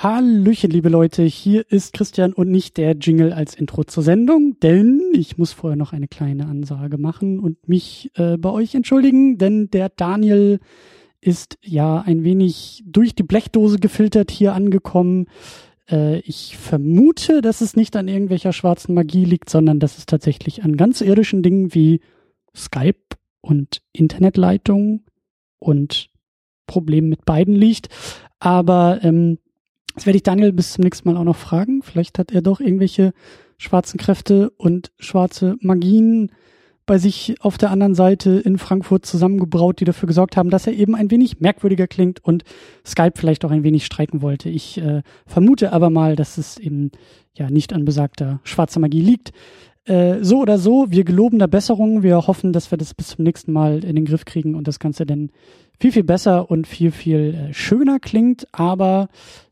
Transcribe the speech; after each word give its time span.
Hallöchen, 0.00 0.70
liebe 0.70 0.90
Leute, 0.90 1.24
hier 1.24 1.64
ist 1.72 1.92
Christian 1.92 2.32
und 2.32 2.48
nicht 2.48 2.76
der 2.76 2.92
Jingle 2.92 3.32
als 3.32 3.56
Intro 3.56 3.82
zur 3.82 4.04
Sendung, 4.04 4.56
denn 4.60 5.02
ich 5.12 5.38
muss 5.38 5.52
vorher 5.52 5.76
noch 5.76 5.92
eine 5.92 6.06
kleine 6.06 6.46
Ansage 6.46 6.98
machen 6.98 7.40
und 7.40 7.68
mich 7.68 8.12
äh, 8.14 8.36
bei 8.36 8.50
euch 8.50 8.76
entschuldigen, 8.76 9.38
denn 9.38 9.70
der 9.70 9.88
Daniel 9.88 10.60
ist 11.20 11.58
ja 11.64 11.98
ein 11.98 12.22
wenig 12.22 12.84
durch 12.86 13.16
die 13.16 13.24
Blechdose 13.24 13.80
gefiltert 13.80 14.30
hier 14.30 14.54
angekommen. 14.54 15.26
Äh, 15.90 16.20
ich 16.20 16.56
vermute, 16.56 17.40
dass 17.40 17.60
es 17.60 17.74
nicht 17.74 17.96
an 17.96 18.06
irgendwelcher 18.06 18.52
schwarzen 18.52 18.94
Magie 18.94 19.24
liegt, 19.24 19.50
sondern 19.50 19.80
dass 19.80 19.98
es 19.98 20.06
tatsächlich 20.06 20.62
an 20.62 20.76
ganz 20.76 21.00
irdischen 21.00 21.42
Dingen 21.42 21.74
wie 21.74 22.02
Skype 22.54 23.16
und 23.40 23.82
Internetleitung 23.92 25.06
und 25.58 26.08
Problemen 26.68 27.08
mit 27.08 27.24
beiden 27.24 27.56
liegt. 27.56 27.88
Aber 28.38 29.00
ähm, 29.02 29.38
das 29.98 30.06
werde 30.06 30.18
ich 30.18 30.22
Daniel 30.22 30.52
bis 30.52 30.74
zum 30.74 30.84
nächsten 30.84 31.08
Mal 31.08 31.18
auch 31.18 31.24
noch 31.24 31.36
fragen. 31.36 31.82
Vielleicht 31.82 32.20
hat 32.20 32.30
er 32.30 32.40
doch 32.40 32.60
irgendwelche 32.60 33.12
schwarzen 33.56 33.98
Kräfte 33.98 34.50
und 34.50 34.92
schwarze 35.00 35.56
Magien 35.60 36.30
bei 36.86 36.98
sich 36.98 37.34
auf 37.40 37.58
der 37.58 37.72
anderen 37.72 37.96
Seite 37.96 38.30
in 38.30 38.58
Frankfurt 38.58 39.04
zusammengebraut, 39.04 39.80
die 39.80 39.84
dafür 39.84 40.06
gesorgt 40.06 40.36
haben, 40.36 40.50
dass 40.50 40.68
er 40.68 40.74
eben 40.74 40.94
ein 40.94 41.10
wenig 41.10 41.40
merkwürdiger 41.40 41.88
klingt 41.88 42.24
und 42.24 42.44
Skype 42.86 43.14
vielleicht 43.16 43.44
auch 43.44 43.50
ein 43.50 43.64
wenig 43.64 43.84
streiken 43.84 44.22
wollte. 44.22 44.48
Ich 44.50 44.78
äh, 44.78 45.02
vermute 45.26 45.72
aber 45.72 45.90
mal, 45.90 46.14
dass 46.14 46.38
es 46.38 46.58
eben 46.58 46.92
ja 47.36 47.50
nicht 47.50 47.72
an 47.72 47.84
besagter 47.84 48.38
schwarzer 48.44 48.78
Magie 48.78 49.02
liegt. 49.02 49.32
Äh, 49.84 50.22
so 50.22 50.40
oder 50.40 50.58
so, 50.58 50.90
wir 50.90 51.02
geloben 51.02 51.40
der 51.40 51.48
Besserung. 51.48 52.04
Wir 52.04 52.28
hoffen, 52.28 52.52
dass 52.52 52.70
wir 52.70 52.78
das 52.78 52.94
bis 52.94 53.08
zum 53.08 53.24
nächsten 53.24 53.52
Mal 53.52 53.82
in 53.82 53.96
den 53.96 54.04
Griff 54.04 54.24
kriegen 54.24 54.54
und 54.54 54.68
das 54.68 54.78
Ganze 54.78 55.06
dann 55.06 55.30
viel, 55.80 55.90
viel 55.90 56.04
besser 56.04 56.50
und 56.50 56.66
viel, 56.66 56.92
viel 56.92 57.34
äh, 57.34 57.54
schöner 57.54 57.98
klingt. 57.98 58.46
Aber 58.52 59.08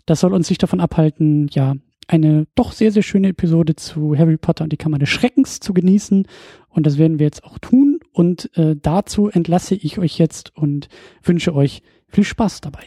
das 0.06 0.20
soll 0.20 0.33
uns 0.33 0.48
nicht 0.48 0.62
davon 0.62 0.80
abhalten, 0.80 1.48
ja, 1.51 1.74
eine 2.09 2.46
doch 2.55 2.70
sehr, 2.70 2.92
sehr 2.92 3.02
schöne 3.02 3.29
Episode 3.29 3.74
zu 3.74 4.16
Harry 4.16 4.37
Potter 4.37 4.62
und 4.62 4.73
die 4.73 4.76
Kammer 4.76 4.99
des 4.99 5.09
Schreckens 5.09 5.59
zu 5.59 5.74
genießen. 5.74 6.29
Und 6.68 6.87
das 6.87 6.99
werden 6.99 7.18
wir 7.18 7.26
jetzt 7.26 7.43
auch 7.43 7.59
tun. 7.59 7.99
Und 8.12 8.57
äh, 8.57 8.77
dazu 8.80 9.29
entlasse 9.29 9.74
ich 9.74 9.99
euch 9.99 10.18
jetzt 10.18 10.57
und 10.57 10.88
wünsche 11.23 11.54
euch 11.54 11.82
viel 12.09 12.23
Spaß 12.23 12.60
dabei. 12.60 12.84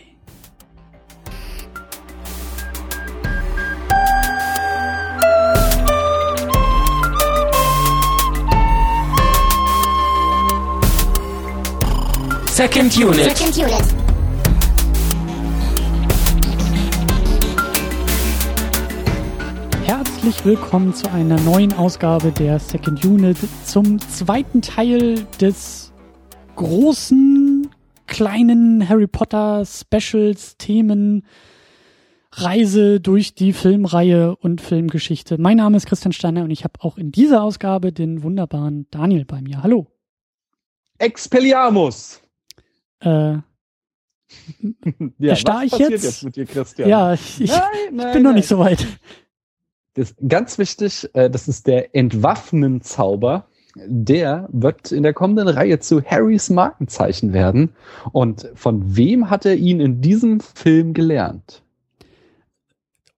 Second 12.47 12.97
Unit. 12.97 13.37
Second 13.37 13.57
unit. 13.57 14.08
Herzlich 20.21 20.43
willkommen 20.43 20.93
zu 20.93 21.09
einer 21.13 21.39
neuen 21.39 21.71
Ausgabe 21.71 22.33
der 22.33 22.59
Second 22.59 23.05
Unit 23.05 23.37
zum 23.63 23.99
zweiten 23.99 24.61
Teil 24.61 25.25
des 25.39 25.93
großen, 26.57 27.69
kleinen 28.05 28.89
Harry 28.89 29.07
Potter 29.07 29.63
Specials 29.65 30.57
Themen 30.57 31.25
Reise 32.33 32.99
durch 32.99 33.33
die 33.33 33.53
Filmreihe 33.53 34.35
und 34.35 34.59
Filmgeschichte. 34.59 35.37
Mein 35.37 35.55
Name 35.55 35.77
ist 35.77 35.85
Christian 35.85 36.11
Steiner 36.11 36.43
und 36.43 36.51
ich 36.51 36.65
habe 36.65 36.73
auch 36.79 36.97
in 36.97 37.13
dieser 37.13 37.41
Ausgabe 37.41 37.93
den 37.93 38.21
wunderbaren 38.21 38.87
Daniel 38.91 39.23
bei 39.23 39.39
mir. 39.39 39.63
Hallo. 39.63 39.87
Expelliarmus! 40.97 42.21
Äh, 42.99 43.37
Ja, 45.17 45.29
Erstarr 45.29 45.55
was 45.59 45.63
ich 45.63 45.71
passiert 45.71 45.91
jetzt? 45.91 46.03
jetzt 46.03 46.23
mit 46.25 46.35
dir, 46.35 46.45
Christian? 46.45 46.89
ja, 46.89 47.13
ich, 47.13 47.39
ich 47.39 47.51
nein, 47.51 47.61
nein, 47.93 48.13
bin 48.13 48.23
noch 48.23 48.31
nein. 48.31 48.35
nicht 48.39 48.49
so 48.49 48.59
weit. 48.59 48.85
Das 49.95 50.15
ganz 50.27 50.57
wichtig, 50.57 51.09
äh, 51.13 51.29
das 51.29 51.47
ist 51.47 51.67
der 51.67 51.95
Entwaffnen-Zauber. 51.95 53.45
Der 53.75 54.49
wird 54.51 54.91
in 54.91 55.03
der 55.03 55.13
kommenden 55.13 55.47
Reihe 55.47 55.79
zu 55.79 56.03
Harrys 56.03 56.49
Markenzeichen 56.49 57.33
werden. 57.33 57.73
Und 58.11 58.49
von 58.55 58.95
wem 58.97 59.29
hat 59.29 59.45
er 59.45 59.55
ihn 59.55 59.79
in 59.79 60.01
diesem 60.01 60.39
Film 60.39 60.93
gelernt? 60.93 61.63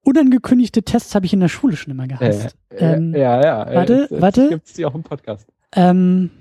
Unangekündigte 0.04 0.84
Tests 0.84 1.14
habe 1.16 1.26
ich 1.26 1.34
in 1.34 1.40
der 1.40 1.48
Schule 1.48 1.76
schon 1.78 1.92
immer 1.92 2.08
gehasst. 2.08 2.56
Äh, 2.70 2.96
Ähm, 2.96 3.14
ja, 3.16 3.42
ja. 3.42 3.70
äh, 3.70 3.76
warte, 3.76 4.08
jetzt 4.10 4.22
warte. 4.22 4.50
Gibt's 4.50 4.74
die 4.74 4.86
auch 4.86 4.96
im 4.96 5.04
Podcast. 5.04 5.48
Ähm, 5.74 6.32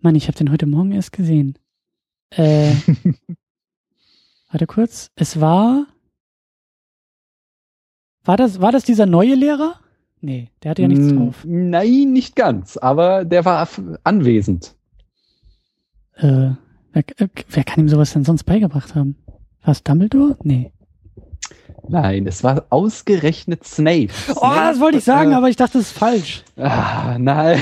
Mann, 0.00 0.14
ich 0.14 0.26
habe 0.28 0.38
den 0.38 0.50
heute 0.50 0.66
Morgen 0.66 0.92
erst 0.92 1.12
gesehen. 1.12 1.58
Äh, 2.30 2.72
warte 4.50 4.66
kurz. 4.66 5.10
Es 5.14 5.40
war. 5.40 5.86
War 8.28 8.36
das, 8.36 8.60
war 8.60 8.72
das 8.72 8.84
dieser 8.84 9.06
neue 9.06 9.34
Lehrer? 9.34 9.76
Nee, 10.20 10.50
der 10.62 10.72
hatte 10.72 10.82
ja 10.82 10.88
nichts 10.88 11.08
drauf. 11.08 11.46
Nein, 11.46 12.12
nicht 12.12 12.36
ganz, 12.36 12.76
aber 12.76 13.24
der 13.24 13.46
war 13.46 13.66
anwesend. 14.04 14.74
Äh, 16.16 16.50
wer, 16.92 17.04
äh, 17.16 17.28
wer 17.48 17.64
kann 17.64 17.80
ihm 17.80 17.88
sowas 17.88 18.12
denn 18.12 18.24
sonst 18.24 18.44
beigebracht 18.44 18.94
haben? 18.94 19.16
War 19.62 19.72
es 19.72 19.82
Dumbledore? 19.82 20.36
Nee. 20.42 20.72
Nein, 21.88 22.26
es 22.26 22.44
war 22.44 22.64
ausgerechnet 22.70 23.64
Snape. 23.64 24.08
Oh, 24.36 24.50
das 24.54 24.78
wollte 24.80 24.98
ich 24.98 25.04
sagen, 25.04 25.32
äh, 25.32 25.34
aber 25.34 25.48
ich 25.48 25.56
dachte, 25.56 25.78
es 25.78 25.88
ist 25.88 25.98
falsch. 25.98 26.44
Ah, 26.56 27.16
nein. 27.18 27.60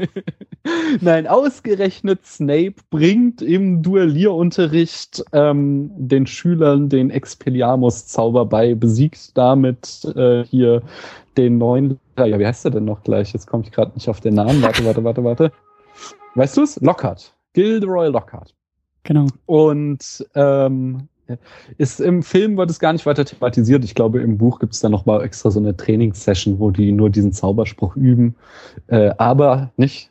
nein, 1.00 1.26
ausgerechnet 1.26 2.26
Snape 2.26 2.74
bringt 2.90 3.40
im 3.42 3.82
Duellierunterricht 3.82 5.24
ähm, 5.32 5.90
den 5.96 6.26
Schülern 6.26 6.88
den 6.88 7.10
Expelliarmus-Zauber 7.10 8.46
bei, 8.46 8.74
besiegt 8.74 9.36
damit 9.36 10.04
äh, 10.16 10.44
hier 10.44 10.82
den 11.36 11.58
neuen. 11.58 11.98
Ja, 12.18 12.38
wie 12.38 12.46
heißt 12.46 12.64
er 12.64 12.72
denn 12.72 12.84
noch 12.84 13.02
gleich? 13.02 13.32
Jetzt 13.32 13.46
komme 13.46 13.62
ich 13.64 13.72
gerade 13.72 13.92
nicht 13.94 14.08
auf 14.08 14.20
den 14.20 14.34
Namen. 14.34 14.60
Warte, 14.62 14.84
warte, 14.84 15.04
warte, 15.04 15.24
warte. 15.24 15.52
Weißt 16.34 16.56
du 16.56 16.62
es? 16.62 16.80
Lockhart. 16.80 17.32
Gilderoy 17.52 18.08
Lockhart. 18.08 18.54
Genau. 19.02 19.26
Und 19.46 20.26
ähm, 20.34 21.08
ist 21.78 22.00
im 22.00 22.22
Film 22.22 22.56
wird 22.56 22.70
es 22.70 22.78
gar 22.78 22.92
nicht 22.92 23.06
weiter 23.06 23.24
thematisiert. 23.24 23.84
Ich 23.84 23.94
glaube, 23.94 24.20
im 24.20 24.38
Buch 24.38 24.58
gibt 24.58 24.74
es 24.74 24.80
dann 24.80 24.92
noch 24.92 25.06
mal 25.06 25.22
extra 25.22 25.50
so 25.50 25.60
eine 25.60 25.76
Trainingssession, 25.76 26.58
wo 26.58 26.70
die 26.70 26.92
nur 26.92 27.10
diesen 27.10 27.32
Zauberspruch 27.32 27.96
üben. 27.96 28.34
Äh, 28.86 29.10
aber 29.18 29.72
nicht. 29.76 30.10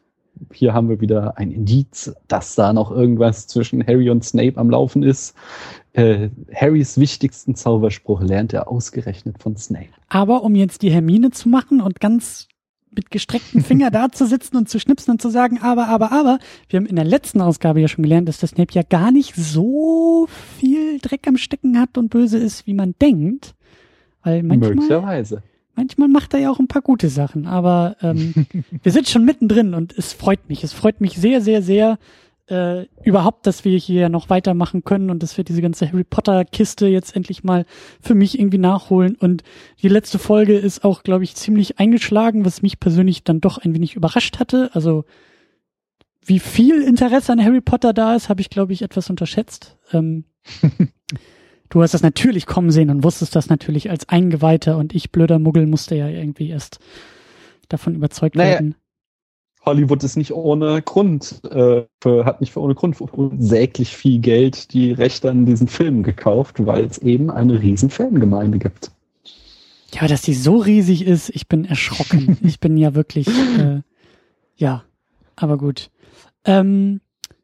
Hier 0.54 0.74
haben 0.74 0.88
wir 0.88 1.02
wieder 1.02 1.38
ein 1.38 1.52
Indiz, 1.52 2.14
dass 2.30 2.56
da 2.56 2.72
noch 2.72 2.92
irgendwas 2.92 3.48
zwischen 3.48 3.86
Harry 3.86 4.10
und 4.10 4.24
Snape 4.24 4.58
am 4.58 4.70
Laufen 4.70 5.04
ist. 5.04 5.36
Äh, 5.94 6.30
Harrys 6.56 6.98
wichtigsten 6.98 7.56
Zauberspruch 7.56 8.22
lernt 8.22 8.54
er 8.54 8.70
ausgerechnet 8.70 9.42
von 9.42 9.58
Snape. 9.58 9.90
Aber 10.08 10.44
um 10.44 10.56
jetzt 10.56 10.82
die 10.82 10.92
Hermine 10.92 11.32
zu 11.32 11.50
machen 11.50 11.82
und 11.82 12.00
ganz 12.00 12.49
mit 12.92 13.12
gestreckten 13.12 13.64
Finger 13.64 13.92
da 13.92 14.10
zu 14.12 14.26
sitzen 14.26 14.58
und 14.58 14.70
zu 14.70 14.80
schnipsen 14.80 15.12
und 15.12 15.22
zu 15.22 15.30
sagen, 15.30 15.60
aber, 15.62 15.88
aber, 15.88 16.12
aber, 16.12 16.40
wir 16.70 16.78
haben 16.78 16.86
in 16.86 16.96
der 16.96 17.06
letzten 17.06 17.42
Ausgabe 17.42 17.82
ja 17.82 17.88
schon 17.88 18.04
gelernt, 18.04 18.28
dass 18.28 18.40
der 18.40 18.50
Snape 18.50 18.74
ja 18.74 18.82
gar 18.84 19.12
nicht 19.12 19.36
so 19.36 20.28
viel 20.60 21.00
Dreck 21.00 21.28
am 21.28 21.38
Stecken 21.38 21.80
hat 21.80 21.98
und 21.98 22.10
böse 22.10 22.38
ist, 22.38 22.68
wie 22.68 22.74
man 22.74 22.96
denkt. 23.02 23.56
Weil 24.24 24.44
manchmal, 24.44 24.76
Möglicherweise. 24.76 25.44
manchmal 25.76 26.08
macht 26.08 26.34
er 26.34 26.40
ja 26.42 26.52
auch 26.52 26.60
ein 26.60 26.68
paar 26.68 26.82
gute 26.82 27.10
Sachen, 27.10 27.46
aber 27.46 27.96
ähm, 28.02 28.34
wir 28.84 28.92
sind 28.92 29.08
schon 29.08 29.26
mittendrin 29.26 29.74
und 29.74 29.98
es 29.98 30.14
freut 30.14 30.50
mich. 30.50 30.64
Es 30.64 30.74
freut 30.74 31.00
mich 31.00 31.14
sehr, 31.14 31.42
sehr, 31.42 31.62
sehr, 31.62 31.98
äh, 32.50 32.88
überhaupt, 33.04 33.46
dass 33.46 33.64
wir 33.64 33.78
hier 33.78 34.10
noch 34.10 34.30
weitermachen 34.30 34.84
können 34.84 35.10
und 35.10 35.22
dass 35.22 35.38
wir 35.38 35.44
diese 35.44 35.62
ganze 35.62 35.88
Harry 35.92 36.04
Potter 36.04 36.46
Kiste 36.46 36.88
jetzt 36.88 37.16
endlich 37.16 37.44
mal 37.44 37.66
für 38.02 38.16
mich 38.16 38.40
irgendwie 38.40 38.58
nachholen. 38.58 39.16
Und 39.16 39.44
die 39.82 39.88
letzte 39.88 40.20
Folge 40.20 40.58
ist 40.58 40.84
auch, 40.84 41.04
glaube 41.04 41.24
ich, 41.24 41.36
ziemlich 41.36 41.80
eingeschlagen, 41.80 42.46
was 42.46 42.62
mich 42.62 42.80
persönlich 42.80 43.24
dann 43.24 43.42
doch 43.42 43.60
ein 43.60 43.74
wenig 43.74 43.96
überrascht 43.96 44.40
hatte. 44.40 44.72
Also 44.74 45.06
wie 46.26 46.40
viel 46.40 46.82
Interesse 46.82 47.32
an 47.32 47.44
Harry 47.44 47.62
Potter 47.62 47.94
da 47.94 48.16
ist, 48.16 48.30
habe 48.30 48.42
ich, 48.42 48.50
glaube 48.50 48.74
ich, 48.74 48.82
etwas 48.82 49.10
unterschätzt. 49.10 49.78
Ähm, 49.94 50.26
du 51.70 51.82
hast 51.82 51.94
das 51.94 52.02
natürlich 52.02 52.46
kommen 52.46 52.72
sehen 52.72 52.90
und 52.90 53.04
wusstest 53.04 53.36
das 53.36 53.50
natürlich 53.50 53.90
als 53.90 54.10
Eingeweihter 54.10 54.78
und 54.78 54.94
ich, 54.94 55.12
blöder 55.12 55.40
Muggel, 55.40 55.68
musste 55.68 55.96
ja 55.96 56.08
irgendwie 56.08 56.50
erst 56.50 56.80
davon 57.68 57.96
überzeugt 57.96 58.36
Naja, 58.36 58.54
werden. 58.54 58.76
Hollywood 59.70 60.04
ist 60.04 60.16
nicht 60.16 60.34
ohne 60.34 60.82
Grund, 60.82 61.42
äh, 61.52 61.84
für, 62.02 62.26
hat 62.26 62.42
nicht 62.42 62.54
für 62.54 62.62
ohne 62.62 62.76
Grund 62.76 63.00
unsäglich 63.00 63.96
viel 63.96 64.20
Geld 64.20 64.74
die 64.74 64.92
Rechte 64.92 65.30
an 65.30 65.46
diesen 65.46 65.68
Filmen 65.68 66.04
gekauft, 66.04 66.66
weil 66.66 66.86
es 66.86 66.98
eben 66.98 67.30
eine 67.30 67.62
riesen 67.62 67.90
Fangemeinde 67.90 68.58
gibt. 68.58 68.92
Ja, 69.92 70.08
dass 70.08 70.24
die 70.24 70.34
so 70.34 70.58
riesig 70.58 71.06
ist, 71.06 71.30
ich 71.30 71.48
bin 71.48 71.66
erschrocken. 71.66 72.38
ich 72.44 72.60
bin 72.60 72.78
ja 72.78 72.96
wirklich, 72.96 73.28
äh, 73.28 73.82
ja, 74.56 74.84
aber 75.36 75.58
gut. 75.58 75.92
Ähm, 76.46 77.02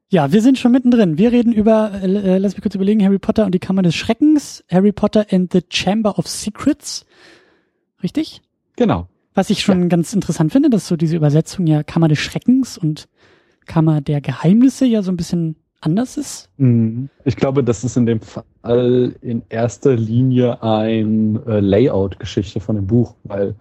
ja, 0.09 0.31
wir 0.31 0.41
sind 0.41 0.57
schon 0.57 0.71
mittendrin. 0.71 1.17
Wir 1.17 1.31
reden 1.31 1.53
über, 1.53 1.91
äh, 2.01 2.37
lass 2.37 2.53
mich 2.53 2.61
kurz 2.61 2.75
überlegen, 2.75 3.03
Harry 3.03 3.19
Potter 3.19 3.45
und 3.45 3.53
die 3.53 3.59
Kammer 3.59 3.83
des 3.83 3.95
Schreckens, 3.95 4.63
Harry 4.69 4.91
Potter 4.91 5.27
and 5.29 5.53
the 5.53 5.61
Chamber 5.69 6.17
of 6.17 6.27
Secrets. 6.27 7.05
Richtig? 8.01 8.41
Genau. 8.75 9.07
Was 9.35 9.49
ich 9.49 9.61
schon 9.61 9.89
ganz 9.89 10.13
interessant 10.13 10.53
finde, 10.53 10.69
dass 10.69 10.87
so 10.87 10.95
diese 10.95 11.17
Übersetzung 11.17 11.67
ja 11.67 11.83
Kammer 11.83 12.07
des 12.07 12.19
Schreckens 12.19 12.77
und 12.77 13.07
Kammer 13.65 13.99
der 13.99 14.21
Geheimnisse 14.21 14.85
ja 14.85 15.03
so 15.03 15.11
ein 15.11 15.17
bisschen 15.17 15.57
anders 15.81 16.15
ist? 16.15 16.49
Mhm. 16.57 17.09
Ich 17.25 17.35
glaube, 17.35 17.63
das 17.63 17.83
ist 17.83 17.97
in 17.97 18.05
dem 18.05 18.21
Fall 18.21 19.13
in 19.21 19.43
erster 19.49 19.95
Linie 19.95 20.63
ein 20.63 21.39
äh, 21.47 21.59
Layout-Geschichte 21.59 22.61
von 22.61 22.77
dem 22.77 22.87
Buch, 22.87 23.13
weil 23.25 23.55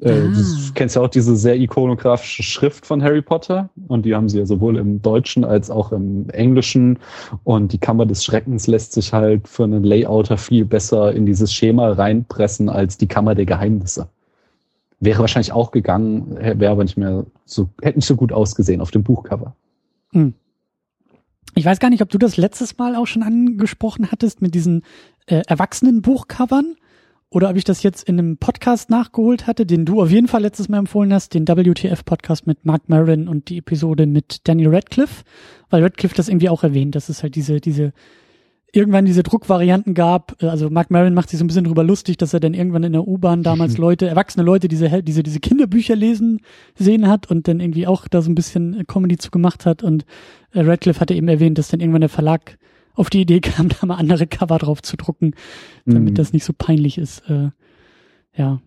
äh, 0.00 0.10
ah. 0.10 0.32
du 0.34 0.72
kennst 0.74 0.96
ja 0.96 1.02
auch 1.02 1.08
diese 1.08 1.36
sehr 1.36 1.56
ikonografische 1.56 2.42
Schrift 2.42 2.84
von 2.84 3.00
Harry 3.00 3.22
Potter 3.22 3.70
und 3.86 4.04
die 4.04 4.16
haben 4.16 4.28
sie 4.28 4.40
ja 4.40 4.46
sowohl 4.46 4.76
im 4.76 5.00
Deutschen 5.00 5.44
als 5.44 5.70
auch 5.70 5.92
im 5.92 6.28
Englischen 6.30 6.98
und 7.44 7.72
die 7.72 7.78
Kammer 7.78 8.06
des 8.06 8.24
Schreckens 8.24 8.66
lässt 8.66 8.92
sich 8.94 9.12
halt 9.12 9.46
für 9.46 9.62
einen 9.62 9.84
Layouter 9.84 10.36
viel 10.36 10.64
besser 10.64 11.12
in 11.12 11.26
dieses 11.26 11.52
Schema 11.52 11.92
reinpressen 11.92 12.68
als 12.68 12.98
die 12.98 13.06
Kammer 13.06 13.36
der 13.36 13.46
Geheimnisse. 13.46 14.08
Wäre 15.02 15.18
wahrscheinlich 15.18 15.50
auch 15.50 15.72
gegangen, 15.72 16.36
wäre 16.36 16.70
aber 16.70 16.84
nicht 16.84 16.96
mehr 16.96 17.26
so, 17.44 17.68
hätte 17.82 17.98
nicht 17.98 18.06
so 18.06 18.14
gut 18.14 18.32
ausgesehen 18.32 18.80
auf 18.80 18.92
dem 18.92 19.02
Buchcover. 19.02 19.56
Hm. 20.12 20.34
Ich 21.56 21.64
weiß 21.64 21.80
gar 21.80 21.90
nicht, 21.90 22.02
ob 22.02 22.08
du 22.08 22.18
das 22.18 22.36
letztes 22.36 22.78
Mal 22.78 22.94
auch 22.94 23.06
schon 23.06 23.24
angesprochen 23.24 24.12
hattest 24.12 24.42
mit 24.42 24.54
diesen 24.54 24.82
äh, 25.26 25.42
erwachsenen 25.48 26.02
Buchcovern 26.02 26.76
oder 27.30 27.50
ob 27.50 27.56
ich 27.56 27.64
das 27.64 27.82
jetzt 27.82 28.04
in 28.04 28.16
einem 28.16 28.36
Podcast 28.36 28.90
nachgeholt 28.90 29.48
hatte, 29.48 29.66
den 29.66 29.84
du 29.84 30.00
auf 30.00 30.10
jeden 30.12 30.28
Fall 30.28 30.42
letztes 30.42 30.68
Mal 30.68 30.78
empfohlen 30.78 31.12
hast, 31.12 31.34
den 31.34 31.48
WTF-Podcast 31.48 32.46
mit 32.46 32.64
Mark 32.64 32.88
Maron 32.88 33.26
und 33.26 33.48
die 33.48 33.58
Episode 33.58 34.06
mit 34.06 34.46
Daniel 34.46 34.72
Radcliffe, 34.72 35.24
weil 35.68 35.82
Radcliffe 35.82 36.14
das 36.14 36.28
irgendwie 36.28 36.48
auch 36.48 36.62
erwähnt, 36.62 36.94
dass 36.94 37.08
es 37.08 37.24
halt 37.24 37.34
diese, 37.34 37.60
diese, 37.60 37.92
irgendwann 38.72 39.04
diese 39.04 39.22
Druckvarianten 39.22 39.94
gab. 39.94 40.42
Also 40.42 40.70
Mark 40.70 40.90
Maron 40.90 41.12
macht 41.14 41.28
sich 41.28 41.38
so 41.38 41.44
ein 41.44 41.46
bisschen 41.46 41.64
drüber 41.64 41.84
lustig, 41.84 42.16
dass 42.16 42.32
er 42.32 42.40
dann 42.40 42.54
irgendwann 42.54 42.84
in 42.84 42.92
der 42.92 43.06
U-Bahn 43.06 43.42
damals 43.42 43.76
Leute, 43.76 44.08
erwachsene 44.08 44.44
Leute, 44.44 44.68
diese, 44.68 45.02
diese, 45.02 45.22
diese 45.22 45.40
Kinderbücher 45.40 45.94
lesen 45.94 46.40
sehen 46.74 47.06
hat 47.08 47.30
und 47.30 47.46
dann 47.48 47.60
irgendwie 47.60 47.86
auch 47.86 48.08
da 48.08 48.22
so 48.22 48.30
ein 48.30 48.34
bisschen 48.34 48.86
Comedy 48.86 49.18
zu 49.18 49.30
gemacht 49.30 49.66
hat 49.66 49.82
und 49.82 50.04
äh, 50.52 50.60
Radcliffe 50.60 51.00
hatte 51.00 51.14
eben 51.14 51.28
erwähnt, 51.28 51.58
dass 51.58 51.68
dann 51.68 51.80
irgendwann 51.80 52.00
der 52.00 52.10
Verlag 52.10 52.58
auf 52.94 53.10
die 53.10 53.20
Idee 53.20 53.40
kam, 53.42 53.68
da 53.68 53.86
mal 53.86 53.96
andere 53.96 54.26
Cover 54.26 54.58
drauf 54.58 54.82
zu 54.82 54.96
drucken, 54.96 55.34
damit 55.84 56.12
mhm. 56.12 56.16
das 56.16 56.32
nicht 56.32 56.44
so 56.44 56.54
peinlich 56.56 56.96
ist. 56.96 57.28
Äh, 57.28 57.50
ja. 58.34 58.60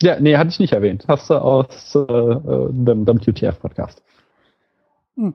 Ja, 0.00 0.20
nee, 0.20 0.36
hatte 0.36 0.50
ich 0.50 0.60
nicht 0.60 0.74
erwähnt. 0.74 1.06
Hast 1.08 1.28
du 1.28 1.34
aus 1.34 1.94
äh, 1.94 1.98
äh 1.98 2.68
dem 2.70 3.06
WTF-Podcast. 3.06 4.02
Hm. 5.16 5.34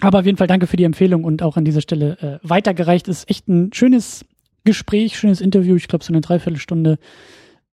Aber 0.00 0.20
auf 0.20 0.26
jeden 0.26 0.38
Fall 0.38 0.46
danke 0.46 0.66
für 0.66 0.76
die 0.76 0.84
Empfehlung 0.84 1.24
und 1.24 1.42
auch 1.42 1.56
an 1.56 1.64
dieser 1.64 1.80
Stelle 1.80 2.40
äh, 2.42 2.48
weitergereicht. 2.48 3.08
Ist 3.08 3.28
echt 3.30 3.48
ein 3.48 3.72
schönes 3.72 4.24
Gespräch, 4.64 5.18
schönes 5.18 5.40
Interview. 5.40 5.76
Ich 5.76 5.88
glaube, 5.88 6.04
so 6.04 6.12
eine 6.12 6.20
Dreiviertelstunde. 6.20 6.98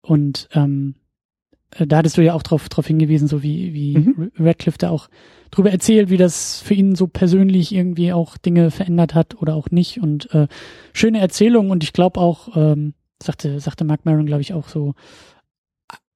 Und 0.01 0.49
ähm, 0.53 0.95
äh, 1.75 1.87
da 1.87 1.97
hattest 1.97 2.17
du 2.17 2.23
ja 2.23 2.33
auch 2.33 2.43
drauf, 2.43 2.69
drauf 2.69 2.87
hingewiesen, 2.87 3.27
so 3.27 3.43
wie, 3.43 3.73
wie 3.73 3.97
mhm. 3.97 4.31
Radcliffe 4.37 4.77
da 4.77 4.89
auch 4.89 5.09
drüber 5.51 5.71
erzählt, 5.71 6.09
wie 6.09 6.17
das 6.17 6.61
für 6.61 6.73
ihn 6.73 6.95
so 6.95 7.07
persönlich 7.07 7.73
irgendwie 7.73 8.13
auch 8.13 8.37
Dinge 8.37 8.71
verändert 8.71 9.15
hat 9.15 9.41
oder 9.41 9.55
auch 9.55 9.71
nicht. 9.71 10.01
Und 10.01 10.33
äh, 10.33 10.47
schöne 10.93 11.19
Erzählung 11.19 11.69
und 11.69 11.83
ich 11.83 11.93
glaube 11.93 12.19
auch, 12.19 12.55
ähm, 12.55 12.93
sagte, 13.21 13.59
sagte 13.59 13.85
Mark 13.85 14.05
Maron, 14.05 14.25
glaube 14.25 14.41
ich, 14.41 14.53
auch 14.53 14.67
so, 14.67 14.93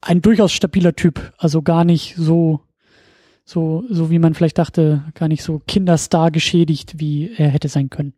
ein 0.06 0.22
durchaus 0.22 0.52
stabiler 0.52 0.96
Typ. 0.96 1.34
Also 1.38 1.62
gar 1.62 1.86
nicht 1.86 2.16
so, 2.16 2.62
so, 3.45 3.84
so 3.90 4.10
wie 4.10 4.19
man 4.19 4.34
vielleicht 4.34 4.57
dachte, 4.57 5.04
gar 5.16 5.28
nicht 5.28 5.44
so 5.44 5.62
Kinderstar 5.68 6.31
geschädigt, 6.31 7.00
wie 7.00 7.31
er 7.36 7.50
hätte 7.50 7.68
sein 7.68 7.90
können. 7.90 8.13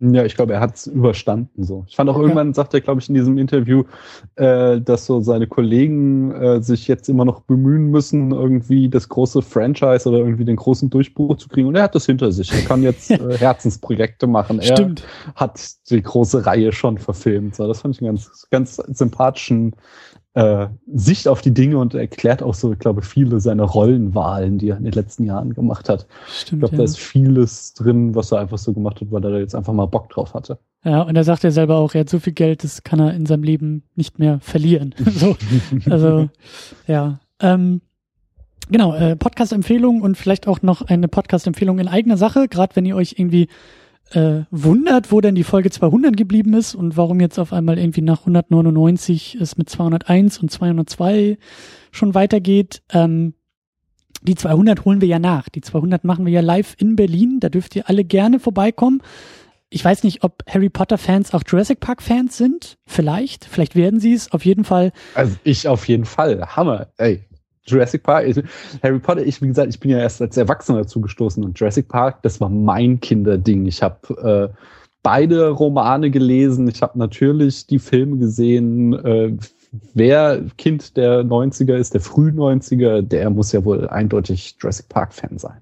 Ja, 0.00 0.24
ich 0.24 0.36
glaube, 0.36 0.52
er 0.52 0.60
hat 0.60 0.76
es 0.76 0.86
überstanden 0.86 1.64
so. 1.64 1.84
Ich 1.88 1.96
fand 1.96 2.08
auch 2.08 2.16
irgendwann, 2.16 2.54
sagt 2.54 2.72
er, 2.72 2.80
glaube 2.80 3.00
ich, 3.00 3.08
in 3.08 3.16
diesem 3.16 3.36
Interview, 3.36 3.82
äh, 4.36 4.80
dass 4.80 5.06
so 5.06 5.20
seine 5.20 5.48
Kollegen 5.48 6.30
äh, 6.30 6.62
sich 6.62 6.86
jetzt 6.86 7.08
immer 7.08 7.24
noch 7.24 7.40
bemühen 7.40 7.90
müssen, 7.90 8.30
irgendwie 8.30 8.88
das 8.88 9.08
große 9.08 9.42
Franchise 9.42 10.08
oder 10.08 10.18
irgendwie 10.18 10.44
den 10.44 10.54
großen 10.54 10.88
Durchbruch 10.88 11.36
zu 11.38 11.48
kriegen. 11.48 11.66
Und 11.66 11.74
er 11.74 11.82
hat 11.82 11.96
das 11.96 12.06
hinter 12.06 12.30
sich. 12.30 12.52
Er 12.52 12.62
kann 12.62 12.84
jetzt 12.84 13.10
äh, 13.10 13.38
Herzensprojekte 13.38 14.28
machen. 14.28 14.60
Er 14.60 14.76
Stimmt. 14.76 15.04
hat 15.34 15.60
die 15.90 16.00
große 16.00 16.46
Reihe 16.46 16.70
schon 16.70 16.98
verfilmt. 16.98 17.56
So, 17.56 17.66
das 17.66 17.80
fand 17.80 17.96
ich 17.96 18.00
einen 18.00 18.14
ganz, 18.14 18.46
ganz 18.52 18.76
sympathischen 18.76 19.74
äh, 20.34 20.68
Sicht 20.92 21.26
auf 21.26 21.40
die 21.40 21.52
Dinge 21.52 21.78
und 21.78 21.94
erklärt 21.94 22.42
auch 22.42 22.54
so, 22.54 22.72
ich 22.72 22.78
glaube, 22.78 23.02
viele 23.02 23.40
seiner 23.40 23.64
Rollenwahlen, 23.64 24.58
die 24.58 24.68
er 24.70 24.76
in 24.76 24.84
den 24.84 24.92
letzten 24.92 25.24
Jahren 25.24 25.54
gemacht 25.54 25.88
hat. 25.88 26.06
Stimmt, 26.28 26.52
ich 26.52 26.58
glaube, 26.60 26.74
ja. 26.74 26.78
da 26.78 26.84
ist 26.84 26.98
vieles 26.98 27.74
drin, 27.74 28.14
was 28.14 28.30
er 28.32 28.40
einfach 28.40 28.58
so 28.58 28.72
gemacht 28.72 29.00
hat, 29.00 29.10
weil 29.10 29.24
er 29.24 29.30
da 29.30 29.38
jetzt 29.38 29.54
einfach 29.54 29.72
mal 29.72 29.86
Bock 29.86 30.10
drauf 30.10 30.34
hatte. 30.34 30.58
Ja, 30.84 31.02
und 31.02 31.16
er 31.16 31.24
sagt 31.24 31.42
ja 31.42 31.50
selber 31.50 31.76
auch, 31.76 31.94
er 31.94 32.00
hat 32.00 32.08
so 32.08 32.20
viel 32.20 32.34
Geld, 32.34 32.62
das 32.62 32.82
kann 32.84 33.00
er 33.00 33.14
in 33.14 33.26
seinem 33.26 33.42
Leben 33.42 33.82
nicht 33.96 34.18
mehr 34.18 34.38
verlieren. 34.40 34.94
so, 35.06 35.36
also, 35.90 36.28
ja. 36.86 37.18
Ähm, 37.40 37.80
genau, 38.70 38.94
äh, 38.94 39.16
Podcast-Empfehlung 39.16 40.02
und 40.02 40.16
vielleicht 40.16 40.46
auch 40.46 40.62
noch 40.62 40.82
eine 40.82 41.08
Podcast-Empfehlung 41.08 41.78
in 41.78 41.88
eigener 41.88 42.16
Sache, 42.16 42.48
gerade 42.48 42.76
wenn 42.76 42.86
ihr 42.86 42.96
euch 42.96 43.14
irgendwie 43.18 43.48
äh, 44.12 44.44
wundert, 44.50 45.12
wo 45.12 45.20
denn 45.20 45.34
die 45.34 45.44
Folge 45.44 45.70
200 45.70 46.16
geblieben 46.16 46.54
ist 46.54 46.74
und 46.74 46.96
warum 46.96 47.20
jetzt 47.20 47.38
auf 47.38 47.52
einmal 47.52 47.78
irgendwie 47.78 48.02
nach 48.02 48.20
199 48.20 49.38
es 49.40 49.56
mit 49.56 49.68
201 49.68 50.38
und 50.38 50.50
202 50.50 51.38
schon 51.90 52.14
weitergeht. 52.14 52.82
Ähm, 52.92 53.34
die 54.22 54.34
200 54.34 54.84
holen 54.84 55.00
wir 55.00 55.08
ja 55.08 55.18
nach. 55.18 55.48
Die 55.48 55.60
200 55.60 56.04
machen 56.04 56.26
wir 56.26 56.32
ja 56.32 56.40
live 56.40 56.74
in 56.78 56.96
Berlin. 56.96 57.38
Da 57.40 57.48
dürft 57.48 57.76
ihr 57.76 57.88
alle 57.88 58.04
gerne 58.04 58.40
vorbeikommen. 58.40 59.02
Ich 59.70 59.84
weiß 59.84 60.02
nicht, 60.02 60.24
ob 60.24 60.42
Harry 60.48 60.70
Potter 60.70 60.98
Fans 60.98 61.34
auch 61.34 61.42
Jurassic 61.46 61.80
Park 61.80 62.02
Fans 62.02 62.36
sind. 62.36 62.78
Vielleicht. 62.86 63.44
Vielleicht 63.44 63.76
werden 63.76 64.00
sie 64.00 64.14
es. 64.14 64.32
Auf 64.32 64.44
jeden 64.44 64.64
Fall. 64.64 64.92
Also 65.14 65.36
ich 65.44 65.68
auf 65.68 65.86
jeden 65.86 66.06
Fall. 66.06 66.56
Hammer. 66.56 66.88
Ey. 66.96 67.27
Jurassic 67.70 68.02
Park, 68.02 68.26
Harry 68.82 68.98
Potter, 68.98 69.24
ich, 69.24 69.40
wie 69.42 69.48
gesagt, 69.48 69.68
ich 69.70 69.80
bin 69.80 69.90
ja 69.90 69.98
erst 69.98 70.20
als 70.20 70.36
Erwachsener 70.36 70.78
dazu 70.78 71.00
gestoßen 71.00 71.44
und 71.44 71.58
Jurassic 71.58 71.88
Park, 71.88 72.22
das 72.22 72.40
war 72.40 72.48
mein 72.48 73.00
Kinderding. 73.00 73.66
Ich 73.66 73.82
habe 73.82 74.52
äh, 74.52 74.62
beide 75.02 75.50
Romane 75.50 76.10
gelesen, 76.10 76.68
ich 76.68 76.82
habe 76.82 76.98
natürlich 76.98 77.66
die 77.66 77.78
Filme 77.78 78.18
gesehen. 78.18 78.92
Äh, 78.92 79.36
wer 79.94 80.44
Kind 80.56 80.96
der 80.96 81.22
90er 81.22 81.76
ist, 81.76 81.94
der 81.94 82.00
früh 82.00 82.30
90er, 82.30 83.02
der 83.02 83.30
muss 83.30 83.52
ja 83.52 83.64
wohl 83.64 83.88
eindeutig 83.88 84.56
Jurassic 84.60 84.88
Park 84.88 85.12
Fan 85.12 85.38
sein. 85.38 85.60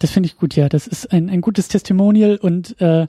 Das 0.00 0.10
finde 0.10 0.28
ich 0.28 0.36
gut, 0.36 0.54
ja. 0.54 0.68
Das 0.68 0.86
ist 0.86 1.12
ein, 1.12 1.28
ein 1.28 1.40
gutes 1.40 1.68
Testimonial 1.68 2.36
und 2.36 2.80
äh, 2.80 3.08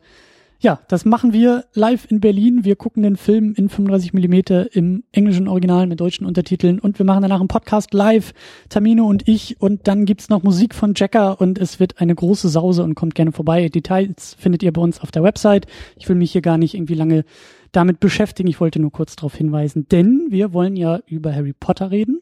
ja, 0.61 0.81
das 0.89 1.06
machen 1.06 1.31
wir 1.31 1.65
live 1.73 2.11
in 2.11 2.19
Berlin. 2.19 2.65
Wir 2.65 2.75
gucken 2.75 3.03
den 3.03 3.15
Film 3.15 3.53
in 3.56 3.69
35 3.69 4.11
Millimeter 4.11 4.75
im 4.75 5.03
englischen 5.13 5.47
Original 5.47 5.88
mit 5.88 6.01
deutschen 6.01 6.25
Untertiteln 6.25 6.79
und 6.79 7.00
wir 7.00 7.06
machen 7.06 7.21
danach 7.21 7.39
einen 7.39 7.47
Podcast 7.47 7.94
live, 7.94 8.33
Tamino 8.67 9.06
und 9.06 9.25
ich 9.27 9.61
und 9.61 9.88
dann 9.88 10.03
gibt's 10.03 10.27
noch 10.27 10.44
Musik 10.44 10.75
von 10.75 10.94
Jacker 10.97 11.39
und 11.39 11.57
es 11.57 11.79
wird 11.79 12.01
eine 12.01 12.13
große 12.13 12.50
Sause 12.50 12.83
und 12.83 12.95
kommt 12.95 13.15
gerne 13.15 13.31
vorbei. 13.31 13.69
Details 13.69 14.35
findet 14.38 14.61
ihr 14.61 14.73
bei 14.73 14.81
uns 14.81 15.00
auf 15.00 15.11
der 15.11 15.23
Website. 15.23 15.65
Ich 15.97 16.09
will 16.09 16.17
mich 16.17 16.33
hier 16.33 16.41
gar 16.41 16.57
nicht 16.57 16.73
irgendwie 16.73 16.95
lange 16.95 17.23
damit 17.71 18.01
beschäftigen. 18.01 18.49
Ich 18.49 18.59
wollte 18.59 18.81
nur 18.81 18.92
kurz 18.92 19.16
darauf 19.16 19.35
hinweisen, 19.35 19.87
denn 19.89 20.28
wir 20.30 20.51
wollen 20.51 20.75
ja 20.75 20.99
über 21.07 21.33
Harry 21.33 21.54
Potter 21.54 21.89
reden. 21.89 22.19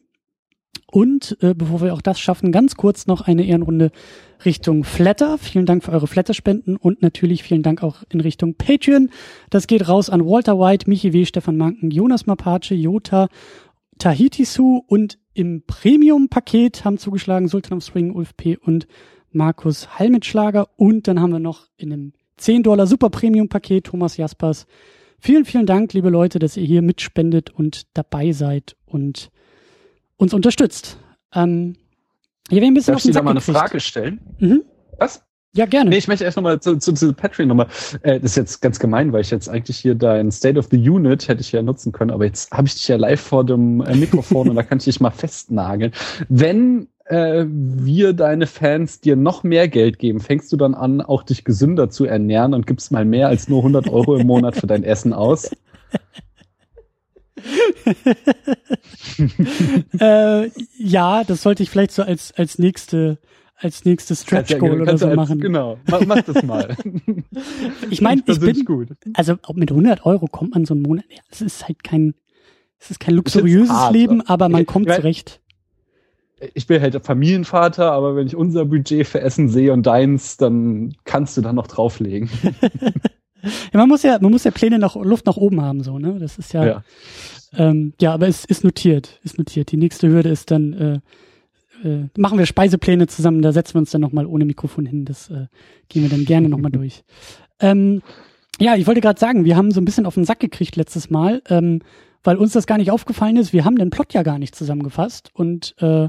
Und 0.90 1.36
äh, 1.42 1.54
bevor 1.54 1.82
wir 1.82 1.92
auch 1.92 2.00
das 2.00 2.18
schaffen, 2.18 2.50
ganz 2.50 2.76
kurz 2.76 3.06
noch 3.06 3.20
eine 3.20 3.44
Ehrenrunde 3.44 3.90
Richtung 4.44 4.84
Flatter. 4.84 5.36
Vielen 5.36 5.66
Dank 5.66 5.84
für 5.84 5.92
eure 5.92 6.06
Flatter-Spenden 6.06 6.76
und 6.76 7.02
natürlich 7.02 7.42
vielen 7.42 7.62
Dank 7.62 7.82
auch 7.82 8.04
in 8.08 8.20
Richtung 8.20 8.54
Patreon. 8.54 9.10
Das 9.50 9.66
geht 9.66 9.86
raus 9.86 10.08
an 10.08 10.24
Walter 10.24 10.58
White, 10.58 10.88
Michi 10.88 11.12
W., 11.12 11.26
Stefan 11.26 11.58
Manken, 11.58 11.90
Jonas 11.90 12.24
Mapace, 12.24 12.70
Jota, 12.70 13.28
Tahiti 13.98 14.44
Su 14.44 14.82
und 14.86 15.18
im 15.34 15.62
Premium-Paket 15.66 16.84
haben 16.84 16.98
zugeschlagen 16.98 17.48
Sultan 17.48 17.76
of 17.76 17.84
Swing, 17.84 18.12
Ulf 18.12 18.36
P. 18.36 18.56
und 18.56 18.86
Markus 19.30 19.98
Halmitschlager. 19.98 20.68
Und 20.76 21.06
dann 21.06 21.20
haben 21.20 21.32
wir 21.32 21.38
noch 21.38 21.66
in 21.76 21.92
einem 21.92 22.12
10 22.38 22.62
Dollar 22.62 22.86
Super 22.86 23.10
Premium-Paket 23.10 23.84
Thomas 23.84 24.16
Jaspers. 24.16 24.66
Vielen, 25.18 25.44
vielen 25.44 25.66
Dank, 25.66 25.92
liebe 25.92 26.10
Leute, 26.10 26.38
dass 26.38 26.56
ihr 26.56 26.64
hier 26.64 26.80
mitspendet 26.80 27.50
und 27.50 27.82
dabei 27.94 28.32
seid 28.32 28.76
und 28.86 29.30
uns 30.18 30.34
unterstützt. 30.34 30.98
Ähm, 31.34 31.76
hier 32.50 32.62
ein 32.62 32.74
bisschen 32.74 32.92
Darf 32.92 33.04
ich 33.04 33.10
dir 33.10 33.12
da 33.12 33.22
mal 33.22 33.30
eine 33.30 33.40
Frage 33.40 33.80
stellen? 33.80 34.20
Mhm. 34.38 34.64
Was? 34.98 35.22
Ja, 35.54 35.66
gerne. 35.66 35.90
Nee, 35.90 35.96
ich 35.96 36.08
möchte 36.08 36.24
erst 36.24 36.36
nochmal 36.36 36.60
zu, 36.60 36.76
zu, 36.76 36.92
zu 36.92 37.12
Patreon 37.14 37.48
nochmal. 37.48 37.68
Äh, 38.02 38.20
das 38.20 38.32
ist 38.32 38.36
jetzt 38.36 38.60
ganz 38.60 38.78
gemein, 38.78 39.12
weil 39.12 39.22
ich 39.22 39.30
jetzt 39.30 39.48
eigentlich 39.48 39.78
hier 39.78 39.94
dein 39.94 40.30
State 40.30 40.58
of 40.58 40.68
the 40.70 40.88
Unit 40.88 41.26
hätte 41.26 41.40
ich 41.40 41.52
ja 41.52 41.62
nutzen 41.62 41.92
können, 41.92 42.10
aber 42.10 42.26
jetzt 42.26 42.50
habe 42.52 42.68
ich 42.68 42.74
dich 42.74 42.86
ja 42.88 42.96
live 42.96 43.20
vor 43.20 43.44
dem 43.44 43.80
äh, 43.80 43.96
Mikrofon 43.96 44.50
und 44.50 44.56
da 44.56 44.62
kann 44.62 44.78
ich 44.78 44.84
dich 44.84 45.00
mal 45.00 45.10
festnageln. 45.10 45.92
Wenn 46.28 46.88
äh, 47.06 47.46
wir 47.48 48.12
deine 48.12 48.46
Fans 48.46 49.00
dir 49.00 49.16
noch 49.16 49.42
mehr 49.42 49.68
Geld 49.68 49.98
geben, 49.98 50.20
fängst 50.20 50.52
du 50.52 50.56
dann 50.56 50.74
an, 50.74 51.00
auch 51.00 51.22
dich 51.22 51.44
gesünder 51.44 51.88
zu 51.88 52.04
ernähren 52.04 52.52
und 52.52 52.66
gibst 52.66 52.92
mal 52.92 53.04
mehr 53.04 53.28
als 53.28 53.48
nur 53.48 53.60
100 53.60 53.88
Euro 53.88 54.16
im 54.16 54.26
Monat 54.26 54.56
für 54.56 54.66
dein 54.66 54.84
Essen 54.84 55.12
aus? 55.12 55.50
äh, 60.00 60.50
ja, 60.78 61.24
das 61.24 61.42
sollte 61.42 61.62
ich 61.62 61.70
vielleicht 61.70 61.92
so 61.92 62.02
als, 62.02 62.32
als 62.32 62.58
nächste, 62.58 63.18
als 63.56 63.84
nächstes 63.84 64.22
Stretch 64.22 64.58
Goal 64.58 64.80
oder 64.82 64.98
so 64.98 65.06
als, 65.08 65.16
machen. 65.16 65.40
Genau, 65.40 65.78
mach, 65.88 66.04
mach 66.06 66.22
das 66.22 66.42
mal. 66.42 66.76
ich 67.90 68.00
meine, 68.00 68.22
ich 68.26 68.40
bin, 68.40 68.64
gut. 68.64 68.88
also 69.14 69.36
mit 69.54 69.70
100 69.70 70.04
Euro 70.06 70.26
kommt 70.26 70.54
man 70.54 70.64
so 70.64 70.74
einen 70.74 70.82
Monat, 70.82 71.04
ja, 71.10 71.20
es 71.30 71.40
ist 71.40 71.66
halt 71.68 71.82
kein, 71.84 72.14
es 72.78 72.90
ist 72.90 73.00
kein 73.00 73.14
luxuriöses 73.14 73.70
hart, 73.70 73.92
Leben, 73.92 74.22
aber 74.22 74.48
man 74.48 74.66
kommt 74.66 74.90
zurecht. 74.92 75.40
ich 76.54 76.66
bin 76.66 76.80
halt 76.80 77.04
Familienvater, 77.04 77.92
aber 77.92 78.16
wenn 78.16 78.26
ich 78.26 78.36
unser 78.36 78.64
Budget 78.64 79.06
für 79.06 79.20
Essen 79.20 79.48
sehe 79.48 79.72
und 79.72 79.84
deins, 79.86 80.36
dann 80.36 80.94
kannst 81.04 81.36
du 81.36 81.40
da 81.40 81.52
noch 81.52 81.66
drauflegen. 81.66 82.30
ja, 83.42 83.78
man 83.78 83.88
muss 83.88 84.02
ja, 84.02 84.18
man 84.20 84.30
muss 84.30 84.44
ja 84.44 84.50
Pläne 84.50 84.78
nach 84.78 84.96
Luft 84.96 85.26
nach 85.26 85.36
oben 85.36 85.60
haben, 85.60 85.82
so, 85.82 85.98
ne? 85.98 86.18
Das 86.18 86.38
ist 86.38 86.52
ja, 86.52 86.66
ja, 86.66 86.84
ähm, 87.56 87.92
ja 88.00 88.14
aber 88.14 88.28
es 88.28 88.44
ist 88.44 88.64
notiert, 88.64 89.20
ist 89.22 89.38
notiert. 89.38 89.70
Die 89.72 89.76
nächste 89.76 90.08
Hürde 90.08 90.28
ist 90.28 90.50
dann, 90.50 90.72
äh, 90.72 91.88
äh, 91.88 92.08
machen 92.16 92.38
wir 92.38 92.46
Speisepläne 92.46 93.06
zusammen, 93.06 93.42
da 93.42 93.52
setzen 93.52 93.74
wir 93.74 93.80
uns 93.80 93.90
dann 93.90 94.00
nochmal 94.00 94.26
ohne 94.26 94.44
Mikrofon 94.44 94.86
hin. 94.86 95.04
Das 95.04 95.30
äh, 95.30 95.46
gehen 95.88 96.02
wir 96.02 96.10
dann 96.10 96.24
gerne 96.24 96.48
nochmal 96.48 96.70
durch. 96.72 97.04
Ähm, 97.60 98.02
ja, 98.60 98.74
ich 98.74 98.86
wollte 98.86 99.00
gerade 99.00 99.20
sagen, 99.20 99.44
wir 99.44 99.56
haben 99.56 99.70
so 99.70 99.80
ein 99.80 99.84
bisschen 99.84 100.06
auf 100.06 100.14
den 100.14 100.24
Sack 100.24 100.40
gekriegt 100.40 100.76
letztes 100.76 101.10
Mal, 101.10 101.42
ähm, 101.48 101.80
weil 102.24 102.36
uns 102.36 102.52
das 102.52 102.66
gar 102.66 102.78
nicht 102.78 102.90
aufgefallen 102.90 103.36
ist. 103.36 103.52
Wir 103.52 103.64
haben 103.64 103.76
den 103.76 103.90
Plot 103.90 104.14
ja 104.14 104.22
gar 104.22 104.38
nicht 104.38 104.54
zusammengefasst 104.54 105.30
und 105.32 105.74
äh, 105.78 106.08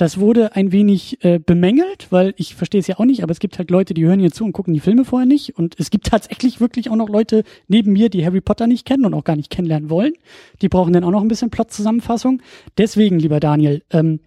das 0.00 0.18
wurde 0.18 0.56
ein 0.56 0.72
wenig 0.72 1.22
äh, 1.22 1.38
bemängelt, 1.38 2.06
weil 2.08 2.32
ich 2.38 2.54
verstehe 2.54 2.80
es 2.80 2.86
ja 2.86 2.98
auch 2.98 3.04
nicht, 3.04 3.22
aber 3.22 3.32
es 3.32 3.38
gibt 3.38 3.58
halt 3.58 3.70
Leute, 3.70 3.92
die 3.92 4.06
hören 4.06 4.18
hier 4.18 4.32
zu 4.32 4.44
und 4.44 4.52
gucken 4.52 4.72
die 4.72 4.80
Filme 4.80 5.04
vorher 5.04 5.26
nicht. 5.26 5.58
Und 5.58 5.78
es 5.78 5.90
gibt 5.90 6.06
tatsächlich 6.10 6.58
wirklich 6.58 6.88
auch 6.88 6.96
noch 6.96 7.10
Leute 7.10 7.44
neben 7.68 7.92
mir, 7.92 8.08
die 8.08 8.24
Harry 8.24 8.40
Potter 8.40 8.66
nicht 8.66 8.86
kennen 8.86 9.04
und 9.04 9.12
auch 9.12 9.24
gar 9.24 9.36
nicht 9.36 9.50
kennenlernen 9.50 9.90
wollen. 9.90 10.14
Die 10.62 10.70
brauchen 10.70 10.94
dann 10.94 11.04
auch 11.04 11.10
noch 11.10 11.20
ein 11.20 11.28
bisschen 11.28 11.50
Plot-Zusammenfassung. 11.50 12.40
Deswegen, 12.78 13.18
lieber 13.18 13.40
Daniel, 13.40 13.82
ähm, 13.90 14.20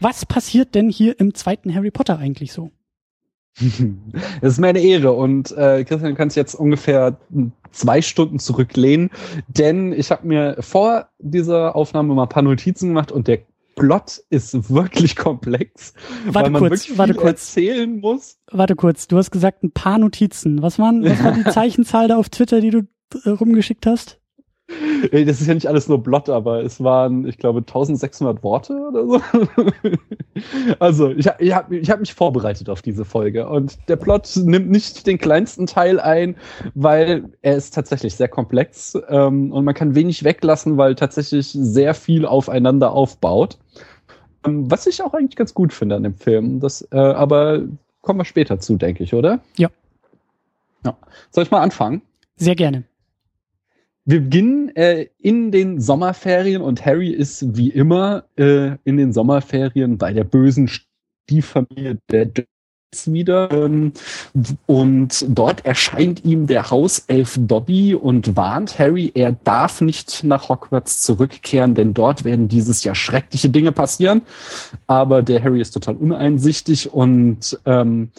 was 0.00 0.24
passiert 0.24 0.74
denn 0.74 0.88
hier 0.88 1.20
im 1.20 1.34
zweiten 1.34 1.74
Harry 1.74 1.90
Potter 1.90 2.18
eigentlich 2.18 2.54
so? 2.54 2.70
Es 4.40 4.54
ist 4.54 4.60
mir 4.60 4.68
eine 4.68 4.80
Ehre 4.80 5.12
und 5.12 5.50
äh, 5.52 5.84
Christian 5.84 6.14
kann 6.14 6.30
sich 6.30 6.36
jetzt 6.36 6.54
ungefähr 6.54 7.18
zwei 7.70 8.00
Stunden 8.00 8.38
zurücklehnen, 8.38 9.10
denn 9.46 9.92
ich 9.92 10.10
habe 10.10 10.26
mir 10.26 10.56
vor 10.60 11.08
dieser 11.18 11.76
Aufnahme 11.76 12.14
mal 12.14 12.22
ein 12.22 12.28
paar 12.30 12.42
Notizen 12.42 12.88
gemacht 12.88 13.12
und 13.12 13.28
der 13.28 13.40
Plot 13.74 14.22
ist 14.30 14.70
wirklich 14.70 15.16
komplex, 15.16 15.94
warte 16.24 16.34
weil 16.34 16.50
man 16.50 16.60
kurz, 16.60 16.70
wirklich 16.70 16.98
warte 16.98 17.14
kurz. 17.14 17.26
erzählen 17.26 18.00
muss. 18.00 18.38
Warte 18.50 18.76
kurz, 18.76 19.08
du 19.08 19.16
hast 19.18 19.30
gesagt 19.30 19.62
ein 19.62 19.72
paar 19.72 19.98
Notizen. 19.98 20.62
Was 20.62 20.78
waren, 20.78 21.04
was 21.04 21.22
war 21.22 21.32
die 21.32 21.44
Zeichenzahl 21.50 22.08
da 22.08 22.16
auf 22.16 22.28
Twitter, 22.28 22.60
die 22.60 22.70
du 22.70 22.82
äh, 23.24 23.30
rumgeschickt 23.30 23.86
hast? 23.86 24.21
Das 25.10 25.40
ist 25.40 25.46
ja 25.46 25.54
nicht 25.54 25.66
alles 25.66 25.88
nur 25.88 26.02
Blot, 26.02 26.28
aber 26.28 26.62
es 26.62 26.82
waren, 26.82 27.26
ich 27.26 27.38
glaube, 27.38 27.60
1600 27.60 28.42
Worte 28.42 28.74
oder 28.74 29.06
so. 29.06 29.20
Also, 30.78 31.10
ich, 31.10 31.28
ich 31.38 31.54
habe 31.54 31.76
ich 31.76 31.90
hab 31.90 32.00
mich 32.00 32.14
vorbereitet 32.14 32.70
auf 32.70 32.80
diese 32.80 33.04
Folge 33.04 33.48
und 33.48 33.76
der 33.88 33.96
Plot 33.96 34.30
nimmt 34.36 34.70
nicht 34.70 35.06
den 35.06 35.18
kleinsten 35.18 35.66
Teil 35.66 36.00
ein, 36.00 36.36
weil 36.74 37.24
er 37.42 37.56
ist 37.56 37.74
tatsächlich 37.74 38.14
sehr 38.14 38.28
komplex 38.28 38.98
ähm, 39.08 39.52
und 39.52 39.64
man 39.64 39.74
kann 39.74 39.94
wenig 39.94 40.24
weglassen, 40.24 40.78
weil 40.78 40.94
tatsächlich 40.94 41.48
sehr 41.52 41.94
viel 41.94 42.24
aufeinander 42.24 42.92
aufbaut. 42.92 43.58
Ähm, 44.46 44.70
was 44.70 44.86
ich 44.86 45.02
auch 45.02 45.14
eigentlich 45.14 45.36
ganz 45.36 45.54
gut 45.54 45.72
finde 45.72 45.96
an 45.96 46.02
dem 46.02 46.14
Film. 46.14 46.60
Das, 46.60 46.86
äh, 46.90 46.96
aber 46.96 47.62
kommen 48.00 48.20
wir 48.20 48.24
später 48.24 48.58
zu, 48.58 48.76
denke 48.76 49.04
ich, 49.04 49.14
oder? 49.14 49.40
Ja. 49.56 49.68
ja. 50.84 50.96
Soll 51.30 51.44
ich 51.44 51.50
mal 51.50 51.60
anfangen? 51.60 52.02
Sehr 52.36 52.56
gerne. 52.56 52.84
Wir 54.04 54.20
beginnen 54.20 54.74
äh, 54.74 55.06
in 55.18 55.52
den 55.52 55.80
Sommerferien 55.80 56.60
und 56.60 56.84
Harry 56.84 57.10
ist 57.10 57.56
wie 57.56 57.70
immer 57.70 58.24
äh, 58.36 58.76
in 58.84 58.96
den 58.96 59.12
Sommerferien 59.12 59.96
bei 59.96 60.12
der 60.12 60.24
bösen 60.24 60.68
Stieffamilie 60.68 61.98
der 62.10 62.32
wieder 63.06 63.50
ähm, 63.50 63.92
und 64.66 65.24
dort 65.28 65.64
erscheint 65.64 66.24
ihm 66.24 66.46
der 66.46 66.70
Hauself 66.70 67.38
Dobby 67.40 67.94
und 67.94 68.36
warnt 68.36 68.78
Harry, 68.78 69.10
er 69.14 69.32
darf 69.32 69.80
nicht 69.80 70.24
nach 70.24 70.48
Hogwarts 70.48 71.00
zurückkehren, 71.00 71.74
denn 71.74 71.94
dort 71.94 72.24
werden 72.24 72.48
dieses 72.48 72.84
Jahr 72.84 72.94
schreckliche 72.94 73.48
Dinge 73.48 73.72
passieren. 73.72 74.22
Aber 74.86 75.22
der 75.22 75.42
Harry 75.42 75.60
ist 75.60 75.72
total 75.72 75.96
uneinsichtig 75.96 76.92
und 76.92 77.58
ähm, 77.64 78.10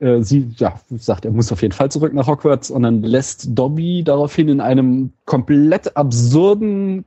äh, 0.00 0.20
sie 0.22 0.50
ja, 0.56 0.80
sagt, 0.90 1.24
er 1.24 1.30
muss 1.30 1.52
auf 1.52 1.62
jeden 1.62 1.74
Fall 1.74 1.90
zurück 1.90 2.12
nach 2.12 2.26
Hogwarts 2.26 2.70
und 2.70 2.82
dann 2.82 3.02
lässt 3.02 3.46
Dobby 3.50 4.02
daraufhin 4.02 4.48
in 4.48 4.60
einem 4.60 5.12
komplett 5.24 5.96
absurden, 5.96 7.04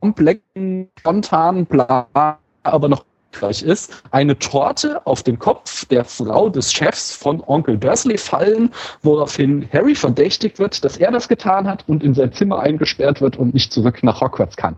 komplexen, 0.00 0.88
spontanen 0.98 1.66
Plan 1.66 2.36
aber 2.62 2.88
noch 2.88 3.04
gleich 3.32 3.62
ist, 3.62 4.02
eine 4.10 4.38
Torte 4.38 5.06
auf 5.06 5.22
den 5.22 5.38
Kopf 5.38 5.84
der 5.86 6.04
Frau 6.04 6.48
des 6.48 6.72
Chefs 6.72 7.12
von 7.12 7.42
Onkel 7.46 7.78
Dursley 7.78 8.18
fallen, 8.18 8.70
woraufhin 9.02 9.68
Harry 9.72 9.94
verdächtigt 9.94 10.58
wird, 10.58 10.84
dass 10.84 10.96
er 10.96 11.10
das 11.10 11.28
getan 11.28 11.66
hat 11.66 11.84
und 11.88 12.02
in 12.02 12.14
sein 12.14 12.32
Zimmer 12.32 12.60
eingesperrt 12.60 13.20
wird 13.20 13.36
und 13.36 13.54
nicht 13.54 13.72
zurück 13.72 14.02
nach 14.02 14.20
Hogwarts 14.20 14.56
kann. 14.56 14.76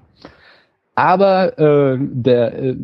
Aber 0.94 1.58
äh, 1.58 1.96
der, 1.98 2.62
äh, 2.62 2.76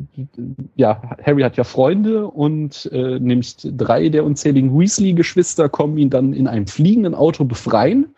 ja, 0.77 1.03
Harry 1.23 1.43
hat 1.43 1.59
ja 1.59 1.65
Freunde 1.65 2.27
und 2.27 2.89
äh, 2.91 3.19
nämlich 3.19 3.57
drei 3.63 4.09
der 4.09 4.25
unzähligen 4.25 4.79
Weasley-Geschwister 4.79 5.69
kommen 5.69 5.99
ihn 5.99 6.09
dann 6.09 6.33
in 6.33 6.49
einem 6.49 6.67
fliegenden 6.67 7.15
Auto 7.15 7.45
befreien 7.45 8.15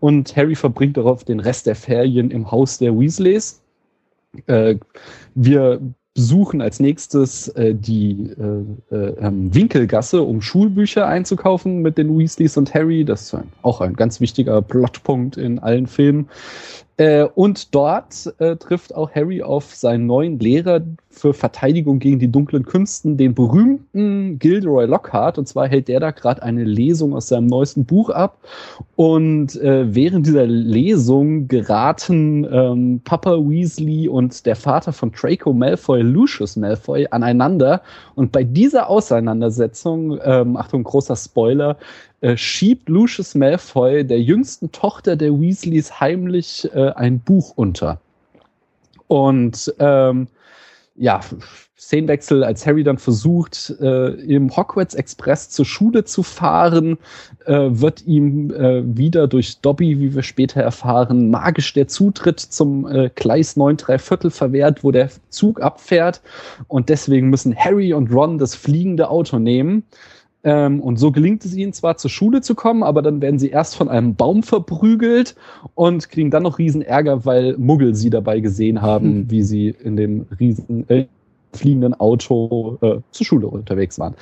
und 0.00 0.34
Harry 0.36 0.54
verbringt 0.54 0.96
darauf 0.96 1.24
den 1.24 1.40
Rest 1.40 1.66
der 1.66 1.76
Ferien 1.76 2.30
im 2.30 2.50
Haus 2.50 2.78
der 2.78 2.98
Weasleys. 2.98 3.62
Äh, 4.46 4.76
wir 5.34 5.80
besuchen 6.16 6.62
als 6.62 6.80
nächstes 6.80 7.48
äh, 7.48 7.74
die 7.74 8.30
äh, 8.90 8.94
äh, 8.94 9.14
ähm, 9.20 9.54
Winkelgasse, 9.54 10.22
um 10.22 10.40
Schulbücher 10.40 11.06
einzukaufen 11.06 11.82
mit 11.82 11.98
den 11.98 12.18
Weasleys 12.18 12.56
und 12.56 12.74
Harry. 12.74 13.04
Das 13.04 13.22
ist 13.22 13.34
ein, 13.34 13.52
auch 13.62 13.82
ein 13.82 13.94
ganz 13.94 14.20
wichtiger 14.20 14.62
Plotpunkt 14.62 15.36
in 15.36 15.58
allen 15.58 15.86
Filmen. 15.86 16.28
Äh, 16.98 17.24
und 17.34 17.74
dort 17.74 18.34
äh, 18.38 18.56
trifft 18.56 18.94
auch 18.94 19.14
Harry 19.14 19.42
auf 19.42 19.74
seinen 19.74 20.06
neuen 20.06 20.38
Lehrer 20.38 20.80
für 21.10 21.34
Verteidigung 21.34 21.98
gegen 21.98 22.18
die 22.18 22.30
dunklen 22.30 22.64
Künsten, 22.64 23.16
den 23.16 23.34
berühmten 23.34 24.38
Gilderoy 24.38 24.86
Lockhart. 24.86 25.38
Und 25.38 25.46
zwar 25.46 25.68
hält 25.68 25.88
der 25.88 26.00
da 26.00 26.10
gerade 26.10 26.42
eine 26.42 26.64
Lesung 26.64 27.14
aus 27.14 27.28
seinem 27.28 27.46
neuesten 27.46 27.84
Buch 27.84 28.10
ab. 28.10 28.38
Und 28.96 29.56
äh, 29.56 29.94
während 29.94 30.26
dieser 30.26 30.46
Lesung 30.46 31.48
geraten 31.48 32.46
ähm, 32.50 33.00
Papa 33.04 33.32
Weasley 33.32 34.08
und 34.08 34.44
der 34.46 34.56
Vater 34.56 34.92
von 34.92 35.12
Draco 35.12 35.52
Malfoy, 35.52 36.02
Lucius 36.02 36.56
Malfoy, 36.56 37.06
aneinander. 37.10 37.82
Und 38.14 38.32
bei 38.32 38.44
dieser 38.44 38.88
Auseinandersetzung, 38.88 40.18
ähm, 40.22 40.56
Achtung, 40.56 40.84
großer 40.84 41.16
Spoiler, 41.16 41.76
äh, 42.20 42.36
schiebt 42.36 42.88
Lucius 42.88 43.34
Malfoy 43.34 44.04
der 44.04 44.20
jüngsten 44.20 44.72
Tochter 44.72 45.16
der 45.16 45.38
Weasleys 45.38 46.00
heimlich 46.00 46.68
äh, 46.74 46.90
ein 46.90 47.20
Buch 47.20 47.52
unter. 47.56 48.00
Und 49.08 49.72
ähm, 49.78 50.28
ja, 50.96 51.20
Szenenwechsel, 51.78 52.42
als 52.42 52.66
Harry 52.66 52.82
dann 52.82 52.96
versucht, 52.96 53.74
äh, 53.80 54.08
im 54.08 54.56
Hogwarts 54.56 54.94
Express 54.94 55.50
zur 55.50 55.66
Schule 55.66 56.04
zu 56.04 56.22
fahren, 56.22 56.96
äh, 57.44 57.68
wird 57.68 58.04
ihm 58.06 58.50
äh, 58.50 58.82
wieder 58.96 59.28
durch 59.28 59.60
Dobby, 59.60 60.00
wie 60.00 60.14
wir 60.14 60.22
später 60.22 60.62
erfahren, 60.62 61.30
magisch 61.30 61.74
der 61.74 61.86
Zutritt 61.86 62.40
zum 62.40 62.88
äh, 62.88 63.10
Gleis 63.14 63.56
9 63.56 63.76
3 63.76 63.98
Viertel 63.98 64.30
verwehrt, 64.30 64.82
wo 64.82 64.90
der 64.90 65.10
Zug 65.28 65.60
abfährt. 65.60 66.22
Und 66.66 66.88
deswegen 66.88 67.28
müssen 67.28 67.54
Harry 67.54 67.92
und 67.92 68.12
Ron 68.12 68.38
das 68.38 68.54
fliegende 68.54 69.10
Auto 69.10 69.38
nehmen. 69.38 69.84
Ähm, 70.46 70.80
und 70.80 70.96
so 70.96 71.10
gelingt 71.10 71.44
es 71.44 71.56
ihnen 71.56 71.72
zwar 71.72 71.96
zur 71.96 72.08
Schule 72.08 72.40
zu 72.40 72.54
kommen, 72.54 72.84
aber 72.84 73.02
dann 73.02 73.20
werden 73.20 73.40
sie 73.40 73.50
erst 73.50 73.74
von 73.74 73.88
einem 73.88 74.14
Baum 74.14 74.44
verprügelt 74.44 75.34
und 75.74 76.08
kriegen 76.08 76.30
dann 76.30 76.44
noch 76.44 76.58
riesen 76.58 76.82
Ärger, 76.82 77.24
weil 77.24 77.56
Muggel 77.58 77.96
sie 77.96 78.10
dabei 78.10 78.38
gesehen 78.38 78.80
haben, 78.80 79.18
mhm. 79.18 79.30
wie 79.30 79.42
sie 79.42 79.74
in 79.82 79.96
dem 79.96 80.26
riesen 80.38 80.88
äh, 80.88 81.06
fliegenden 81.52 81.94
Auto 81.94 82.78
äh, 82.80 82.98
zur 83.10 83.26
Schule 83.26 83.48
unterwegs 83.48 83.98
waren. 83.98 84.14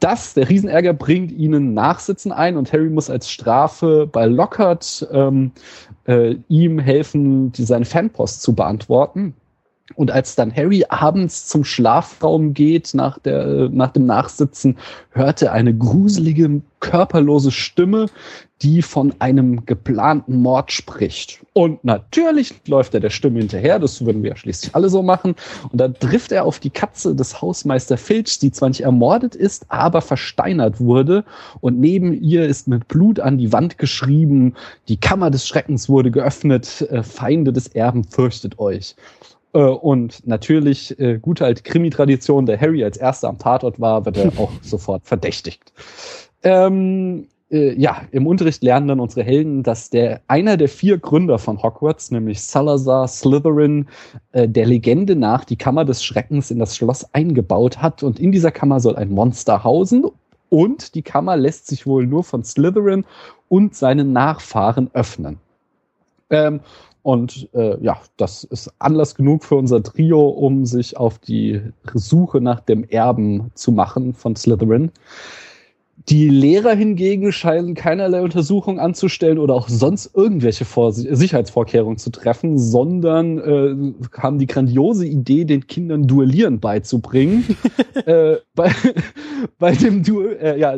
Das, 0.00 0.34
der 0.34 0.48
Riesenärger, 0.48 0.92
bringt 0.92 1.30
ihnen 1.30 1.72
Nachsitzen 1.72 2.32
ein 2.32 2.56
und 2.56 2.72
Harry 2.72 2.90
muss 2.90 3.08
als 3.08 3.30
Strafe 3.30 4.08
bei 4.10 4.26
Lockhart 4.26 5.06
ähm, 5.12 5.52
äh, 6.06 6.34
ihm 6.48 6.80
helfen, 6.80 7.52
die, 7.52 7.62
seine 7.62 7.84
Fanpost 7.84 8.42
zu 8.42 8.56
beantworten. 8.56 9.34
Und 9.94 10.10
als 10.10 10.34
dann 10.34 10.54
Harry 10.54 10.84
abends 10.88 11.46
zum 11.48 11.64
Schlafraum 11.64 12.52
geht 12.52 12.92
nach, 12.94 13.18
der, 13.18 13.68
nach 13.70 13.90
dem 13.90 14.06
Nachsitzen, 14.06 14.76
hört 15.10 15.42
er 15.42 15.52
eine 15.52 15.74
gruselige, 15.74 16.60
körperlose 16.80 17.50
Stimme, 17.50 18.06
die 18.62 18.82
von 18.82 19.14
einem 19.18 19.64
geplanten 19.66 20.42
Mord 20.42 20.72
spricht. 20.72 21.40
Und 21.52 21.82
natürlich 21.84 22.54
läuft 22.66 22.94
er 22.94 23.00
der 23.00 23.10
Stimme 23.10 23.38
hinterher, 23.38 23.78
das 23.78 24.04
würden 24.04 24.22
wir 24.22 24.30
ja 24.30 24.36
schließlich 24.36 24.74
alle 24.74 24.88
so 24.88 25.02
machen. 25.02 25.34
Und 25.70 25.80
da 25.80 25.88
trifft 25.88 26.32
er 26.32 26.44
auf 26.44 26.58
die 26.58 26.70
Katze 26.70 27.14
des 27.14 27.40
Hausmeister 27.40 27.96
Filch, 27.96 28.38
die 28.40 28.52
zwar 28.52 28.68
nicht 28.68 28.82
ermordet 28.82 29.34
ist, 29.34 29.66
aber 29.68 30.00
versteinert 30.00 30.80
wurde. 30.80 31.24
Und 31.60 31.80
neben 31.80 32.20
ihr 32.20 32.46
ist 32.46 32.68
mit 32.68 32.88
Blut 32.88 33.20
an 33.20 33.38
die 33.38 33.52
Wand 33.52 33.78
geschrieben, 33.78 34.54
die 34.88 34.98
Kammer 34.98 35.30
des 35.30 35.46
Schreckens 35.46 35.88
wurde 35.88 36.10
geöffnet, 36.10 36.82
äh, 36.90 37.02
Feinde 37.02 37.52
des 37.52 37.68
Erben 37.68 38.04
fürchtet 38.04 38.58
euch. 38.58 38.94
Äh, 39.52 39.58
und 39.58 40.26
natürlich, 40.26 40.98
äh, 40.98 41.18
gute 41.18 41.44
alte 41.44 41.62
Krimi-Tradition, 41.62 42.46
der 42.46 42.60
Harry 42.60 42.84
als 42.84 42.96
erster 42.96 43.28
am 43.28 43.38
Tatort 43.38 43.80
war, 43.80 44.04
wird 44.04 44.16
er 44.16 44.32
auch 44.38 44.52
sofort 44.62 45.06
verdächtigt. 45.06 45.72
Ähm, 46.42 47.26
äh, 47.50 47.72
ja, 47.80 48.02
im 48.10 48.26
Unterricht 48.26 48.62
lernen 48.62 48.88
dann 48.88 49.00
unsere 49.00 49.24
Helden, 49.24 49.62
dass 49.62 49.90
der 49.90 50.20
einer 50.28 50.56
der 50.56 50.68
vier 50.68 50.98
Gründer 50.98 51.38
von 51.38 51.62
Hogwarts, 51.62 52.10
nämlich 52.10 52.42
Salazar 52.42 53.08
Slytherin, 53.08 53.86
äh, 54.32 54.48
der 54.48 54.66
Legende 54.66 55.16
nach 55.16 55.44
die 55.44 55.56
Kammer 55.56 55.84
des 55.84 56.04
Schreckens 56.04 56.50
in 56.50 56.58
das 56.58 56.76
Schloss 56.76 57.06
eingebaut 57.14 57.80
hat. 57.80 58.02
Und 58.02 58.20
in 58.20 58.32
dieser 58.32 58.50
Kammer 58.50 58.80
soll 58.80 58.96
ein 58.96 59.10
Monster 59.10 59.64
hausen. 59.64 60.04
Und 60.50 60.94
die 60.94 61.02
Kammer 61.02 61.36
lässt 61.36 61.66
sich 61.66 61.86
wohl 61.86 62.06
nur 62.06 62.24
von 62.24 62.44
Slytherin 62.44 63.04
und 63.48 63.74
seinen 63.74 64.12
Nachfahren 64.12 64.90
öffnen. 64.92 65.38
Ähm, 66.30 66.60
und 67.08 67.48
äh, 67.54 67.82
ja, 67.82 67.96
das 68.18 68.44
ist 68.44 68.70
Anlass 68.80 69.14
genug 69.14 69.42
für 69.42 69.54
unser 69.54 69.82
Trio, 69.82 70.28
um 70.28 70.66
sich 70.66 70.98
auf 70.98 71.18
die 71.18 71.62
Suche 71.94 72.42
nach 72.42 72.60
dem 72.60 72.84
Erben 72.84 73.50
zu 73.54 73.72
machen 73.72 74.12
von 74.12 74.36
Slytherin. 74.36 74.90
Die 76.10 76.28
Lehrer 76.28 76.74
hingegen 76.74 77.32
scheinen 77.32 77.74
keinerlei 77.74 78.20
Untersuchung 78.20 78.78
anzustellen 78.78 79.38
oder 79.38 79.54
auch 79.54 79.70
sonst 79.70 80.10
irgendwelche 80.14 80.66
Vor 80.66 80.92
Sicherheitsvorkehrungen 80.92 81.96
zu 81.96 82.10
treffen, 82.10 82.58
sondern 82.58 83.38
äh, 83.38 84.18
haben 84.18 84.38
die 84.38 84.46
grandiose 84.46 85.06
Idee, 85.06 85.46
den 85.46 85.66
Kindern 85.66 86.06
Duellieren 86.06 86.60
beizubringen. 86.60 87.56
äh, 88.04 88.36
bei, 88.54 88.70
bei 89.58 89.72
dem 89.72 90.02
du 90.02 90.24
äh, 90.24 90.60
ja, 90.60 90.76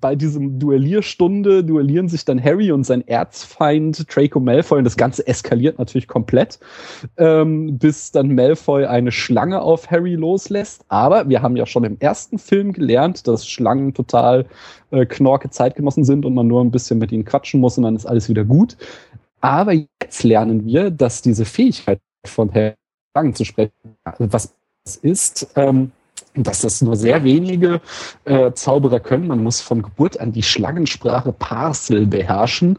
bei 0.00 0.14
diesem 0.14 0.58
Duellierstunde 0.58 1.64
duellieren 1.64 2.08
sich 2.08 2.24
dann 2.24 2.42
Harry 2.42 2.70
und 2.72 2.84
sein 2.84 3.06
Erzfeind 3.06 4.06
Draco 4.14 4.40
Malfoy 4.40 4.78
und 4.78 4.84
das 4.84 4.96
Ganze 4.96 5.26
eskaliert 5.26 5.78
natürlich 5.78 6.08
komplett, 6.08 6.58
ähm, 7.16 7.78
bis 7.78 8.12
dann 8.12 8.34
Malfoy 8.34 8.86
eine 8.86 9.12
Schlange 9.12 9.60
auf 9.60 9.90
Harry 9.90 10.14
loslässt. 10.14 10.84
Aber 10.88 11.28
wir 11.28 11.42
haben 11.42 11.56
ja 11.56 11.66
schon 11.66 11.84
im 11.84 11.96
ersten 11.98 12.38
Film 12.38 12.72
gelernt, 12.72 13.26
dass 13.26 13.46
Schlangen 13.46 13.94
total 13.94 14.46
äh, 14.90 15.06
knorke 15.06 15.50
Zeitgenossen 15.50 16.04
sind 16.04 16.24
und 16.24 16.34
man 16.34 16.46
nur 16.46 16.62
ein 16.62 16.70
bisschen 16.70 16.98
mit 16.98 17.12
ihnen 17.12 17.24
quatschen 17.24 17.60
muss 17.60 17.76
und 17.76 17.84
dann 17.84 17.96
ist 17.96 18.06
alles 18.06 18.28
wieder 18.28 18.44
gut. 18.44 18.76
Aber 19.40 19.72
jetzt 19.72 20.22
lernen 20.22 20.64
wir, 20.64 20.90
dass 20.90 21.22
diese 21.22 21.44
Fähigkeit 21.44 22.00
von 22.24 22.52
Harry 22.54 22.74
Schlangen 23.12 23.34
zu 23.34 23.44
sprechen, 23.44 23.72
was 24.18 24.54
ist, 25.02 25.48
ähm, 25.56 25.90
dass 26.36 26.60
das 26.60 26.82
nur 26.82 26.96
sehr 26.96 27.24
wenige 27.24 27.80
äh, 28.24 28.52
Zauberer 28.52 29.00
können. 29.00 29.26
Man 29.26 29.42
muss 29.42 29.60
von 29.60 29.82
Geburt 29.82 30.20
an 30.20 30.32
die 30.32 30.42
Schlangensprache 30.42 31.32
Parsel 31.32 32.06
beherrschen. 32.06 32.78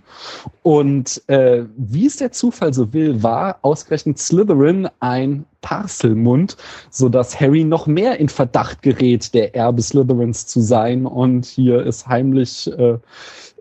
Und 0.64 1.22
äh, 1.28 1.66
wie 1.76 2.06
es 2.06 2.18
der 2.18 2.32
Zufall 2.32 2.74
so 2.74 2.94
will, 2.94 3.24
war 3.24 3.60
ausgerechnet 3.62 4.20
Slytherin 4.20 4.88
ein 5.00 5.46
Parselmund, 5.62 6.58
so 6.90 7.10
dass 7.10 7.40
Harry 7.40 7.64
noch 7.64 7.88
mehr 7.88 8.20
in 8.20 8.30
Verdacht 8.30 8.82
gerät, 8.82 9.34
der 9.34 9.56
Erbe 9.56 9.82
Slytherins 9.82 10.48
zu 10.48 10.62
sein 10.62 11.06
und 11.06 11.46
hier 11.46 11.84
ist 11.84 12.08
heimlich 12.08 12.72
äh, 12.78 12.98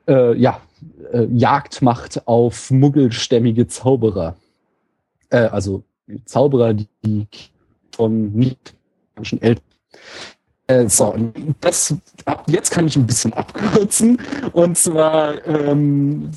äh, 0.07 0.37
ja, 0.37 0.61
äh, 1.13 1.27
Jagd 1.33 1.83
macht 1.83 2.27
auf 2.27 2.71
muggelstämmige 2.71 3.67
Zauberer. 3.67 4.37
Äh, 5.31 5.47
also 5.47 5.83
Zauberer, 6.25 6.75
die 6.75 7.27
von 7.93 8.33
nicht 8.33 8.75
Eltern 9.41 9.65
äh, 10.69 10.89
so, 10.89 11.15
das, 11.61 11.95
jetzt 12.49 12.73
kann 12.73 12.89
ich 12.89 12.97
ein 12.97 13.07
bisschen 13.07 13.33
abkürzen. 13.33 14.19
Und 14.53 14.77
zwar 14.77 15.47
ähm, 15.47 16.31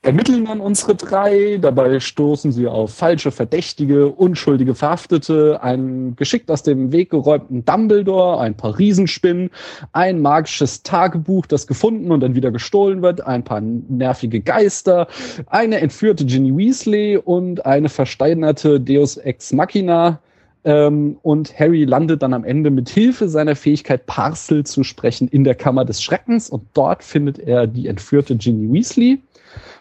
ermitteln 0.00 0.46
dann 0.46 0.60
unsere 0.60 0.94
drei, 0.94 1.58
dabei 1.60 2.00
stoßen 2.00 2.50
sie 2.50 2.66
auf 2.66 2.94
falsche 2.94 3.30
Verdächtige, 3.30 4.08
unschuldige 4.08 4.74
Verhaftete, 4.74 5.62
einen 5.62 6.16
geschickt 6.16 6.50
aus 6.50 6.62
dem 6.62 6.92
Weg 6.92 7.10
geräumten 7.10 7.64
Dumbledore, 7.66 8.40
ein 8.40 8.56
paar 8.56 8.78
Riesenspinnen, 8.78 9.50
ein 9.92 10.22
magisches 10.22 10.82
Tagebuch, 10.82 11.44
das 11.44 11.66
gefunden 11.66 12.10
und 12.10 12.20
dann 12.20 12.34
wieder 12.34 12.50
gestohlen 12.50 13.02
wird, 13.02 13.26
ein 13.26 13.44
paar 13.44 13.60
nervige 13.60 14.40
Geister, 14.40 15.08
eine 15.48 15.80
entführte 15.80 16.24
Ginny 16.24 16.56
Weasley 16.56 17.18
und 17.18 17.66
eine 17.66 17.90
versteinerte 17.90 18.80
Deus 18.80 19.18
Ex 19.18 19.52
Machina 19.52 20.20
ähm, 20.64 21.18
und 21.22 21.58
Harry 21.58 21.84
landet 21.84 22.22
dann 22.22 22.32
am 22.32 22.44
Ende 22.44 22.70
mit 22.70 22.88
Hilfe 22.88 23.28
seiner 23.28 23.54
Fähigkeit, 23.54 24.06
Parsel 24.06 24.64
zu 24.64 24.82
sprechen, 24.82 25.28
in 25.28 25.44
der 25.44 25.54
Kammer 25.54 25.84
des 25.84 26.02
Schreckens. 26.02 26.48
Und 26.48 26.64
dort 26.74 27.04
findet 27.04 27.38
er 27.38 27.66
die 27.66 27.86
entführte 27.86 28.36
Ginny 28.36 28.72
Weasley. 28.72 29.20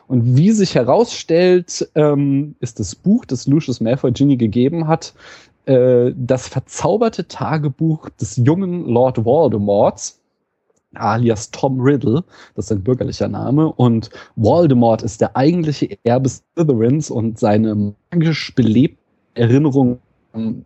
Und 0.08 0.36
wie 0.36 0.52
sich 0.52 0.75
herausstellt, 0.75 1.90
ähm, 1.96 2.56
ist 2.60 2.80
das 2.80 2.96
Buch, 2.96 3.25
das 3.25 3.48
Lucius 3.48 3.79
Malfoy 3.79 4.12
Ginny 4.12 4.36
gegeben 4.36 4.88
hat, 4.88 5.14
äh, 5.66 6.12
das 6.16 6.50
verzauberte 6.50 7.27
Tagebuch 7.27 8.10
des 8.10 8.36
jungen 8.36 8.86
Lord 8.86 9.24
Voldemorts, 9.24 10.20
alias 10.94 11.50
Tom 11.51 11.79
Riddle, 11.79 12.24
das 12.55 12.66
ist 12.66 12.70
sein 12.70 12.84
bürgerlicher 12.84 13.29
Name, 13.29 13.72
und 13.72 14.10
Voldemort 14.36 15.01
ist 15.01 15.22
der 15.22 15.38
eigentliche 15.38 15.98
Erbe 16.03 16.29
Slytherins 16.29 17.10
und 17.10 17.40
seine 17.40 17.94
magisch 18.12 18.53
belebten 18.53 18.98
Erinnerungen 19.36 20.00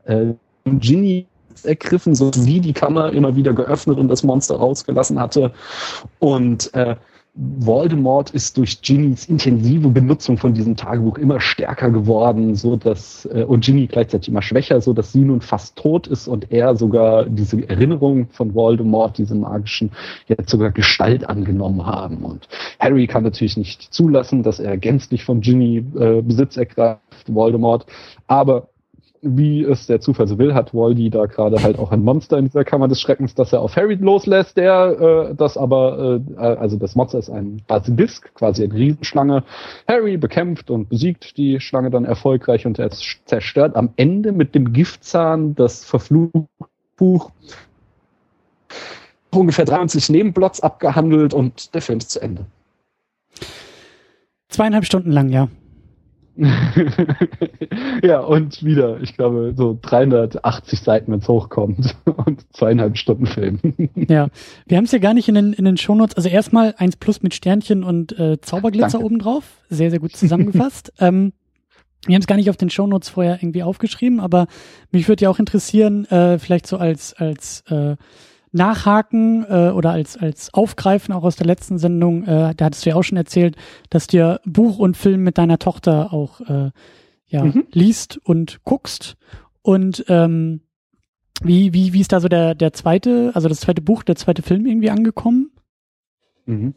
äh, 0.06 0.34
Ginny 0.66 1.28
ergriffen, 1.64 2.16
so 2.16 2.32
wie 2.36 2.60
die 2.60 2.74
Kammer 2.74 3.12
immer 3.14 3.36
wieder 3.36 3.54
geöffnet 3.54 3.98
und 3.98 4.08
das 4.10 4.24
Monster 4.24 4.56
rausgelassen 4.56 5.20
hatte. 5.20 5.52
Und 6.20 6.74
äh, 6.74 6.96
Voldemort 7.40 8.32
ist 8.32 8.58
durch 8.58 8.82
Ginnys 8.82 9.26
intensive 9.26 9.90
Benutzung 9.90 10.38
von 10.38 10.56
diesem 10.56 10.76
Tagebuch 10.76 11.20
immer 11.20 11.40
stärker 11.40 11.92
geworden, 11.92 12.56
so 12.56 12.76
dass 12.76 13.26
äh, 13.32 13.44
und 13.44 13.64
Ginny 13.64 13.86
gleichzeitig 13.86 14.30
immer 14.30 14.42
schwächer, 14.42 14.82
so 14.82 14.92
dass 14.92 15.12
sie 15.12 15.22
nun 15.22 15.42
fast 15.42 15.76
tot 15.76 16.08
ist 16.08 16.28
und 16.28 16.52
er 16.52 16.76
sogar 16.76 17.26
diese 17.26 17.70
Erinnerung 17.70 18.28
von 18.32 18.56
Voldemort, 18.56 19.20
diese 19.20 19.36
magischen, 19.36 19.92
jetzt 20.28 20.50
sogar 20.50 20.72
Gestalt 20.72 21.30
angenommen 21.30 21.86
haben. 21.86 22.18
Und 22.26 22.48
Harry 22.80 23.06
kann 23.06 23.24
natürlich 23.24 23.56
nicht 23.56 23.94
zulassen, 23.94 24.42
dass 24.42 24.60
er 24.60 24.78
gänzlich 24.78 25.24
von 25.24 25.42
Ginny 25.42 25.86
äh, 26.00 26.24
Besitz 26.24 26.58
ergreift, 26.58 27.02
Voldemort, 27.28 27.86
aber 28.26 28.70
wie 29.22 29.64
es 29.64 29.88
der 29.88 30.00
Zufall 30.00 30.28
so 30.28 30.38
will, 30.38 30.54
hat 30.54 30.74
Waldi 30.74 31.10
da 31.10 31.26
gerade 31.26 31.62
halt 31.62 31.80
auch 31.80 31.92
ein 31.92 32.04
Monster 32.04 32.38
in 32.38 32.46
dieser 32.46 32.64
Kammer 32.64 32.88
des 32.88 33.02
Schreckens, 33.02 33.36
das 33.36 33.54
er 33.54 33.62
auf 33.62 33.76
Harry 33.76 33.96
loslässt, 33.96 34.58
der 34.58 35.30
äh, 35.32 35.36
das 35.36 35.58
aber, 35.58 36.22
äh, 36.38 36.42
also 36.42 36.78
das 36.78 36.96
Monster 36.96 37.20
ist 37.20 37.30
ein 37.30 37.62
Basilisk, 37.68 38.34
quasi 38.36 38.64
eine 38.64 38.74
Riesenschlange. 38.74 39.44
Harry 39.88 40.18
bekämpft 40.18 40.70
und 40.70 40.90
besiegt 40.90 41.38
die 41.38 41.60
Schlange 41.60 41.90
dann 41.90 42.06
erfolgreich 42.06 42.66
und 42.66 42.80
er 42.80 42.90
zerstört 42.92 43.76
am 43.76 43.90
Ende 43.96 44.32
mit 44.32 44.56
dem 44.56 44.74
Giftzahn 44.74 45.56
das 45.56 45.84
Verfluchbuch 45.84 47.32
ungefähr 49.32 49.66
23 49.66 50.10
Nebenplots 50.10 50.62
abgehandelt 50.62 51.34
und 51.34 51.74
der 51.74 51.82
Film 51.82 52.00
ist 52.00 52.12
zu 52.12 52.22
Ende. 52.22 52.46
Zweieinhalb 54.50 54.86
Stunden 54.86 55.12
lang, 55.12 55.30
ja. 55.30 55.50
ja, 58.04 58.20
und 58.20 58.64
wieder, 58.64 59.02
ich 59.02 59.16
glaube, 59.16 59.54
so 59.56 59.78
380 59.82 60.80
Seiten, 60.80 61.12
wenn 61.12 61.20
es 61.20 61.28
hochkommt. 61.28 61.96
Und 62.26 62.46
zweieinhalb 62.54 62.98
Stunden 62.98 63.26
Film. 63.26 63.60
ja, 63.96 64.28
wir 64.66 64.78
haben 64.78 64.86
es 64.86 64.92
ja 64.92 65.00
gar 65.00 65.14
nicht 65.14 65.28
in 65.30 65.36
den, 65.36 65.54
in 65.54 65.66
den 65.66 65.78
Shownotes. 65.78 66.16
Also 66.16 66.30
erstmal 66.30 66.76
eins 66.78 66.96
plus 66.96 67.24
mit 67.24 67.34
Sternchen 67.34 67.84
und 67.84 68.18
äh, 68.18 68.40
Zauberglitzer 68.40 69.02
obendrauf. 69.02 69.44
Sehr, 69.70 69.90
sehr 69.90 70.00
gut 70.00 70.16
zusammengefasst. 70.16 70.94
ähm, 71.00 71.34
wir 72.06 72.14
haben 72.14 72.22
es 72.22 72.28
gar 72.28 72.36
nicht 72.36 72.50
auf 72.50 72.58
den 72.58 72.70
Shownotes 72.70 73.10
vorher 73.10 73.40
irgendwie 73.42 73.64
aufgeschrieben, 73.64 74.20
aber 74.20 74.48
mich 74.92 75.08
würde 75.08 75.24
ja 75.24 75.30
auch 75.30 75.40
interessieren, 75.40 76.06
äh, 76.06 76.38
vielleicht 76.38 76.68
so 76.68 76.78
als, 76.78 77.14
als 77.14 77.64
äh, 77.70 77.96
Nachhaken 78.58 79.46
äh, 79.48 79.70
oder 79.70 79.92
als, 79.92 80.18
als 80.18 80.54
Aufgreifen 80.54 81.14
auch 81.14 81.24
aus 81.24 81.38
der 81.38 81.48
letzten 81.48 81.78
Sendung, 81.78 82.24
äh, 82.24 82.54
da 82.56 82.66
hattest 82.66 82.86
du 82.86 82.90
ja 82.90 82.96
auch 82.96 83.04
schon 83.04 83.18
erzählt, 83.18 83.56
dass 83.90 84.08
dir 84.08 84.42
Buch 84.46 84.80
und 84.80 84.98
Film 84.98 85.24
mit 85.24 85.38
deiner 85.38 85.60
Tochter 85.60 86.12
auch 86.12 86.42
äh, 86.42 86.72
ja, 87.28 87.44
mhm. 87.46 87.66
liest 87.72 88.20
und 88.24 88.60
guckst. 88.64 89.16
Und 89.62 90.06
ähm, 90.10 90.62
wie, 91.42 91.74
wie, 91.74 91.94
wie 91.94 92.02
ist 92.02 92.12
da 92.12 92.20
so 92.20 92.28
der, 92.28 92.56
der 92.56 92.74
zweite, 92.74 93.32
also 93.34 93.48
das 93.48 93.60
zweite 93.60 93.82
Buch, 93.82 94.04
der 94.04 94.16
zweite 94.16 94.42
Film 94.42 94.66
irgendwie 94.66 94.90
angekommen? 94.90 95.47
Mhm. 96.48 96.74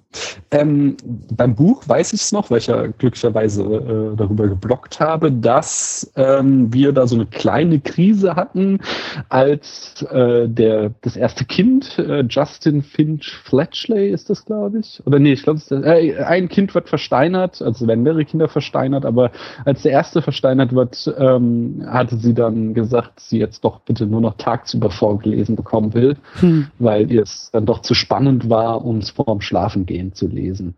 Ähm, 0.50 0.96
beim 1.36 1.54
Buch 1.54 1.88
weiß 1.88 2.12
ich 2.12 2.22
es 2.22 2.32
noch, 2.32 2.50
weil 2.50 2.58
ich 2.58 2.66
ja 2.66 2.88
glücklicherweise 2.88 3.62
äh, 3.62 4.16
darüber 4.16 4.48
geblockt 4.48 4.98
habe, 4.98 5.30
dass 5.30 6.12
ähm, 6.16 6.72
wir 6.72 6.92
da 6.92 7.06
so 7.06 7.14
eine 7.14 7.26
kleine 7.26 7.78
Krise 7.78 8.34
hatten, 8.34 8.80
als 9.28 10.02
äh, 10.10 10.48
der 10.48 10.90
das 11.02 11.16
erste 11.16 11.44
Kind, 11.44 12.00
äh, 12.00 12.24
Justin 12.28 12.82
Finch 12.82 13.30
Fletchley 13.44 14.10
ist 14.10 14.28
das, 14.28 14.44
glaube 14.44 14.80
ich. 14.80 15.00
Oder 15.06 15.20
nee, 15.20 15.34
ich 15.34 15.44
glaube, 15.44 15.60
äh, 15.70 16.20
ein 16.20 16.48
Kind 16.48 16.74
wird 16.74 16.88
versteinert, 16.88 17.62
also 17.62 17.86
werden 17.86 18.02
mehrere 18.02 18.24
Kinder 18.24 18.48
versteinert, 18.48 19.04
aber 19.04 19.30
als 19.64 19.82
der 19.82 19.92
erste 19.92 20.20
versteinert 20.20 20.74
wird, 20.74 21.14
ähm, 21.16 21.86
hatte 21.86 22.16
sie 22.16 22.34
dann 22.34 22.74
gesagt, 22.74 23.20
sie 23.20 23.38
jetzt 23.38 23.62
doch 23.64 23.78
bitte 23.80 24.06
nur 24.06 24.20
noch 24.20 24.34
tagsüber 24.36 24.90
vorgelesen 24.90 25.54
bekommen 25.54 25.94
will, 25.94 26.16
hm. 26.40 26.66
weil 26.80 27.12
ihr 27.12 27.22
es 27.22 27.50
dann 27.52 27.66
doch 27.66 27.82
zu 27.82 27.94
spannend 27.94 28.50
war, 28.50 28.84
um 28.84 28.98
es 28.98 29.10
vorm 29.10 29.40
Schlaf 29.40 29.59
Schlafengehen 29.60 30.12
zu 30.14 30.26
lesen. 30.26 30.74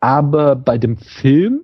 Aber 0.00 0.56
bei 0.56 0.78
dem 0.78 0.96
Film, 0.96 1.62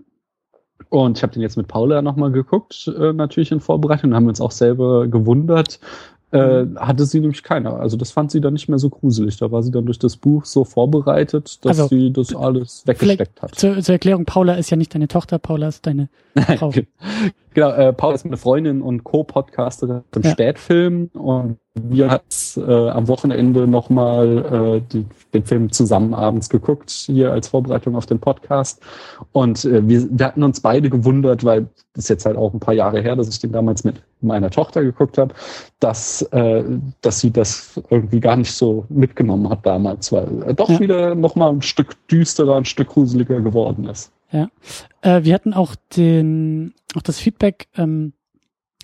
und 0.89 1.19
ich 1.19 1.23
habe 1.23 1.33
den 1.33 1.43
jetzt 1.43 1.57
mit 1.57 1.69
Paula 1.69 2.03
nochmal 2.03 2.31
geguckt, 2.31 2.93
äh, 2.99 3.13
natürlich 3.13 3.53
in 3.53 3.61
Vorbereitung, 3.61 4.15
haben 4.15 4.25
wir 4.25 4.31
uns 4.31 4.41
auch 4.41 4.51
selber 4.51 5.09
gewundert, 5.09 5.81
äh, 6.33 6.65
hatte 6.77 7.07
sie 7.07 7.19
nämlich 7.19 7.43
keiner. 7.43 7.81
Also 7.81 7.97
das 7.97 8.13
fand 8.13 8.31
sie 8.31 8.41
dann 8.41 8.53
nicht 8.53 8.69
mehr 8.69 8.79
so 8.79 8.89
gruselig. 8.89 9.37
Da 9.39 9.51
war 9.51 9.65
sie 9.65 9.73
dann 9.73 9.85
durch 9.85 9.99
das 9.99 10.17
Buch 10.17 10.45
so 10.45 10.65
vorbereitet, 10.65 11.65
dass 11.65 11.81
also, 11.81 11.89
sie 11.89 12.13
das 12.13 12.35
alles 12.35 12.85
weggesteckt 12.87 13.43
hat. 13.43 13.57
Zur, 13.57 13.81
zur, 13.81 13.95
Erklärung, 13.95 14.27
Paula 14.27 14.55
ist 14.55 14.71
ja 14.71 14.77
nicht 14.77 14.95
deine 14.95 15.09
Tochter, 15.09 15.41
Paula 15.41 15.69
ist 15.69 15.87
deine 15.87 16.09
Frau. 16.57 16.73
genau, 17.53 17.71
äh, 17.71 17.93
Paula 17.93 18.15
ist 18.15 18.25
meine 18.25 18.37
Freundin 18.37 18.81
und 18.81 19.03
Co-Podcasterin 19.03 20.03
im 20.15 20.23
ja. 20.23 20.31
Städtfilm 20.31 21.11
und 21.15 21.59
wir 21.89 22.11
haben 22.11 22.25
äh, 22.57 22.89
am 22.91 23.09
Wochenende 23.09 23.67
nochmal 23.67 24.83
äh, 24.93 24.99
den 25.35 25.45
Film 25.45 25.73
zusammen 25.73 26.15
abends 26.15 26.49
geguckt, 26.49 26.91
hier 26.91 27.33
als 27.33 27.49
Vorbereitung 27.49 27.97
auf 27.97 28.07
den 28.07 28.19
Podcast. 28.19 28.81
Und 29.33 29.65
äh, 29.65 29.87
wir, 29.87 30.07
wir 30.11 30.27
hatten 30.27 30.43
uns 30.43 30.61
beide 30.61 30.91
gewundert, 30.91 31.45
weil 31.45 31.69
das 31.95 32.05
ist 32.05 32.09
jetzt 32.09 32.27
halt 32.27 32.37
auch 32.37 32.53
ein 32.53 32.61
paar 32.61 32.75
Jahre 32.75 33.01
her, 33.01 33.17
dass 33.17 33.29
ich 33.29 33.39
den 33.39 33.53
damals 33.53 33.85
mit 33.85 34.03
meiner 34.21 34.51
Tochter 34.51 34.83
geguckt 34.83 35.19
habe, 35.19 35.35
dass, 35.81 36.23
äh, 36.33 36.65
dass 37.01 37.21
sie 37.21 37.31
das 37.31 37.81
irgendwie 37.91 38.21
gar 38.21 38.37
nicht 38.37 38.53
so 38.53 38.85
mitgenommen 38.89 39.49
hat 39.49 39.65
damals, 39.65 40.13
weil 40.13 40.43
er 40.43 40.55
doch 40.55 40.71
ja. 40.71 40.81
wieder 40.81 41.15
nochmal 41.15 41.51
ein 41.51 41.63
Stück 41.63 41.97
düsterer, 42.09 42.57
ein 42.57 42.65
Stück 42.65 42.89
gruseliger 42.89 43.41
geworden 43.41 43.89
ist. 43.89 44.13
Ja. 44.31 44.49
Äh, 45.03 45.25
wir 45.25 45.35
hatten 45.35 45.55
auch 45.55 45.75
den, 45.97 46.75
auch 46.97 47.03
das 47.03 47.19
Feedback 47.19 47.69
ähm, 47.77 48.13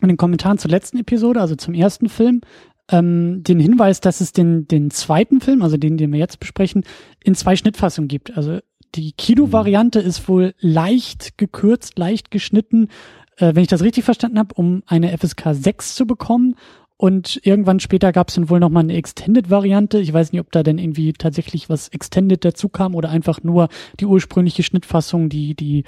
in 0.01 0.09
den 0.09 0.17
Kommentaren 0.17 0.59
zur 0.59 0.71
letzten 0.71 0.99
Episode, 0.99 1.41
also 1.41 1.55
zum 1.57 1.75
ersten 1.75 2.09
Film, 2.09 2.41
ähm, 2.90 3.42
den 3.42 3.59
Hinweis, 3.61 4.01
dass 4.01 4.20
es 4.20 4.33
den, 4.33 4.68
den 4.68 4.90
zweiten 4.90 5.40
Film, 5.40 5.62
also 5.62 5.77
den, 5.77 5.96
den 5.96 6.12
wir 6.12 6.18
jetzt 6.18 6.40
besprechen, 6.40 6.85
in 7.22 7.35
zwei 7.35 7.57
Schnittfassungen 7.57 8.09
gibt. 8.09 8.37
Also 8.37 8.61
die 8.94 9.12
Kino-Variante 9.12 10.01
ist 10.01 10.29
wohl 10.29 10.55
leicht 10.61 11.38
gekürzt, 11.38 11.99
leicht 11.99 12.31
geschnitten, 12.31 12.88
äh, 13.37 13.55
wenn 13.55 13.62
ich 13.62 13.68
das 13.68 13.83
richtig 13.83 14.05
verstanden 14.05 14.38
habe, 14.38 14.55
um 14.55 14.83
eine 14.87 15.16
FSK 15.16 15.49
6 15.53 15.94
zu 15.96 16.07
bekommen. 16.07 16.55
Und 16.99 17.40
irgendwann 17.42 17.79
später 17.79 18.11
gab 18.11 18.29
es 18.29 18.37
dann 18.37 18.49
wohl 18.49 18.59
nochmal 18.59 18.85
eine 18.85 18.94
Extended-Variante. 18.94 19.99
Ich 19.99 20.12
weiß 20.12 20.33
nicht, 20.33 20.40
ob 20.40 20.51
da 20.51 20.62
denn 20.62 20.79
irgendwie 20.79 21.12
tatsächlich 21.12 21.68
was 21.68 21.88
Extended 21.88 22.42
dazu 22.42 22.70
kam 22.70 22.94
oder 22.94 23.11
einfach 23.11 23.42
nur 23.42 23.68
die 24.01 24.07
ursprüngliche 24.07 24.62
Schnittfassung, 24.62 25.29
die, 25.29 25.55
die 25.55 25.85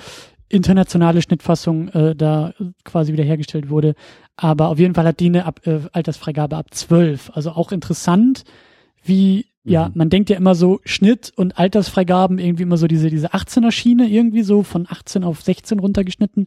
internationale 0.48 1.22
Schnittfassung 1.22 1.88
äh, 1.88 2.14
da 2.16 2.54
quasi 2.84 3.12
wiederhergestellt 3.12 3.70
wurde. 3.70 3.94
Aber 4.36 4.68
auf 4.68 4.78
jeden 4.78 4.94
Fall 4.94 5.06
hat 5.06 5.20
die 5.20 5.26
eine 5.26 5.44
Ab 5.44 5.66
äh, 5.66 5.80
Altersfreigabe 5.92 6.56
ab 6.56 6.72
zwölf. 6.72 7.30
Also 7.34 7.50
auch 7.50 7.72
interessant, 7.72 8.44
wie, 9.02 9.46
mhm. 9.64 9.72
ja, 9.72 9.90
man 9.94 10.10
denkt 10.10 10.30
ja 10.30 10.36
immer 10.36 10.54
so 10.54 10.80
Schnitt 10.84 11.32
und 11.36 11.58
Altersfreigaben 11.58 12.38
irgendwie 12.38 12.62
immer 12.62 12.76
so 12.76 12.86
diese, 12.86 13.10
diese 13.10 13.32
18er 13.34 13.70
Schiene 13.70 14.08
irgendwie 14.08 14.42
so 14.42 14.62
von 14.62 14.86
18 14.88 15.24
auf 15.24 15.42
16 15.42 15.78
runtergeschnitten. 15.80 16.46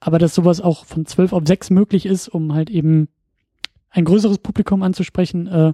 Aber 0.00 0.18
dass 0.18 0.34
sowas 0.34 0.60
auch 0.60 0.84
von 0.84 1.06
12 1.06 1.32
auf 1.32 1.42
6 1.46 1.70
möglich 1.70 2.06
ist, 2.06 2.28
um 2.28 2.52
halt 2.52 2.70
eben 2.70 3.08
ein 3.90 4.04
größeres 4.04 4.38
Publikum 4.38 4.82
anzusprechen, 4.82 5.46
äh, 5.46 5.72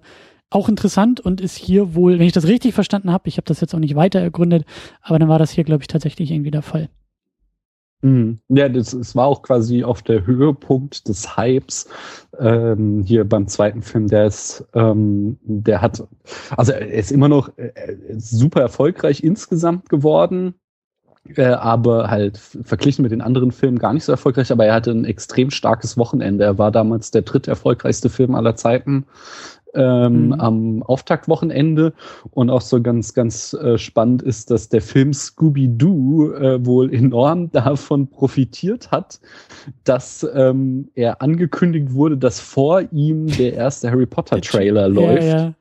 auch 0.50 0.68
interessant 0.68 1.20
und 1.20 1.40
ist 1.40 1.56
hier 1.56 1.94
wohl, 1.94 2.18
wenn 2.18 2.26
ich 2.26 2.32
das 2.32 2.46
richtig 2.46 2.74
verstanden 2.74 3.10
habe, 3.10 3.28
ich 3.28 3.36
habe 3.36 3.46
das 3.46 3.60
jetzt 3.60 3.74
auch 3.74 3.78
nicht 3.78 3.96
weiter 3.96 4.20
ergründet, 4.20 4.64
aber 5.00 5.18
dann 5.18 5.28
war 5.28 5.38
das 5.38 5.50
hier, 5.50 5.64
glaube 5.64 5.82
ich, 5.82 5.88
tatsächlich 5.88 6.30
irgendwie 6.30 6.50
der 6.50 6.62
Fall. 6.62 6.90
Mhm. 8.02 8.40
Ja, 8.48 8.68
das, 8.68 8.90
das 8.90 9.14
war 9.14 9.26
auch 9.26 9.42
quasi 9.42 9.84
auf 9.84 10.02
der 10.02 10.26
Höhepunkt 10.26 11.08
des 11.08 11.36
Hypes 11.36 11.88
ähm, 12.38 13.02
hier 13.04 13.24
beim 13.24 13.46
zweiten 13.46 13.80
Film. 13.80 14.08
Der 14.08 14.26
ist, 14.26 14.66
ähm, 14.74 15.38
der 15.42 15.80
hat, 15.80 16.02
also 16.56 16.72
er 16.72 16.92
ist 16.92 17.12
immer 17.12 17.28
noch 17.28 17.56
äh, 17.56 17.72
super 18.18 18.60
erfolgreich 18.60 19.22
insgesamt 19.22 19.88
geworden, 19.88 20.54
äh, 21.36 21.44
aber 21.44 22.10
halt 22.10 22.38
verglichen 22.38 23.02
mit 23.02 23.12
den 23.12 23.20
anderen 23.20 23.52
Filmen 23.52 23.78
gar 23.78 23.92
nicht 23.92 24.04
so 24.04 24.10
erfolgreich. 24.10 24.50
Aber 24.50 24.66
er 24.66 24.74
hatte 24.74 24.90
ein 24.90 25.04
extrem 25.04 25.50
starkes 25.50 25.96
Wochenende. 25.96 26.44
Er 26.44 26.58
war 26.58 26.72
damals 26.72 27.12
der 27.12 27.22
dritt 27.22 27.46
erfolgreichste 27.46 28.10
Film 28.10 28.34
aller 28.34 28.56
Zeiten 28.56 29.06
ähm, 29.74 30.26
mhm. 30.26 30.32
am 30.34 30.82
Auftaktwochenende. 30.82 31.92
Und 32.30 32.50
auch 32.50 32.60
so 32.60 32.80
ganz, 32.80 33.14
ganz 33.14 33.54
äh, 33.54 33.78
spannend 33.78 34.22
ist, 34.22 34.50
dass 34.50 34.68
der 34.68 34.82
Film 34.82 35.12
Scooby-Doo 35.12 36.32
äh, 36.32 36.66
wohl 36.66 36.92
enorm 36.92 37.50
davon 37.52 38.08
profitiert 38.08 38.90
hat, 38.90 39.20
dass 39.84 40.26
ähm, 40.34 40.90
er 40.94 41.22
angekündigt 41.22 41.92
wurde, 41.92 42.16
dass 42.16 42.40
vor 42.40 42.82
ihm 42.92 43.26
der 43.26 43.54
erste 43.54 43.90
Harry 43.90 44.06
Potter 44.06 44.40
Trailer 44.40 44.88
läuft. 44.88 45.22
Ja, 45.22 45.38
ja. 45.38 45.54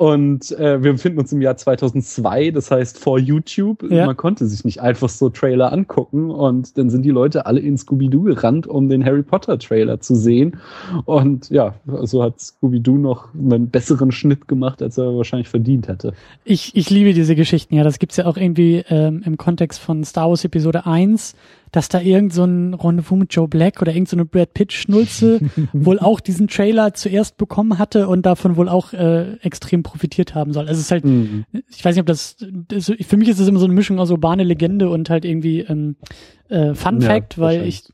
Und 0.00 0.52
äh, 0.52 0.82
wir 0.82 0.92
befinden 0.92 1.18
uns 1.18 1.30
im 1.30 1.42
Jahr 1.42 1.58
2002, 1.58 2.52
das 2.52 2.70
heißt 2.70 2.98
vor 2.98 3.18
YouTube. 3.18 3.82
Ja. 3.82 4.06
Man 4.06 4.16
konnte 4.16 4.46
sich 4.46 4.64
nicht 4.64 4.80
einfach 4.80 5.10
so 5.10 5.28
Trailer 5.28 5.74
angucken. 5.74 6.30
Und 6.30 6.78
dann 6.78 6.88
sind 6.88 7.02
die 7.02 7.10
Leute 7.10 7.44
alle 7.44 7.60
in 7.60 7.76
Scooby-Doo 7.76 8.22
gerannt, 8.22 8.66
um 8.66 8.88
den 8.88 9.04
Harry 9.04 9.22
Potter 9.22 9.58
Trailer 9.58 10.00
zu 10.00 10.14
sehen. 10.14 10.56
Und 11.04 11.50
ja, 11.50 11.74
so 11.84 12.22
hat 12.22 12.40
Scooby-Doo 12.40 12.96
noch 12.96 13.34
einen 13.34 13.68
besseren 13.68 14.10
Schnitt 14.10 14.48
gemacht, 14.48 14.80
als 14.80 14.96
er 14.96 15.14
wahrscheinlich 15.14 15.50
verdient 15.50 15.86
hätte. 15.86 16.14
Ich, 16.44 16.74
ich 16.74 16.88
liebe 16.88 17.12
diese 17.12 17.34
Geschichten. 17.34 17.74
Ja, 17.74 17.84
das 17.84 17.98
gibt's 17.98 18.16
ja 18.16 18.24
auch 18.24 18.38
irgendwie 18.38 18.82
ähm, 18.88 19.20
im 19.26 19.36
Kontext 19.36 19.80
von 19.80 20.02
Star 20.04 20.30
Wars 20.30 20.46
Episode 20.46 20.86
1 20.86 21.34
dass 21.72 21.88
da 21.88 22.00
irgend 22.00 22.32
so 22.32 22.44
ein 22.44 22.74
Rendezvous 22.74 23.18
mit 23.18 23.34
Joe 23.34 23.48
Black 23.48 23.80
oder 23.80 23.92
irgend 23.92 24.08
so 24.08 24.16
eine 24.16 24.24
Brad 24.24 24.54
Pitt 24.54 24.72
Schnulze 24.72 25.40
wohl 25.72 25.98
auch 25.98 26.20
diesen 26.20 26.48
Trailer 26.48 26.94
zuerst 26.94 27.36
bekommen 27.36 27.78
hatte 27.78 28.08
und 28.08 28.26
davon 28.26 28.56
wohl 28.56 28.68
auch 28.68 28.92
äh, 28.92 29.34
extrem 29.42 29.82
profitiert 29.82 30.34
haben 30.34 30.52
soll. 30.52 30.68
Also 30.68 30.78
es 30.78 30.86
ist 30.86 30.90
halt, 30.90 31.04
mhm. 31.04 31.44
ich 31.68 31.84
weiß 31.84 31.94
nicht, 31.94 32.00
ob 32.00 32.06
das, 32.06 32.36
das, 32.68 32.92
für 33.00 33.16
mich 33.16 33.28
ist 33.28 33.38
es 33.38 33.48
immer 33.48 33.60
so 33.60 33.66
eine 33.66 33.74
Mischung 33.74 33.98
aus 33.98 34.10
urbane 34.10 34.44
Legende 34.44 34.90
und 34.90 35.10
halt 35.10 35.24
irgendwie 35.24 35.60
ähm, 35.60 35.96
äh, 36.50 36.74
Fun 36.74 37.00
Fact, 37.00 37.36
ja, 37.36 37.42
weil 37.42 37.66
ich 37.66 37.84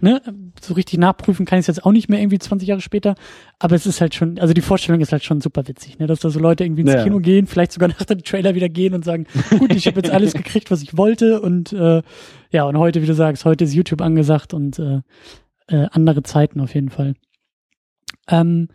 ne, 0.00 0.20
so 0.60 0.74
richtig 0.74 0.98
nachprüfen 0.98 1.46
kann 1.46 1.58
ich 1.58 1.62
es 1.64 1.66
jetzt 1.68 1.84
auch 1.84 1.92
nicht 1.92 2.08
mehr 2.08 2.20
irgendwie 2.20 2.38
20 2.38 2.68
Jahre 2.68 2.80
später, 2.80 3.14
aber 3.58 3.76
es 3.76 3.86
ist 3.86 4.00
halt 4.00 4.14
schon, 4.14 4.38
also 4.38 4.52
die 4.52 4.60
Vorstellung 4.60 5.00
ist 5.00 5.12
halt 5.12 5.24
schon 5.24 5.40
super 5.40 5.66
witzig, 5.68 5.98
ne, 5.98 6.06
dass 6.06 6.20
da 6.20 6.30
so 6.30 6.40
Leute 6.40 6.64
irgendwie 6.64 6.82
ins 6.82 6.92
ja. 6.92 7.04
Kino 7.04 7.20
gehen, 7.20 7.46
vielleicht 7.46 7.72
sogar 7.72 7.88
nach 7.98 8.04
dem 8.04 8.22
Trailer 8.22 8.54
wieder 8.54 8.68
gehen 8.68 8.92
und 8.94 9.04
sagen, 9.04 9.26
gut, 9.58 9.74
ich 9.74 9.86
habe 9.86 9.96
jetzt 10.00 10.10
alles 10.10 10.34
gekriegt, 10.34 10.70
was 10.70 10.82
ich 10.82 10.96
wollte 10.96 11.40
und 11.40 11.72
äh, 11.72 12.02
ja, 12.50 12.64
und 12.64 12.76
heute, 12.76 13.02
wie 13.02 13.06
du 13.06 13.14
sagst, 13.14 13.44
heute 13.44 13.64
ist 13.64 13.74
YouTube 13.74 14.00
angesagt 14.00 14.52
und 14.52 14.78
äh, 14.78 15.00
äh, 15.68 15.86
andere 15.92 16.22
Zeiten 16.22 16.60
auf 16.60 16.74
jeden 16.74 16.90
Fall. 16.90 17.14
Ähm, 18.28 18.68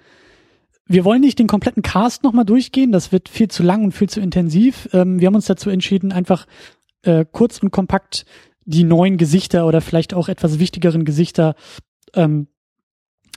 wir 0.85 1.05
wollen 1.05 1.21
nicht 1.21 1.39
den 1.39 1.47
kompletten 1.47 1.83
Cast 1.83 2.23
nochmal 2.23 2.45
durchgehen, 2.45 2.91
das 2.91 3.11
wird 3.11 3.29
viel 3.29 3.47
zu 3.47 3.63
lang 3.63 3.83
und 3.83 3.91
viel 3.93 4.09
zu 4.09 4.19
intensiv. 4.19 4.89
Ähm, 4.93 5.19
wir 5.19 5.27
haben 5.27 5.35
uns 5.35 5.45
dazu 5.45 5.69
entschieden, 5.69 6.11
einfach 6.11 6.45
äh, 7.03 7.25
kurz 7.29 7.59
und 7.59 7.71
kompakt 7.71 8.25
die 8.65 8.83
neuen 8.83 9.17
Gesichter 9.17 9.65
oder 9.65 9.81
vielleicht 9.81 10.13
auch 10.13 10.29
etwas 10.29 10.59
wichtigeren 10.59 11.05
Gesichter 11.05 11.55
ähm, 12.13 12.47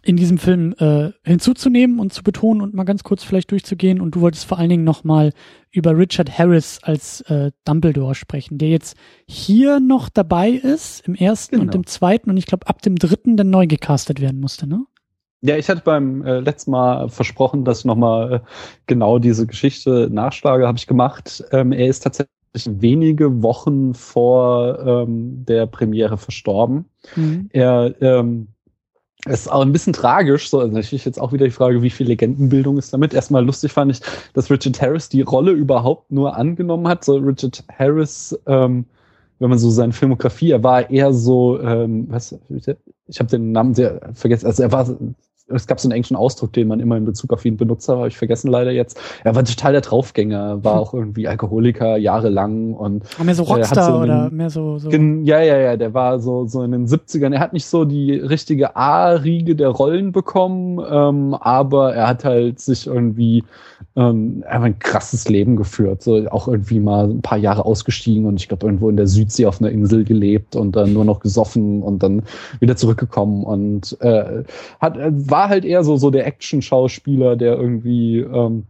in 0.05 0.17
diesem 0.17 0.39
Film 0.39 0.75
äh, 0.79 1.13
hinzuzunehmen 1.25 1.99
und 1.99 2.13
zu 2.13 2.23
betonen 2.23 2.61
und 2.61 2.75
mal 2.75 2.85
ganz 2.85 3.03
kurz 3.05 3.25
vielleicht 3.25 3.51
durchzugehen. 3.51 4.01
Und 4.01 4.15
du 4.15 4.21
wolltest 4.21 4.45
vor 4.45 4.59
allen 4.59 4.69
Dingen 4.69 4.85
nochmal 4.85 5.33
über 5.71 5.97
Richard 5.97 6.39
Harris 6.39 6.79
als 6.83 7.23
äh, 7.23 7.53
Dumbledore 7.65 8.15
sprechen, 8.15 8.59
der 8.59 8.69
jetzt 8.69 8.97
hier 9.27 9.81
noch 9.81 10.09
dabei 10.11 10.51
ist, 10.51 11.07
im 11.09 11.15
ersten 11.15 11.57
genau. 11.57 11.65
und 11.65 11.75
im 11.75 11.87
zweiten 11.87 12.31
und 12.31 12.37
ich 12.37 12.47
glaube 12.47 12.67
ab 12.67 12.83
dem 12.83 12.97
dritten 12.97 13.37
dann 13.37 13.51
neu 13.51 13.67
gecastet 13.67 14.21
werden 14.21 14.41
musste, 14.41 14.67
ne? 14.67 14.85
Ja, 15.47 15.59
ich 15.59 15.69
hatte 15.69 15.83
beim 15.85 16.25
äh, 16.25 16.41
letzten 16.41 16.71
Mal 16.71 17.11
versprochen, 17.11 17.67
dass 17.67 17.81
ich 17.81 17.85
nochmal 17.85 18.33
äh, 18.33 18.41
genau 18.87 19.19
diese 19.19 19.47
Geschichte 19.47 20.09
nachschlage, 20.11 20.67
habe 20.67 20.79
ich 20.79 20.87
gemacht. 20.87 21.45
Ähm, 21.53 21.73
er 21.73 21.87
ist 21.87 22.01
tatsächlich 22.01 22.34
wenige 22.55 23.43
Wochen 23.43 23.95
vor 23.95 24.79
ähm, 24.87 25.45
der 25.45 25.67
Premiere 25.67 26.17
verstorben. 26.17 26.87
Mhm. 27.17 27.49
Er 27.53 27.95
ähm, 28.01 28.49
ist 29.27 29.51
auch 29.51 29.63
ein 29.63 29.73
bisschen 29.73 29.93
tragisch, 29.93 30.51
so 30.51 30.61
also 30.61 30.73
natürlich 30.73 31.05
jetzt 31.05 31.21
auch 31.21 31.33
wieder 31.33 31.47
die 31.47 31.51
Frage, 31.51 31.83
wie 31.83 31.91
viel 31.91 32.07
Legendenbildung 32.07 32.79
ist 32.79 32.93
damit. 32.93 33.15
Erstmal 33.15 33.45
lustig 33.45 33.73
fand 33.73 33.93
ich, 33.93 34.01
dass 34.35 34.51
Richard 34.51 34.81
Harris 34.81 35.09
die 35.09 35.23
Rolle 35.23 35.53
überhaupt 35.53 36.13
nur 36.13 36.37
angenommen 36.37 36.87
hat. 36.87 37.05
So 37.05 37.17
Richard 37.17 37.65
Harris, 37.77 38.39
ähm, 38.47 38.85
wenn 39.39 39.51
man 39.51 39.59
so 39.59 39.71
seine 39.71 39.93
Filmografie, 39.93 40.51
er 40.51 40.63
war 40.63 40.91
eher 40.91 41.13
so, 41.13 41.61
ähm, 41.61 42.07
was, 42.09 42.39
ich 43.07 43.19
habe 43.19 43.31
den 43.31 43.53
Namen 43.53 43.75
sehr 43.75 44.13
vergessen, 44.13 44.47
also 44.47 44.63
er 44.63 44.73
war 44.73 44.87
es 45.55 45.67
gab 45.67 45.81
so 45.81 45.89
einen 45.89 45.93
englischen 45.93 46.17
Ausdruck, 46.17 46.53
den 46.53 46.69
man 46.69 46.81
immer 46.81 46.97
in 46.97 47.05
Bezug 47.05 47.33
auf 47.33 47.45
ihn 47.45 47.57
benutzt 47.57 47.89
hat, 47.89 47.97
habe 47.97 48.09
ich 48.09 48.17
vergessen 48.17 48.51
leider 48.51 48.71
jetzt. 48.71 49.01
Er 49.25 49.35
war 49.35 49.45
total 49.45 49.73
der 49.73 49.81
Draufgänger, 49.81 50.65
war 50.65 50.81
auch 50.81 50.95
irgendwie 50.95 51.29
Alkoholiker 51.29 51.97
jahrelang 51.97 52.75
und 52.75 53.19
war 53.19 53.25
mehr 53.25 53.35
so 53.35 53.45
Rockstar 53.45 53.85
so 53.85 53.99
einen, 53.99 54.03
oder 54.05 54.31
mehr 54.31 54.51
so, 54.51 54.79
so 54.79 54.91
ja 54.91 55.41
ja 55.41 55.59
ja, 55.59 55.77
der 55.77 55.95
war 55.95 56.21
so 56.21 56.47
so 56.47 56.63
in 56.63 56.73
den 56.73 56.87
70ern. 56.87 57.33
Er 57.33 57.41
hat 57.41 57.53
nicht 57.53 57.67
so 57.67 57.85
die 57.85 58.13
richtige 58.13 58.77
A-Riege 58.77 59.57
der 59.57 59.69
Rollen 59.69 60.13
bekommen, 60.13 60.85
ähm, 60.89 61.35
aber 61.35 61.95
er 61.95 62.09
hat 62.09 62.25
halt 62.25 62.61
sich 62.61 62.87
irgendwie 62.87 63.45
ähm, 63.97 64.43
einfach 64.49 64.67
ein 64.67 64.79
krasses 64.79 65.29
Leben 65.29 65.57
geführt, 65.57 66.03
so 66.03 66.29
auch 66.31 66.49
irgendwie 66.49 66.81
mal 66.81 67.09
ein 67.09 67.23
paar 67.23 67.39
Jahre 67.39 67.65
ausgestiegen 67.65 68.27
und 68.27 68.41
ich 68.41 68.49
glaube 68.49 68.67
irgendwo 68.67 68.89
in 68.89 68.97
der 68.97 69.07
Südsee 69.07 69.47
auf 69.47 69.61
einer 69.61 69.71
Insel 69.71 70.05
gelebt 70.05 70.57
und 70.57 70.75
dann 70.75 70.93
nur 70.93 71.05
noch 71.05 71.21
gesoffen 71.21 71.83
und 71.83 72.03
dann 72.03 72.23
wieder 72.61 72.77
zurückgekommen 72.77 73.45
und 73.45 73.97
äh, 74.01 74.43
hat 74.81 74.97
äh, 74.97 75.13
war 75.45 75.51
halt 75.51 75.65
eher 75.67 75.85
so 75.85 75.97
so 75.97 76.11
der 76.11 76.27
Action-Schauspieler, 76.27 77.37
der 77.37 77.59
irgendwie 77.59 78.21
ähm, 78.21 78.65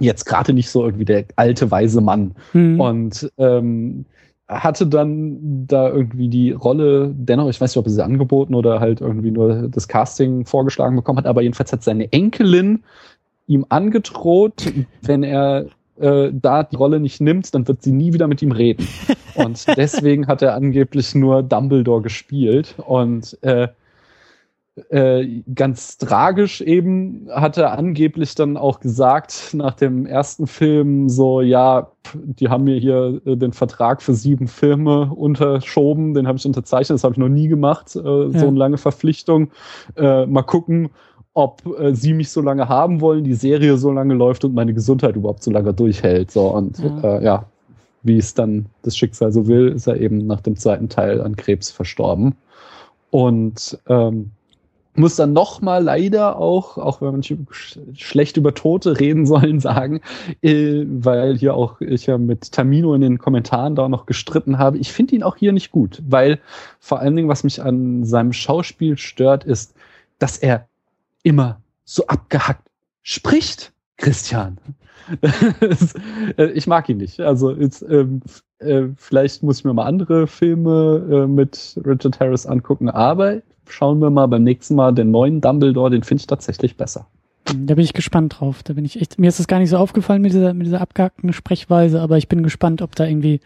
jetzt 0.00 0.24
gerade 0.24 0.52
nicht 0.52 0.68
so 0.68 0.84
irgendwie 0.84 1.04
der 1.04 1.24
alte 1.36 1.70
weise 1.70 2.00
Mann 2.00 2.34
mhm. 2.52 2.80
und 2.80 3.32
ähm, 3.38 4.04
hatte 4.48 4.88
dann 4.88 5.66
da 5.68 5.88
irgendwie 5.88 6.28
die 6.28 6.50
Rolle 6.50 7.14
dennoch, 7.14 7.48
ich 7.48 7.60
weiß 7.60 7.70
nicht, 7.70 7.76
ob 7.76 7.86
er 7.86 7.92
sie 7.92 8.04
angeboten 8.04 8.56
oder 8.56 8.80
halt 8.80 9.00
irgendwie 9.00 9.30
nur 9.30 9.68
das 9.68 9.86
Casting 9.86 10.44
vorgeschlagen 10.46 10.96
bekommen 10.96 11.18
hat, 11.18 11.26
aber 11.26 11.42
jedenfalls 11.42 11.72
hat 11.72 11.84
seine 11.84 12.12
Enkelin 12.12 12.82
ihm 13.46 13.64
angedroht, 13.68 14.72
wenn 15.02 15.22
er 15.22 15.66
äh, 16.00 16.30
da 16.32 16.64
die 16.64 16.74
Rolle 16.74 16.98
nicht 16.98 17.20
nimmt, 17.20 17.54
dann 17.54 17.68
wird 17.68 17.82
sie 17.82 17.92
nie 17.92 18.12
wieder 18.12 18.26
mit 18.26 18.42
ihm 18.42 18.50
reden. 18.50 18.88
Und 19.36 19.64
deswegen 19.76 20.26
hat 20.26 20.42
er 20.42 20.54
angeblich 20.54 21.14
nur 21.14 21.44
Dumbledore 21.44 22.02
gespielt. 22.02 22.74
Und 22.78 23.38
äh, 23.42 23.68
äh, 24.88 25.42
ganz 25.54 25.98
tragisch 25.98 26.60
eben 26.60 27.28
hat 27.30 27.58
er 27.58 27.76
angeblich 27.76 28.34
dann 28.34 28.56
auch 28.56 28.80
gesagt 28.80 29.50
nach 29.52 29.74
dem 29.74 30.06
ersten 30.06 30.46
Film 30.46 31.08
so, 31.08 31.40
ja, 31.40 31.90
die 32.14 32.48
haben 32.48 32.64
mir 32.64 32.78
hier 32.78 33.20
äh, 33.24 33.36
den 33.36 33.52
Vertrag 33.52 34.00
für 34.00 34.14
sieben 34.14 34.48
Filme 34.48 35.12
unterschoben, 35.12 36.14
den 36.14 36.26
habe 36.26 36.38
ich 36.38 36.46
unterzeichnet, 36.46 36.94
das 36.94 37.04
habe 37.04 37.14
ich 37.14 37.18
noch 37.18 37.28
nie 37.28 37.48
gemacht, 37.48 37.96
äh, 37.96 37.98
ja. 37.98 38.38
so 38.38 38.46
eine 38.46 38.58
lange 38.58 38.78
Verpflichtung. 38.78 39.50
Äh, 39.96 40.26
mal 40.26 40.42
gucken, 40.42 40.90
ob 41.34 41.62
äh, 41.78 41.94
sie 41.94 42.14
mich 42.14 42.30
so 42.30 42.40
lange 42.40 42.68
haben 42.68 43.00
wollen, 43.00 43.24
die 43.24 43.34
Serie 43.34 43.76
so 43.76 43.90
lange 43.90 44.14
läuft 44.14 44.44
und 44.44 44.54
meine 44.54 44.74
Gesundheit 44.74 45.16
überhaupt 45.16 45.42
so 45.42 45.50
lange 45.50 45.74
durchhält. 45.74 46.30
So 46.30 46.48
und 46.48 46.78
ja, 46.78 47.20
ja 47.20 47.44
wie 48.02 48.16
es 48.16 48.34
dann 48.34 48.66
das 48.82 48.96
Schicksal 48.96 49.32
so 49.32 49.46
will, 49.46 49.68
ist 49.68 49.86
er 49.86 50.00
eben 50.00 50.26
nach 50.26 50.40
dem 50.40 50.56
zweiten 50.56 50.88
Teil 50.88 51.20
an 51.20 51.36
Krebs 51.36 51.70
verstorben. 51.70 52.34
Und 53.10 53.78
ähm, 53.88 54.30
muss 55.00 55.16
dann 55.16 55.32
nochmal 55.32 55.82
leider 55.82 56.36
auch, 56.36 56.78
auch 56.78 57.00
wenn 57.00 57.12
man 57.12 57.22
sch 57.22 57.34
schlecht 57.94 58.36
über 58.36 58.54
Tote 58.54 59.00
reden 59.00 59.26
sollen, 59.26 59.60
sagen, 59.60 60.00
äh, 60.42 60.84
weil 60.86 61.36
hier 61.36 61.54
auch 61.54 61.80
ich 61.80 62.06
ja 62.06 62.18
mit 62.18 62.52
Tamino 62.52 62.94
in 62.94 63.00
den 63.00 63.18
Kommentaren 63.18 63.74
da 63.74 63.88
noch 63.88 64.06
gestritten 64.06 64.58
habe. 64.58 64.78
Ich 64.78 64.92
finde 64.92 65.16
ihn 65.16 65.22
auch 65.22 65.36
hier 65.36 65.52
nicht 65.52 65.70
gut, 65.70 66.02
weil 66.06 66.38
vor 66.78 67.00
allen 67.00 67.16
Dingen, 67.16 67.28
was 67.28 67.44
mich 67.44 67.62
an 67.62 68.04
seinem 68.04 68.32
Schauspiel 68.32 68.96
stört, 68.98 69.44
ist, 69.44 69.74
dass 70.18 70.38
er 70.38 70.68
immer 71.22 71.60
so 71.84 72.06
abgehackt 72.06 72.68
spricht, 73.02 73.72
Christian. 73.96 74.58
Äh, 76.36 76.50
ich 76.52 76.68
mag 76.68 76.88
ihn 76.88 76.98
nicht. 76.98 77.18
Also 77.18 77.50
jetzt, 77.50 77.82
ähm, 77.82 78.20
äh, 78.60 78.84
vielleicht 78.96 79.42
muss 79.42 79.58
ich 79.58 79.64
mir 79.64 79.74
mal 79.74 79.86
andere 79.86 80.28
Filme 80.28 81.04
äh, 81.10 81.26
mit 81.26 81.80
Richard 81.84 82.20
Harris 82.20 82.46
angucken, 82.46 82.88
aber 82.88 83.42
schauen 83.72 84.00
wir 84.00 84.10
mal 84.10 84.26
beim 84.26 84.44
nächsten 84.44 84.74
Mal 84.74 84.92
den 84.94 85.10
neuen 85.10 85.40
Dumbledore, 85.40 85.90
den 85.90 86.02
finde 86.02 86.22
ich 86.22 86.26
tatsächlich 86.26 86.76
besser. 86.76 87.06
Da 87.44 87.74
bin 87.74 87.84
ich 87.84 87.94
gespannt 87.94 88.38
drauf. 88.38 88.62
Da 88.62 88.74
bin 88.74 88.84
ich 88.84 89.00
echt. 89.00 89.18
Mir 89.18 89.28
ist 89.28 89.40
es 89.40 89.46
gar 89.46 89.58
nicht 89.58 89.70
so 89.70 89.76
aufgefallen 89.76 90.22
mit 90.22 90.32
dieser, 90.32 90.54
mit 90.54 90.66
dieser 90.66 90.80
abgehackten 90.80 91.32
Sprechweise, 91.32 92.00
aber 92.00 92.18
ich 92.18 92.28
bin 92.28 92.42
gespannt, 92.42 92.82
ob 92.82 92.94
da 92.94 93.06
irgendwie 93.06 93.40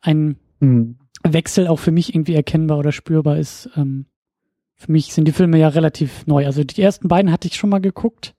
ein 0.00 0.36
hm. 0.60 0.96
Wechsel 1.22 1.66
auch 1.66 1.78
für 1.78 1.90
mich 1.90 2.14
irgendwie 2.14 2.34
erkennbar 2.34 2.78
oder 2.78 2.92
spürbar 2.92 3.38
ist. 3.38 3.68
Ähm, 3.76 4.06
für 4.74 4.92
mich 4.92 5.12
sind 5.12 5.26
die 5.26 5.32
Filme 5.32 5.58
ja 5.58 5.68
relativ 5.68 6.26
neu. 6.26 6.46
Also 6.46 6.62
die 6.62 6.80
ersten 6.80 7.08
beiden 7.08 7.32
hatte 7.32 7.48
ich 7.48 7.56
schon 7.56 7.70
mal 7.70 7.80
geguckt, 7.80 8.34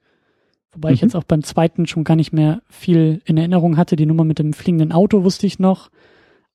wobei 0.72 0.90
mhm. 0.90 0.96
ich 0.96 1.02
jetzt 1.02 1.16
auch 1.16 1.26
beim 1.26 1.44
zweiten 1.44 1.86
schon 1.86 2.06
gar 2.06 2.16
nicht 2.16 2.32
mehr 2.32 2.62
viel 2.70 3.22
in 3.26 3.38
Erinnerung 3.38 3.76
hatte. 3.76 3.98
Die 3.98 4.06
Nummer 4.06 4.24
mit 4.24 4.40
dem 4.40 4.54
fliegenden 4.54 4.94
Auto 4.94 5.24
wusste 5.24 5.46
ich 5.46 5.60
noch. 5.60 5.90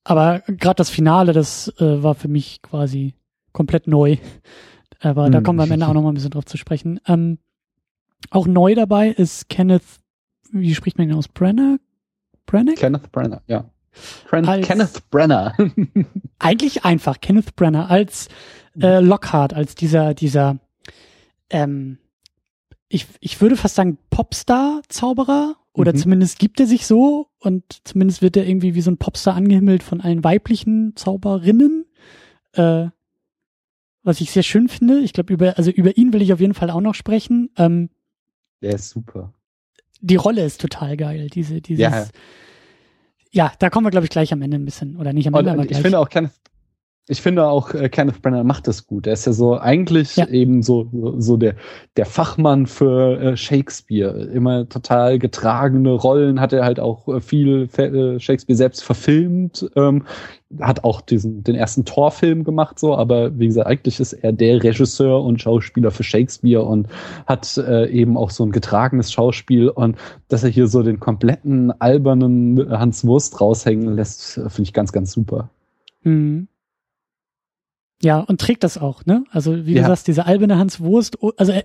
Aber 0.03 0.41
gerade 0.47 0.75
das 0.75 0.89
Finale, 0.89 1.33
das 1.33 1.71
äh, 1.79 2.03
war 2.03 2.15
für 2.15 2.27
mich 2.27 2.61
quasi 2.61 3.13
komplett 3.55 3.87
neu. 3.87 4.17
Aber 4.99 5.27
mhm. 5.27 5.31
da 5.31 5.41
kommen 5.41 5.57
wir 5.57 5.63
am 5.63 5.71
Ende 5.71 5.87
auch 5.87 5.93
noch 5.93 6.03
mal 6.03 6.09
ein 6.09 6.15
bisschen 6.15 6.29
drauf 6.29 6.45
zu 6.45 6.57
sprechen. 6.57 6.99
Ähm, 7.07 7.39
auch 8.29 8.45
neu 8.45 8.75
dabei 8.75 9.09
ist 9.09 9.49
Kenneth, 9.49 9.83
wie 10.51 10.75
spricht 10.75 10.97
man 10.97 11.09
ihn 11.09 11.15
aus? 11.15 11.27
Brenner? 11.27 11.77
Brenner? 12.45 12.73
Kenneth 12.75 13.11
Brenner, 13.11 13.41
ja. 13.47 13.65
Als, 14.29 14.67
Kenneth 14.67 15.09
Brenner. 15.09 15.53
eigentlich 16.39 16.83
einfach, 16.83 17.21
Kenneth 17.21 17.55
Brenner 17.55 17.89
als 17.89 18.27
äh, 18.79 18.99
Lockhart, 18.99 19.53
als 19.53 19.73
dieser, 19.75 20.13
dieser, 20.13 20.57
ähm, 21.49 21.97
ich, 22.89 23.07
ich 23.21 23.39
würde 23.39 23.55
fast 23.55 23.75
sagen 23.75 23.97
Popstar-Zauberer 24.09 25.55
oder 25.71 25.93
mhm. 25.93 25.97
zumindest 25.97 26.39
gibt 26.39 26.59
er 26.59 26.67
sich 26.67 26.85
so 26.85 27.27
und 27.39 27.63
zumindest 27.85 28.21
wird 28.21 28.35
er 28.35 28.45
irgendwie 28.45 28.75
wie 28.75 28.81
so 28.81 28.91
ein 28.91 28.97
Popstar 28.97 29.35
angehimmelt 29.35 29.81
von 29.81 30.01
allen 30.01 30.25
weiblichen 30.25 30.93
Zauberinnen, 30.97 31.85
äh, 32.53 32.87
was 34.05 34.21
ich 34.21 34.31
sehr 34.31 34.43
schön 34.43 34.69
finde. 34.69 34.99
Ich 34.99 35.13
glaube 35.13 35.33
über, 35.33 35.57
also 35.57 35.71
über 35.71 35.97
ihn 35.97 36.13
will 36.13 36.21
ich 36.21 36.31
auf 36.31 36.39
jeden 36.39 36.53
Fall 36.53 36.69
auch 36.69 36.79
noch 36.79 36.95
sprechen. 36.95 37.49
Ähm, 37.57 37.89
der 38.61 38.75
ist 38.75 38.91
super. 38.91 39.33
Die 40.01 40.15
Rolle 40.15 40.45
ist 40.45 40.61
total 40.61 40.95
geil, 40.95 41.27
diese, 41.33 41.61
dieses, 41.61 41.81
ja. 41.81 42.07
ja, 43.31 43.51
da 43.59 43.69
kommen 43.69 43.85
wir, 43.85 43.91
glaube 43.91 44.05
ich, 44.05 44.11
gleich 44.11 44.31
am 44.31 44.41
Ende 44.41 44.57
ein 44.57 44.65
bisschen. 44.65 44.97
Oder 44.97 45.13
nicht 45.13 45.27
am 45.27 45.33
Ende, 45.33 45.51
und, 45.51 45.57
aber 45.57 45.65
gleich. 45.65 45.79
Ich 45.79 45.81
finde 45.81 45.99
auch 45.99 46.09
Kenneth, 46.09 46.31
ich 47.07 47.21
finde 47.21 47.45
auch, 47.45 47.73
äh, 47.75 47.87
Kenneth 47.87 48.21
Brenner 48.21 48.43
macht 48.43 48.67
das 48.67 48.87
gut. 48.87 49.05
Er 49.05 49.13
ist 49.13 49.25
ja 49.25 49.33
so 49.33 49.59
eigentlich 49.59 50.15
ja. 50.15 50.27
eben 50.27 50.63
so, 50.63 50.89
so, 50.91 51.21
so 51.21 51.37
der, 51.37 51.55
der 51.97 52.07
Fachmann 52.07 52.65
für 52.65 53.19
äh, 53.19 53.37
Shakespeare. 53.37 54.11
Immer 54.33 54.67
total 54.67 55.19
getragene 55.19 55.91
Rollen 55.91 56.41
hat 56.41 56.51
er 56.51 56.65
halt 56.65 56.79
auch 56.79 57.07
äh, 57.07 57.21
viel 57.21 57.69
äh, 57.77 58.19
Shakespeare 58.19 58.57
selbst 58.57 58.83
verfilmt. 58.83 59.69
Ähm, 59.75 60.03
hat 60.59 60.83
auch 60.83 61.01
diesen, 61.01 61.43
den 61.43 61.55
ersten 61.55 61.85
Torfilm 61.85 62.43
gemacht, 62.43 62.79
so, 62.79 62.95
aber 62.95 63.37
wie 63.37 63.47
gesagt, 63.47 63.67
eigentlich 63.67 63.99
ist 63.99 64.13
er 64.13 64.31
der 64.31 64.63
Regisseur 64.63 65.23
und 65.23 65.41
Schauspieler 65.41 65.91
für 65.91 66.03
Shakespeare 66.03 66.63
und 66.63 66.87
hat 67.27 67.57
äh, 67.57 67.89
eben 67.89 68.15
auch 68.15 68.29
so 68.29 68.45
ein 68.45 68.51
getragenes 68.51 69.11
Schauspiel 69.11 69.69
und 69.69 69.97
dass 70.27 70.43
er 70.43 70.49
hier 70.49 70.67
so 70.67 70.81
den 70.81 70.99
kompletten 70.99 71.71
albernen 71.81 72.69
Hans 72.69 73.05
Wurst 73.05 73.41
raushängen 73.41 73.95
lässt, 73.95 74.37
äh, 74.37 74.49
finde 74.49 74.63
ich 74.63 74.73
ganz, 74.73 74.91
ganz 74.91 75.11
super. 75.11 75.49
Mhm. 76.03 76.47
Ja, 78.01 78.19
und 78.19 78.41
trägt 78.41 78.63
das 78.63 78.77
auch, 78.77 79.05
ne? 79.05 79.23
Also, 79.31 79.65
wie 79.65 79.73
ja. 79.73 79.81
du 79.81 79.87
sagst, 79.87 80.07
diese 80.07 80.25
alberne 80.25 80.57
Hans 80.57 80.79
Wurst, 80.79 81.21
oh, 81.21 81.31
also 81.37 81.51
äh, 81.51 81.63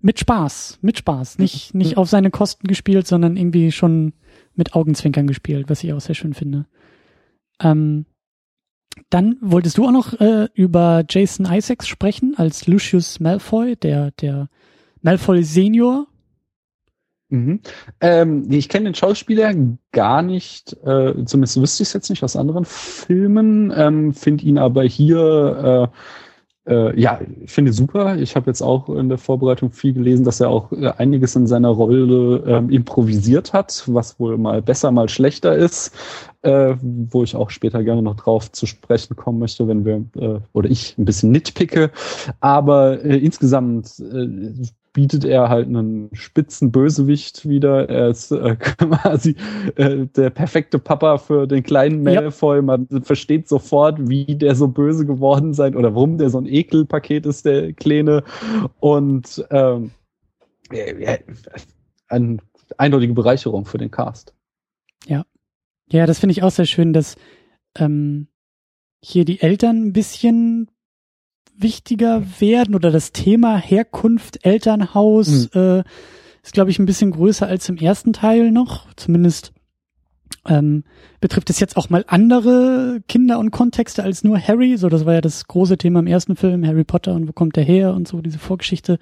mit 0.00 0.18
Spaß, 0.18 0.78
mit 0.82 0.98
Spaß. 0.98 1.38
Nicht, 1.38 1.74
mhm. 1.74 1.78
nicht 1.78 1.96
auf 1.96 2.08
seine 2.08 2.30
Kosten 2.30 2.66
gespielt, 2.66 3.06
sondern 3.06 3.36
irgendwie 3.36 3.70
schon 3.72 4.14
mit 4.54 4.74
Augenzwinkern 4.74 5.26
gespielt, 5.26 5.68
was 5.68 5.82
ich 5.84 5.92
auch 5.92 6.00
sehr 6.00 6.14
schön 6.14 6.34
finde. 6.34 6.66
Ähm, 7.60 8.06
dann 9.08 9.36
wolltest 9.40 9.78
du 9.78 9.86
auch 9.86 9.92
noch 9.92 10.20
äh, 10.20 10.48
über 10.54 11.04
Jason 11.08 11.46
Isaacs 11.50 11.88
sprechen 11.88 12.34
als 12.36 12.66
Lucius 12.66 13.20
Malfoy, 13.20 13.76
der, 13.76 14.10
der 14.12 14.48
Malfoy 15.00 15.42
Senior. 15.42 16.06
Mhm. 17.32 17.60
Ähm, 18.02 18.46
ich 18.50 18.68
kenne 18.68 18.84
den 18.84 18.94
Schauspieler 18.94 19.54
gar 19.90 20.20
nicht, 20.20 20.76
äh, 20.84 21.14
zumindest 21.24 21.58
wüsste 21.58 21.82
ich 21.82 21.88
es 21.88 21.94
jetzt 21.94 22.10
nicht 22.10 22.22
aus 22.22 22.36
anderen 22.36 22.66
Filmen, 22.66 23.72
ähm, 23.74 24.12
finde 24.12 24.44
ihn 24.44 24.58
aber 24.58 24.82
hier 24.82 25.90
äh, 25.90 25.96
äh, 26.70 27.00
ja, 27.00 27.20
finde 27.46 27.72
super. 27.72 28.16
Ich 28.18 28.36
habe 28.36 28.48
jetzt 28.48 28.62
auch 28.62 28.88
in 28.90 29.08
der 29.08 29.18
Vorbereitung 29.18 29.72
viel 29.72 29.94
gelesen, 29.94 30.24
dass 30.24 30.40
er 30.40 30.50
auch 30.50 30.70
äh, 30.72 30.92
einiges 30.98 31.34
in 31.34 31.46
seiner 31.46 31.70
Rolle 31.70 32.44
ähm, 32.46 32.70
improvisiert 32.70 33.52
hat, 33.52 33.82
was 33.86 34.20
wohl 34.20 34.36
mal 34.38 34.62
besser, 34.62 34.92
mal 34.92 35.08
schlechter 35.08 35.56
ist, 35.56 35.92
äh, 36.42 36.74
wo 36.80 37.24
ich 37.24 37.34
auch 37.34 37.50
später 37.50 37.82
gerne 37.82 38.02
noch 38.02 38.14
drauf 38.14 38.52
zu 38.52 38.66
sprechen 38.66 39.16
kommen 39.16 39.38
möchte, 39.40 39.66
wenn 39.66 39.84
wir 39.84 40.04
äh, 40.16 40.40
oder 40.52 40.70
ich 40.70 40.96
ein 40.98 41.04
bisschen 41.06 41.32
nitpicke. 41.32 41.90
Aber 42.40 43.00
insgesamt 43.00 44.00
bietet 44.92 45.24
er 45.24 45.48
halt 45.48 45.66
einen 45.66 46.10
spitzen 46.12 46.70
Bösewicht 46.70 47.48
wieder. 47.48 47.88
Er 47.88 48.08
ist 48.08 48.30
äh, 48.30 48.56
quasi 48.58 49.36
äh, 49.76 50.06
der 50.06 50.30
perfekte 50.30 50.78
Papa 50.78 51.18
für 51.18 51.46
den 51.46 51.62
kleinen 51.62 52.02
Malfoy. 52.02 52.56
Ja. 52.56 52.62
Man 52.62 52.88
versteht 53.02 53.48
sofort, 53.48 54.08
wie 54.08 54.36
der 54.36 54.54
so 54.54 54.68
böse 54.68 55.06
geworden 55.06 55.54
sein 55.54 55.76
oder 55.76 55.94
warum 55.94 56.18
der 56.18 56.30
so 56.30 56.38
ein 56.38 56.46
Ekelpaket 56.46 57.26
ist, 57.26 57.44
der 57.46 57.72
Kleine. 57.72 58.22
Und 58.80 59.44
ähm, 59.50 59.92
ja, 60.70 61.16
eine 62.08 62.38
eindeutige 62.76 63.14
Bereicherung 63.14 63.64
für 63.64 63.78
den 63.78 63.90
Cast. 63.90 64.34
Ja. 65.06 65.24
Ja, 65.90 66.06
das 66.06 66.18
finde 66.18 66.32
ich 66.32 66.42
auch 66.42 66.50
sehr 66.50 66.66
schön, 66.66 66.92
dass 66.92 67.16
ähm, 67.76 68.28
hier 69.02 69.24
die 69.24 69.40
Eltern 69.40 69.88
ein 69.88 69.92
bisschen 69.92 70.70
wichtiger 71.56 72.22
werden 72.40 72.74
oder 72.74 72.90
das 72.90 73.12
Thema 73.12 73.56
Herkunft, 73.56 74.44
Elternhaus 74.44 75.50
mhm. 75.54 75.60
äh, 75.60 75.84
ist, 76.42 76.52
glaube 76.52 76.70
ich, 76.70 76.78
ein 76.78 76.86
bisschen 76.86 77.12
größer 77.12 77.46
als 77.46 77.68
im 77.68 77.76
ersten 77.76 78.12
Teil 78.12 78.50
noch. 78.50 78.92
Zumindest 78.96 79.52
ähm, 80.46 80.84
betrifft 81.20 81.50
es 81.50 81.60
jetzt 81.60 81.76
auch 81.76 81.88
mal 81.88 82.04
andere 82.08 83.00
Kinder 83.08 83.38
und 83.38 83.50
Kontexte 83.52 84.02
als 84.02 84.24
nur 84.24 84.38
Harry. 84.40 84.76
So, 84.76 84.88
das 84.88 85.06
war 85.06 85.14
ja 85.14 85.20
das 85.20 85.46
große 85.46 85.78
Thema 85.78 86.00
im 86.00 86.06
ersten 86.06 86.36
Film, 86.36 86.66
Harry 86.66 86.84
Potter 86.84 87.14
und 87.14 87.28
wo 87.28 87.32
kommt 87.32 87.56
der 87.56 87.64
her 87.64 87.94
und 87.94 88.08
so, 88.08 88.20
diese 88.20 88.38
Vorgeschichte. 88.38 88.98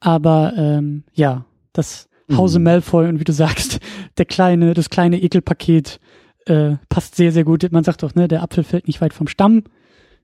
Aber 0.00 0.54
ähm, 0.56 1.04
ja, 1.12 1.44
das 1.72 2.08
Hause 2.32 2.58
mhm. 2.58 2.64
Malfoy 2.64 3.08
und 3.08 3.20
wie 3.20 3.24
du 3.24 3.32
sagst, 3.32 3.80
der 4.18 4.24
kleine, 4.24 4.74
das 4.74 4.90
kleine 4.90 5.20
Ekelpaket 5.20 6.00
äh, 6.46 6.76
passt 6.88 7.14
sehr, 7.14 7.32
sehr 7.32 7.44
gut. 7.44 7.70
Man 7.70 7.84
sagt 7.84 8.02
doch, 8.02 8.14
ne, 8.14 8.28
der 8.28 8.42
Apfel 8.42 8.64
fällt 8.64 8.86
nicht 8.86 9.00
weit 9.00 9.14
vom 9.14 9.28
Stamm. 9.28 9.64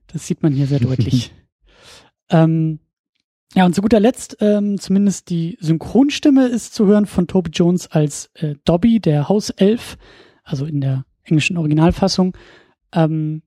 Das 0.07 0.27
sieht 0.27 0.43
man 0.43 0.53
hier 0.53 0.67
sehr 0.67 0.79
deutlich. 0.79 1.31
Ähm, 2.31 2.79
ja, 3.53 3.65
und 3.65 3.75
zu 3.75 3.81
guter 3.81 3.99
Letzt, 3.99 4.37
ähm, 4.39 4.79
zumindest 4.79 5.29
die 5.29 5.57
Synchronstimme 5.59 6.47
ist 6.47 6.73
zu 6.73 6.87
hören 6.87 7.05
von 7.05 7.27
Toby 7.27 7.51
Jones 7.51 7.87
als 7.87 8.31
äh, 8.35 8.55
Dobby, 8.63 9.01
der 9.01 9.27
Hauself, 9.27 9.97
also 10.43 10.65
in 10.65 10.79
der 10.79 11.05
englischen 11.23 11.57
Originalfassung. 11.57 12.35
Ähm, 12.93 13.43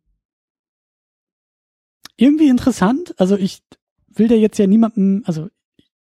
irgendwie 2.17 2.49
interessant. 2.49 3.15
Also 3.19 3.37
ich 3.37 3.63
will 4.09 4.29
da 4.29 4.35
jetzt 4.35 4.59
ja 4.59 4.67
niemandem, 4.67 5.23
also 5.25 5.49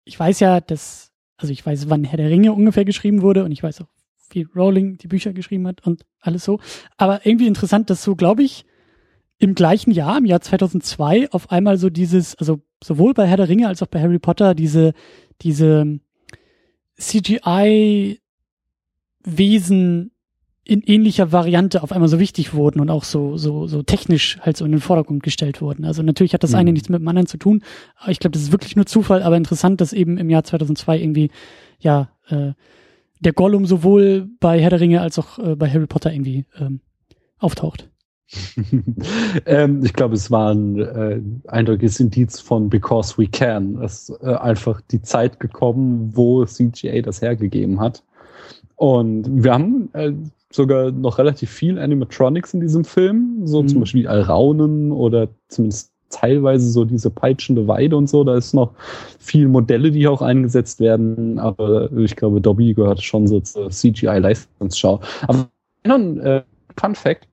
ich 0.04 0.18
weiß 0.18 0.40
ja, 0.40 0.60
dass, 0.60 1.10
also 1.36 1.52
ich 1.52 1.64
weiß, 1.64 1.88
wann 1.88 2.04
Herr 2.04 2.18
der 2.18 2.30
Ringe 2.30 2.52
ungefähr 2.52 2.84
geschrieben 2.84 3.22
wurde 3.22 3.44
und 3.44 3.52
ich 3.52 3.62
weiß 3.62 3.80
auch, 3.80 3.88
wie 4.30 4.46
Rowling 4.54 4.98
die 4.98 5.08
Bücher 5.08 5.32
geschrieben 5.32 5.66
hat 5.66 5.86
und 5.86 6.04
alles 6.20 6.44
so. 6.44 6.60
Aber 6.96 7.24
irgendwie 7.24 7.46
interessant, 7.46 7.88
dass 7.88 8.02
so, 8.02 8.14
glaube 8.14 8.42
ich, 8.42 8.66
im 9.38 9.54
gleichen 9.54 9.90
Jahr, 9.90 10.18
im 10.18 10.24
Jahr 10.24 10.40
2002, 10.40 11.30
auf 11.30 11.50
einmal 11.50 11.76
so 11.78 11.90
dieses, 11.90 12.34
also 12.36 12.60
sowohl 12.82 13.14
bei 13.14 13.26
Herr 13.26 13.36
der 13.36 13.48
Ringe 13.48 13.68
als 13.68 13.82
auch 13.82 13.86
bei 13.86 14.00
Harry 14.00 14.18
Potter, 14.18 14.54
diese, 14.54 14.94
diese 15.42 16.00
CGI-Wesen 16.98 18.20
in 20.68 20.82
ähnlicher 20.82 21.30
Variante 21.30 21.82
auf 21.84 21.92
einmal 21.92 22.08
so 22.08 22.18
wichtig 22.18 22.52
wurden 22.52 22.80
und 22.80 22.90
auch 22.90 23.04
so, 23.04 23.36
so, 23.36 23.68
so 23.68 23.82
technisch 23.84 24.38
halt 24.40 24.56
so 24.56 24.64
in 24.64 24.72
den 24.72 24.80
Vordergrund 24.80 25.22
gestellt 25.22 25.60
wurden. 25.60 25.84
Also 25.84 26.02
natürlich 26.02 26.34
hat 26.34 26.42
das 26.42 26.50
mhm. 26.50 26.56
eine 26.56 26.72
nichts 26.72 26.88
mit 26.88 27.00
dem 27.00 27.06
anderen 27.06 27.28
zu 27.28 27.36
tun. 27.36 27.62
Aber 27.96 28.10
ich 28.10 28.18
glaube, 28.18 28.32
das 28.32 28.42
ist 28.42 28.50
wirklich 28.52 28.74
nur 28.74 28.86
Zufall, 28.86 29.22
aber 29.22 29.36
interessant, 29.36 29.80
dass 29.80 29.92
eben 29.92 30.18
im 30.18 30.28
Jahr 30.28 30.42
2002 30.42 30.98
irgendwie, 30.98 31.30
ja, 31.78 32.10
äh, 32.28 32.52
der 33.20 33.32
Gollum 33.32 33.64
sowohl 33.64 34.28
bei 34.40 34.60
Herr 34.60 34.70
der 34.70 34.80
Ringe 34.80 35.00
als 35.02 35.18
auch 35.20 35.38
äh, 35.38 35.54
bei 35.54 35.70
Harry 35.70 35.86
Potter 35.86 36.12
irgendwie 36.12 36.46
ähm, 36.58 36.80
auftaucht. 37.38 37.88
ähm, 39.46 39.82
ich 39.84 39.92
glaube, 39.92 40.14
es 40.14 40.30
war 40.30 40.52
ein 40.52 40.78
äh, 40.78 41.20
eindeutiges 41.48 42.00
Indiz 42.00 42.40
von 42.40 42.68
Because 42.68 43.16
We 43.18 43.26
Can. 43.26 43.80
Es 43.82 44.08
ist 44.08 44.22
äh, 44.22 44.34
einfach 44.34 44.80
die 44.90 45.02
Zeit 45.02 45.38
gekommen, 45.38 46.10
wo 46.14 46.44
CGA 46.44 47.00
das 47.02 47.22
hergegeben 47.22 47.80
hat. 47.80 48.02
Und 48.76 49.44
wir 49.44 49.52
haben 49.52 49.90
äh, 49.94 50.12
sogar 50.50 50.90
noch 50.90 51.18
relativ 51.18 51.50
viel 51.50 51.78
Animatronics 51.78 52.54
in 52.54 52.60
diesem 52.60 52.84
Film, 52.84 53.42
so 53.46 53.62
mhm. 53.62 53.68
zum 53.68 53.80
Beispiel 53.80 54.08
Alraunen 54.08 54.92
oder 54.92 55.28
zumindest 55.48 55.92
teilweise 56.10 56.70
so 56.70 56.84
diese 56.84 57.10
peitschende 57.10 57.66
Weide 57.68 57.96
und 57.96 58.08
so. 58.08 58.24
Da 58.24 58.36
ist 58.36 58.54
noch 58.54 58.72
viel 59.18 59.48
Modelle, 59.48 59.90
die 59.90 60.06
auch 60.06 60.22
eingesetzt 60.22 60.80
werden, 60.80 61.38
aber 61.38 61.90
ich 61.92 62.16
glaube, 62.16 62.40
Dobby 62.40 62.74
gehört 62.74 63.02
schon 63.02 63.26
so 63.26 63.40
zur 63.40 63.70
CGI-Leistungsschau. 63.70 65.00
Aber 65.26 65.48
äh, 65.84 66.42
Fun 66.78 66.94
Fact, 66.94 67.26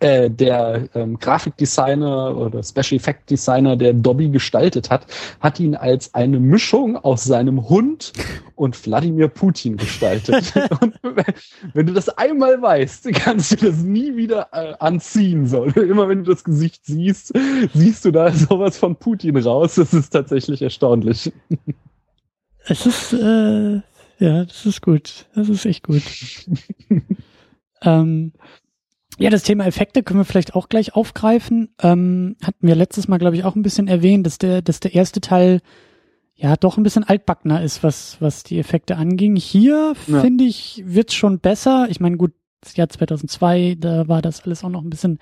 äh, 0.00 0.30
der 0.30 0.88
ähm, 0.94 1.18
Grafikdesigner 1.18 2.36
oder 2.36 2.62
Special 2.62 2.96
Effect 2.96 3.30
Designer, 3.30 3.76
der 3.76 3.92
Dobby 3.92 4.28
gestaltet 4.28 4.90
hat, 4.90 5.06
hat 5.40 5.60
ihn 5.60 5.74
als 5.74 6.14
eine 6.14 6.38
Mischung 6.38 6.96
aus 6.96 7.24
seinem 7.24 7.68
Hund 7.68 8.12
und 8.54 8.86
Wladimir 8.86 9.28
Putin 9.28 9.76
gestaltet. 9.76 10.52
und 10.80 10.94
wenn 11.74 11.86
du 11.86 11.92
das 11.92 12.08
einmal 12.08 12.60
weißt, 12.60 13.12
kannst 13.14 13.52
du 13.52 13.56
das 13.56 13.82
nie 13.82 14.16
wieder 14.16 14.48
äh, 14.52 14.74
anziehen. 14.78 15.46
So. 15.46 15.64
Immer 15.64 16.08
wenn 16.08 16.24
du 16.24 16.32
das 16.32 16.44
Gesicht 16.44 16.84
siehst, 16.84 17.32
siehst 17.74 18.04
du 18.04 18.10
da 18.10 18.32
sowas 18.32 18.78
von 18.78 18.96
Putin 18.96 19.36
raus. 19.36 19.76
Das 19.76 19.92
ist 19.92 20.10
tatsächlich 20.10 20.62
erstaunlich. 20.62 21.32
Es 22.68 22.86
ist, 22.86 23.12
äh, 23.12 23.80
ja, 24.18 24.44
das 24.44 24.66
ist 24.66 24.82
gut. 24.82 25.26
Das 25.34 25.48
ist 25.48 25.66
echt 25.66 25.84
gut. 25.84 26.02
ähm, 27.82 28.32
ja, 29.18 29.30
das 29.30 29.42
Thema 29.42 29.66
Effekte 29.66 30.02
können 30.02 30.20
wir 30.20 30.24
vielleicht 30.24 30.54
auch 30.54 30.68
gleich 30.68 30.94
aufgreifen. 30.94 31.70
Ähm, 31.80 32.36
hatten 32.42 32.66
wir 32.66 32.74
letztes 32.74 33.08
Mal, 33.08 33.18
glaube 33.18 33.36
ich, 33.36 33.44
auch 33.44 33.56
ein 33.56 33.62
bisschen 33.62 33.88
erwähnt, 33.88 34.26
dass 34.26 34.38
der, 34.38 34.62
dass 34.62 34.80
der 34.80 34.94
erste 34.94 35.20
Teil 35.20 35.60
ja 36.34 36.54
doch 36.56 36.76
ein 36.76 36.82
bisschen 36.82 37.04
altbackner 37.04 37.62
ist, 37.62 37.82
was, 37.82 38.18
was 38.20 38.42
die 38.42 38.58
Effekte 38.58 38.96
anging. 38.96 39.36
Hier, 39.36 39.94
ja. 40.06 40.20
finde 40.20 40.44
ich, 40.44 40.82
wird's 40.84 41.14
schon 41.14 41.38
besser. 41.38 41.86
Ich 41.88 41.98
meine, 41.98 42.18
gut, 42.18 42.32
das 42.60 42.76
Jahr 42.76 42.88
2002, 42.88 43.76
da 43.80 44.06
war 44.06 44.20
das 44.20 44.44
alles 44.44 44.62
auch 44.62 44.68
noch 44.68 44.82
ein 44.82 44.90
bisschen 44.90 45.18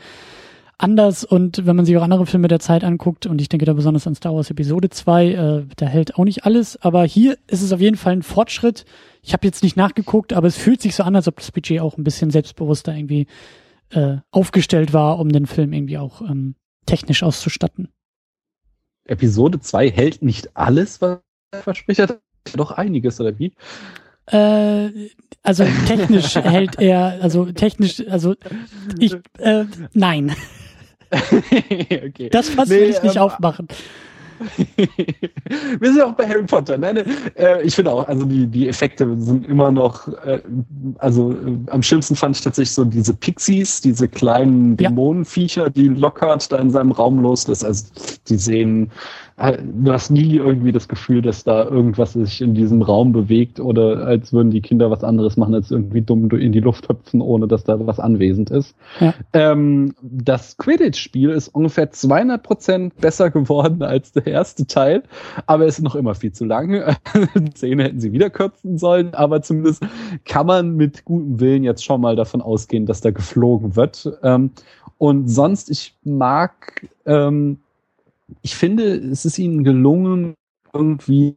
anders 0.76 1.22
und 1.22 1.66
wenn 1.66 1.76
man 1.76 1.84
sich 1.84 1.96
auch 1.96 2.02
andere 2.02 2.26
Filme 2.26 2.48
der 2.48 2.58
Zeit 2.58 2.82
anguckt 2.82 3.26
und 3.26 3.40
ich 3.40 3.48
denke 3.48 3.64
da 3.64 3.74
besonders 3.74 4.08
an 4.08 4.16
Star 4.16 4.34
Wars 4.34 4.50
Episode 4.50 4.90
2, 4.90 5.26
äh, 5.26 5.66
da 5.76 5.86
hält 5.86 6.16
auch 6.16 6.24
nicht 6.24 6.44
alles, 6.44 6.80
aber 6.82 7.04
hier 7.04 7.38
ist 7.46 7.62
es 7.62 7.72
auf 7.72 7.80
jeden 7.80 7.96
Fall 7.96 8.14
ein 8.14 8.22
Fortschritt. 8.22 8.84
Ich 9.22 9.32
habe 9.32 9.46
jetzt 9.46 9.62
nicht 9.62 9.76
nachgeguckt, 9.76 10.32
aber 10.32 10.48
es 10.48 10.56
fühlt 10.56 10.82
sich 10.82 10.96
so 10.96 11.04
an, 11.04 11.14
als 11.14 11.28
ob 11.28 11.36
das 11.36 11.52
Budget 11.52 11.80
auch 11.80 11.96
ein 11.96 12.04
bisschen 12.04 12.30
selbstbewusster 12.30 12.94
irgendwie 12.94 13.28
äh, 13.94 14.18
aufgestellt 14.30 14.92
war, 14.92 15.18
um 15.18 15.30
den 15.30 15.46
Film 15.46 15.72
irgendwie 15.72 15.98
auch 15.98 16.20
ähm, 16.20 16.54
technisch 16.86 17.22
auszustatten. 17.22 17.88
Episode 19.06 19.60
2 19.60 19.90
hält 19.90 20.22
nicht 20.22 20.56
alles, 20.56 21.00
was 21.00 21.20
er 21.52 21.62
verspricht 21.62 22.00
hat, 22.00 22.20
doch 22.54 22.72
einiges, 22.72 23.20
oder 23.20 23.38
wie? 23.38 23.52
Äh, 24.26 25.10
also 25.42 25.64
technisch 25.86 26.34
hält 26.36 26.80
er, 26.80 27.18
also 27.22 27.46
technisch, 27.52 28.02
also 28.08 28.34
ich, 28.98 29.14
äh, 29.38 29.64
nein. 29.92 30.34
okay. 31.10 32.30
Das 32.30 32.48
Fass 32.48 32.68
nee, 32.68 32.80
will 32.80 32.90
ich 32.90 33.02
nicht 33.02 33.16
ähm, 33.16 33.22
aufmachen. 33.22 33.68
Wir 34.76 35.88
sind 35.88 35.98
ja 35.98 36.06
auch 36.06 36.14
bei 36.14 36.26
Harry 36.28 36.44
Potter. 36.44 36.78
Nein, 36.78 36.96
ne? 36.96 37.04
äh, 37.36 37.62
ich 37.62 37.74
finde 37.74 37.92
auch, 37.92 38.06
also 38.08 38.24
die, 38.24 38.46
die 38.46 38.68
Effekte 38.68 39.16
sind 39.18 39.46
immer 39.46 39.70
noch, 39.70 40.08
äh, 40.24 40.40
also 40.98 41.32
äh, 41.32 41.58
am 41.70 41.82
schlimmsten 41.82 42.16
fand 42.16 42.36
ich 42.36 42.42
tatsächlich 42.42 42.74
so 42.74 42.84
diese 42.84 43.14
Pixies, 43.14 43.80
diese 43.80 44.08
kleinen 44.08 44.76
Dämonenviecher, 44.76 45.70
die 45.70 45.88
Lockhart 45.88 46.50
da 46.50 46.58
in 46.58 46.70
seinem 46.70 46.92
Raum 46.92 47.20
loslässt. 47.20 47.64
Also 47.64 47.86
die 48.28 48.36
sehen 48.36 48.90
du 49.36 49.92
hast 49.92 50.10
nie 50.10 50.36
irgendwie 50.36 50.70
das 50.70 50.86
Gefühl, 50.86 51.20
dass 51.20 51.42
da 51.42 51.64
irgendwas 51.64 52.12
sich 52.12 52.40
in 52.40 52.54
diesem 52.54 52.82
Raum 52.82 53.12
bewegt 53.12 53.58
oder 53.58 54.06
als 54.06 54.32
würden 54.32 54.52
die 54.52 54.60
Kinder 54.60 54.92
was 54.92 55.02
anderes 55.02 55.36
machen, 55.36 55.54
als 55.54 55.72
irgendwie 55.72 56.02
dumm 56.02 56.30
in 56.30 56.52
die 56.52 56.60
Luft 56.60 56.88
hüpfen, 56.88 57.20
ohne 57.20 57.48
dass 57.48 57.64
da 57.64 57.84
was 57.84 57.98
anwesend 57.98 58.50
ist. 58.50 58.76
Ja. 59.00 59.12
Ähm, 59.32 59.94
das 60.02 60.56
Quidditch-Spiel 60.56 61.30
ist 61.30 61.48
ungefähr 61.48 61.90
200 61.90 62.42
Prozent 62.44 62.96
besser 63.00 63.30
geworden 63.30 63.82
als 63.82 64.12
der 64.12 64.26
erste 64.26 64.66
Teil, 64.66 65.02
aber 65.46 65.66
es 65.66 65.78
ist 65.78 65.84
noch 65.84 65.96
immer 65.96 66.14
viel 66.14 66.32
zu 66.32 66.44
lang. 66.44 66.94
Zähne 67.54 67.84
hätten 67.84 67.98
sie 67.98 68.12
wieder 68.12 68.30
kürzen 68.30 68.78
sollen, 68.78 69.14
aber 69.14 69.42
zumindest 69.42 69.84
kann 70.24 70.46
man 70.46 70.76
mit 70.76 71.04
gutem 71.04 71.40
Willen 71.40 71.64
jetzt 71.64 71.84
schon 71.84 72.00
mal 72.00 72.14
davon 72.14 72.40
ausgehen, 72.40 72.86
dass 72.86 73.00
da 73.00 73.10
geflogen 73.10 73.74
wird. 73.74 74.16
Ähm, 74.22 74.50
und 74.98 75.28
sonst, 75.28 75.70
ich 75.70 75.96
mag 76.04 76.88
ähm, 77.04 77.58
ich 78.42 78.56
finde, 78.56 78.94
es 78.94 79.24
ist 79.24 79.38
ihnen 79.38 79.64
gelungen, 79.64 80.34
irgendwie 80.72 81.36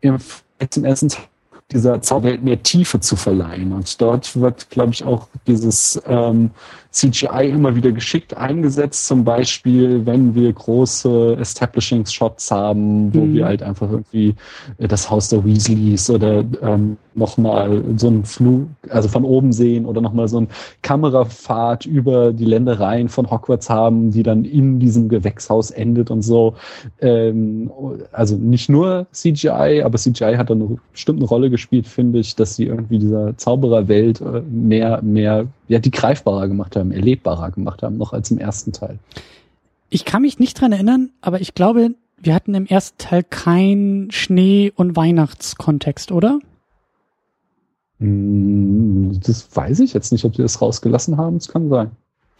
im, 0.00 0.18
im 0.58 0.84
ersten 0.84 1.08
Teil 1.08 1.24
dieser 1.70 2.02
Zauberwelt 2.02 2.42
mehr 2.42 2.62
Tiefe 2.62 3.00
zu 3.00 3.16
verleihen. 3.16 3.72
Und 3.72 4.00
dort 4.00 4.38
wird, 4.38 4.70
glaube 4.70 4.92
ich, 4.92 5.04
auch 5.04 5.28
dieses 5.46 6.00
ähm, 6.06 6.50
CGI 6.94 7.50
immer 7.50 7.74
wieder 7.74 7.90
geschickt 7.90 8.36
eingesetzt. 8.36 9.06
Zum 9.06 9.24
Beispiel, 9.24 10.06
wenn 10.06 10.34
wir 10.34 10.52
große 10.52 11.36
Establishing-Shots 11.40 12.52
haben, 12.52 13.12
wo 13.12 13.22
mhm. 13.22 13.34
wir 13.34 13.46
halt 13.46 13.62
einfach 13.64 13.90
irgendwie 13.90 14.36
äh, 14.78 14.86
das 14.86 15.10
Haus 15.10 15.28
der 15.28 15.44
Weasleys 15.44 16.08
oder 16.08 16.44
ähm, 16.62 16.96
nochmal 17.14 17.82
so 17.96 18.08
einen 18.08 18.24
Flug, 18.24 18.68
also 18.88 19.08
von 19.08 19.24
oben 19.24 19.52
sehen 19.52 19.86
oder 19.86 20.00
nochmal 20.00 20.28
so 20.28 20.40
ein 20.40 20.48
Kamerafahrt 20.82 21.84
über 21.86 22.32
die 22.32 22.44
Ländereien 22.44 23.08
von 23.08 23.30
Hogwarts 23.30 23.70
haben, 23.70 24.10
die 24.10 24.22
dann 24.22 24.44
in 24.44 24.78
diesem 24.78 25.08
Gewächshaus 25.08 25.70
endet 25.70 26.10
und 26.10 26.22
so. 26.22 26.54
Ähm, 27.00 27.70
also 28.12 28.36
nicht 28.36 28.68
nur 28.68 29.06
CGI, 29.12 29.82
aber 29.84 29.98
CGI 29.98 30.34
hat 30.36 30.50
da 30.50 30.54
eine 30.54 30.76
bestimmte 30.92 31.24
Rolle 31.24 31.50
gespielt, 31.50 31.86
finde 31.86 32.20
ich, 32.20 32.36
dass 32.36 32.56
sie 32.56 32.66
irgendwie 32.66 32.98
dieser 32.98 33.36
Zaubererwelt 33.36 34.20
äh, 34.20 34.42
mehr, 34.48 35.02
mehr, 35.02 35.46
ja, 35.68 35.78
die 35.78 35.90
greifbarer 35.90 36.48
gemacht 36.48 36.76
haben, 36.76 36.92
erlebbarer 36.92 37.50
gemacht 37.50 37.82
haben, 37.82 37.96
noch 37.96 38.12
als 38.12 38.30
im 38.30 38.38
ersten 38.38 38.72
Teil. 38.72 38.98
Ich 39.90 40.04
kann 40.04 40.22
mich 40.22 40.38
nicht 40.38 40.60
dran 40.60 40.72
erinnern, 40.72 41.10
aber 41.20 41.40
ich 41.40 41.54
glaube, 41.54 41.94
wir 42.16 42.34
hatten 42.34 42.54
im 42.54 42.66
ersten 42.66 42.98
Teil 42.98 43.22
kein 43.22 44.08
Schnee- 44.10 44.72
und 44.74 44.96
Weihnachtskontext, 44.96 46.12
oder? 46.12 46.38
Hm, 48.00 49.20
das 49.24 49.54
weiß 49.54 49.80
ich 49.80 49.94
jetzt 49.94 50.12
nicht, 50.12 50.24
ob 50.24 50.34
sie 50.36 50.42
das 50.42 50.60
rausgelassen 50.60 51.16
haben. 51.16 51.38
Das 51.38 51.48
kann 51.48 51.68
sein. 51.68 51.90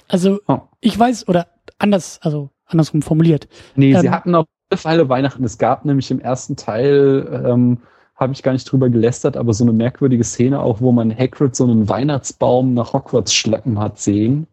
Also, 0.08 0.40
oh. 0.48 0.60
ich 0.80 0.98
weiß, 0.98 1.28
oder 1.28 1.46
anders, 1.78 2.18
also 2.22 2.50
andersrum 2.66 3.02
formuliert. 3.02 3.48
Nee, 3.76 3.92
ähm, 3.92 4.00
sie 4.00 4.10
hatten 4.10 4.34
auf 4.34 4.46
alle 4.84 5.08
Weihnachten. 5.08 5.44
Es 5.44 5.58
gab 5.58 5.84
nämlich 5.84 6.10
im 6.10 6.20
ersten 6.20 6.56
Teil, 6.56 7.44
ähm, 7.46 7.78
habe 8.14 8.32
ich 8.32 8.42
gar 8.42 8.52
nicht 8.52 8.70
drüber 8.70 8.88
gelästert, 8.88 9.36
aber 9.36 9.52
so 9.52 9.64
eine 9.64 9.72
merkwürdige 9.72 10.24
Szene 10.24 10.60
auch, 10.60 10.80
wo 10.80 10.92
man 10.92 11.16
Hagrid 11.16 11.56
so 11.56 11.64
einen 11.64 11.88
Weihnachtsbaum 11.88 12.74
nach 12.74 12.92
Hogwarts 12.92 13.34
schleppen 13.34 13.78
hat 13.78 13.98
sehen 13.98 14.46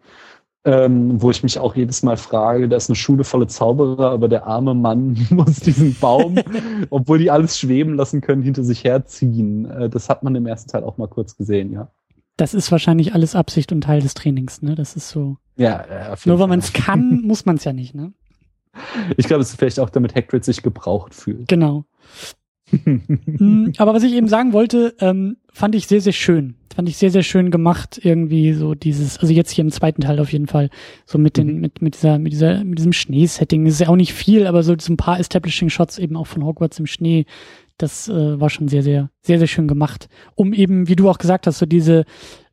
ähm, 0.63 1.21
wo 1.21 1.31
ich 1.31 1.41
mich 1.41 1.57
auch 1.57 1.75
jedes 1.75 2.03
Mal 2.03 2.17
frage, 2.17 2.69
da 2.69 2.77
ist 2.77 2.89
eine 2.89 2.95
Schule 2.95 3.23
voller 3.23 3.47
Zauberer, 3.47 4.11
aber 4.11 4.27
der 4.27 4.45
arme 4.45 4.75
Mann 4.75 5.17
muss 5.29 5.59
diesen 5.59 5.95
Baum, 5.95 6.37
obwohl 6.89 7.17
die 7.17 7.31
alles 7.31 7.57
schweben 7.59 7.95
lassen 7.95 8.21
können, 8.21 8.43
hinter 8.43 8.63
sich 8.63 8.83
herziehen. 8.83 9.65
Äh, 9.69 9.89
das 9.89 10.09
hat 10.09 10.23
man 10.23 10.35
im 10.35 10.45
ersten 10.45 10.69
Teil 10.69 10.83
auch 10.83 10.97
mal 10.97 11.07
kurz 11.07 11.35
gesehen, 11.35 11.73
ja. 11.73 11.89
Das 12.37 12.53
ist 12.53 12.71
wahrscheinlich 12.71 13.13
alles 13.13 13.35
Absicht 13.35 13.71
und 13.71 13.81
Teil 13.81 14.01
des 14.01 14.13
Trainings, 14.13 14.61
ne? 14.61 14.75
Das 14.75 14.95
ist 14.95 15.09
so. 15.09 15.37
Ja, 15.57 15.83
ja 15.89 16.15
Nur 16.25 16.39
weil 16.39 16.47
man 16.47 16.59
es 16.59 16.73
kann, 16.73 17.21
muss 17.23 17.45
man 17.45 17.57
es 17.57 17.63
ja 17.63 17.73
nicht, 17.73 17.93
ne? 17.93 18.13
Ich 19.17 19.27
glaube, 19.27 19.41
es 19.41 19.49
ist 19.49 19.59
vielleicht 19.59 19.79
auch, 19.79 19.89
damit 19.89 20.15
Hagrid 20.15 20.45
sich 20.45 20.63
gebraucht 20.63 21.13
fühlt. 21.13 21.47
Genau. 21.49 21.85
Mm, 22.71 23.71
Aber 23.77 23.93
was 23.93 24.03
ich 24.03 24.13
eben 24.13 24.27
sagen 24.27 24.53
wollte, 24.53 24.95
ähm, 24.99 25.37
fand 25.51 25.75
ich 25.75 25.87
sehr, 25.87 26.01
sehr 26.01 26.13
schön. 26.13 26.55
Fand 26.73 26.87
ich 26.87 26.97
sehr, 26.97 27.11
sehr 27.11 27.23
schön 27.23 27.51
gemacht, 27.51 27.99
irgendwie 28.01 28.53
so 28.53 28.75
dieses, 28.75 29.17
also 29.19 29.33
jetzt 29.33 29.51
hier 29.51 29.63
im 29.63 29.71
zweiten 29.71 30.01
Teil 30.01 30.19
auf 30.19 30.31
jeden 30.31 30.47
Fall, 30.47 30.69
so 31.05 31.17
mit 31.17 31.35
den, 31.37 31.55
Mhm. 31.55 31.59
mit, 31.61 31.81
mit 31.81 31.95
dieser, 31.95 32.17
mit 32.17 32.31
dieser, 32.31 32.63
mit 32.63 32.79
diesem 32.79 32.93
Schneesetting. 32.93 33.65
Das 33.65 33.73
ist 33.73 33.81
ja 33.81 33.89
auch 33.89 33.95
nicht 33.97 34.13
viel, 34.13 34.47
aber 34.47 34.63
so 34.63 34.73
ein 34.73 34.97
paar 34.97 35.19
Establishing-Shots 35.19 35.97
eben 35.99 36.15
auch 36.15 36.27
von 36.27 36.45
Hogwarts 36.45 36.79
im 36.79 36.85
Schnee, 36.87 37.25
das 37.77 38.07
äh, 38.07 38.39
war 38.39 38.49
schon 38.49 38.67
sehr, 38.67 38.83
sehr, 38.83 39.09
sehr, 39.21 39.39
sehr 39.39 39.47
schön 39.47 39.67
gemacht. 39.67 40.07
Um 40.35 40.53
eben, 40.53 40.87
wie 40.87 40.95
du 40.95 41.09
auch 41.09 41.17
gesagt 41.17 41.47
hast, 41.47 41.59
so 41.59 41.65
diese, 41.65 42.05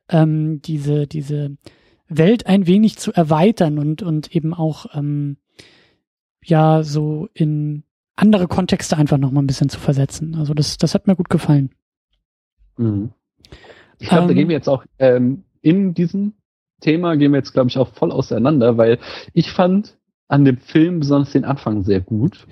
ähm, 0.09 0.61
diese, 0.62 1.07
diese 1.07 1.57
Welt 2.09 2.47
ein 2.47 2.66
wenig 2.66 2.97
zu 2.97 3.12
erweitern 3.12 3.79
und, 3.79 4.03
und 4.03 4.35
eben 4.35 4.55
auch, 4.55 4.87
ähm, 4.95 5.37
ja, 6.43 6.83
so 6.83 7.29
in 7.35 7.83
andere 8.19 8.49
Kontexte 8.49 8.97
einfach 8.97 9.19
noch 9.19 9.31
mal 9.31 9.43
ein 9.43 9.47
bisschen 9.47 9.69
zu 9.69 9.79
versetzen. 9.79 10.35
Also 10.37 10.53
das, 10.55 10.77
das 10.77 10.95
hat 10.95 11.07
mir 11.07 11.16
gut 11.16 11.31
gefallen. 11.31 11.71
Mhm. 12.77 13.11
Ich 13.99 14.09
glaube, 14.09 14.25
da 14.27 14.31
Ähm, 14.31 14.37
gehen 14.37 14.49
wir 14.49 14.57
jetzt 14.57 14.69
auch 14.69 14.85
ähm, 14.99 15.45
in 15.62 15.95
diesem 15.95 16.35
Thema 16.81 17.16
gehen 17.16 17.33
wir 17.33 17.39
jetzt, 17.39 17.53
glaube 17.53 17.69
ich, 17.71 17.79
auch 17.79 17.89
voll 17.95 18.12
auseinander, 18.12 18.77
weil 18.77 18.99
ich 19.33 19.51
fand 19.51 19.97
an 20.29 20.45
dem 20.45 20.59
Film 20.59 21.01
besonders 21.01 21.33
den 21.33 21.45
Anfang 21.45 21.83
sehr 21.83 22.01
gut, 22.01 22.47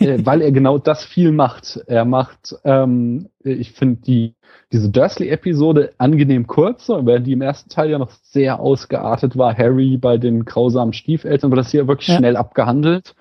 äh, 0.00 0.18
weil 0.24 0.42
er 0.42 0.52
genau 0.52 0.76
das 0.78 1.04
viel 1.04 1.32
macht. 1.32 1.80
Er 1.86 2.04
macht, 2.04 2.54
ähm, 2.64 3.28
ich 3.42 3.72
finde 3.72 4.00
die 4.02 4.34
diese 4.72 4.90
Dursley-Episode 4.90 5.92
angenehm 5.98 6.46
kurz, 6.46 6.88
während 6.88 7.26
die 7.26 7.32
im 7.32 7.42
ersten 7.42 7.68
Teil 7.70 7.90
ja 7.90 7.98
noch 7.98 8.10
sehr 8.22 8.58
ausgeartet 8.60 9.36
war, 9.36 9.56
Harry 9.56 9.96
bei 9.98 10.16
den 10.18 10.44
grausamen 10.46 10.92
Stiefeltern, 10.94 11.50
wird 11.50 11.60
das 11.60 11.70
hier 11.70 11.88
wirklich 11.88 12.08
Ja. 12.08 12.16
schnell 12.16 12.36
abgehandelt. 12.36 13.14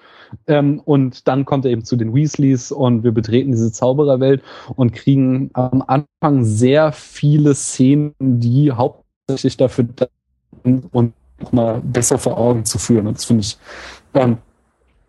Ähm, 0.47 0.79
und 0.79 1.27
dann 1.27 1.45
kommt 1.45 1.65
er 1.65 1.71
eben 1.71 1.83
zu 1.83 1.95
den 1.95 2.13
Weasleys 2.13 2.71
und 2.71 3.03
wir 3.03 3.11
betreten 3.11 3.51
diese 3.51 3.71
Zaubererwelt 3.71 4.41
und 4.75 4.93
kriegen 4.93 5.49
am 5.53 5.83
Anfang 5.85 6.43
sehr 6.43 6.91
viele 6.91 7.53
Szenen, 7.55 8.13
die 8.19 8.71
hauptsächlich 8.71 9.57
dafür 9.57 9.85
da 9.95 10.07
sind, 10.63 10.93
uns 10.93 11.13
nochmal 11.39 11.81
besser 11.83 12.17
vor 12.17 12.37
Augen 12.37 12.65
zu 12.65 12.77
führen. 12.77 13.07
Und 13.07 13.17
das 13.17 13.25
finde 13.25 13.41
ich, 13.41 13.57
ähm, 14.13 14.37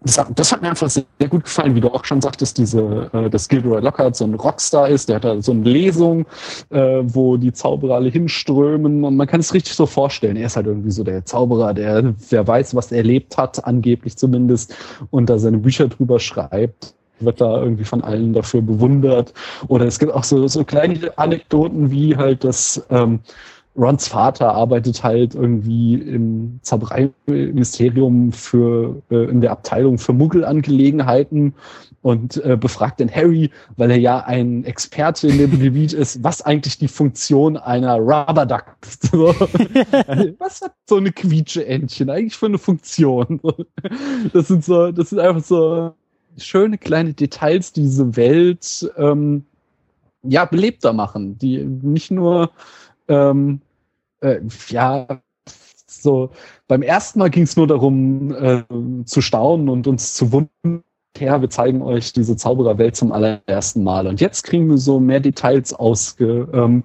das, 0.04 0.18
hat- 0.18 0.38
das 0.38 0.52
hat 0.52 0.62
mir 0.62 0.70
einfach 0.70 0.90
sehr, 0.90 1.04
sehr 1.18 1.28
gut 1.28 1.44
gefallen, 1.44 1.74
wie 1.74 1.80
du 1.80 1.88
auch 1.88 2.04
schon 2.04 2.20
sagtest, 2.20 2.58
diese, 2.58 3.10
äh, 3.12 3.30
dass 3.30 3.48
Gilderoy 3.48 3.80
Lockhart 3.80 4.16
so 4.16 4.24
ein 4.24 4.34
Rockstar 4.34 4.88
ist, 4.88 5.08
der 5.08 5.16
hat 5.16 5.24
da 5.24 5.40
so 5.42 5.52
eine 5.52 5.62
Lesung, 5.64 6.26
äh, 6.70 7.00
wo 7.02 7.36
die 7.36 7.52
Zauberer 7.52 7.96
alle 7.96 8.10
hinströmen 8.10 9.04
und 9.04 9.16
man 9.16 9.26
kann 9.26 9.40
es 9.40 9.54
richtig 9.54 9.74
so 9.74 9.86
vorstellen. 9.86 10.36
Er 10.36 10.46
ist 10.46 10.56
halt 10.56 10.66
irgendwie 10.66 10.90
so 10.90 11.04
der 11.04 11.24
Zauberer, 11.24 11.74
der, 11.74 12.02
der 12.30 12.46
weiß, 12.46 12.74
was 12.74 12.90
er 12.92 12.98
erlebt 12.98 13.36
hat, 13.36 13.64
angeblich 13.64 14.16
zumindest, 14.16 14.74
und 15.10 15.28
da 15.30 15.38
seine 15.38 15.58
Bücher 15.58 15.88
drüber 15.88 16.18
schreibt 16.18 16.94
wird 17.24 17.40
da 17.40 17.62
irgendwie 17.62 17.84
von 17.84 18.02
allen 18.02 18.32
dafür 18.32 18.62
bewundert. 18.62 19.32
Oder 19.68 19.86
es 19.86 20.00
gibt 20.00 20.12
auch 20.12 20.24
so, 20.24 20.44
so 20.48 20.64
kleine 20.64 21.16
Anekdoten 21.16 21.92
wie 21.92 22.16
halt 22.16 22.42
das, 22.42 22.84
ähm, 22.90 23.20
Rons 23.76 24.06
Vater 24.08 24.54
arbeitet 24.54 25.02
halt 25.02 25.34
irgendwie 25.34 25.94
im 25.94 26.60
Zaubereiministerium 26.62 28.32
für 28.32 29.02
äh, 29.10 29.30
in 29.30 29.40
der 29.40 29.52
Abteilung 29.52 29.98
für 29.98 30.12
Muggelangelegenheiten 30.12 31.54
und 32.02 32.36
äh, 32.44 32.56
befragt 32.56 33.00
den 33.00 33.10
Harry, 33.10 33.50
weil 33.76 33.90
er 33.90 33.98
ja 33.98 34.18
ein 34.20 34.64
Experte 34.64 35.28
in 35.28 35.38
dem 35.38 35.58
Gebiet 35.60 35.94
ist, 35.94 36.22
was 36.22 36.42
eigentlich 36.42 36.78
die 36.78 36.88
Funktion 36.88 37.56
einer 37.56 37.96
Rubber 37.96 38.44
Duck 38.44 38.76
ist. 38.82 39.10
So. 39.10 39.28
was 40.38 40.60
hat 40.60 40.74
so 40.86 40.96
eine 40.96 41.12
Quietsche-Entchen 41.12 42.10
eigentlich 42.10 42.36
für 42.36 42.46
eine 42.46 42.58
Funktion? 42.58 43.40
Das 44.32 44.48
sind 44.48 44.64
so, 44.64 44.92
das 44.92 45.10
sind 45.10 45.20
einfach 45.20 45.44
so 45.44 45.94
schöne 46.36 46.76
kleine 46.76 47.14
Details, 47.14 47.72
die 47.72 47.82
diese 47.82 48.16
Welt 48.16 48.90
ähm, 48.96 49.44
ja 50.22 50.44
belebter 50.44 50.92
machen, 50.92 51.38
die 51.38 51.58
nicht 51.64 52.10
nur 52.10 52.50
ähm, 53.08 53.60
äh, 54.20 54.40
ja 54.68 55.06
so 56.02 56.30
beim 56.68 56.82
ersten 56.82 57.18
Mal 57.18 57.30
ging 57.30 57.44
es 57.44 57.56
nur 57.56 57.66
darum 57.66 58.34
äh, 58.34 58.62
zu 59.04 59.20
staunen 59.20 59.68
und 59.68 59.86
uns 59.86 60.14
zu 60.14 60.32
wundern. 60.32 60.84
Ja, 61.18 61.40
wir 61.40 61.50
zeigen 61.50 61.82
euch 61.82 62.14
diese 62.14 62.36
Zaubererwelt 62.36 62.96
zum 62.96 63.12
allerersten 63.12 63.84
Mal. 63.84 64.06
Und 64.06 64.20
jetzt 64.20 64.44
kriegen 64.44 64.68
wir 64.70 64.78
so 64.78 64.98
mehr 64.98 65.20
Details 65.20 65.74
ausge, 65.74 66.48
ähm, 66.54 66.84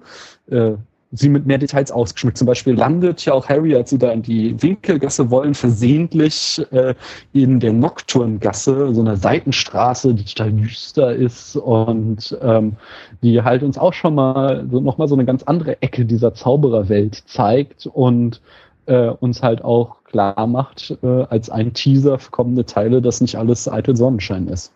äh, 0.50 0.74
sie 1.10 1.28
mit 1.28 1.46
mehr 1.46 1.58
Details 1.58 1.90
ausgeschmückt. 1.90 2.36
Zum 2.36 2.46
Beispiel 2.46 2.74
landet 2.74 3.24
ja 3.24 3.32
auch 3.32 3.48
Harry, 3.48 3.74
als 3.74 3.90
sie 3.90 3.98
da 3.98 4.10
in 4.10 4.22
die 4.22 4.60
Winkelgasse 4.62 5.30
wollen, 5.30 5.54
versehentlich 5.54 6.60
äh, 6.70 6.94
in 7.32 7.60
der 7.60 7.72
Nocturngasse, 7.72 8.94
so 8.94 9.00
einer 9.00 9.16
Seitenstraße, 9.16 10.14
die 10.14 10.24
total 10.24 10.52
düster 10.52 11.14
ist 11.14 11.56
und 11.56 12.36
ähm, 12.42 12.76
die 13.22 13.42
halt 13.42 13.62
uns 13.62 13.78
auch 13.78 13.94
schon 13.94 14.14
mal 14.14 14.66
so 14.70 14.80
nochmal 14.80 15.08
so 15.08 15.14
eine 15.14 15.24
ganz 15.24 15.42
andere 15.44 15.80
Ecke 15.80 16.04
dieser 16.04 16.34
Zaubererwelt 16.34 17.22
zeigt 17.26 17.86
und 17.86 18.42
äh, 18.86 19.08
uns 19.08 19.42
halt 19.42 19.62
auch 19.64 20.04
klar 20.04 20.46
macht, 20.46 20.96
äh, 21.02 21.24
als 21.28 21.48
ein 21.48 21.72
Teaser 21.72 22.18
für 22.18 22.30
kommende 22.30 22.66
Teile, 22.66 23.00
dass 23.00 23.20
nicht 23.20 23.36
alles 23.36 23.68
eitel 23.68 23.96
Sonnenschein 23.96 24.48
ist. 24.48 24.72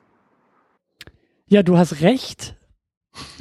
Ja, 1.48 1.62
du 1.62 1.76
hast 1.76 2.00
recht. 2.00 2.54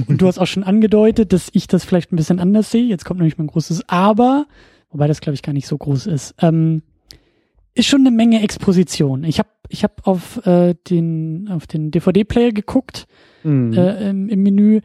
Und 0.07 0.21
du 0.21 0.27
hast 0.27 0.37
auch 0.39 0.47
schon 0.47 0.63
angedeutet, 0.63 1.31
dass 1.33 1.49
ich 1.53 1.67
das 1.67 1.83
vielleicht 1.85 2.11
ein 2.11 2.17
bisschen 2.17 2.39
anders 2.39 2.71
sehe. 2.71 2.83
Jetzt 2.83 3.05
kommt 3.05 3.19
nämlich 3.19 3.37
mein 3.37 3.47
großes 3.47 3.87
Aber, 3.87 4.45
wobei 4.89 5.07
das 5.07 5.21
glaube 5.21 5.35
ich 5.35 5.41
gar 5.43 5.53
nicht 5.53 5.67
so 5.67 5.77
groß 5.77 6.07
ist. 6.07 6.35
Ähm, 6.39 6.83
ist 7.73 7.87
schon 7.87 8.01
eine 8.01 8.11
Menge 8.11 8.41
Exposition. 8.43 9.23
Ich 9.23 9.39
habe 9.39 9.49
ich 9.69 9.83
hab 9.85 10.05
auf 10.05 10.45
äh, 10.45 10.75
den 10.89 11.47
auf 11.49 11.67
den 11.67 11.91
DVD-Player 11.91 12.51
geguckt 12.51 13.07
Mhm. 13.43 13.73
äh, 13.73 14.09
im, 14.09 14.27
im 14.29 14.43
Menü. 14.43 14.81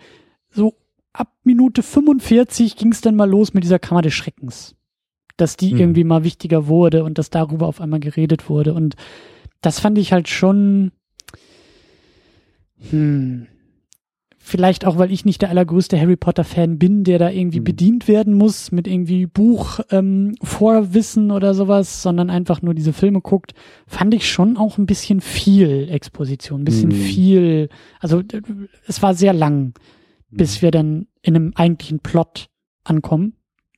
So 0.51 0.75
ab 1.13 1.33
Minute 1.43 1.83
45 1.83 2.77
ging 2.77 2.93
es 2.93 3.01
dann 3.01 3.17
mal 3.17 3.29
los 3.29 3.53
mit 3.55 3.65
dieser 3.65 3.79
Kammer 3.81 4.03
des 4.03 4.15
Schreckens. 4.15 4.77
Dass 5.37 5.57
die 5.57 5.75
Mhm. 5.75 5.81
irgendwie 5.81 6.05
mal 6.05 6.23
wichtiger 6.25 6.69
wurde 6.69 7.03
und 7.03 7.19
dass 7.19 7.29
darüber 7.31 7.67
auf 7.67 7.81
einmal 7.81 8.01
geredet 8.01 8.49
wurde. 8.49 8.73
Und 8.73 8.95
das 9.63 9.81
fand 9.81 9.99
ich 9.99 10.13
halt 10.13 10.29
schon. 10.29 10.93
Hm. 12.91 13.47
Vielleicht 14.49 14.85
auch, 14.85 14.97
weil 14.97 15.11
ich 15.11 15.25
nicht 15.25 15.43
der 15.43 15.51
allergrößte 15.51 16.01
Harry 16.01 16.15
Potter-Fan 16.15 16.79
bin, 16.79 17.03
der 17.03 17.19
da 17.19 17.31
irgendwie 17.31 17.59
Mhm. 17.59 17.65
bedient 17.65 18.07
werden 18.07 18.35
muss 18.35 18.71
mit 18.71 18.87
irgendwie 18.87 19.27
Buch 19.27 19.81
ähm, 19.91 20.37
Vorwissen 20.41 21.33
oder 21.33 21.53
sowas, 21.53 22.01
sondern 22.01 22.31
einfach 22.31 22.63
nur 22.63 22.73
diese 22.73 22.93
Filme 22.93 23.21
guckt, 23.21 23.55
fand 23.89 24.15
ich 24.15 24.31
schon 24.31 24.57
auch 24.57 24.79
ein 24.79 24.87
bisschen 24.87 25.21
viel 25.21 25.89
Exposition, 25.91 26.61
ein 26.61 26.65
bisschen 26.65 26.91
Mhm. 26.91 26.95
viel. 26.95 27.69
Also 27.99 28.23
d- 28.23 28.41
es 28.87 29.03
war 29.03 29.15
sehr 29.15 29.33
lang, 29.33 29.75
bis 30.31 30.63
wir 30.63 30.71
dann 30.71 31.09
in 31.23 31.35
einem 31.35 31.53
eigentlichen 31.57 31.99
Plot 31.99 32.47
ankommen. 32.85 33.33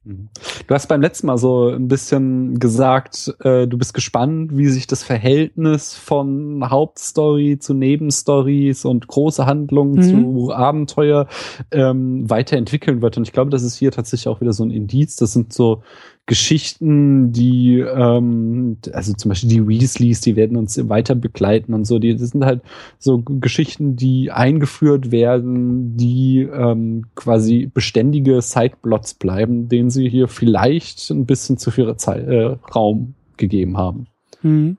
Mhm. 0.08 0.28
Du 0.66 0.74
hast 0.74 0.86
beim 0.88 1.02
letzten 1.02 1.26
Mal 1.26 1.38
so 1.38 1.68
ein 1.68 1.86
bisschen 1.88 2.58
gesagt, 2.58 3.34
äh, 3.40 3.66
du 3.66 3.76
bist 3.76 3.92
gespannt, 3.92 4.56
wie 4.56 4.68
sich 4.68 4.86
das 4.86 5.02
Verhältnis 5.02 5.94
von 5.94 6.68
Hauptstory 6.68 7.58
zu 7.58 7.74
Nebenstories 7.74 8.84
und 8.84 9.06
große 9.06 9.44
Handlungen 9.44 9.96
Mhm. 9.96 10.02
zu 10.02 10.52
Abenteuer 10.52 11.26
ähm, 11.70 12.28
weiterentwickeln 12.30 13.02
wird. 13.02 13.16
Und 13.18 13.24
ich 13.24 13.32
glaube, 13.32 13.50
das 13.50 13.62
ist 13.62 13.76
hier 13.76 13.92
tatsächlich 13.92 14.28
auch 14.28 14.40
wieder 14.40 14.52
so 14.52 14.64
ein 14.64 14.70
Indiz. 14.70 15.16
Das 15.16 15.32
sind 15.34 15.52
so 15.52 15.82
Geschichten, 16.28 17.32
die, 17.32 17.80
ähm, 17.80 18.76
also 18.92 19.14
zum 19.14 19.30
Beispiel 19.30 19.48
die 19.48 19.66
Weasleys, 19.66 20.20
die 20.20 20.36
werden 20.36 20.58
uns 20.58 20.78
weiter 20.90 21.14
begleiten 21.14 21.72
und 21.72 21.86
so. 21.86 21.98
Die, 21.98 22.14
das 22.14 22.30
sind 22.30 22.44
halt 22.44 22.60
so 22.98 23.22
Geschichten, 23.22 23.96
die 23.96 24.30
eingeführt 24.30 25.10
werden, 25.10 25.96
die 25.96 26.40
ähm, 26.40 27.06
quasi 27.14 27.70
beständige 27.72 28.42
Sideplots 28.42 29.14
bleiben, 29.14 29.70
denen 29.70 29.88
sie 29.88 30.10
hier 30.10 30.28
vielleicht 30.28 31.08
ein 31.10 31.24
bisschen 31.24 31.56
zu 31.56 31.70
viel 31.70 31.96
Zeit, 31.96 32.28
äh, 32.28 32.56
Raum 32.74 33.14
gegeben 33.38 33.78
haben. 33.78 34.06
Mhm. 34.42 34.76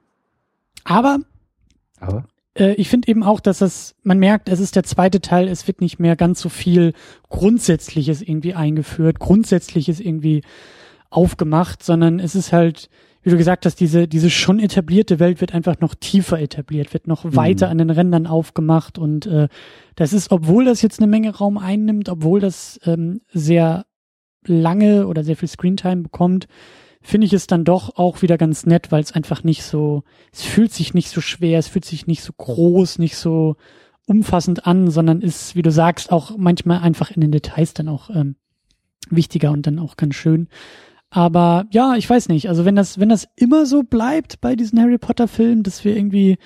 Aber 0.84 1.18
Aber 2.00 2.26
äh, 2.54 2.74
ich 2.74 2.90
finde 2.90 3.08
eben 3.08 3.24
auch, 3.24 3.40
dass 3.40 3.62
es, 3.62 3.96
man 4.04 4.20
merkt, 4.20 4.50
es 4.50 4.60
ist 4.60 4.76
der 4.76 4.84
zweite 4.84 5.20
Teil, 5.20 5.48
es 5.48 5.66
wird 5.66 5.82
nicht 5.82 6.00
mehr 6.00 6.16
ganz 6.16 6.42
so 6.42 6.50
viel 6.50 6.94
Grundsätzliches 7.30 8.22
irgendwie 8.22 8.54
eingeführt, 8.54 9.18
Grundsätzliches 9.18 10.00
irgendwie 10.00 10.44
aufgemacht, 11.10 11.84
sondern 11.84 12.20
es 12.20 12.36
ist 12.36 12.54
halt, 12.54 12.90
wie 13.22 13.30
du 13.30 13.38
gesagt 13.38 13.66
hast, 13.66 13.80
diese, 13.80 14.08
diese 14.08 14.30
schon 14.30 14.60
etablierte 14.60 15.20
Welt 15.20 15.42
wird 15.42 15.54
einfach 15.54 15.80
noch 15.80 15.96
tiefer 15.96 16.40
etabliert, 16.40 16.94
wird 16.94 17.08
noch 17.08 17.24
weiter 17.36 17.70
an 17.70 17.78
den 17.78 17.90
Rändern 17.90 18.28
aufgemacht 18.28 18.98
und 18.98 19.26
äh, 19.26 19.48
das 19.96 20.14
ist, 20.14 20.32
obwohl 20.32 20.66
das 20.66 20.82
jetzt 20.82 21.00
eine 21.00 21.08
Menge 21.08 21.36
Raum 21.36 21.58
einnimmt, 21.58 22.10
obwohl 22.10 22.40
das 22.40 22.80
ähm, 22.86 23.22
sehr 23.32 23.86
lange 24.46 25.08
oder 25.08 25.24
sehr 25.24 25.36
viel 25.36 25.50
Screentime 25.50 26.04
bekommt, 26.04 26.48
finde 27.02 27.26
ich 27.26 27.34
es 27.34 27.48
dann 27.48 27.64
doch 27.64 27.98
auch 27.98 28.22
wieder 28.22 28.38
ganz 28.38 28.66
nett, 28.66 28.92
weil 28.92 29.02
es 29.02 29.12
einfach 29.12 29.44
nicht 29.44 29.64
so, 29.64 30.04
es 30.32 30.44
fühlt 30.44 30.74
sich 30.74 30.94
nicht 30.94 31.10
so 31.10 31.22
schwer, 31.22 31.60
es 31.60 31.68
fühlt 31.68 31.86
sich 31.86 32.08
nicht 32.08 32.24
so 32.24 32.34
groß, 32.36 33.00
nicht 33.00 33.16
so 33.16 33.56
umfassend 34.06 34.66
an, 34.66 34.90
sondern 34.90 35.22
ist, 35.22 35.56
wie 35.56 35.62
du 35.62 35.72
sagst, 35.72 36.12
auch 36.12 36.36
manchmal 36.38 36.80
einfach 36.80 37.12
in 37.12 37.22
den 37.22 37.32
Details 37.32 37.74
dann 37.74 37.88
auch 37.88 38.10
ähm, 38.10 38.36
wichtiger 39.10 39.52
und 39.52 39.68
dann 39.68 39.80
auch 39.80 39.98
ganz 39.98 40.16
schön. 40.16 40.48
Aber 41.12 41.66
ja, 41.72 41.96
ich 41.96 42.08
weiß 42.10 42.30
nicht, 42.30 42.50
also 42.50 42.66
wenn 42.66 42.76
das, 42.76 43.00
wenn 43.00 43.10
das 43.10 43.28
immer 43.36 43.66
so 43.66 43.84
bleibt 43.84 44.42
bei 44.42 44.56
diesen 44.56 44.80
Harry 44.80 44.98
Potter 45.00 45.28
Filmen, 45.28 45.64
dass 45.64 45.84
wir 45.84 45.96
irgendwie 45.96 46.38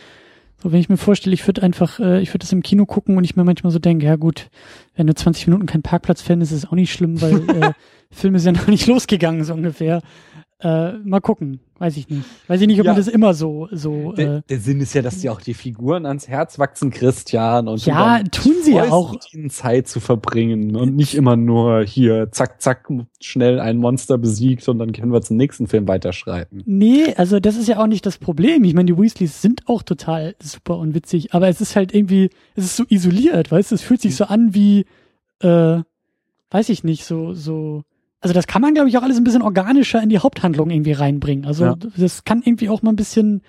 So, 0.64 0.72
wenn 0.72 0.80
ich 0.80 0.88
mir 0.88 0.96
vorstelle, 0.96 1.34
ich 1.34 1.46
würde 1.46 1.62
einfach, 1.62 2.00
äh, 2.00 2.22
ich 2.22 2.30
würde 2.30 2.40
das 2.40 2.54
im 2.54 2.64
Kino 2.64 2.86
gucken 2.86 3.18
und 3.18 3.26
ich 3.26 3.36
mir 3.36 3.44
manchmal 3.44 3.72
so 3.72 3.80
denke, 3.80 4.06
ja 4.06 4.16
gut, 4.16 4.50
wenn 4.96 5.08
du 5.08 5.14
20 5.14 5.48
Minuten 5.48 5.66
kein 5.66 5.82
Parkplatz 5.82 6.22
fändest, 6.22 6.54
ist 6.54 6.60
es 6.60 6.70
auch 6.70 6.76
nicht 6.76 6.94
schlimm, 6.94 7.22
weil 7.22 7.50
äh, 7.62 7.74
Film 8.10 8.36
ist 8.36 8.46
ja 8.46 8.54
noch 8.54 8.68
nicht 8.68 8.88
losgegangen, 8.88 9.44
so 9.44 9.54
ungefähr. 9.54 10.02
Äh, 10.64 10.94
mal 11.00 11.20
gucken, 11.20 11.60
weiß 11.78 11.98
ich 11.98 12.10
nicht. 12.10 12.24
Weiß 12.48 12.62
ich 12.62 12.68
nicht, 12.68 12.80
ob 12.80 12.86
ja. 12.86 12.94
man 12.94 12.98
das 12.98 13.10
immer 13.10 13.34
so 13.34 13.68
so. 13.72 14.14
Der, 14.14 14.38
äh, 14.38 14.42
der 14.48 14.60
Sinn 14.60 14.80
ist 14.80 14.94
ja, 14.94 15.02
dass 15.02 15.20
dir 15.20 15.34
auch 15.34 15.42
die 15.42 15.54
Figuren 15.54 16.06
ans 16.06 16.30
Herz 16.30 16.58
wachsen, 16.58 16.90
Christian, 16.90 17.68
und 17.68 17.86
ja, 17.86 18.24
tun 18.32 18.54
sie 18.64 18.76
ja 18.76 18.86
auch. 18.86 19.12
Mit 19.12 19.34
ihnen 19.34 19.50
Zeit 19.50 19.90
zu 19.90 20.00
verbringen 20.00 20.78
und 20.78 20.96
nicht 20.96 21.16
immer 21.16 21.36
nur 21.36 21.84
hier 21.84 22.32
zack 22.32 22.62
zack 22.62 22.88
schnell 23.20 23.60
ein 23.60 23.78
Monster 23.78 24.18
besiegt 24.18 24.70
und 24.70 24.80
dann 24.80 24.94
können 24.94 25.12
wir 25.12 25.22
zum 25.22 25.36
nächsten 25.36 25.68
Film 25.68 25.86
weiterschreiten. 25.86 26.64
Nee, 26.66 27.14
also 27.18 27.42
das 27.42 27.58
ist 27.58 27.68
ja 27.68 27.80
auch 27.80 27.88
nicht 27.88 28.06
das 28.06 28.18
Problem. 28.18 28.64
Ich 28.64 28.74
meine, 28.74 28.86
die 28.86 28.98
Weasleys 28.98 29.42
sind 29.42 29.68
auch 29.68 29.84
total 29.84 30.36
super 30.42 30.78
und 30.78 30.96
witzig, 30.96 31.34
aber 31.34 31.50
es 31.50 31.60
ist 31.60 31.76
halt 31.76 31.94
irgendwie, 31.94 32.30
es 32.56 32.64
ist 32.64 32.78
so 32.78 32.86
isoliert, 32.88 33.52
weißt 33.52 33.72
du? 33.72 33.76
Es 33.76 33.82
fühlt 33.82 34.02
sich 34.02 34.16
so 34.16 34.24
an 34.24 34.54
wie, 34.54 34.86
äh, 35.42 35.82
weiß 36.52 36.70
ich 36.70 36.86
nicht, 36.86 37.04
so 37.04 37.34
so 37.34 37.84
also 38.24 38.34
das 38.34 38.48
kann 38.48 38.62
man, 38.62 38.74
glaube 38.74 38.88
ich, 38.88 38.98
auch 38.98 39.04
alles 39.04 39.18
ein 39.18 39.26
bisschen 39.26 39.42
organischer 39.42 40.02
in 40.02 40.08
die 40.08 40.18
Haupthandlung 40.18 40.70
irgendwie 40.70 40.94
reinbringen. 40.94 41.46
Also 41.46 41.66
ja. 41.66 41.76
das 41.98 42.24
kann 42.24 42.42
irgendwie 42.42 42.70
auch 42.70 42.82
mal 42.82 42.94
ein 42.94 42.96
bisschen, 42.96 43.42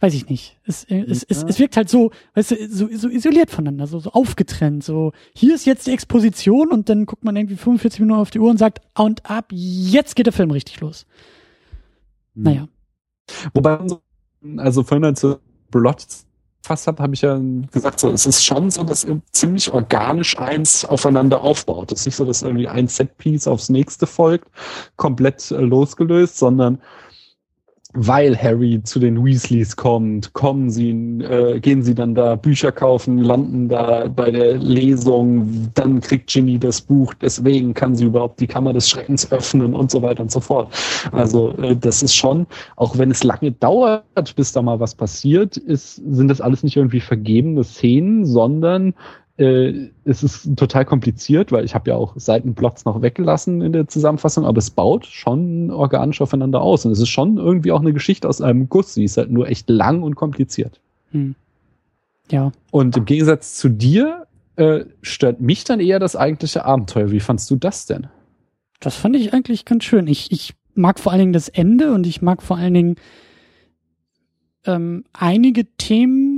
weiß 0.00 0.14
ich 0.14 0.28
nicht. 0.28 0.58
Es, 0.64 0.82
äh, 0.82 0.98
es, 0.98 1.20
ja. 1.20 1.26
es, 1.28 1.44
es 1.44 1.58
wirkt 1.60 1.76
halt 1.76 1.88
so, 1.88 2.10
weißt 2.34 2.50
du, 2.50 2.68
so, 2.68 2.88
so 2.92 3.08
isoliert 3.08 3.50
voneinander, 3.50 3.86
so, 3.86 4.00
so 4.00 4.10
aufgetrennt. 4.10 4.82
So, 4.82 5.12
hier 5.32 5.54
ist 5.54 5.64
jetzt 5.64 5.86
die 5.86 5.92
Exposition 5.92 6.72
und 6.72 6.88
dann 6.88 7.06
guckt 7.06 7.22
man 7.22 7.36
irgendwie 7.36 7.54
45 7.54 8.00
Minuten 8.00 8.18
auf 8.18 8.30
die 8.30 8.40
Uhr 8.40 8.50
und 8.50 8.58
sagt, 8.58 8.80
und 8.98 9.30
ab, 9.30 9.46
jetzt 9.52 10.16
geht 10.16 10.26
der 10.26 10.32
Film 10.32 10.50
richtig 10.50 10.80
los. 10.80 11.06
Mhm. 12.34 12.42
Naja. 12.42 12.68
Wobei, 13.54 13.78
also 14.56 14.82
vorhin 14.82 15.14
zu 15.14 15.38
Blot 15.70 16.04
gefasst 16.66 16.88
habe, 16.88 17.00
habe 17.00 17.14
ich 17.14 17.22
ja 17.22 17.40
gesagt, 17.70 18.00
so, 18.00 18.10
es 18.10 18.26
ist 18.26 18.44
schon 18.44 18.70
so, 18.72 18.82
dass 18.82 19.06
ziemlich 19.30 19.72
organisch 19.72 20.36
eins 20.36 20.84
aufeinander 20.84 21.42
aufbaut. 21.42 21.92
Es 21.92 22.00
ist 22.00 22.06
nicht 22.06 22.16
so, 22.16 22.24
dass 22.24 22.42
irgendwie 22.42 22.66
ein 22.66 22.88
Setpiece 22.88 23.46
aufs 23.46 23.68
nächste 23.68 24.06
folgt, 24.06 24.48
komplett 24.96 25.50
äh, 25.52 25.60
losgelöst, 25.60 26.38
sondern 26.38 26.80
weil 27.98 28.36
Harry 28.36 28.82
zu 28.84 28.98
den 28.98 29.24
Weasleys 29.24 29.74
kommt, 29.74 30.32
kommen 30.34 30.68
sie, 30.68 30.90
äh, 30.90 31.58
gehen 31.60 31.82
sie 31.82 31.94
dann 31.94 32.14
da 32.14 32.36
Bücher 32.36 32.70
kaufen, 32.70 33.18
landen 33.18 33.68
da 33.68 34.06
bei 34.08 34.30
der 34.30 34.58
Lesung, 34.58 35.70
dann 35.74 36.00
kriegt 36.00 36.28
Ginny 36.30 36.58
das 36.58 36.82
Buch, 36.82 37.14
deswegen 37.14 37.72
kann 37.72 37.96
sie 37.96 38.04
überhaupt 38.04 38.38
die 38.38 38.46
Kammer 38.46 38.74
des 38.74 38.90
Schreckens 38.90 39.32
öffnen 39.32 39.74
und 39.74 39.90
so 39.90 40.02
weiter 40.02 40.22
und 40.22 40.30
so 40.30 40.40
fort. 40.40 40.68
Also 41.12 41.56
äh, 41.56 41.74
das 41.74 42.02
ist 42.02 42.14
schon, 42.14 42.46
auch 42.76 42.98
wenn 42.98 43.10
es 43.10 43.24
lange 43.24 43.52
dauert, 43.52 44.04
bis 44.36 44.52
da 44.52 44.60
mal 44.60 44.78
was 44.78 44.94
passiert, 44.94 45.56
ist, 45.56 45.96
sind 45.96 46.28
das 46.28 46.42
alles 46.42 46.62
nicht 46.62 46.76
irgendwie 46.76 47.00
vergebene 47.00 47.64
Szenen, 47.64 48.26
sondern 48.26 48.92
äh, 49.38 49.90
es 50.04 50.22
ist 50.22 50.56
total 50.56 50.84
kompliziert, 50.84 51.52
weil 51.52 51.64
ich 51.64 51.74
habe 51.74 51.90
ja 51.90 51.96
auch 51.96 52.14
Seitenblocks 52.16 52.84
noch 52.84 53.02
weggelassen 53.02 53.60
in 53.60 53.72
der 53.72 53.86
Zusammenfassung, 53.88 54.44
aber 54.44 54.58
es 54.58 54.70
baut 54.70 55.06
schon 55.06 55.70
organisch 55.70 56.20
aufeinander 56.20 56.62
aus 56.62 56.86
und 56.86 56.92
es 56.92 57.00
ist 57.00 57.08
schon 57.08 57.36
irgendwie 57.36 57.72
auch 57.72 57.80
eine 57.80 57.92
Geschichte 57.92 58.28
aus 58.28 58.40
einem 58.40 58.68
Guss. 58.68 58.94
Sie 58.94 59.04
ist 59.04 59.16
halt 59.16 59.30
nur 59.30 59.48
echt 59.48 59.68
lang 59.68 60.02
und 60.02 60.14
kompliziert. 60.14 60.80
Hm. 61.10 61.34
Ja. 62.30 62.52
Und 62.70 62.96
im 62.96 63.04
Gegensatz 63.04 63.56
zu 63.56 63.68
dir 63.68 64.26
äh, 64.56 64.84
stört 65.02 65.40
mich 65.40 65.64
dann 65.64 65.80
eher 65.80 65.98
das 65.98 66.16
eigentliche 66.16 66.64
Abenteuer. 66.64 67.10
Wie 67.10 67.20
fandst 67.20 67.50
du 67.50 67.56
das 67.56 67.86
denn? 67.86 68.08
Das 68.80 68.96
fand 68.96 69.16
ich 69.16 69.32
eigentlich 69.32 69.64
ganz 69.64 69.84
schön. 69.84 70.06
Ich, 70.06 70.32
ich 70.32 70.54
mag 70.74 70.98
vor 70.98 71.12
allen 71.12 71.20
Dingen 71.20 71.32
das 71.32 71.48
Ende 71.48 71.92
und 71.92 72.06
ich 72.06 72.22
mag 72.22 72.42
vor 72.42 72.56
allen 72.56 72.74
Dingen 72.74 72.96
ähm, 74.64 75.04
einige 75.12 75.64
Themen, 75.76 76.35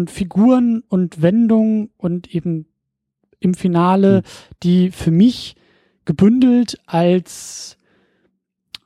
und 0.00 0.10
Figuren 0.10 0.82
und 0.88 1.20
Wendungen 1.20 1.90
und 1.98 2.34
eben 2.34 2.64
im 3.38 3.52
Finale, 3.52 4.22
mhm. 4.22 4.54
die 4.62 4.90
für 4.90 5.10
mich 5.10 5.56
gebündelt 6.06 6.78
als, 6.86 7.76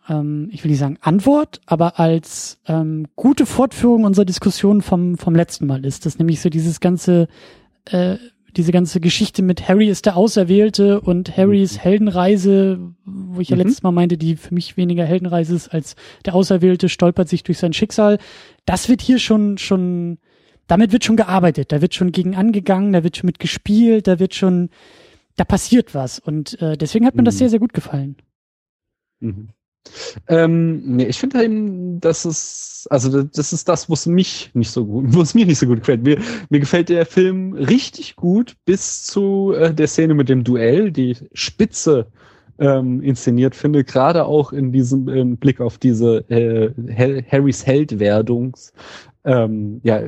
ähm, 0.09 0.49
ich 0.51 0.65
will 0.65 0.73
nicht 0.73 0.81
sagen 0.81 0.99
Antwort, 1.01 1.61
aber 1.67 2.01
als 2.01 2.59
ähm, 2.67 3.07
gute 3.15 3.47
Fortführung 3.47 4.03
unserer 4.03 4.25
Diskussion 4.25 4.83
vom, 4.83 5.17
vom 5.17 5.37
letzten 5.37 5.69
Mal 5.69 5.85
ist. 5.85 6.05
Das 6.05 6.19
nämlich 6.19 6.41
so 6.41 6.49
dieses 6.51 6.81
ganze, 6.81 7.29
äh, 7.85 8.17
diese 8.57 8.73
ganze 8.73 8.99
Geschichte 8.99 9.43
mit 9.43 9.69
Harry 9.69 9.89
ist 9.89 10.07
der 10.07 10.17
Auserwählte 10.17 11.01
und 11.01 11.37
Harrys 11.37 11.77
mhm. 11.77 11.81
Heldenreise, 11.81 12.81
wo 13.05 13.41
ich 13.41 13.51
ja 13.51 13.57
mhm. 13.57 13.63
letztes 13.63 13.85
Mal 13.85 13.93
meinte, 13.93 14.19
die 14.19 14.35
für 14.35 14.53
mich 14.53 14.77
weniger 14.77 15.05
Heldenreise 15.05 15.55
ist 15.55 15.69
als 15.69 15.95
der 16.25 16.35
Auserwählte 16.35 16.89
stolpert 16.89 17.29
sich 17.29 17.45
durch 17.45 17.59
sein 17.59 17.73
Schicksal. 17.73 18.19
Das 18.67 18.89
wird 18.89 19.01
hier 19.01 19.21
schon, 19.21 19.59
schon 19.59 20.19
damit 20.67 20.93
wird 20.93 21.05
schon 21.05 21.17
gearbeitet, 21.17 21.73
da 21.73 21.81
wird 21.81 21.95
schon 21.95 22.13
gegen 22.13 22.35
angegangen, 22.35 22.93
da 22.93 23.05
wird 23.05 23.17
schon 23.17 23.27
mit 23.27 23.39
gespielt, 23.39 24.07
da 24.07 24.19
wird 24.19 24.35
schon, 24.35 24.71
da 25.37 25.45
passiert 25.45 25.95
was. 25.95 26.19
Und 26.19 26.61
äh, 26.61 26.77
deswegen 26.77 27.07
hat 27.07 27.15
mir 27.15 27.23
mhm. 27.23 27.27
das 27.27 27.39
sehr, 27.39 27.51
sehr 27.51 27.59
gut 27.59 27.75
gefallen. 27.75 28.17
Mhm. 29.21 29.49
Ähm, 30.29 30.97
nee, 30.97 31.05
ich 31.05 31.19
finde 31.19 31.45
eben, 31.45 32.01
dass 32.01 32.25
es, 32.25 32.87
also 32.91 33.23
das 33.23 33.53
ist 33.53 33.69
das, 33.69 33.91
was 33.91 34.07
mich 34.07 34.51
nicht 34.55 34.71
so 34.71 34.87
gut, 34.87 35.05
was 35.09 35.35
mir 35.35 35.47
nicht 35.47 35.59
so 35.59 35.67
gut 35.67 35.81
gefällt. 35.81 36.03
Mir, 36.03 36.19
mir 36.49 36.61
gefällt 36.61 36.89
der 36.89 37.07
Film 37.07 37.53
richtig 37.53 38.17
gut 38.17 38.57
bis 38.65 39.05
zu 39.05 39.53
äh, 39.53 39.75
der 39.75 39.87
Szene 39.87 40.15
mit 40.15 40.29
dem 40.29 40.45
Duell, 40.45 40.91
die 40.91 41.17
spitze 41.35 42.07
ähm, 42.59 43.03
inszeniert 43.03 43.55
finde, 43.55 43.85
gerade 43.85 44.25
auch 44.25 44.53
in 44.53 44.73
diesem 44.73 45.09
ähm, 45.09 45.37
Blick 45.37 45.61
auf 45.61 45.79
diese 45.79 46.19
äh, 46.31 46.71
Harrys 47.31 47.67
Heldwerdungs 47.67 48.73
ähm, 49.25 49.81
ja, 49.83 50.01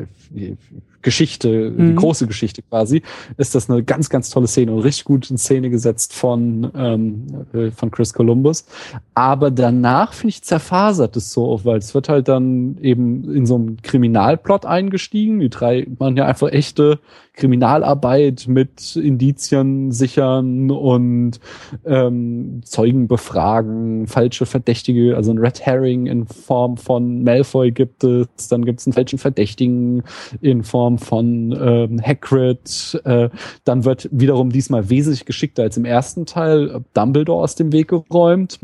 Geschichte, 1.06 1.70
mhm. 1.70 1.90
die 1.90 1.94
große 1.94 2.26
Geschichte 2.26 2.62
quasi, 2.62 3.00
ist 3.36 3.54
das 3.54 3.70
eine 3.70 3.84
ganz, 3.84 4.10
ganz 4.10 4.28
tolle 4.28 4.48
Szene 4.48 4.72
und 4.72 4.80
richtig 4.80 5.04
gut 5.04 5.30
in 5.30 5.38
Szene 5.38 5.70
gesetzt 5.70 6.12
von, 6.12 6.68
ähm, 6.74 7.46
äh, 7.52 7.70
von 7.70 7.92
Chris 7.92 8.12
Columbus. 8.12 8.66
Aber 9.14 9.52
danach, 9.52 10.14
finde 10.14 10.30
ich, 10.30 10.42
zerfasert 10.42 11.16
es 11.16 11.30
so, 11.30 11.60
weil 11.62 11.78
es 11.78 11.94
wird 11.94 12.08
halt 12.08 12.26
dann 12.26 12.78
eben 12.82 13.32
in 13.32 13.46
so 13.46 13.54
einem 13.54 13.76
Kriminalplot 13.82 14.66
eingestiegen. 14.66 15.38
Die 15.38 15.48
drei 15.48 15.86
machen 15.96 16.16
ja 16.16 16.26
einfach 16.26 16.50
echte 16.50 16.98
Kriminalarbeit 17.36 18.46
mit 18.48 18.96
Indizien 18.96 19.92
sichern 19.92 20.70
und 20.70 21.38
ähm, 21.84 22.62
Zeugen 22.64 23.06
befragen, 23.08 24.06
falsche 24.06 24.46
Verdächtige, 24.46 25.16
also 25.16 25.30
ein 25.30 25.38
Red 25.38 25.60
Herring 25.60 26.06
in 26.06 26.26
Form 26.26 26.78
von 26.78 27.22
Malfoy 27.22 27.70
gibt 27.70 28.02
es, 28.04 28.48
dann 28.48 28.64
gibt 28.64 28.80
es 28.80 28.86
einen 28.86 28.94
falschen 28.94 29.18
Verdächtigen 29.18 30.02
in 30.40 30.64
Form 30.64 30.98
von 30.98 31.52
ähm, 31.52 32.00
Hagrid, 32.02 33.00
äh, 33.04 33.28
dann 33.64 33.84
wird 33.84 34.08
wiederum 34.10 34.50
diesmal 34.50 34.88
wesentlich 34.88 35.26
geschickter 35.26 35.62
als 35.62 35.76
im 35.76 35.84
ersten 35.84 36.24
Teil 36.26 36.80
Dumbledore 36.94 37.42
aus 37.42 37.54
dem 37.54 37.70
Weg 37.72 37.88
geräumt, 37.88 38.58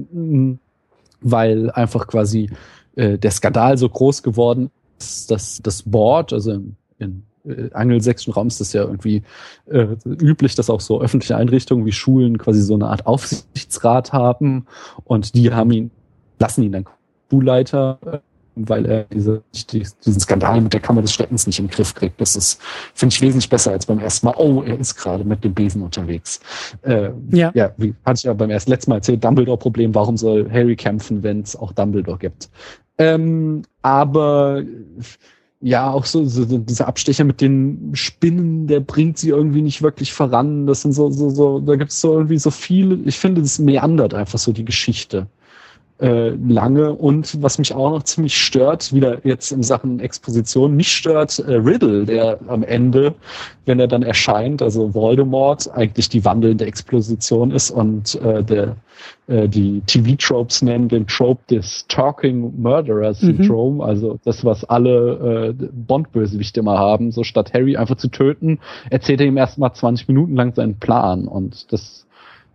weil 1.20 1.70
einfach 1.70 2.06
quasi 2.06 2.50
äh, 2.96 3.18
der 3.18 3.30
Skandal 3.30 3.76
so 3.76 3.88
groß 3.88 4.22
geworden 4.22 4.70
ist, 4.98 5.30
dass 5.30 5.60
das 5.62 5.82
Board, 5.82 6.32
also 6.32 6.52
in, 6.52 6.76
in 6.98 7.22
äh, 7.46 7.70
angelsächsischen 7.72 8.32
Raum 8.32 8.48
ist 8.48 8.60
das 8.60 8.72
ja 8.72 8.82
irgendwie 8.82 9.22
äh, 9.70 9.86
üblich, 10.04 10.54
dass 10.54 10.70
auch 10.70 10.80
so 10.80 11.00
öffentliche 11.00 11.36
Einrichtungen 11.36 11.86
wie 11.86 11.92
Schulen 11.92 12.38
quasi 12.38 12.62
so 12.62 12.74
eine 12.74 12.88
Art 12.88 13.06
Aufsichtsrat 13.06 14.12
haben 14.12 14.66
und 15.04 15.34
die 15.34 15.52
haben 15.52 15.72
ihn, 15.72 15.90
lassen 16.38 16.62
ihn 16.62 16.72
dann 16.72 16.84
Schulleiter, 17.30 17.98
äh, 18.06 18.18
weil 18.54 18.84
er 18.84 19.04
diese, 19.04 19.42
diesen 19.52 20.20
Skandal 20.20 20.60
mit 20.60 20.72
der 20.74 20.80
Kammer 20.80 21.00
des 21.00 21.12
Schreckens 21.14 21.46
nicht 21.46 21.58
im 21.58 21.68
Griff 21.68 21.94
kriegt. 21.94 22.20
Das 22.20 22.36
ist, 22.36 22.60
finde 22.94 23.14
ich, 23.14 23.22
wesentlich 23.22 23.48
besser 23.48 23.72
als 23.72 23.86
beim 23.86 23.98
ersten 23.98 24.26
Mal. 24.26 24.34
Oh, 24.36 24.62
er 24.62 24.78
ist 24.78 24.94
gerade 24.94 25.24
mit 25.24 25.42
dem 25.42 25.54
Besen 25.54 25.82
unterwegs. 25.82 26.40
Äh, 26.82 27.10
ja. 27.30 27.50
ja, 27.54 27.72
wie 27.78 27.94
hatte 28.04 28.18
ich 28.18 28.24
ja 28.24 28.34
beim 28.34 28.50
ersten 28.50 28.70
letzten 28.70 28.90
Mal 28.90 28.96
erzählt, 28.96 29.24
Dumbledore-Problem, 29.24 29.94
warum 29.94 30.18
soll 30.18 30.50
Harry 30.50 30.76
kämpfen, 30.76 31.22
wenn 31.22 31.40
es 31.40 31.56
auch 31.56 31.72
Dumbledore 31.72 32.18
gibt? 32.18 32.50
Ähm, 32.98 33.62
aber 33.80 34.62
ja, 35.62 35.90
auch 35.90 36.04
so, 36.04 36.24
so 36.24 36.44
dieser 36.44 36.88
Abstecher 36.88 37.22
mit 37.22 37.40
den 37.40 37.92
Spinnen, 37.94 38.66
der 38.66 38.80
bringt 38.80 39.16
sie 39.18 39.28
irgendwie 39.28 39.62
nicht 39.62 39.80
wirklich 39.80 40.12
voran. 40.12 40.66
Das 40.66 40.82
sind 40.82 40.92
so, 40.92 41.10
so, 41.10 41.30
so, 41.30 41.60
da 41.60 41.76
gibt 41.76 41.92
es 41.92 42.00
so 42.00 42.14
irgendwie 42.14 42.38
so 42.38 42.50
viel, 42.50 43.00
ich 43.06 43.16
finde, 43.16 43.42
das 43.42 43.60
meandert 43.60 44.12
einfach 44.12 44.40
so 44.40 44.52
die 44.52 44.64
Geschichte 44.64 45.28
äh, 46.02 46.30
lange. 46.30 46.92
Und 46.92 47.40
was 47.42 47.58
mich 47.58 47.72
auch 47.74 47.90
noch 47.90 48.02
ziemlich 48.02 48.36
stört, 48.36 48.92
wieder 48.92 49.24
jetzt 49.24 49.52
in 49.52 49.62
Sachen 49.62 50.00
Exposition, 50.00 50.74
mich 50.74 50.92
stört 50.92 51.38
äh, 51.38 51.54
Riddle, 51.54 52.04
der 52.04 52.38
am 52.48 52.64
Ende, 52.64 53.14
wenn 53.66 53.78
er 53.78 53.86
dann 53.86 54.02
erscheint, 54.02 54.60
also 54.62 54.92
Voldemort, 54.94 55.70
eigentlich 55.72 56.08
die 56.08 56.24
wandelnde 56.24 56.66
Exposition 56.66 57.52
ist 57.52 57.70
und 57.70 58.16
äh, 58.16 58.42
der 58.42 58.76
äh, 59.28 59.48
die 59.48 59.80
TV-Tropes 59.86 60.62
nennen 60.62 60.88
den 60.88 61.06
Trope 61.06 61.42
des 61.48 61.86
Talking 61.88 62.60
Murderer 62.60 63.14
Syndrome, 63.14 63.76
mhm. 63.76 63.80
also 63.80 64.18
das, 64.24 64.44
was 64.44 64.64
alle 64.64 65.54
äh, 65.60 65.66
Bond-Bösewichte 65.72 66.60
immer 66.60 66.78
haben, 66.78 67.12
so 67.12 67.22
statt 67.22 67.52
Harry 67.54 67.76
einfach 67.76 67.96
zu 67.96 68.08
töten, 68.08 68.58
erzählt 68.90 69.20
er 69.20 69.26
ihm 69.26 69.36
erstmal 69.36 69.72
20 69.72 70.08
Minuten 70.08 70.34
lang 70.34 70.52
seinen 70.54 70.78
Plan 70.78 71.28
und 71.28 71.72
das 71.72 72.01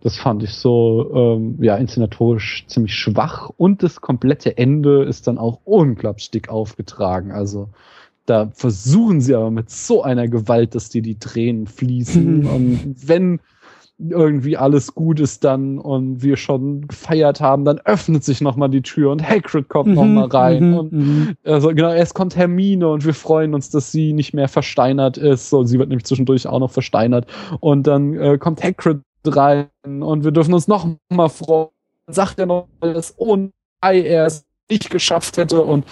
das 0.00 0.16
fand 0.16 0.42
ich 0.42 0.54
so, 0.54 1.10
ähm, 1.14 1.58
ja, 1.60 1.76
inszenatorisch 1.76 2.64
ziemlich 2.68 2.94
schwach 2.94 3.50
und 3.56 3.82
das 3.82 4.00
komplette 4.00 4.56
Ende 4.56 5.04
ist 5.04 5.26
dann 5.26 5.38
auch 5.38 5.60
unglaublich 5.64 6.30
dick 6.30 6.48
aufgetragen. 6.48 7.32
Also 7.32 7.68
da 8.26 8.50
versuchen 8.52 9.20
sie 9.20 9.34
aber 9.34 9.50
mit 9.50 9.70
so 9.70 10.02
einer 10.02 10.28
Gewalt, 10.28 10.74
dass 10.74 10.90
dir 10.90 11.02
die 11.02 11.18
Tränen 11.18 11.66
fließen. 11.66 12.46
und 12.46 12.96
wenn 13.08 13.40
irgendwie 13.98 14.56
alles 14.56 14.94
gut 14.94 15.18
ist 15.18 15.42
dann 15.42 15.78
und 15.78 16.22
wir 16.22 16.36
schon 16.36 16.86
gefeiert 16.86 17.40
haben, 17.40 17.64
dann 17.64 17.78
öffnet 17.78 18.22
sich 18.22 18.40
nochmal 18.40 18.70
die 18.70 18.82
Tür 18.82 19.10
und 19.10 19.28
Hagrid 19.28 19.68
kommt 19.68 19.88
mhm, 19.88 19.94
nochmal 19.94 20.26
rein. 20.26 20.70
Mhm, 20.70 20.78
und 20.78 20.92
mhm. 20.92 21.34
also 21.42 21.68
genau, 21.70 21.92
erst 21.92 22.14
kommt 22.14 22.36
Hermine 22.36 22.88
und 22.88 23.04
wir 23.04 23.14
freuen 23.14 23.54
uns, 23.54 23.70
dass 23.70 23.90
sie 23.90 24.12
nicht 24.12 24.34
mehr 24.34 24.46
versteinert 24.46 25.16
ist. 25.16 25.50
So, 25.50 25.64
sie 25.64 25.80
wird 25.80 25.88
nämlich 25.88 26.06
zwischendurch 26.06 26.46
auch 26.46 26.60
noch 26.60 26.70
versteinert. 26.70 27.26
Und 27.58 27.88
dann 27.88 28.14
äh, 28.14 28.38
kommt 28.38 28.62
Hagrid 28.62 29.00
rein 29.28 29.68
und 29.84 30.24
wir 30.24 30.30
dürfen 30.30 30.54
uns 30.54 30.68
nochmal 30.68 31.28
freuen. 31.28 31.68
Dann 32.06 32.14
sagt 32.14 32.38
er 32.38 32.46
noch, 32.46 32.68
dass 32.80 33.14
ohne 33.16 33.50
Ei 33.80 34.00
er 34.00 34.26
es 34.26 34.44
nicht 34.70 34.90
geschafft 34.90 35.36
hätte 35.36 35.62
und 35.62 35.84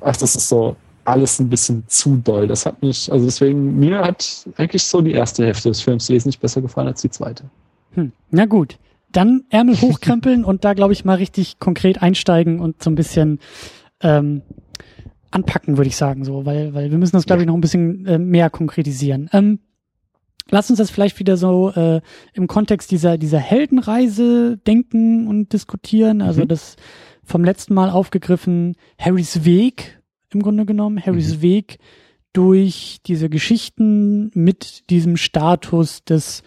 ach, 0.00 0.16
das 0.16 0.36
ist 0.36 0.48
so 0.48 0.76
alles 1.04 1.38
ein 1.40 1.48
bisschen 1.48 1.84
zu 1.88 2.16
doll. 2.16 2.46
Das 2.46 2.66
hat 2.66 2.80
mich, 2.82 3.10
also 3.10 3.24
deswegen, 3.24 3.78
mir 3.78 4.00
hat 4.00 4.46
eigentlich 4.56 4.84
so 4.84 5.00
die 5.00 5.12
erste 5.12 5.44
Hälfte 5.44 5.68
des 5.68 5.80
Films 5.80 6.08
wesentlich 6.08 6.38
besser 6.38 6.60
gefallen 6.60 6.88
als 6.88 7.02
die 7.02 7.10
zweite. 7.10 7.44
Hm. 7.94 8.12
Na 8.30 8.46
gut. 8.46 8.78
Dann 9.10 9.44
Ärmel 9.50 9.78
hochkrempeln 9.78 10.42
und 10.42 10.64
da, 10.64 10.72
glaube 10.72 10.94
ich, 10.94 11.04
mal 11.04 11.16
richtig 11.16 11.58
konkret 11.58 12.00
einsteigen 12.00 12.60
und 12.60 12.82
so 12.82 12.88
ein 12.88 12.94
bisschen 12.94 13.40
ähm, 14.00 14.40
anpacken, 15.30 15.76
würde 15.76 15.88
ich 15.88 15.96
sagen, 15.96 16.24
so, 16.24 16.46
weil, 16.46 16.72
weil 16.72 16.90
wir 16.90 16.96
müssen 16.96 17.16
das, 17.16 17.26
glaube 17.26 17.42
ich, 17.42 17.46
noch 17.46 17.54
ein 17.54 17.60
bisschen 17.60 18.06
äh, 18.06 18.18
mehr 18.18 18.48
konkretisieren. 18.48 19.28
Ähm, 19.32 19.58
lass 20.50 20.70
uns 20.70 20.78
das 20.78 20.90
vielleicht 20.90 21.18
wieder 21.18 21.36
so 21.36 21.70
äh, 21.70 22.00
im 22.32 22.46
Kontext 22.46 22.90
dieser, 22.90 23.18
dieser 23.18 23.38
Heldenreise 23.38 24.58
denken 24.58 25.26
und 25.26 25.52
diskutieren. 25.52 26.22
Also 26.22 26.42
mhm. 26.42 26.48
das 26.48 26.76
vom 27.24 27.44
letzten 27.44 27.74
Mal 27.74 27.90
aufgegriffen, 27.90 28.74
Harrys 28.98 29.44
Weg, 29.44 30.00
im 30.32 30.42
Grunde 30.42 30.66
genommen, 30.66 31.04
Harrys 31.04 31.36
mhm. 31.36 31.42
Weg 31.42 31.78
durch 32.32 32.98
diese 33.06 33.28
Geschichten 33.28 34.30
mit 34.34 34.88
diesem 34.90 35.16
Status 35.16 36.04
des 36.04 36.42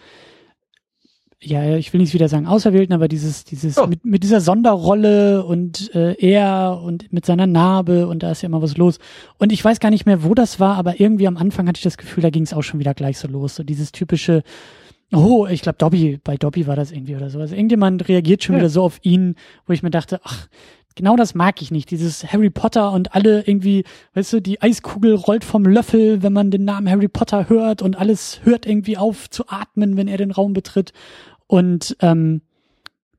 ja, 1.46 1.76
ich 1.76 1.92
will 1.92 2.00
nicht 2.00 2.12
wieder 2.12 2.28
sagen 2.28 2.46
Auserwählten, 2.46 2.92
aber 2.92 3.08
dieses, 3.08 3.44
dieses, 3.44 3.78
oh. 3.78 3.86
mit, 3.86 4.04
mit 4.04 4.22
dieser 4.22 4.40
Sonderrolle 4.40 5.44
und 5.44 5.94
äh, 5.94 6.14
er 6.14 6.80
und 6.82 7.12
mit 7.12 7.24
seiner 7.24 7.46
Narbe 7.46 8.08
und 8.08 8.22
da 8.22 8.32
ist 8.32 8.42
ja 8.42 8.48
immer 8.48 8.62
was 8.62 8.76
los. 8.76 8.98
Und 9.38 9.52
ich 9.52 9.64
weiß 9.64 9.78
gar 9.78 9.90
nicht 9.90 10.06
mehr, 10.06 10.24
wo 10.24 10.34
das 10.34 10.58
war, 10.58 10.76
aber 10.76 11.00
irgendwie 11.00 11.28
am 11.28 11.36
Anfang 11.36 11.68
hatte 11.68 11.78
ich 11.78 11.84
das 11.84 11.98
Gefühl, 11.98 12.22
da 12.22 12.30
ging 12.30 12.42
es 12.42 12.52
auch 12.52 12.62
schon 12.62 12.80
wieder 12.80 12.94
gleich 12.94 13.18
so 13.18 13.28
los. 13.28 13.54
So 13.54 13.62
dieses 13.62 13.92
typische, 13.92 14.42
oh, 15.12 15.46
ich 15.46 15.62
glaube 15.62 15.78
Dobby, 15.78 16.18
bei 16.22 16.36
Dobby 16.36 16.66
war 16.66 16.76
das 16.76 16.90
irgendwie 16.90 17.14
oder 17.14 17.30
so. 17.30 17.38
Also 17.38 17.54
irgendjemand 17.54 18.08
reagiert 18.08 18.42
schon 18.42 18.56
ja. 18.56 18.62
wieder 18.62 18.70
so 18.70 18.82
auf 18.82 18.98
ihn, 19.02 19.36
wo 19.66 19.72
ich 19.72 19.84
mir 19.84 19.90
dachte, 19.90 20.20
ach, 20.24 20.48
genau 20.96 21.14
das 21.14 21.36
mag 21.36 21.62
ich 21.62 21.70
nicht. 21.70 21.92
Dieses 21.92 22.24
Harry 22.32 22.50
Potter 22.50 22.90
und 22.90 23.14
alle 23.14 23.46
irgendwie, 23.46 23.84
weißt 24.14 24.32
du, 24.32 24.40
die 24.40 24.60
Eiskugel 24.60 25.14
rollt 25.14 25.44
vom 25.44 25.64
Löffel, 25.64 26.24
wenn 26.24 26.32
man 26.32 26.50
den 26.50 26.64
Namen 26.64 26.90
Harry 26.90 27.08
Potter 27.08 27.48
hört 27.48 27.82
und 27.82 27.96
alles 27.96 28.40
hört 28.42 28.66
irgendwie 28.66 28.96
auf 28.96 29.30
zu 29.30 29.44
atmen, 29.46 29.96
wenn 29.96 30.08
er 30.08 30.16
den 30.16 30.32
Raum 30.32 30.52
betritt. 30.52 30.92
Und 31.46 31.96
ähm, 32.00 32.42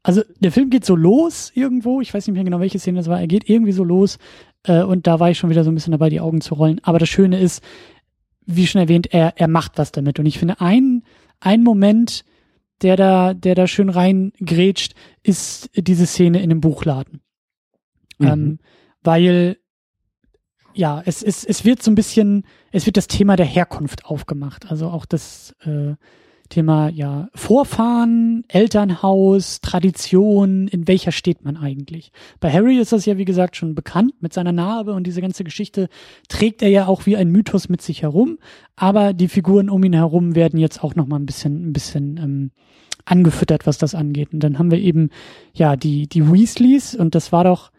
also 0.03 0.21
der 0.39 0.51
Film 0.51 0.69
geht 0.69 0.86
so 0.86 0.95
los 0.95 1.51
irgendwo, 1.53 2.01
ich 2.01 2.13
weiß 2.13 2.28
nicht 2.28 2.34
mehr 2.34 2.43
genau, 2.43 2.59
welche 2.59 2.80
Szene 2.80 2.99
das 2.99 3.09
war, 3.09 3.19
er 3.19 3.28
geht 3.28 3.49
irgendwie 3.49 3.73
so 3.73 3.84
los 3.84 4.17
äh, 4.63 4.82
und 4.82 5.07
da 5.07 5.19
war 5.19 5.30
ich 5.30 5.38
schon 5.38 5.49
wieder 5.49 5.63
so 5.63 5.71
ein 5.71 5.75
bisschen 5.75 5.91
dabei, 5.91 6.09
die 6.09 6.21
Augen 6.21 6.41
zu 6.41 6.55
rollen. 6.55 6.80
Aber 6.84 6.99
das 6.99 7.09
Schöne 7.09 7.39
ist, 7.39 7.61
wie 8.45 8.67
schon 8.67 8.82
erwähnt, 8.82 9.13
er, 9.13 9.34
er 9.38 9.47
macht 9.47 9.78
was 9.78 9.91
damit. 9.91 10.19
Und 10.19 10.25
ich 10.25 10.39
finde, 10.39 10.61
ein, 10.61 11.03
ein 11.39 11.63
Moment, 11.63 12.23
der 12.82 12.95
da, 12.95 13.34
der 13.34 13.55
da 13.55 13.67
schön 13.67 13.89
reingrätscht, 13.89 14.93
ist 15.23 15.69
diese 15.75 16.05
Szene 16.05 16.41
in 16.41 16.49
dem 16.49 16.61
Buchladen. 16.61 17.21
Mhm. 18.17 18.28
Ähm, 18.28 18.59
weil 19.03 19.57
ja, 20.73 21.01
es, 21.05 21.23
es, 21.23 21.43
es 21.43 21.65
wird 21.65 21.82
so 21.82 21.89
ein 21.89 21.95
bisschen, 21.95 22.45
es 22.71 22.86
wird 22.86 22.97
das 22.97 23.07
Thema 23.07 23.36
der 23.36 23.47
Herkunft 23.47 24.05
aufgemacht. 24.05 24.69
Also 24.69 24.88
auch 24.88 25.05
das 25.05 25.55
äh, 25.61 25.95
Thema 26.49 26.89
ja 26.89 27.29
Vorfahren, 27.33 28.43
Elternhaus, 28.47 29.61
Tradition, 29.61 30.67
in 30.67 30.87
welcher 30.87 31.11
steht 31.11 31.43
man 31.43 31.57
eigentlich? 31.57 32.11
Bei 32.39 32.51
Harry 32.51 32.77
ist 32.77 32.91
das 32.91 33.05
ja 33.05 33.17
wie 33.17 33.25
gesagt 33.25 33.55
schon 33.55 33.75
bekannt 33.75 34.13
mit 34.21 34.33
seiner 34.33 34.51
Narbe 34.51 34.93
und 34.93 35.05
diese 35.05 35.21
ganze 35.21 35.43
Geschichte 35.43 35.89
trägt 36.29 36.61
er 36.61 36.69
ja 36.69 36.87
auch 36.87 37.05
wie 37.05 37.17
ein 37.17 37.29
Mythos 37.29 37.69
mit 37.69 37.81
sich 37.81 38.01
herum, 38.01 38.37
aber 38.75 39.13
die 39.13 39.27
Figuren 39.27 39.69
um 39.69 39.83
ihn 39.83 39.93
herum 39.93 40.35
werden 40.35 40.59
jetzt 40.59 40.83
auch 40.83 40.95
noch 40.95 41.07
mal 41.07 41.17
ein 41.17 41.25
bisschen 41.25 41.69
ein 41.69 41.73
bisschen 41.73 42.17
ähm, 42.17 42.51
angefüttert, 43.05 43.65
was 43.65 43.77
das 43.77 43.95
angeht. 43.95 44.33
Und 44.33 44.41
dann 44.41 44.59
haben 44.59 44.71
wir 44.71 44.79
eben 44.79 45.09
ja 45.53 45.75
die 45.75 46.07
die 46.07 46.31
Weasleys 46.31 46.95
und 46.95 47.15
das 47.15 47.31
war 47.31 47.43
doch 47.43 47.71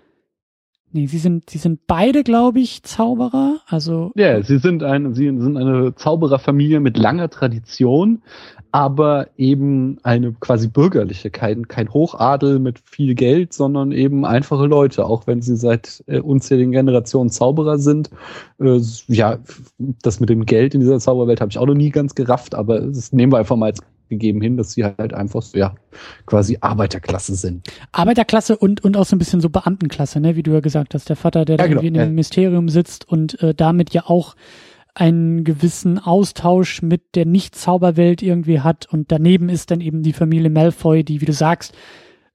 Nee, 0.90 1.06
sie 1.06 1.18
sind, 1.18 1.50
sie 1.50 1.58
sind 1.58 1.86
beide, 1.86 2.24
glaube 2.24 2.60
ich, 2.60 2.82
Zauberer. 2.82 3.60
Also 3.66 4.10
ja, 4.14 4.42
sie 4.42 4.58
sind 4.58 4.82
ein, 4.82 5.14
sie 5.14 5.26
sind 5.26 5.56
eine 5.56 5.94
Zaubererfamilie 5.94 6.80
mit 6.80 6.96
langer 6.96 7.28
Tradition, 7.28 8.22
aber 8.72 9.28
eben 9.36 9.98
eine 10.02 10.32
quasi 10.32 10.68
bürgerliche, 10.68 11.30
kein 11.30 11.68
kein 11.68 11.92
Hochadel 11.92 12.58
mit 12.58 12.80
viel 12.86 13.14
Geld, 13.14 13.52
sondern 13.52 13.92
eben 13.92 14.24
einfache 14.24 14.66
Leute. 14.66 15.04
Auch 15.04 15.26
wenn 15.26 15.42
sie 15.42 15.56
seit 15.56 16.02
äh, 16.06 16.20
unzähligen 16.20 16.72
Generationen 16.72 17.28
Zauberer 17.28 17.78
sind. 17.78 18.08
Äh, 18.58 18.80
ja, 19.08 19.38
das 20.02 20.20
mit 20.20 20.30
dem 20.30 20.46
Geld 20.46 20.74
in 20.74 20.80
dieser 20.80 21.00
Zauberwelt 21.00 21.42
habe 21.42 21.50
ich 21.50 21.58
auch 21.58 21.66
noch 21.66 21.74
nie 21.74 21.90
ganz 21.90 22.14
gerafft, 22.14 22.54
aber 22.54 22.80
das 22.80 23.12
nehmen 23.12 23.32
wir 23.32 23.38
einfach 23.38 23.56
mal 23.56 23.66
als 23.66 23.82
gegeben 24.08 24.40
hin, 24.40 24.56
dass 24.56 24.72
sie 24.72 24.84
halt 24.84 25.14
einfach 25.14 25.42
so, 25.42 25.58
ja, 25.58 25.74
quasi 26.26 26.58
Arbeiterklasse 26.60 27.34
sind. 27.34 27.68
Arbeiterklasse 27.92 28.56
und, 28.56 28.84
und 28.84 28.96
auch 28.96 29.04
so 29.04 29.16
ein 29.16 29.18
bisschen 29.18 29.40
so 29.40 29.50
Beamtenklasse, 29.50 30.20
ne, 30.20 30.36
wie 30.36 30.42
du 30.42 30.52
ja 30.52 30.60
gesagt 30.60 30.94
hast. 30.94 31.08
Der 31.08 31.16
Vater, 31.16 31.44
der 31.44 31.54
ja, 31.54 31.56
da 31.58 31.64
genau, 31.64 31.80
irgendwie 31.80 31.88
in 31.88 31.94
dem 31.94 32.00
ja. 32.00 32.06
Ministerium 32.06 32.68
sitzt 32.68 33.08
und 33.08 33.40
äh, 33.42 33.54
damit 33.54 33.92
ja 33.92 34.04
auch 34.06 34.36
einen 34.94 35.44
gewissen 35.44 35.98
Austausch 35.98 36.82
mit 36.82 37.14
der 37.14 37.24
Nicht-Zauberwelt 37.24 38.20
irgendwie 38.20 38.60
hat 38.60 38.86
und 38.86 39.12
daneben 39.12 39.48
ist 39.48 39.70
dann 39.70 39.80
eben 39.80 40.02
die 40.02 40.12
Familie 40.12 40.50
Malfoy, 40.50 41.04
die, 41.04 41.20
wie 41.20 41.26
du 41.26 41.32
sagst, 41.32 41.72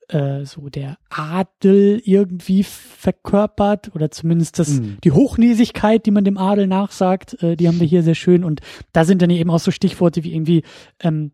äh, 0.07 0.45
so 0.45 0.69
der 0.69 0.97
Adel 1.09 2.01
irgendwie 2.03 2.63
verkörpert 2.63 3.93
oder 3.95 4.11
zumindest 4.11 4.59
das 4.59 4.79
mhm. 4.79 4.97
die 5.03 5.11
Hochnäsigkeit, 5.11 6.05
die 6.05 6.11
man 6.11 6.23
dem 6.23 6.37
Adel 6.37 6.67
nachsagt, 6.67 7.41
äh, 7.41 7.55
die 7.55 7.67
haben 7.67 7.79
wir 7.79 7.87
hier 7.93 8.03
sehr 8.03 8.15
schön 8.15 8.43
und 8.43 8.61
da 8.91 9.05
sind 9.05 9.21
dann 9.21 9.29
eben 9.29 9.49
auch 9.49 9.59
so 9.59 9.71
Stichworte 9.71 10.23
wie 10.23 10.33
irgendwie 10.33 10.63
ähm, 11.01 11.31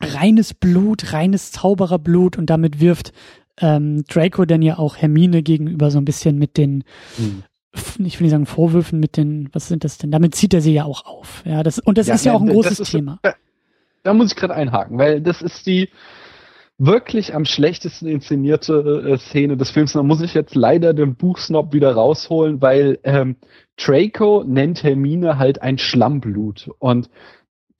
reines 0.00 0.54
Blut, 0.54 1.12
reines 1.12 1.52
Zaubererblut 1.52 2.36
und 2.36 2.50
damit 2.50 2.80
wirft 2.80 3.12
ähm, 3.60 4.04
Draco 4.04 4.44
dann 4.44 4.62
ja 4.62 4.78
auch 4.78 4.96
Hermine 4.96 5.42
gegenüber 5.42 5.90
so 5.90 5.98
ein 5.98 6.04
bisschen 6.04 6.38
mit 6.38 6.56
den, 6.56 6.84
hm. 7.16 7.44
ich 8.04 8.18
will 8.18 8.24
nicht 8.24 8.32
sagen 8.32 8.46
Vorwürfen, 8.46 9.00
mit 9.00 9.16
den, 9.16 9.48
was 9.52 9.68
sind 9.68 9.84
das 9.84 9.98
denn? 9.98 10.10
Damit 10.10 10.34
zieht 10.34 10.54
er 10.54 10.60
sie 10.60 10.74
ja 10.74 10.84
auch 10.84 11.06
auf. 11.06 11.42
Ja, 11.46 11.62
das, 11.62 11.78
und 11.78 11.98
das 11.98 12.08
ja, 12.08 12.14
ist 12.14 12.24
ja 12.24 12.32
auch 12.32 12.40
ein 12.40 12.48
großes 12.48 12.80
ist, 12.80 12.90
Thema. 12.90 13.20
Da, 14.02 14.12
muss 14.12 14.32
ich 14.32 14.36
gerade 14.36 14.54
einhaken, 14.54 14.98
weil 14.98 15.20
das 15.20 15.40
ist 15.40 15.66
die 15.66 15.88
wirklich 16.76 17.34
am 17.34 17.44
schlechtesten 17.44 18.08
inszenierte 18.08 19.04
äh, 19.06 19.18
Szene 19.18 19.56
des 19.56 19.70
Films. 19.70 19.92
Da 19.92 20.02
muss 20.02 20.20
ich 20.20 20.34
jetzt 20.34 20.56
leider 20.56 20.92
den 20.92 21.14
Buchsnob 21.14 21.72
wieder 21.72 21.94
rausholen, 21.94 22.60
weil 22.60 22.98
ähm, 23.04 23.36
Draco 23.76 24.42
nennt 24.44 24.82
Hermine 24.82 25.38
halt 25.38 25.62
ein 25.62 25.78
Schlammblut 25.78 26.70
und 26.80 27.08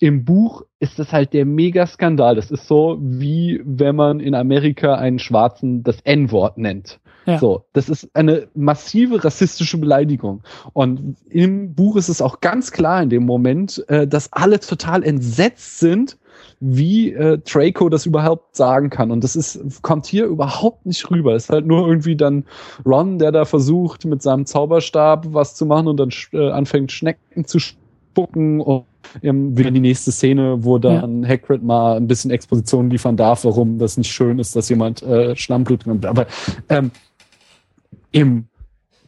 im 0.05 0.27
Buch 0.27 0.67
ist 0.81 0.99
das 0.99 1.15
halt 1.15 1.33
der 1.33 1.47
Mega-Skandal. 1.47 2.37
Das 2.37 2.51
ist 2.51 2.69
so, 2.69 2.99
wie 3.01 3.63
wenn 3.65 3.97
man 3.97 4.21
in 4.21 4.35
Amerika 4.35 4.97
einen 4.97 5.19
Schwarzen 5.19 5.83
das 5.83 6.03
N-Wort 6.03 6.59
nennt. 6.59 7.01
Ja. 7.25 7.39
So, 7.39 7.65
das 7.73 7.89
ist 7.89 8.15
eine 8.15 8.49
massive 8.55 9.25
rassistische 9.25 9.79
Beleidigung. 9.79 10.43
Und 10.75 11.17
im 11.31 11.75
Buch 11.75 11.97
ist 11.97 12.11
es 12.11 12.21
auch 12.21 12.41
ganz 12.41 12.71
klar 12.71 13.03
in 13.03 13.09
dem 13.09 13.25
Moment, 13.25 13.83
äh, 13.89 14.07
dass 14.07 14.31
alle 14.31 14.61
total 14.61 15.03
entsetzt 15.03 15.79
sind, 15.79 16.19
wie 16.61 17.15
äh, 17.15 17.39
Draco 17.39 17.89
das 17.89 18.05
überhaupt 18.05 18.57
sagen 18.57 18.91
kann. 18.91 19.11
Und 19.11 19.25
das 19.25 19.37
ist, 19.37 19.81
kommt 19.83 20.05
hier 20.05 20.27
überhaupt 20.27 20.85
nicht 20.85 21.11
rüber. 21.11 21.35
Es 21.35 21.45
ist 21.45 21.51
halt 21.51 21.67
nur 21.67 21.89
irgendwie 21.89 22.17
dann 22.17 22.45
Ron, 22.85 23.19
der 23.19 23.33
da 23.33 23.47
versucht, 23.47 24.05
mit 24.05 24.21
seinem 24.21 24.45
Zauberstab 24.45 25.33
was 25.33 25.55
zu 25.55 25.65
machen 25.65 25.89
und 25.89 25.97
dann 25.97 26.11
äh, 26.35 26.51
anfängt, 26.51 26.93
Schnecken 26.93 27.47
zu 27.47 27.59
spucken 27.59 28.61
und 28.61 28.85
ähm, 29.23 29.57
wieder 29.57 29.71
die 29.71 29.81
nächste 29.81 30.13
Szene, 30.13 30.65
wo 30.65 30.79
dann 30.79 31.23
ja. 31.23 31.29
Hagrid 31.29 31.63
mal 31.63 31.97
ein 31.97 32.07
bisschen 32.07 32.31
Exposition 32.31 32.91
liefern 32.91 33.17
darf, 33.17 33.45
warum 33.45 33.79
das 33.79 33.97
nicht 33.97 34.13
schön 34.13 34.39
ist, 34.39 34.57
dass 34.57 34.69
jemand 34.69 35.03
äh, 35.03 35.37
Schlammblut 35.37 35.87
nimmt. 35.87 36.07
Aber 36.07 36.27
ähm, 36.69 36.91
im 38.13 38.47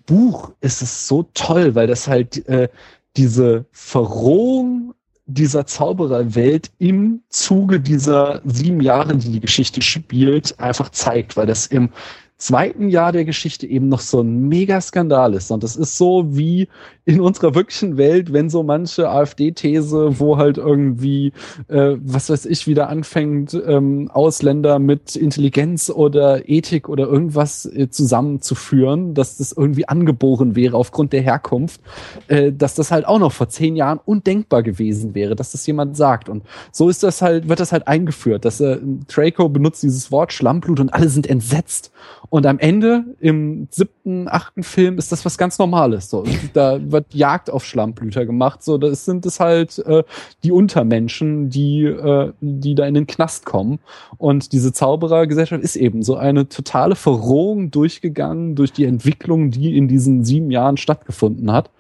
Buch 0.07 0.53
ist 0.61 0.83
es 0.83 1.07
so 1.07 1.29
toll, 1.35 1.75
weil 1.75 1.87
das 1.87 2.09
halt 2.09 2.47
äh, 2.49 2.69
diese 3.17 3.67
Verrohung 3.73 4.95
dieser 5.27 5.67
Zaubererwelt 5.67 6.71
im 6.79 7.23
Zuge 7.29 7.81
dieser 7.81 8.41
sieben 8.45 8.81
Jahre, 8.81 9.17
die 9.17 9.33
die 9.33 9.41
Geschichte 9.41 9.83
spielt, 9.83 10.59
einfach 10.61 10.91
zeigt, 10.91 11.37
weil 11.37 11.47
das 11.47 11.67
im 11.67 11.91
zweiten 12.39 12.91
Jahr 12.91 13.13
der 13.13 13.25
Geschichte 13.25 13.67
eben 13.67 13.89
noch 13.89 14.01
so 14.01 14.21
ein 14.21 14.49
Megaskandal 14.49 15.33
ist. 15.35 15.51
Und 15.51 15.63
das 15.63 15.75
ist 15.75 15.97
so 15.97 16.37
wie 16.37 16.69
in 17.07 17.21
unserer 17.21 17.55
wirklichen 17.55 17.97
Welt, 17.97 18.33
wenn 18.33 18.51
so 18.51 18.63
manche 18.63 19.09
AfD-These, 19.09 20.19
wo 20.19 20.37
halt 20.37 20.59
irgendwie, 20.59 21.33
äh, 21.69 21.95
was 21.99 22.29
weiß 22.29 22.45
ich, 22.47 22.67
wieder 22.67 22.89
anfängt, 22.91 23.55
ähm, 23.55 24.11
Ausländer 24.13 24.79
mit 24.79 25.17
Intelligenz 25.17 25.89
oder 25.89 26.49
Ethik 26.49 26.89
oder 26.89 27.07
irgendwas 27.07 27.65
äh, 27.65 27.89
zusammenzuführen, 27.89 29.15
dass 29.15 29.39
das 29.39 29.53
irgendwie 29.53 29.89
angeboren 29.89 30.57
wäre 30.57 30.77
aufgrund 30.77 31.13
der 31.13 31.23
Herkunft, 31.23 31.81
äh, 32.27 32.53
dass 32.53 32.75
das 32.75 32.91
halt 32.91 33.07
auch 33.07 33.21
noch 33.21 33.33
vor 33.33 33.49
zehn 33.49 33.77
Jahren 33.77 34.01
undenkbar 34.05 34.63
gewesen 34.63 35.15
wäre, 35.15 35.37
dass 35.37 35.53
das 35.53 35.67
jemand 35.67 35.97
sagt. 35.97 36.29
Und 36.29 36.43
so 36.73 36.89
ist 36.89 37.03
das 37.03 37.23
halt, 37.23 37.49
wird 37.49 37.61
das 37.61 37.73
halt 37.73 37.87
eingeführt, 37.89 38.45
dass 38.45 38.61
äh, 38.61 38.79
Draco 39.07 39.49
benutzt 39.49 39.83
dieses 39.85 40.11
Wort 40.11 40.33
Schlammblut 40.33 40.81
und 40.81 40.93
alle 40.93 41.09
sind 41.09 41.29
entsetzt. 41.29 41.93
Und 42.29 42.47
am 42.47 42.59
Ende, 42.59 43.05
im 43.21 43.69
siebten, 43.71 44.29
achten 44.29 44.63
Film, 44.63 44.99
ist 44.99 45.13
das 45.13 45.25
was 45.25 45.39
ganz 45.39 45.59
Normales. 45.59 46.11
So. 46.11 46.25
Da 46.53 46.79
wird 46.91 47.15
Jagd 47.15 47.51
auf 47.51 47.65
Schlammblüter 47.65 48.27
gemacht. 48.27 48.63
So, 48.63 48.79
das 48.79 49.05
sind 49.05 49.27
es 49.27 49.41
halt 49.41 49.79
äh, 49.81 50.03
die 50.43 50.53
Untermenschen, 50.53 51.51
die, 51.51 51.85
äh, 51.85 52.33
die 52.41 52.75
da 52.75 52.87
in 52.87 52.95
den 52.95 53.07
Knast 53.07 53.45
kommen. 53.47 53.79
Und 54.19 54.53
diese 54.53 54.73
Zauberergesellschaft 54.73 55.63
ist 55.63 55.77
eben 55.77 56.03
so 56.03 56.17
eine 56.17 56.49
totale 56.49 56.97
Verrohung 56.97 57.71
durchgegangen 57.71 58.55
durch 58.55 58.73
die 58.73 58.85
Entwicklung, 58.85 59.51
die 59.51 59.77
in 59.77 59.89
diesen 59.89 60.25
sieben 60.25 60.51
Jahren 60.51 60.77
stattgefunden 60.77 61.53
hat. 61.53 61.71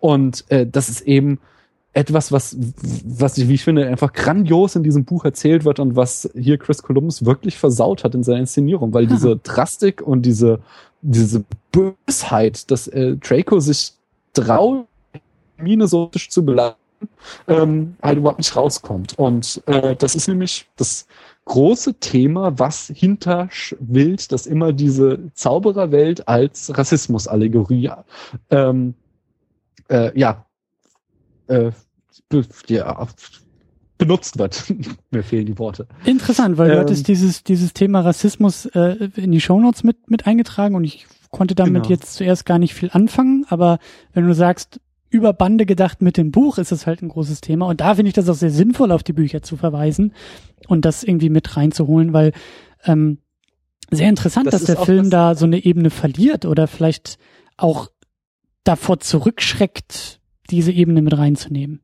Und 0.00 0.44
äh, 0.48 0.66
das 0.66 0.88
ist 0.88 1.02
eben 1.02 1.38
etwas, 1.92 2.30
was, 2.30 2.56
was 3.04 3.38
ich, 3.38 3.48
wie 3.48 3.54
ich 3.54 3.64
finde, 3.64 3.86
einfach 3.86 4.12
grandios 4.12 4.76
in 4.76 4.82
diesem 4.82 5.04
Buch 5.04 5.24
erzählt 5.24 5.64
wird 5.64 5.80
und 5.80 5.96
was 5.96 6.30
hier 6.34 6.58
Chris 6.58 6.82
Columbus 6.82 7.24
wirklich 7.24 7.56
versaut 7.56 8.04
hat 8.04 8.14
in 8.14 8.22
seiner 8.22 8.40
Inszenierung, 8.40 8.92
weil 8.92 9.06
diese 9.08 9.36
Drastik 9.36 10.02
und 10.02 10.22
diese, 10.22 10.60
diese 11.02 11.44
Bösheit, 11.72 12.70
dass 12.70 12.88
äh, 12.88 13.16
Draco 13.16 13.60
sich 13.60 13.92
traut, 14.32 14.86
minnesotisch 15.56 16.28
zu 16.28 16.44
beladen, 16.44 16.76
ähm, 17.48 17.96
halt 18.02 18.18
überhaupt 18.18 18.38
nicht 18.38 18.54
rauskommt. 18.54 19.18
Und 19.18 19.62
äh, 19.66 19.96
das 19.96 20.14
ist 20.14 20.28
nämlich 20.28 20.68
das 20.76 21.06
große 21.46 21.94
Thema, 21.94 22.58
was 22.58 22.92
hinter 22.94 23.48
Wild, 23.80 24.30
dass 24.30 24.46
immer 24.46 24.72
diese 24.72 25.32
Zaubererwelt 25.34 26.28
als 26.28 26.76
Rassismusallegorie 26.76 27.90
ähm, 28.50 28.94
äh, 29.88 30.16
ja, 30.18 30.44
äh, 31.48 31.72
ja, 32.68 33.06
benutzt 33.98 34.38
wird. 34.38 34.64
Mir 35.10 35.22
fehlen 35.22 35.46
die 35.46 35.58
Worte. 35.58 35.86
Interessant, 36.04 36.56
weil 36.56 36.70
ähm, 36.70 36.76
du 36.76 36.80
hattest 36.80 37.08
dieses, 37.08 37.42
dieses 37.42 37.74
Thema 37.74 38.00
Rassismus 38.00 38.66
äh, 38.66 39.10
in 39.16 39.32
die 39.32 39.40
Shownotes 39.40 39.84
mit, 39.84 40.10
mit 40.10 40.26
eingetragen 40.26 40.74
und 40.74 40.84
ich 40.84 41.06
konnte 41.30 41.54
damit 41.54 41.82
genau. 41.84 41.94
jetzt 41.94 42.14
zuerst 42.14 42.46
gar 42.46 42.58
nicht 42.58 42.74
viel 42.74 42.90
anfangen, 42.92 43.44
aber 43.48 43.78
wenn 44.14 44.26
du 44.26 44.34
sagst, 44.34 44.80
über 45.10 45.32
Bande 45.32 45.66
gedacht 45.66 46.02
mit 46.02 46.16
dem 46.16 46.30
Buch 46.30 46.58
ist 46.58 46.72
es 46.72 46.86
halt 46.86 47.02
ein 47.02 47.08
großes 47.08 47.40
Thema 47.40 47.66
und 47.66 47.80
da 47.80 47.94
finde 47.94 48.08
ich 48.08 48.14
das 48.14 48.28
auch 48.28 48.34
sehr 48.34 48.50
sinnvoll, 48.50 48.92
auf 48.92 49.02
die 49.02 49.12
Bücher 49.12 49.42
zu 49.42 49.56
verweisen 49.56 50.12
und 50.68 50.84
das 50.84 51.02
irgendwie 51.02 51.30
mit 51.30 51.56
reinzuholen, 51.56 52.12
weil 52.12 52.32
ähm, 52.84 53.18
sehr 53.90 54.08
interessant, 54.08 54.46
das 54.46 54.52
dass 54.52 54.64
der 54.64 54.84
Film 54.84 55.08
da 55.08 55.34
so 55.34 55.46
eine 55.46 55.64
Ebene 55.64 55.90
verliert 55.90 56.44
oder 56.44 56.66
vielleicht 56.66 57.18
auch 57.56 57.88
davor 58.64 59.00
zurückschreckt, 59.00 60.20
diese 60.50 60.72
Ebene 60.72 61.02
mit 61.02 61.16
reinzunehmen. 61.16 61.82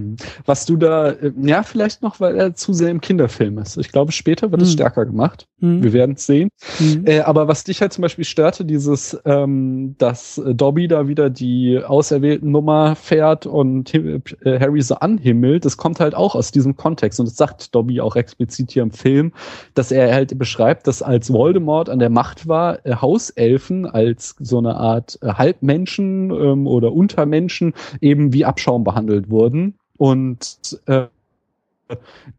Mhm. 0.00 0.16
Was 0.46 0.66
du 0.66 0.76
da, 0.76 1.10
äh, 1.10 1.32
ja, 1.42 1.62
vielleicht 1.62 2.02
noch, 2.02 2.20
weil 2.20 2.36
er 2.36 2.54
zu 2.54 2.72
sehr 2.72 2.90
im 2.90 3.00
Kinderfilm 3.00 3.58
ist. 3.58 3.76
Ich 3.76 3.92
glaube, 3.92 4.12
später 4.12 4.50
wird 4.50 4.62
es 4.62 4.68
mhm. 4.68 4.72
stärker 4.72 5.06
gemacht. 5.06 5.46
Mhm. 5.58 5.82
Wir 5.82 5.92
werden 5.92 6.14
es 6.16 6.26
sehen. 6.26 6.50
Mhm. 6.78 7.04
Äh, 7.06 7.20
aber 7.20 7.48
was 7.48 7.64
dich 7.64 7.80
halt 7.80 7.92
zum 7.92 8.02
Beispiel 8.02 8.24
störte, 8.24 8.64
dieses, 8.64 9.18
ähm, 9.24 9.94
dass 9.98 10.40
Dobby 10.44 10.88
da 10.88 11.08
wieder 11.08 11.30
die 11.30 11.80
auserwählten 11.82 12.50
Nummer 12.50 12.96
fährt 12.96 13.46
und 13.46 13.94
äh, 13.94 14.20
Harry 14.44 14.82
so 14.82 14.96
anhimmelt, 14.96 15.64
das 15.64 15.76
kommt 15.76 16.00
halt 16.00 16.14
auch 16.14 16.34
aus 16.34 16.50
diesem 16.50 16.76
Kontext. 16.76 17.20
Und 17.20 17.26
das 17.26 17.36
sagt 17.36 17.74
Dobby 17.74 18.00
auch 18.00 18.16
explizit 18.16 18.70
hier 18.70 18.82
im 18.82 18.90
Film, 18.90 19.32
dass 19.74 19.92
er 19.92 20.12
halt 20.12 20.38
beschreibt, 20.38 20.86
dass 20.86 21.02
als 21.02 21.32
Voldemort 21.32 21.88
an 21.88 21.98
der 21.98 22.10
Macht 22.10 22.48
war, 22.48 22.84
äh, 22.84 22.96
Hauselfen 22.96 23.86
als 23.86 24.36
so 24.38 24.58
eine 24.58 24.76
Art 24.76 25.18
äh, 25.22 25.32
Halbmenschen 25.34 26.30
ähm, 26.30 26.66
oder 26.66 26.92
Untermenschen 26.92 27.74
eben 28.00 28.32
wie 28.32 28.44
Abschaum 28.44 28.84
behandelt 28.84 29.30
wurden 29.30 29.74
und 30.00 30.58
äh, 30.86 31.08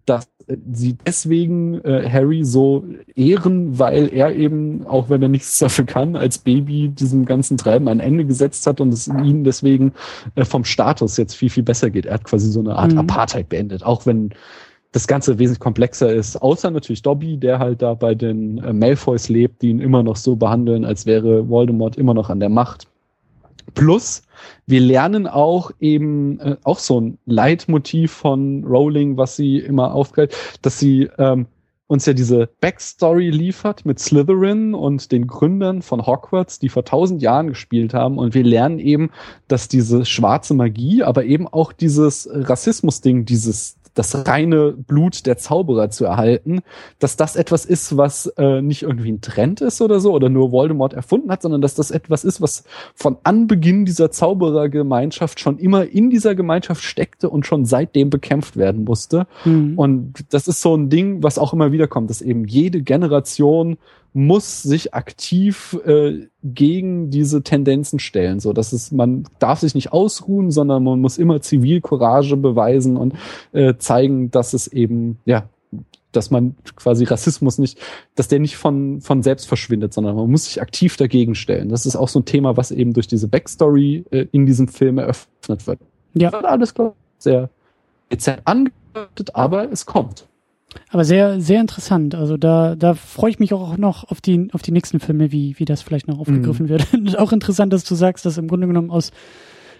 dass 0.07 0.28
sie 0.74 0.97
deswegen 1.05 1.80
äh, 1.86 2.09
Harry 2.09 2.43
so 2.43 2.84
ehren, 3.14 3.78
weil 3.78 4.12
er 4.12 4.36
eben, 4.36 4.88
auch 4.88 5.12
wenn 5.12 5.22
er 5.22 5.30
nichts 5.30 5.59
dafür 5.59 5.86
kann, 5.86 6.16
als 6.16 6.39
Baby 6.39 6.89
diesem 6.89 7.24
ganzen 7.26 7.57
Treiben 7.57 7.88
ein 7.88 7.99
Ende 7.99 8.26
gesetzt 8.26 8.66
hat 8.66 8.82
und 8.82 8.91
es 8.91 9.07
ihnen 9.07 9.43
deswegen 9.43 9.93
äh, 10.34 10.43
vom 10.43 10.66
Status 10.66 11.18
jetzt 11.18 11.36
viel, 11.36 11.51
viel 11.51 11.62
besser 11.62 11.91
geht. 11.91 12.07
Er 12.07 12.16
hat 12.16 12.24
quasi 12.24 12.49
so 12.49 12.62
eine 12.62 12.76
Art 12.76 12.93
mhm. 12.93 12.97
Apartheid 12.97 13.47
beendet, 13.49 13.84
auch 13.84 14.07
wenn 14.07 14.32
das 14.91 15.07
Ganze 15.07 15.38
wesentlich 15.38 15.59
komplexer 15.59 16.12
ist, 16.12 16.41
außer 16.41 16.72
natürlich 16.72 17.03
Dobby, 17.03 17.38
der 17.38 17.59
halt 17.59 17.84
da 17.84 17.93
bei 17.93 18.16
den 18.16 18.57
äh, 18.57 18.74
Malfoys 18.74 19.30
lebt, 19.30 19.62
die 19.62 19.70
ihn 19.70 19.82
immer 19.82 20.01
noch 20.01 20.16
so 20.16 20.36
behandeln, 20.36 20.84
als 20.84 21.05
wäre 21.05 21.47
Voldemort 21.47 21.95
immer 21.95 22.16
noch 22.16 22.32
an 22.32 22.39
der 22.39 22.49
Macht. 22.49 22.88
Plus, 23.74 24.24
wir 24.66 24.82
lernen 24.82 25.28
auch 25.28 25.72
eben 25.80 26.39
äh, 26.39 26.57
auch 26.64 26.80
so 26.80 26.99
ein 26.99 27.18
Leitmotiv 27.26 28.12
von 28.12 28.64
Rowling, 28.64 29.18
was 29.18 29.36
sie 29.36 29.59
immer 29.59 29.93
aufgreift, 29.93 30.36
dass 30.62 30.80
sie 30.80 31.09
ähm, 31.18 31.47
uns 31.91 32.05
ja 32.05 32.14
diese 32.14 32.47
Backstory 32.62 33.30
liefert 33.32 33.86
mit 33.86 33.99
Slytherin 33.99 34.74
und 34.74 35.12
den 35.12 35.28
Gründern 35.28 35.82
von 35.82 36.05
Hogwarts, 36.05 36.57
die 36.57 36.70
vor 36.70 36.86
tausend 36.86 37.22
Jahren 37.22 37.47
gespielt 37.49 37.93
haben. 37.93 38.18
Und 38.18 38.34
wir 38.34 38.45
lernen 38.45 38.80
eben, 38.80 39.09
dass 39.49 39.68
diese 39.68 40.05
schwarze 40.05 40.53
Magie, 40.53 41.03
aber 41.03 41.26
eben 41.26 41.49
auch 41.49 41.74
dieses 41.74 42.30
Rassismus-Ding, 42.32 43.26
dieses 43.26 43.76
das 43.94 44.28
reine 44.28 44.72
Blut 44.72 45.26
der 45.26 45.38
Zauberer 45.38 45.89
zu 45.89 46.06
erhalten, 46.06 46.62
dass 47.00 47.18
das 47.18 47.36
etwas 47.36 47.66
ist, 47.66 47.98
was 47.98 48.28
äh, 48.38 48.62
nicht 48.62 48.84
irgendwie 48.84 49.12
ein 49.12 49.22
Trend 49.22 49.62
ist 49.62 49.82
oder 49.82 50.00
so 50.00 50.14
oder 50.14 50.30
nur 50.30 50.52
Voldemort 50.52 50.94
erfunden 50.94 51.32
hat, 51.32 51.42
sondern 51.42 51.62
dass 51.62 51.76
das 51.76 51.92
etwas 51.92 52.24
ist, 52.24 52.42
was 52.42 52.64
von 52.96 53.18
Anbeginn 53.24 53.86
dieser 53.86 54.12
Zauberergemeinschaft 54.12 55.39
schon 55.39 55.58
immer 55.58 55.86
in 55.86 56.10
dieser 56.10 56.36
Gemeinschaft 56.36 56.84
steckte 56.84 57.30
und 57.30 57.46
schon 57.46 57.66
seitdem 57.66 58.10
bekämpft 58.10 58.56
werden 58.56 58.84
musste. 58.86 59.28
Mhm. 59.44 59.78
Und 59.78 60.14
das 60.30 60.48
ist 60.48 60.62
so 60.62 60.76
ein 60.76 60.89
Ding, 60.89 61.22
was 61.24 61.38
auch 61.38 61.54
immer 61.54 61.72
wieder 61.72 61.88
kommt, 61.88 62.10
dass 62.10 62.22
eben 62.22 62.46
jede 62.46 62.82
Generation 62.82 63.78
muss 64.14 64.62
sich 64.62 64.93
aktiv 64.93 65.80
äh, 65.86 66.28
gegen 66.43 67.09
diese 67.09 67.43
Tendenzen 67.43 67.99
stellen. 67.99 68.39
So, 68.39 68.51
dass 68.53 68.74
es, 68.74 68.91
man 68.91 69.24
darf 69.39 69.59
sich 69.59 69.74
nicht 69.74 69.93
ausruhen, 69.93 70.51
sondern 70.51 70.84
man 70.84 70.99
muss 70.99 71.18
immer 71.18 71.41
Zivilcourage 71.41 72.36
beweisen 72.36 72.97
und 72.97 73.16
äh, 73.53 73.76
zeigen, 73.78 74.30
dass 74.32 74.53
es 74.53 74.68
eben, 74.68 75.20
ja, 75.26 75.47
dass 76.12 76.30
man 76.30 76.55
quasi 76.76 77.05
Rassismus 77.05 77.57
nicht, 77.57 77.80
dass 78.16 78.28
der 78.28 78.39
nicht 78.39 78.57
von, 78.57 78.99
von 78.99 79.24
selbst 79.24 79.47
verschwindet, 79.47 79.93
sondern 79.93 80.16
man 80.16 80.30
muss 80.30 80.45
sich 80.45 80.62
aktiv 80.62 80.97
dagegen 80.97 81.36
stellen. 81.36 81.70
Das 81.70 81.86
ist 81.86 81.95
auch 81.95 82.09
so 82.09 82.20
ein 82.20 82.26
Thema, 82.26 82.57
was 82.57 82.72
eben 82.72 82.91
durch 82.93 83.07
diese 83.07 83.30
Backstory 83.30 84.03
äh, 84.12 84.28
in 84.34 84.45
diesem 84.45 84.68
Film 84.68 84.97
eröffnet 84.97 85.68
wird. 85.68 85.80
Ja. 86.14 86.30
Das 86.30 86.41
wird 86.41 86.51
alles, 86.51 86.74
klar, 86.74 86.93
sehr 87.18 87.49
dezent 88.12 88.41
angedeutet, 88.43 89.34
aber 89.36 89.72
es 89.72 89.86
kommt. 89.86 90.28
Aber 90.90 91.04
sehr, 91.04 91.40
sehr 91.40 91.62
interessant. 91.62 92.16
Also 92.16 92.38
da, 92.38 92.76
da 92.76 92.94
freue 92.94 93.32
ich 93.32 93.40
mich 93.40 93.54
auch 93.54 93.78
noch 93.78 94.10
auf 94.10 94.22
die, 94.22 94.50
auf 94.54 94.62
die 94.62 94.72
nächsten 94.72 95.00
Filme, 95.00 95.32
wie, 95.32 95.58
wie 95.58 95.66
das 95.66 95.82
vielleicht 95.82 96.08
noch 96.08 96.20
aufgegriffen 96.20 96.66
mhm. 96.66 96.70
wird. 96.70 97.18
Auch 97.18 97.32
interessant, 97.32 97.74
dass 97.74 97.84
du 97.84 97.96
sagst, 97.96 98.26
dass 98.26 98.38
im 98.38 98.48
Grunde 98.48 98.68
genommen 98.68 98.92
aus 98.92 99.12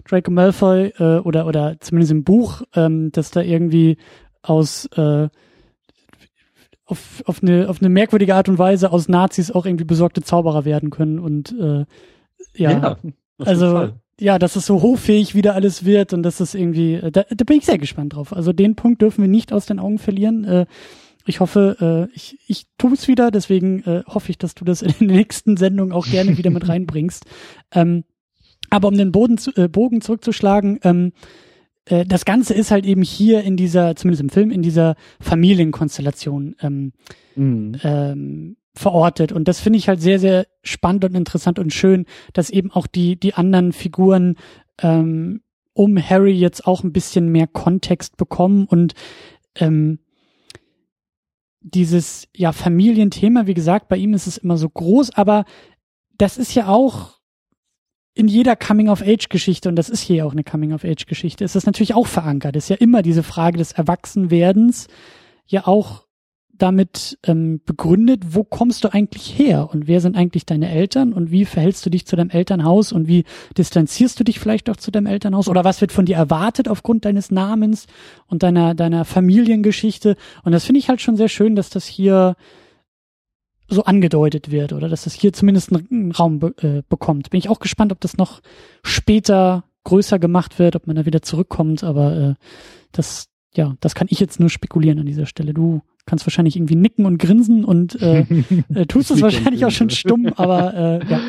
Draco 0.08 0.32
Malfoy 0.32 0.94
äh, 0.98 1.20
oder, 1.20 1.46
oder 1.46 1.78
zumindest 1.80 2.12
im 2.12 2.24
Buch, 2.24 2.64
ähm, 2.76 3.12
dass 3.12 3.32
da 3.32 3.42
irgendwie 3.42 3.98
aus 4.42 4.88
äh, 4.96 5.30
auf, 6.86 7.24
auf, 7.26 7.42
eine, 7.42 7.70
auf 7.70 7.82
eine 7.82 7.90
merkwürdige 7.90 8.36
Art 8.36 8.50
und 8.50 8.60
Weise 8.60 8.92
aus 8.92 9.08
Nazis 9.08 9.50
auch 9.50 9.66
irgendwie 9.66 9.86
besorgte 9.86 10.22
Zauberer 10.22 10.66
werden 10.66 10.90
können. 10.90 11.20
Und 11.20 11.56
äh, 11.58 11.86
ja, 12.54 12.72
ja 12.72 12.98
also 13.40 13.92
ja, 14.22 14.38
dass 14.38 14.56
es 14.56 14.68
so 14.68 14.82
hochfähig 14.82 15.34
wieder 15.34 15.56
alles 15.56 15.84
wird 15.84 16.14
und 16.14 16.22
dass 16.22 16.40
es 16.40 16.54
irgendwie, 16.54 16.94
äh, 16.94 17.12
da, 17.12 17.26
da 17.30 17.44
bin 17.44 17.58
ich 17.58 17.66
sehr 17.66 17.80
gespannt 17.80 18.14
drauf. 18.14 18.34
Also 18.34 18.54
den 18.54 18.76
Punkt 18.76 19.02
dürfen 19.02 19.22
wir 19.22 19.28
nicht 19.28 19.52
aus 19.52 19.66
den 19.66 19.80
Augen 19.80 19.98
verlieren. 19.98 20.44
Äh, 20.44 20.66
ich 21.26 21.40
hoffe, 21.40 22.10
äh, 22.12 22.16
ich, 22.16 22.38
ich 22.48 22.66
tue 22.78 22.94
es 22.94 23.08
wieder, 23.08 23.32
deswegen 23.32 23.84
äh, 23.84 24.04
hoffe 24.06 24.30
ich, 24.30 24.38
dass 24.38 24.54
du 24.54 24.64
das 24.64 24.84
in 24.84 24.94
den 25.00 25.08
nächsten 25.08 25.58
Sendungen 25.58 25.92
auch 25.92 26.06
gerne 26.06 26.38
wieder 26.38 26.52
mit 26.52 26.68
reinbringst. 26.70 27.26
Ähm, 27.74 28.04
aber 28.70 28.90
um 28.90 28.98
den 28.98 29.12
Boden 29.12 29.40
zu, 29.40 29.56
äh, 29.56 29.68
Bogen 29.68 30.02
zurückzuschlagen, 30.02 30.80
ähm, 30.84 31.14
äh, 31.86 32.06
das 32.06 32.24
Ganze 32.24 32.54
ist 32.54 32.70
halt 32.70 32.86
eben 32.86 33.02
hier 33.02 33.42
in 33.42 33.58
dieser, 33.58 33.96
zumindest 33.96 34.22
im 34.22 34.30
Film, 34.30 34.52
in 34.52 34.62
dieser 34.62 34.96
Familienkonstellation 35.20 36.56
ähm, 36.62 36.94
mhm. 37.36 37.76
ähm, 37.84 38.58
verortet. 38.74 39.32
Und 39.32 39.48
das 39.48 39.60
finde 39.60 39.78
ich 39.78 39.88
halt 39.88 40.02
sehr, 40.02 40.20
sehr 40.20 40.48
spannend 40.64 41.06
und 41.06 41.16
interessant 41.16 41.60
und 41.60 41.74
schön, 41.74 42.06
dass 42.34 42.50
eben 42.50 42.72
auch 42.72 42.88
die, 42.88 43.20
die 43.20 43.34
anderen 43.34 43.74
Figuren 43.74 44.36
ähm, 44.82 45.42
um 45.74 45.98
Harry 45.98 46.34
jetzt 46.34 46.68
auch 46.68 46.84
ein 46.84 46.94
bisschen 46.94 47.30
mehr 47.30 47.48
Kontext 47.48 48.18
bekommen 48.18 48.66
und 48.66 48.94
ähm, 49.56 50.00
dieses 51.62 52.28
ja 52.36 52.52
Familienthema, 52.52 53.46
wie 53.46 53.54
gesagt, 53.54 53.88
bei 53.88 53.98
ihm 53.98 54.14
ist 54.14 54.28
es 54.28 54.38
immer 54.38 54.58
so 54.58 54.68
groß, 54.70 55.12
aber 55.12 55.46
das 56.18 56.38
ist 56.38 56.56
ja 56.56 56.68
auch 56.68 57.20
in 58.14 58.28
jeder 58.28 58.56
Coming-of-Age-Geschichte, 58.56 59.70
und 59.70 59.76
das 59.76 59.90
ist 59.90 60.02
hier 60.02 60.26
auch 60.26 60.34
eine 60.34 60.44
Coming-of-Age-Geschichte, 60.44 61.44
ist 61.44 61.56
das 61.56 61.66
natürlich 61.66 61.94
auch 61.94 62.08
verankert. 62.08 62.56
ist 62.56 62.70
ja 62.70 62.76
immer 62.76 63.02
diese 63.02 63.24
Frage 63.24 63.58
des 63.58 63.72
Erwachsenwerdens, 63.72 64.88
ja 65.48 65.66
auch 65.68 66.06
damit 66.62 67.18
ähm, 67.24 67.62
begründet, 67.66 68.36
wo 68.36 68.44
kommst 68.44 68.84
du 68.84 68.94
eigentlich 68.94 69.38
her 69.38 69.70
und 69.72 69.88
wer 69.88 70.02
sind 70.02 70.16
eigentlich 70.16 70.46
deine 70.46 70.70
Eltern 70.70 71.14
und 71.14 71.32
wie 71.32 71.46
verhältst 71.46 71.86
du 71.86 71.90
dich 71.90 72.06
zu 72.06 72.16
deinem 72.16 72.30
Elternhaus 72.30 72.92
und 72.92 73.08
wie 73.08 73.24
distanzierst 73.58 74.20
du 74.20 74.24
dich 74.24 74.40
vielleicht 74.40 74.70
auch 74.70 74.76
zu 74.76 74.92
deinem 74.92 75.08
Elternhaus 75.08 75.48
oder 75.48 75.64
was 75.64 75.82
wird 75.82 75.92
von 75.92 76.06
dir 76.06 76.16
erwartet 76.16 76.68
aufgrund 76.68 77.06
deines 77.06 77.32
Namens 77.32 77.88
und 78.28 78.44
deiner 78.44 78.76
deiner 78.76 79.06
Familiengeschichte 79.06 80.16
und 80.44 80.52
das 80.52 80.66
finde 80.66 80.80
ich 80.80 80.90
halt 80.90 81.02
schon 81.02 81.18
sehr 81.18 81.30
schön, 81.30 81.56
dass 81.56 81.70
das 81.70 81.86
hier 81.86 82.36
so 83.68 83.84
angedeutet 83.86 84.52
wird 84.52 84.74
oder 84.74 84.90
dass 84.90 85.06
das 85.06 85.14
hier 85.14 85.34
zumindest 85.34 85.72
einen 85.72 86.12
Raum 86.12 86.40
be 86.40 86.54
äh, 86.62 86.84
bekommt. 86.90 87.30
Bin 87.30 87.40
ich 87.40 87.50
auch 87.50 87.60
gespannt, 87.60 87.92
ob 87.92 88.02
das 88.02 88.18
noch 88.18 88.42
später 88.84 89.64
größer 89.86 90.20
gemacht 90.20 90.60
wird, 90.60 90.76
ob 90.76 90.88
man 90.88 90.96
da 90.96 91.06
wieder 91.06 91.22
zurückkommt, 91.22 91.84
aber 91.84 92.16
äh, 92.18 92.34
das 92.92 93.30
ja, 93.56 93.76
das 93.82 93.96
kann 93.96 94.08
ich 94.10 94.20
jetzt 94.20 94.40
nur 94.40 94.50
spekulieren 94.50 95.00
an 95.00 95.06
dieser 95.06 95.26
Stelle. 95.26 95.54
Du 95.54 95.82
kannst 96.06 96.26
wahrscheinlich 96.26 96.56
irgendwie 96.56 96.76
nicken 96.76 97.06
und 97.06 97.18
grinsen 97.18 97.64
und 97.64 98.02
äh, 98.02 98.26
äh, 98.74 98.86
tust 98.86 99.12
es 99.12 99.22
wahrscheinlich 99.22 99.66
auch 99.66 99.72
schon 99.72 99.90
stumm, 99.90 100.28
aber 100.36 100.74
äh, 100.74 101.06
ja. 101.08 101.20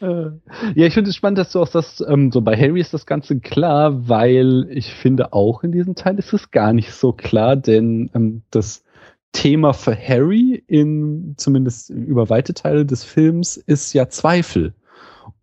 Äh, 0.00 0.30
ja, 0.74 0.86
ich 0.86 0.94
finde 0.94 1.10
es 1.10 1.16
spannend, 1.16 1.38
dass 1.38 1.52
du 1.52 1.60
auch 1.60 1.66
sagst, 1.66 2.04
ähm, 2.06 2.32
so 2.32 2.40
bei 2.40 2.56
Harry 2.56 2.80
ist 2.80 2.94
das 2.94 3.06
Ganze 3.06 3.40
klar, 3.40 4.08
weil 4.08 4.66
ich 4.70 4.92
finde 4.92 5.32
auch 5.32 5.62
in 5.62 5.72
diesem 5.72 5.94
Teil 5.94 6.18
ist 6.18 6.32
es 6.32 6.50
gar 6.50 6.72
nicht 6.72 6.92
so 6.92 7.12
klar, 7.12 7.56
denn 7.56 8.10
ähm, 8.14 8.42
das 8.50 8.84
Thema 9.32 9.74
für 9.74 9.94
Harry 9.94 10.62
in 10.66 11.34
zumindest 11.36 11.90
über 11.90 12.30
weite 12.30 12.54
Teile 12.54 12.86
des 12.86 13.04
Films 13.04 13.56
ist 13.56 13.92
ja 13.92 14.08
Zweifel. 14.08 14.72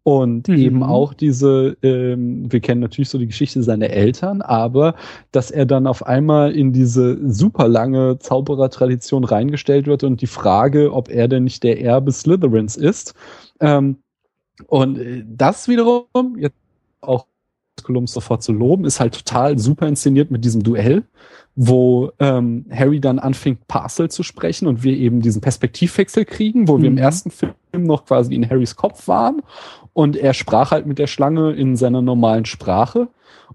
Und 0.05 0.49
mhm. 0.49 0.55
eben 0.57 0.83
auch 0.83 1.13
diese, 1.13 1.77
ähm, 1.81 2.51
wir 2.51 2.59
kennen 2.59 2.81
natürlich 2.81 3.07
so 3.07 3.17
die 3.17 3.27
Geschichte 3.27 3.63
seiner 3.63 3.89
Eltern, 3.89 4.41
aber 4.41 4.95
dass 5.31 5.49
er 5.49 5.65
dann 5.65 5.87
auf 5.87 6.05
einmal 6.05 6.51
in 6.51 6.73
diese 6.73 7.17
super 7.31 7.69
lange 7.69 8.19
Zauberertradition 8.19 9.23
reingestellt 9.23 9.87
wird 9.87 10.03
und 10.03 10.21
die 10.21 10.27
Frage, 10.27 10.91
ob 10.91 11.09
er 11.09 11.29
denn 11.29 11.45
nicht 11.45 11.63
der 11.63 11.81
Erbe 11.81 12.11
Slytherins 12.11 12.75
ist. 12.75 13.13
Ähm, 13.61 14.03
und 14.67 14.97
äh, 14.97 15.23
das 15.25 15.69
wiederum, 15.69 16.37
jetzt 16.37 16.57
auch 16.99 17.27
Kolumn 17.81 18.07
sofort 18.07 18.43
zu 18.43 18.53
loben, 18.53 18.85
ist 18.85 18.99
halt 18.99 19.13
total 19.13 19.57
super 19.57 19.87
inszeniert 19.87 20.31
mit 20.31 20.45
diesem 20.45 20.63
Duell, 20.63 21.03
wo 21.55 22.11
ähm, 22.19 22.65
Harry 22.71 22.99
dann 22.99 23.19
anfängt, 23.19 23.67
Parcel 23.67 24.09
zu 24.09 24.23
sprechen 24.23 24.67
und 24.67 24.83
wir 24.83 24.95
eben 24.95 25.21
diesen 25.21 25.41
Perspektivwechsel 25.41 26.25
kriegen, 26.25 26.67
wo 26.67 26.77
mhm. 26.77 26.81
wir 26.81 26.87
im 26.87 26.93
mhm. 26.93 26.99
ersten 26.99 27.31
Film 27.31 27.53
noch 27.73 28.05
quasi 28.05 28.35
in 28.35 28.49
Harrys 28.49 28.75
Kopf 28.75 29.07
waren 29.07 29.41
und 29.93 30.15
er 30.15 30.33
sprach 30.33 30.71
halt 30.71 30.85
mit 30.85 30.99
der 30.99 31.07
Schlange 31.07 31.51
in 31.53 31.75
seiner 31.75 32.01
normalen 32.01 32.45
Sprache 32.45 33.07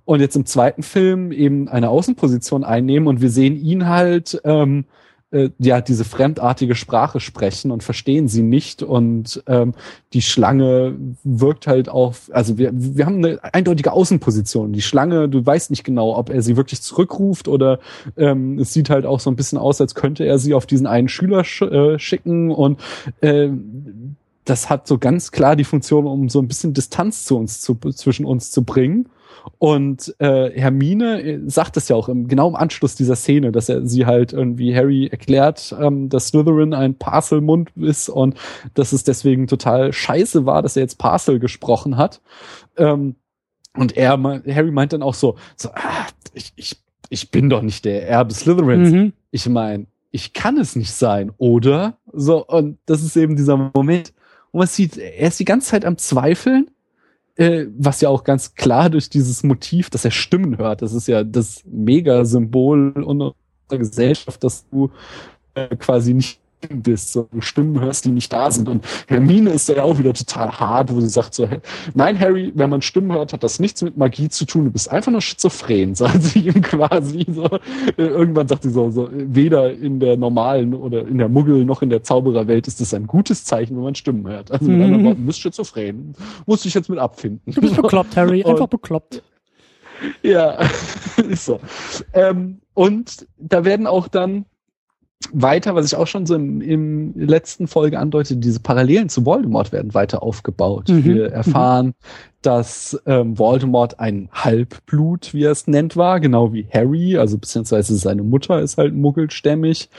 und 0.05 0.21
jetzt 0.21 0.37
im 0.37 0.47
zweiten 0.47 0.83
Film 0.83 1.33
eben 1.33 1.69
eine 1.69 1.89
Außenposition 1.89 2.65
einnehmen 2.65 3.09
und 3.09 3.21
wir 3.21 3.31
sehen 3.31 3.57
ihn 3.57 3.89
halt 3.89 4.41
ähm, 4.45 4.85
äh, 5.31 5.51
ja 5.59 5.81
diese 5.81 6.05
fremdartige 6.05 6.75
Sprache 6.75 7.21
sprechen 7.21 7.71
und 7.71 7.83
verstehen 7.83 8.29
sie 8.29 8.43
nicht 8.43 8.83
und 8.83 9.43
ähm, 9.47 9.75
die 10.13 10.23
Schlange 10.23 10.97
wirkt 11.23 11.67
halt 11.67 11.89
auch, 11.89 12.15
also 12.31 12.57
wir, 12.59 12.71
wir 12.73 13.05
haben 13.05 13.25
eine 13.25 13.39
eindeutige 13.43 13.93
Außenposition. 13.93 14.73
Die 14.73 14.83
Schlange, 14.83 15.29
du 15.29 15.45
weißt 15.45 15.71
nicht 15.71 15.85
genau, 15.85 16.17
ob 16.17 16.31
er 16.31 16.43
sie 16.43 16.57
wirklich 16.57 16.81
zurückruft 16.81 17.49
oder 17.49 17.79
ähm, 18.17 18.59
es 18.59 18.73
sieht 18.73 18.91
halt 18.91 19.05
auch 19.05 19.21
so 19.21 19.31
ein 19.31 19.37
bisschen 19.37 19.59
aus, 19.59 19.81
als 19.81 19.95
könnte 19.95 20.25
er 20.25 20.39
sie 20.39 20.55
auf 20.55 20.67
diesen 20.67 20.87
einen 20.87 21.09
Schüler 21.09 21.45
sch 21.45 21.63
äh, 21.63 21.99
schicken 21.99 22.51
und 22.51 22.81
äh, 23.21 23.49
das 24.45 24.71
hat 24.71 24.87
so 24.87 24.97
ganz 24.97 25.31
klar 25.31 25.57
die 25.57 25.65
Funktion, 25.65 26.07
um 26.07 26.29
so 26.31 26.41
ein 26.41 26.49
bisschen 26.49 26.73
Distanz 26.73 27.27
zu 27.27 27.37
uns 27.37 27.61
zu, 27.61 27.75
zwischen 27.75 28.25
uns 28.25 28.51
zu 28.51 28.65
bringen. 28.65 29.11
Und 29.59 30.15
äh, 30.19 30.51
Hermine 30.51 31.23
äh, 31.23 31.41
sagt 31.47 31.77
es 31.77 31.89
ja 31.89 31.97
auch 31.97 32.09
im, 32.09 32.29
genau 32.29 32.49
im 32.49 32.57
Anschluss 32.57 32.95
dieser 32.95 33.17
Szene, 33.17 33.51
dass 33.53 33.69
er 33.69 33.87
sie 33.87 34.07
halt 34.07 34.33
irgendwie 34.33 34.75
Harry 34.75 35.09
erklärt, 35.09 35.75
ähm, 35.81 36.09
dass 36.09 36.29
Slytherin 36.29 36.75
ein 36.75 36.95
Parselmund 36.97 37.71
ist 37.77 38.09
und 38.09 38.37
dass 38.75 38.93
es 38.93 39.05
deswegen 39.05 39.47
total 39.47 39.93
scheiße 39.93 40.47
war, 40.47 40.63
dass 40.63 40.77
er 40.77 40.83
jetzt 40.83 40.99
Parcel 40.99 41.39
gesprochen 41.39 41.97
hat. 41.97 42.21
Ähm, 42.77 43.17
und 43.77 43.97
er, 43.97 44.13
Harry 44.13 44.71
meint 44.71 44.93
dann 44.93 45.03
auch 45.03 45.15
so, 45.15 45.37
so 45.57 45.71
ah, 45.71 46.07
ich, 46.35 46.53
ich, 46.57 46.77
ich 47.11 47.31
bin 47.31 47.49
doch 47.51 47.63
nicht 47.63 47.85
der 47.85 48.09
Erbe 48.09 48.35
Slytherins. 48.35 48.91
Mhm. 48.91 49.13
Ich 49.31 49.49
meine, 49.49 49.87
ich 50.11 50.33
kann 50.33 50.57
es 50.59 50.77
nicht 50.77 50.93
sein, 50.93 51.33
oder? 51.39 51.99
So, 52.13 52.47
und 52.47 52.79
das 52.87 53.03
ist 53.03 53.17
eben 53.17 53.37
dieser 53.37 53.57
Moment, 53.57 54.13
und 54.51 54.59
man 54.59 54.67
sieht, 54.67 54.97
er 54.97 55.29
ist 55.29 55.39
die 55.41 55.45
ganze 55.45 55.69
Zeit 55.69 55.85
am 55.85 55.99
Zweifeln, 55.99 56.71
äh, 57.39 57.67
was 57.79 58.01
ja 58.01 58.09
auch 58.09 58.25
ganz 58.25 58.55
klar 58.55 58.91
durch 58.91 59.09
dieses 59.09 59.45
Motiv, 59.45 59.91
dass 59.91 60.05
er 60.05 60.11
Stimmen 60.11 60.59
hört, 60.59 60.83
das 60.83 60.93
ist 60.93 61.07
ja 61.07 61.23
das 61.23 61.63
Mega-Symbol 61.65 62.93
unserer 63.05 63.35
Gesellschaft, 63.71 64.43
dass 64.43 64.69
du 64.69 64.91
äh, 65.55 65.75
quasi 65.77 66.15
nicht 66.15 66.41
bist, 66.69 67.13
so 67.13 67.29
Stimmen 67.41 67.81
hörst, 67.81 68.05
die 68.05 68.11
nicht 68.11 68.33
da 68.33 68.51
sind. 68.51 68.69
Und 68.69 68.85
Hermine 69.07 69.51
ist 69.51 69.69
ja 69.69 69.83
auch 69.83 69.99
wieder 69.99 70.13
total 70.13 70.51
hart, 70.53 70.93
wo 70.93 71.01
sie 71.01 71.09
sagt 71.09 71.35
so, 71.35 71.49
nein, 71.95 72.19
Harry, 72.19 72.53
wenn 72.55 72.71
man 72.71 72.83
Stimmen 72.83 73.13
hört, 73.13 73.33
hat 73.33 73.43
das 73.43 73.59
nichts 73.61 73.83
mit 73.83 73.97
Magie 73.97 74.29
zu 74.29 74.45
tun, 74.45 74.65
du 74.65 74.71
bist 74.71 74.91
einfach 74.91 75.13
nur 75.13 75.21
schizophren, 75.21 75.95
sagt 75.95 76.23
sie 76.23 76.41
ihm 76.41 76.63
quasi 76.63 77.27
so. 77.29 77.45
Äh, 77.97 78.03
irgendwann 78.03 78.49
sagt 78.49 78.63
sie 78.65 78.71
so, 78.71 78.91
so, 78.91 79.09
weder 79.13 79.73
in 79.73 80.01
der 80.01 80.17
normalen 80.17 80.75
oder 80.75 81.07
in 81.07 81.19
der 81.19 81.29
Muggel 81.29 81.65
noch 81.65 81.83
in 81.83 81.91
der 81.91 82.03
Zaubererwelt 82.03 82.67
ist 82.67 82.81
das 82.81 82.95
ein 82.95 83.07
gutes 83.07 83.45
Zeichen, 83.45 83.77
wenn 83.77 83.85
man 83.85 83.95
Stimmen 83.95 84.27
hört. 84.27 84.51
Also 84.51 84.67
mit 84.67 84.77
mhm. 84.77 84.85
anderen 84.85 85.05
Worten, 85.05 85.21
du 85.21 85.27
bist 85.27 85.41
schizophren. 85.41 86.15
Musst 86.47 86.65
dich 86.65 86.75
jetzt 86.75 86.89
mit 86.89 86.99
abfinden. 86.99 87.41
Du 87.53 87.61
bist 87.61 87.77
bekloppt, 87.77 88.17
Harry, 88.17 88.45
einfach 88.45 88.63
und, 88.63 88.71
bekloppt. 88.71 89.23
Ja, 90.23 90.59
ist 91.29 91.45
so. 91.45 91.61
Ähm, 92.13 92.61
und 92.75 93.27
da 93.39 93.65
werden 93.65 93.87
auch 93.87 94.09
dann 94.09 94.45
weiter, 95.33 95.75
was 95.75 95.87
ich 95.87 95.97
auch 95.97 96.07
schon 96.07 96.27
so 96.27 96.35
im, 96.35 96.61
im 96.61 97.13
letzten 97.17 97.67
Folge 97.67 97.99
andeutete, 97.99 98.39
diese 98.39 98.61
Parallelen 98.61 99.09
zu 99.09 99.27
Voldemort 99.27 99.73
werden 99.73 99.95
weiter 99.95 100.23
aufgebaut. 100.23 100.89
Mhm. 100.89 101.05
Wir 101.05 101.33
erfahren, 101.33 101.87
mhm. 101.87 101.93
dass 102.43 103.01
ähm, 103.05 103.39
Voldemort 103.39 103.99
ein 103.99 104.29
Halbblut, 104.33 105.35
wie 105.35 105.45
er 105.45 105.53
es 105.53 105.67
nennt, 105.67 105.97
war, 105.97 106.21
genau 106.21 106.53
wie 106.53 106.67
Harry, 106.73 107.17
also 107.19 107.37
beziehungsweise 107.37 107.97
seine 107.97 108.23
Mutter 108.23 108.61
ist 108.61 108.79
halt 108.79 108.95
muggelstämmig. 108.95 109.91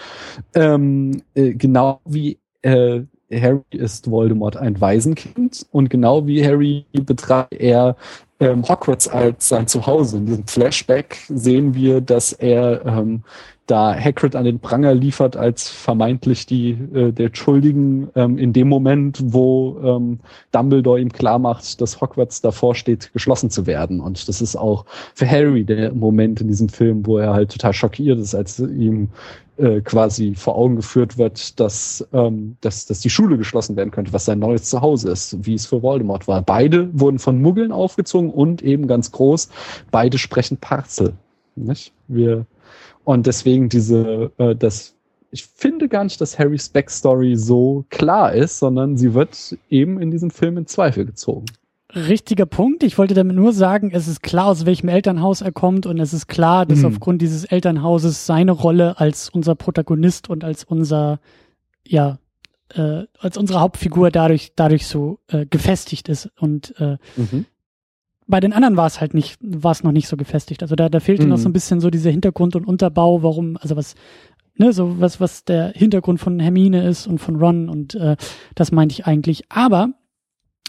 Ähm, 0.53 1.21
äh, 1.35 1.53
genau 1.53 1.99
wie 2.05 2.39
äh, 2.61 3.01
Harry 3.31 3.61
ist 3.71 4.09
Voldemort 4.09 4.57
ein 4.57 4.79
Waisenkind 4.79 5.67
und 5.71 5.89
genau 5.89 6.25
wie 6.25 6.43
Harry 6.43 6.85
betreibt 6.93 7.53
er 7.53 7.95
ähm, 8.39 8.67
Hogwarts 8.67 9.07
als 9.07 9.49
sein 9.49 9.67
Zuhause. 9.67 10.17
In 10.17 10.25
diesem 10.25 10.47
Flashback 10.47 11.17
sehen 11.27 11.75
wir, 11.75 12.01
dass 12.01 12.31
er 12.33 12.85
ähm, 12.85 13.23
da 13.69 13.93
Hagrid 13.93 14.35
an 14.35 14.45
den 14.45 14.59
Pranger 14.59 14.93
liefert 14.93 15.37
als 15.37 15.69
vermeintlich 15.69 16.45
die 16.45 16.71
äh, 16.71 17.11
der 17.11 17.29
Schuldigen 17.33 18.09
ähm, 18.15 18.37
in 18.37 18.51
dem 18.51 18.67
Moment, 18.67 19.19
wo 19.23 19.77
ähm, 19.83 20.19
Dumbledore 20.51 20.99
ihm 20.99 21.11
klar 21.11 21.37
macht, 21.37 21.79
dass 21.79 22.01
Hogwarts 22.01 22.41
davor 22.41 22.73
steht, 22.73 23.13
geschlossen 23.13 23.49
zu 23.49 23.67
werden. 23.67 23.99
Und 23.99 24.27
das 24.27 24.41
ist 24.41 24.55
auch 24.55 24.85
für 25.13 25.29
Harry 25.29 25.63
der 25.63 25.93
Moment 25.93 26.41
in 26.41 26.47
diesem 26.47 26.69
Film, 26.69 27.05
wo 27.05 27.17
er 27.17 27.33
halt 27.33 27.51
total 27.51 27.73
schockiert 27.73 28.19
ist, 28.19 28.33
als 28.33 28.59
ihm 28.59 29.09
äh, 29.57 29.81
quasi 29.81 30.33
vor 30.35 30.55
Augen 30.55 30.77
geführt 30.77 31.17
wird, 31.17 31.59
dass, 31.59 32.07
ähm, 32.11 32.57
dass, 32.61 32.87
dass 32.87 33.01
die 33.01 33.09
Schule 33.09 33.37
geschlossen 33.37 33.75
werden 33.75 33.91
könnte, 33.91 34.13
was 34.13 34.25
sein 34.25 34.39
neues 34.39 34.63
Zuhause 34.63 35.11
ist, 35.11 35.45
wie 35.45 35.53
es 35.53 35.67
für 35.67 35.83
Voldemort 35.83 36.27
war. 36.27 36.41
Beide 36.41 36.89
wurden 36.99 37.19
von 37.19 37.39
Muggeln 37.41 37.71
aufgezogen 37.71 38.31
und 38.31 38.63
eben 38.63 38.87
ganz 38.87 39.11
groß, 39.11 39.49
beide 39.91 40.17
sprechen 40.17 40.57
Parzel. 40.57 41.13
Nicht? 41.55 41.91
Wir 42.07 42.45
und 43.09 43.25
deswegen 43.25 43.69
diese, 43.69 44.31
äh, 44.37 44.55
das, 44.55 44.93
ich 45.31 45.43
finde 45.43 45.89
gar 45.89 46.03
nicht, 46.03 46.21
dass 46.21 46.37
Harrys 46.37 46.69
Backstory 46.69 47.35
so 47.35 47.83
klar 47.89 48.33
ist, 48.33 48.59
sondern 48.59 48.97
sie 48.97 49.15
wird 49.15 49.57
eben 49.67 49.99
in 49.99 50.11
diesem 50.11 50.29
Film 50.29 50.59
in 50.59 50.67
Zweifel 50.67 51.05
gezogen. 51.05 51.47
Richtiger 51.95 52.45
Punkt. 52.45 52.83
Ich 52.83 52.99
wollte 52.99 53.15
damit 53.15 53.35
nur 53.35 53.51
sagen, 53.51 53.89
es 53.91 54.07
ist 54.07 54.21
klar, 54.21 54.45
aus 54.45 54.67
welchem 54.67 54.89
Elternhaus 54.89 55.41
er 55.41 55.51
kommt 55.51 55.87
und 55.87 55.99
es 55.99 56.13
ist 56.13 56.27
klar, 56.27 56.67
dass 56.67 56.79
mhm. 56.79 56.85
aufgrund 56.85 57.23
dieses 57.23 57.45
Elternhauses 57.45 58.27
seine 58.27 58.51
Rolle 58.51 58.99
als 58.99 59.27
unser 59.27 59.55
Protagonist 59.55 60.29
und 60.29 60.43
als 60.43 60.63
unser, 60.63 61.19
ja, 61.87 62.19
äh, 62.75 63.05
als 63.17 63.37
unsere 63.37 63.59
Hauptfigur 63.59 64.11
dadurch, 64.11 64.51
dadurch 64.55 64.85
so 64.85 65.17
äh, 65.29 65.47
gefestigt 65.47 66.09
ist. 66.09 66.29
Und 66.37 66.75
äh, 66.79 66.97
mhm 67.15 67.47
bei 68.29 68.39
den 68.39 68.53
anderen 68.53 68.77
war 68.77 68.85
es 68.85 69.01
halt 69.01 69.13
nicht, 69.13 69.37
war 69.41 69.71
es 69.71 69.83
noch 69.83 69.91
nicht 69.91 70.07
so 70.07 70.15
gefestigt. 70.15 70.61
Also 70.61 70.75
da, 70.75 70.87
da 70.87 70.99
fehlte 70.99 71.23
mhm. 71.23 71.29
noch 71.29 71.37
so 71.37 71.49
ein 71.49 71.53
bisschen 71.53 71.81
so 71.81 71.89
dieser 71.89 72.11
Hintergrund 72.11 72.55
und 72.55 72.65
Unterbau, 72.65 73.23
warum, 73.23 73.57
also 73.57 73.75
was, 73.75 73.95
ne, 74.55 74.71
so 74.71 74.99
was, 74.99 75.19
was 75.19 75.43
der 75.43 75.73
Hintergrund 75.75 76.19
von 76.19 76.39
Hermine 76.39 76.87
ist 76.87 77.07
und 77.07 77.17
von 77.17 77.35
Ron 77.35 77.69
und 77.69 77.95
äh, 77.95 78.15
das 78.53 78.71
meinte 78.71 78.93
ich 78.93 79.07
eigentlich. 79.07 79.51
Aber 79.51 79.93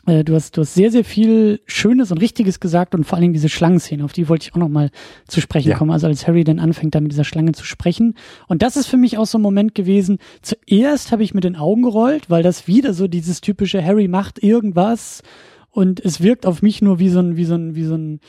äh, 0.07 0.25
du 0.25 0.35
hast, 0.35 0.57
du 0.57 0.63
hast 0.63 0.73
sehr, 0.73 0.91
sehr 0.91 1.05
viel 1.05 1.61
Schönes 1.67 2.11
und 2.11 2.19
Richtiges 2.19 2.61
gesagt 2.61 2.95
und 2.95 3.05
vor 3.05 3.17
allen 3.17 3.23
Dingen 3.23 3.35
diese 3.35 3.51
Schlangenszene, 3.51 4.05
auf 4.05 4.15
die 4.15 4.31
wollte 4.31 4.47
ich 4.47 4.55
auch 4.55 4.59
nochmal 4.59 4.91
zu 5.29 5.43
sprechen 5.43 5.69
ja. 5.69 5.77
kommen. 5.77 5.91
Also 5.91 6.07
als 6.07 6.27
Harry 6.27 6.45
dann 6.45 6.61
anfängt, 6.61 6.95
da 6.95 7.01
mit 7.01 7.13
dieser 7.13 7.25
Schlange 7.25 7.53
zu 7.53 7.65
sprechen. 7.65 8.15
Und 8.49 8.63
das 8.63 8.77
ist 8.77 8.87
für 8.87 8.97
mich 8.97 9.19
auch 9.19 9.27
so 9.27 9.37
ein 9.37 9.43
Moment 9.43 9.75
gewesen. 9.75 10.19
Zuerst 10.41 11.13
habe 11.13 11.23
ich 11.23 11.35
mit 11.35 11.45
den 11.45 11.57
Augen 11.57 11.83
gerollt, 11.83 12.31
weil 12.31 12.43
das 12.43 12.67
wieder 12.67 12.95
so 12.95 13.07
dieses 13.07 13.43
typische 13.43 13.85
Harry 13.85 14.09
macht 14.09 14.43
irgendwas 14.43 15.23
und 15.71 16.05
es 16.05 16.21
wirkt 16.21 16.47
auf 16.47 16.63
mich 16.63 16.83
nur 16.83 16.99
wie 16.99 17.09
so 17.09 17.21
ein, 17.21 17.37
wie 17.37 17.45
so 17.45 17.55
ein, 17.55 17.75
wie 17.75 17.85
so 17.85 17.95
ein, 17.95 18.21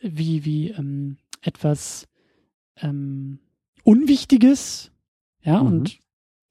wie, 0.00 0.44
wie 0.44 0.70
ähm, 0.70 1.16
etwas 1.40 2.06
ähm, 2.80 3.38
Unwichtiges. 3.84 4.90
Ja, 5.44 5.62
mhm. 5.62 5.66
und 5.66 5.98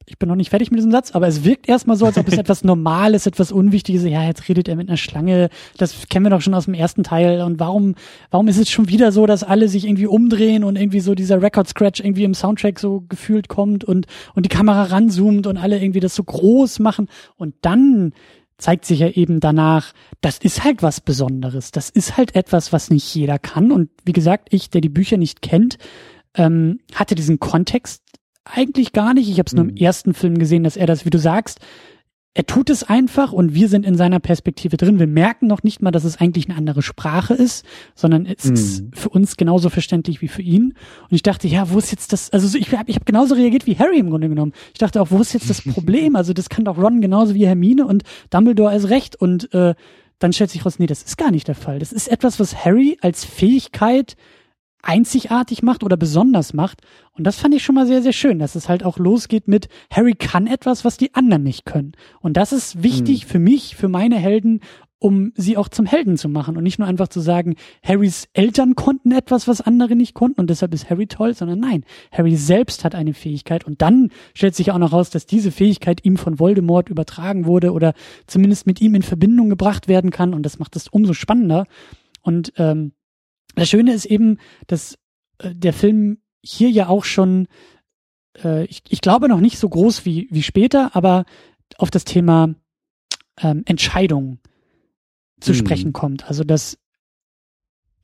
ich 0.06 0.18
bin 0.18 0.28
noch 0.28 0.36
nicht 0.36 0.50
fertig 0.50 0.72
mit 0.72 0.78
diesem 0.78 0.92
Satz, 0.92 1.12
aber 1.12 1.28
es 1.28 1.44
wirkt 1.44 1.70
erstmal 1.70 1.96
so, 1.96 2.06
als 2.06 2.18
ob 2.18 2.28
es 2.28 2.38
etwas 2.38 2.64
Normales, 2.64 3.28
etwas 3.28 3.52
Unwichtiges, 3.52 4.04
ja, 4.04 4.24
jetzt 4.24 4.48
redet 4.50 4.68
er 4.68 4.76
mit 4.76 4.90
einer 4.90 4.98
Schlange, 4.98 5.50
das 5.78 6.08
kennen 6.10 6.26
wir 6.26 6.30
doch 6.32 6.42
schon 6.42 6.54
aus 6.54 6.66
dem 6.66 6.74
ersten 6.74 7.04
Teil 7.04 7.42
und 7.42 7.60
warum, 7.60 7.96
warum 8.30 8.48
ist 8.48 8.58
es 8.58 8.70
schon 8.70 8.90
wieder 8.90 9.12
so, 9.12 9.26
dass 9.26 9.44
alle 9.44 9.70
sich 9.70 9.86
irgendwie 9.86 10.08
umdrehen 10.08 10.64
und 10.64 10.76
irgendwie 10.76 11.00
so 11.00 11.16
dieser 11.16 11.42
Record 11.42 11.68
Scratch 11.68 12.02
irgendwie 12.02 12.24
im 12.24 12.34
Soundtrack 12.34 12.80
so 12.80 13.04
gefühlt 13.08 13.48
kommt 13.48 13.84
und, 13.84 14.08
und 14.36 14.46
die 14.46 14.50
Kamera 14.50 14.84
ranzoomt 14.84 15.48
und 15.48 15.58
alle 15.58 15.82
irgendwie 15.82 16.00
das 16.02 16.16
so 16.16 16.24
groß 16.24 16.80
machen 16.80 17.08
und 17.38 17.56
dann 17.62 18.14
zeigt 18.62 18.86
sich 18.86 19.00
ja 19.00 19.10
eben 19.10 19.40
danach, 19.40 19.94
das 20.22 20.38
ist 20.38 20.64
halt 20.64 20.84
was 20.84 21.02
Besonderes, 21.02 21.72
das 21.72 21.90
ist 21.90 22.18
halt 22.18 22.36
etwas, 22.36 22.72
was 22.72 22.90
nicht 22.90 23.14
jeder 23.16 23.40
kann 23.40 23.72
und 23.72 23.90
wie 24.06 24.14
gesagt, 24.14 24.50
ich, 24.52 24.70
der 24.70 24.82
die 24.82 24.90
Bücher 24.90 25.18
nicht 25.18 25.42
kennt, 25.42 25.78
ähm, 26.36 26.80
hatte 26.94 27.16
diesen 27.16 27.40
Kontext 27.40 28.04
eigentlich 28.44 28.94
gar 28.94 29.14
nicht. 29.14 29.30
Ich 29.30 29.40
habe 29.40 29.48
es 29.48 29.54
nur 29.54 29.66
im 29.66 29.72
mhm. 29.72 29.78
ersten 29.78 30.14
Film 30.14 30.38
gesehen, 30.38 30.64
dass 30.64 30.78
er 30.78 30.88
das, 30.88 31.06
wie 31.06 31.10
du 31.10 31.20
sagst, 31.20 31.60
er 32.34 32.46
tut 32.46 32.70
es 32.70 32.84
einfach 32.84 33.34
und 33.34 33.54
wir 33.54 33.68
sind 33.68 33.86
in 33.86 33.96
seiner 33.96 34.20
Perspektive 34.22 34.78
drin. 34.78 35.00
Wir 35.00 35.08
merken 35.08 35.48
noch 35.48 35.64
nicht 35.64 35.82
mal, 35.82 35.92
dass 35.92 36.06
es 36.06 36.18
eigentlich 36.18 36.48
eine 36.48 36.58
andere 36.58 36.82
Sprache 36.82 37.34
ist, 37.34 37.66
sondern 37.94 38.26
es 38.26 38.46
mm. 38.46 38.54
ist 38.54 38.84
für 38.94 39.10
uns 39.10 39.36
genauso 39.36 39.70
verständlich 39.70 40.22
wie 40.22 40.30
für 40.30 40.42
ihn. 40.42 40.74
Und 41.10 41.16
ich 41.16 41.24
dachte, 41.24 41.50
ja, 41.50 41.70
wo 41.72 41.78
ist 41.78 41.92
jetzt 41.92 42.14
das? 42.14 42.30
Also 42.30 42.58
ich 42.58 42.72
habe 42.72 42.90
ich 42.90 42.96
hab 42.96 43.06
genauso 43.06 43.36
reagiert 43.36 43.68
wie 43.68 43.78
Harry 43.78 44.00
im 44.00 44.10
Grunde 44.10 44.30
genommen. 44.30 44.54
Ich 44.72 44.80
dachte 44.80 45.02
auch, 45.02 45.12
wo 45.12 45.20
ist 45.20 45.34
jetzt 45.34 45.50
das 45.50 45.62
Problem? 45.74 46.16
Also 46.16 46.32
das 46.32 46.48
kann 46.48 46.64
doch 46.64 46.78
Ron 46.78 47.02
genauso 47.02 47.36
wie 47.36 47.46
Hermine 47.46 47.86
und 47.86 48.04
Dumbledore 48.30 48.76
ist 48.76 48.90
recht. 48.90 49.18
Und 49.18 49.54
äh, 49.54 49.76
dann 50.20 50.32
stellt 50.32 50.52
sich 50.52 50.66
raus, 50.66 50.80
nee, 50.80 50.88
das 50.88 51.04
ist 51.04 51.18
gar 51.18 51.32
nicht 51.32 51.50
der 51.50 51.56
Fall. 51.56 51.80
Das 51.80 51.92
ist 51.92 52.08
etwas, 52.08 52.40
was 52.40 52.64
Harry 52.64 52.98
als 53.02 53.26
Fähigkeit 53.26 54.16
einzigartig 54.84 55.64
macht 55.64 55.84
oder 55.84 55.98
besonders 55.98 56.54
macht. 56.54 56.82
Und 57.14 57.26
das 57.26 57.38
fand 57.38 57.54
ich 57.54 57.64
schon 57.64 57.76
mal 57.76 57.88
sehr, 57.88 58.02
sehr 58.02 58.14
schön, 58.14 58.40
dass 58.40 58.56
es 58.56 58.70
halt 58.70 58.84
auch 58.84 58.98
losgeht 58.98 59.48
mit 59.48 59.68
Harry 59.92 60.14
kann 60.14 60.48
etwas, 60.48 60.86
was 60.86 60.98
die 60.98 61.14
anderen 61.14 61.44
nicht 61.44 61.66
können. 61.66 61.94
Und 62.20 62.38
das 62.38 62.52
ist 62.52 62.84
wichtig 62.84 63.26
mhm. 63.26 63.30
für 63.30 63.40
mich, 63.40 63.76
für 63.76 63.88
meine 63.88 64.18
Helden, 64.18 64.62
um 65.02 65.34
sie 65.36 65.58
auch 65.58 65.68
zum 65.68 65.88
Helden 65.88 66.16
zu 66.16 66.30
machen 66.30 66.56
und 66.56 66.64
nicht 66.64 66.78
nur 66.78 66.88
einfach 66.88 67.08
zu 67.08 67.22
sagen, 67.22 67.56
Harrys 67.84 68.28
Eltern 68.34 68.76
konnten 68.76 69.12
etwas, 69.12 69.48
was 69.48 69.60
andere 69.60 69.96
nicht 69.96 70.14
konnten 70.14 70.40
und 70.40 70.50
deshalb 70.52 70.76
ist 70.76 70.92
Harry 70.92 71.08
toll, 71.08 71.34
sondern 71.34 71.60
nein, 71.60 71.84
Harry 72.12 72.36
selbst 72.36 72.86
hat 72.86 72.94
eine 72.94 73.16
Fähigkeit 73.16 73.66
und 73.66 73.82
dann 73.82 74.10
stellt 74.36 74.54
sich 74.54 74.70
auch 74.70 74.78
noch 74.78 74.94
raus, 74.94 75.10
dass 75.10 75.26
diese 75.26 75.52
Fähigkeit 75.52 76.06
ihm 76.06 76.18
von 76.18 76.40
Voldemort 76.40 76.90
übertragen 76.90 77.46
wurde 77.46 77.74
oder 77.74 77.94
zumindest 78.28 78.68
mit 78.68 78.80
ihm 78.80 78.94
in 78.94 79.02
Verbindung 79.02 79.50
gebracht 79.50 79.88
werden 79.88 80.12
kann 80.12 80.36
und 80.36 80.46
das 80.46 80.60
macht 80.60 80.76
es 80.76 80.88
umso 80.88 81.14
spannender 81.14 81.66
und 82.22 82.54
ähm, 82.58 82.92
das 83.56 83.70
Schöne 83.70 83.94
ist 83.94 84.06
eben, 84.06 84.38
dass 84.68 84.98
äh, 85.40 85.54
der 85.54 85.74
Film 85.74 86.20
hier 86.44 86.70
ja 86.70 86.88
auch 86.88 87.04
schon, 87.04 87.48
äh, 88.44 88.66
ich, 88.66 88.84
ich 88.90 89.02
glaube 89.02 89.28
noch 89.28 89.40
nicht 89.40 89.58
so 89.58 89.70
groß 89.70 90.06
wie, 90.06 90.28
wie 90.32 90.44
später, 90.44 90.96
aber 90.96 91.26
auf 91.78 91.92
das 91.92 92.04
Thema 92.04 92.56
ähm, 93.40 93.64
Entscheidung 93.66 94.40
zu 95.40 95.54
hm. 95.54 95.60
sprechen 95.60 95.94
kommt. 95.94 96.28
Also 96.28 96.44
dass 96.44 96.78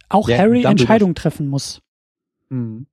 auch 0.10 0.30
ja, 0.30 0.38
Harry 0.38 0.64
Entscheidungen 0.64 1.16
treffen 1.16 1.48
muss. 1.48 1.82
Hm. 2.50 2.88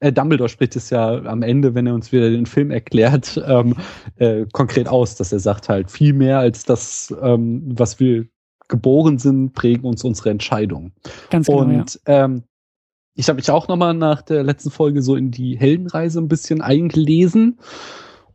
Äh, 0.00 0.12
Dumbledore 0.12 0.48
spricht 0.48 0.76
es 0.76 0.90
ja 0.90 1.22
am 1.24 1.42
Ende, 1.42 1.74
wenn 1.74 1.86
er 1.86 1.94
uns 1.94 2.12
wieder 2.12 2.30
den 2.30 2.46
Film 2.46 2.70
erklärt, 2.70 3.40
ähm, 3.46 3.76
äh, 4.16 4.46
konkret 4.52 4.88
aus, 4.88 5.16
dass 5.16 5.32
er 5.32 5.40
sagt 5.40 5.68
halt 5.68 5.90
viel 5.90 6.12
mehr 6.12 6.38
als 6.38 6.64
das, 6.64 7.14
ähm, 7.20 7.62
was 7.66 7.98
wir 8.00 8.26
geboren 8.68 9.18
sind, 9.18 9.54
prägen 9.54 9.84
uns 9.84 10.04
unsere 10.04 10.30
Entscheidungen. 10.30 10.92
Ganz 11.30 11.46
genau. 11.46 11.60
Und 11.60 12.00
ja. 12.06 12.24
ähm, 12.24 12.44
ich 13.14 13.28
habe 13.28 13.36
mich 13.36 13.50
auch 13.50 13.66
nochmal 13.66 13.94
nach 13.94 14.22
der 14.22 14.44
letzten 14.44 14.70
Folge 14.70 15.02
so 15.02 15.16
in 15.16 15.30
die 15.30 15.58
Heldenreise 15.58 16.20
ein 16.20 16.28
bisschen 16.28 16.60
eingelesen. 16.60 17.58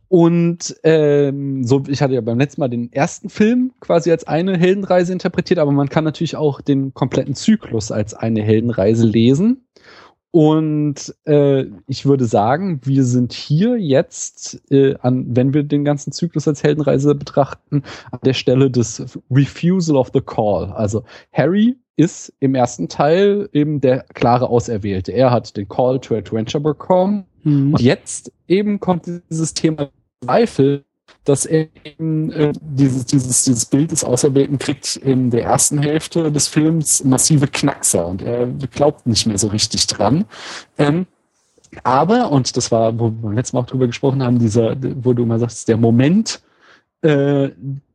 Und 0.08 0.76
ähm, 0.84 1.64
so, 1.64 1.82
ich 1.88 2.02
hatte 2.02 2.14
ja 2.14 2.20
beim 2.20 2.38
letzten 2.38 2.60
Mal 2.60 2.68
den 2.68 2.92
ersten 2.92 3.30
Film 3.30 3.72
quasi 3.80 4.10
als 4.10 4.26
eine 4.26 4.58
Heldenreise 4.58 5.12
interpretiert, 5.12 5.58
aber 5.58 5.72
man 5.72 5.88
kann 5.88 6.04
natürlich 6.04 6.36
auch 6.36 6.60
den 6.60 6.92
kompletten 6.92 7.34
Zyklus 7.34 7.90
als 7.90 8.14
eine 8.14 8.42
Heldenreise 8.42 9.06
lesen. 9.06 9.63
Und 10.34 11.14
äh, 11.26 11.66
ich 11.86 12.06
würde 12.06 12.24
sagen, 12.24 12.80
wir 12.82 13.04
sind 13.04 13.32
hier 13.32 13.78
jetzt, 13.78 14.60
äh, 14.68 14.96
an, 14.96 15.24
wenn 15.28 15.54
wir 15.54 15.62
den 15.62 15.84
ganzen 15.84 16.10
Zyklus 16.10 16.48
als 16.48 16.64
Heldenreise 16.64 17.14
betrachten, 17.14 17.84
an 18.10 18.18
der 18.24 18.32
Stelle 18.32 18.68
des 18.68 19.20
Refusal 19.30 19.94
of 19.94 20.10
the 20.12 20.20
Call. 20.20 20.72
Also 20.72 21.04
Harry 21.32 21.76
ist 21.94 22.32
im 22.40 22.56
ersten 22.56 22.88
Teil 22.88 23.48
eben 23.52 23.80
der 23.80 24.06
klare 24.12 24.48
Auserwählte. 24.48 25.12
Er 25.12 25.30
hat 25.30 25.56
den 25.56 25.68
Call 25.68 26.00
to 26.00 26.16
Adventure 26.16 26.60
bekommen. 26.60 27.26
Mhm. 27.44 27.74
Und 27.74 27.80
jetzt 27.80 28.32
eben 28.48 28.80
kommt 28.80 29.06
dieses 29.30 29.54
Thema 29.54 29.90
Zweifel, 30.24 30.84
dass 31.24 31.46
er 31.46 31.68
eben 31.84 32.30
äh, 32.32 32.52
dieses, 32.60 33.06
dieses, 33.06 33.44
dieses 33.44 33.66
Bild 33.66 33.92
des 33.92 34.04
Auserwählten 34.04 34.58
kriegt 34.58 34.96
in 34.96 35.30
der 35.30 35.44
ersten 35.44 35.78
Hälfte 35.78 36.30
des 36.30 36.48
Films 36.48 37.02
massive 37.04 37.46
Knackser 37.46 38.06
und 38.06 38.22
er 38.22 38.46
glaubt 38.46 39.06
nicht 39.06 39.26
mehr 39.26 39.38
so 39.38 39.48
richtig 39.48 39.86
dran. 39.86 40.24
Ähm, 40.78 41.06
aber, 41.82 42.30
und 42.30 42.56
das 42.56 42.70
war, 42.70 42.98
wo 42.98 43.10
wir 43.10 43.32
letztes 43.32 43.52
Mal 43.52 43.60
auch 43.60 43.66
drüber 43.66 43.86
gesprochen 43.86 44.22
haben, 44.22 44.38
dieser, 44.38 44.76
wo 45.02 45.12
du 45.12 45.24
immer 45.24 45.38
sagst, 45.38 45.66
der 45.68 45.76
Moment, 45.76 46.40
äh, 47.02 47.50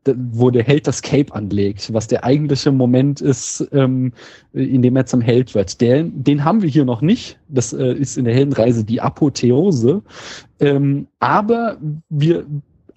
wo 0.05 0.49
der 0.49 0.63
Held 0.63 0.88
das 0.88 1.01
Cape 1.01 1.34
anlegt, 1.34 1.93
was 1.93 2.07
der 2.07 2.24
eigentliche 2.24 2.72
Moment 2.72 3.22
ist, 3.22 3.67
ähm, 3.74 4.13
in 4.53 4.82
dem 4.82 4.95
er 4.95 5.05
zum 5.05 5.22
Held 5.22 5.53
wird. 5.55 5.82
Der, 5.82 6.03
den 6.03 6.43
haben 6.43 6.61
wir 6.61 6.70
hier 6.70 6.86
noch 6.86 7.01
nicht. 7.01 7.38
Das 7.47 7.74
äh, 7.74 7.93
ist 7.93 8.17
in 8.17 8.26
der 8.26 8.34
Heldenreise 8.34 8.84
die 8.84 9.01
Apotheose. 9.01 10.01
Ähm, 10.59 11.07
aber 11.20 11.78
wir 12.09 12.45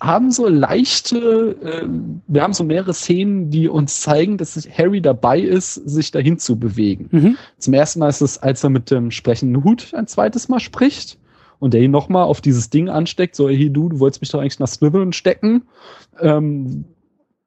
haben 0.02 0.32
so 0.32 0.48
leichte, 0.48 1.56
äh, 1.62 1.86
wir 2.26 2.42
haben 2.42 2.52
so 2.52 2.64
mehrere 2.64 2.92
Szenen, 2.92 3.50
die 3.50 3.68
uns 3.68 4.00
zeigen, 4.00 4.36
dass 4.36 4.56
Harry 4.76 5.00
dabei 5.00 5.40
ist, 5.40 5.74
sich 5.74 6.10
dahin 6.10 6.38
zu 6.38 6.58
bewegen. 6.58 7.08
Mhm. 7.12 7.36
Zum 7.58 7.72
ersten 7.72 8.00
Mal 8.00 8.08
ist 8.08 8.20
es, 8.20 8.38
als 8.38 8.64
er 8.64 8.70
mit 8.70 8.90
dem 8.90 9.12
sprechenden 9.12 9.62
Hut 9.62 9.94
ein 9.94 10.08
zweites 10.08 10.48
Mal 10.48 10.58
spricht 10.58 11.18
und 11.60 11.72
der 11.72 11.82
ihn 11.82 11.92
nochmal 11.92 12.24
auf 12.24 12.40
dieses 12.40 12.68
Ding 12.68 12.88
ansteckt, 12.88 13.36
so, 13.36 13.48
hey 13.48 13.70
du, 13.70 13.90
du 13.90 14.00
wolltest 14.00 14.22
mich 14.22 14.30
doch 14.30 14.40
eigentlich 14.40 14.58
nach 14.58 14.66
Slytherin 14.66 15.12
stecken. 15.12 15.62
Ähm, 16.20 16.84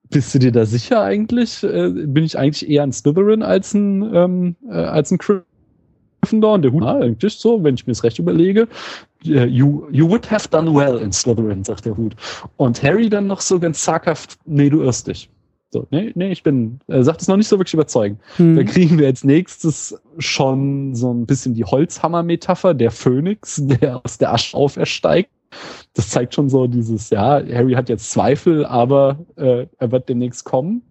bist 0.10 0.34
du 0.34 0.40
dir 0.40 0.54
da 0.54 0.66
sicher 0.66 1.02
eigentlich? 1.02 1.62
Äh, 1.62 1.90
bin 1.90 2.24
ich 2.24 2.38
eigentlich 2.38 2.70
eher 2.70 2.84
ein 2.84 2.94
Slytherin 2.94 3.44
als 3.44 3.74
ein, 3.74 4.16
ähm, 4.16 4.56
äh, 4.70 4.76
als 4.76 5.12
ein 5.12 5.18
Gryffindor? 5.18 6.54
Und 6.54 6.62
der 6.62 6.72
Hut, 6.72 6.84
ah, 6.84 7.00
eigentlich 7.00 7.34
so, 7.34 7.66
wenn 7.66 7.76
ich 7.76 7.86
mir 7.86 7.92
das 7.92 8.06
recht 8.06 8.20
überlege. 8.20 8.70
You, 9.26 9.88
you 9.92 10.10
would 10.10 10.30
have 10.30 10.50
done 10.50 10.74
well 10.74 10.98
in 10.98 11.12
Slytherin, 11.12 11.64
sagt 11.64 11.86
der 11.86 11.98
Hut. 11.98 12.16
Und 12.58 12.82
Harry 12.84 13.10
dann 13.10 13.28
noch 13.28 13.42
so 13.42 13.60
ganz 13.60 13.82
zaghaft, 13.82 14.38
nee, 14.46 14.70
du 14.70 14.82
irrst 14.82 15.08
dich. 15.08 15.30
So, 15.72 15.88
nee, 15.90 16.12
nee, 16.16 16.32
ich 16.32 16.44
bin, 16.44 16.80
er 16.88 17.04
sagt 17.04 17.22
es 17.22 17.28
noch 17.28 17.36
nicht 17.36 17.48
so 17.48 17.58
wirklich 17.58 17.74
überzeugend. 17.74 18.22
Hm. 18.38 18.56
Da 18.56 18.64
kriegen 18.64 18.98
wir 18.98 19.08
als 19.08 19.24
nächstes 19.24 20.00
schon 20.20 20.96
so 20.96 21.14
ein 21.14 21.26
bisschen 21.26 21.54
die 21.54 21.66
Holzhammer-Metapher, 21.66 22.74
der 22.74 22.92
Phönix, 22.92 23.62
der 23.66 24.02
aus 24.06 24.18
der 24.18 24.34
Asche 24.34 24.56
aufersteigt. 24.56 25.30
Das 25.94 26.10
zeigt 26.10 26.34
schon 26.34 26.50
so 26.50 26.68
dieses, 26.68 27.10
ja, 27.10 27.42
Harry 27.54 27.74
hat 27.74 27.90
jetzt 27.90 28.12
Zweifel, 28.12 28.66
aber 28.66 29.20
äh, 29.38 29.68
er 29.78 29.92
wird 29.92 30.08
demnächst 30.08 30.46
kommen. 30.46 30.82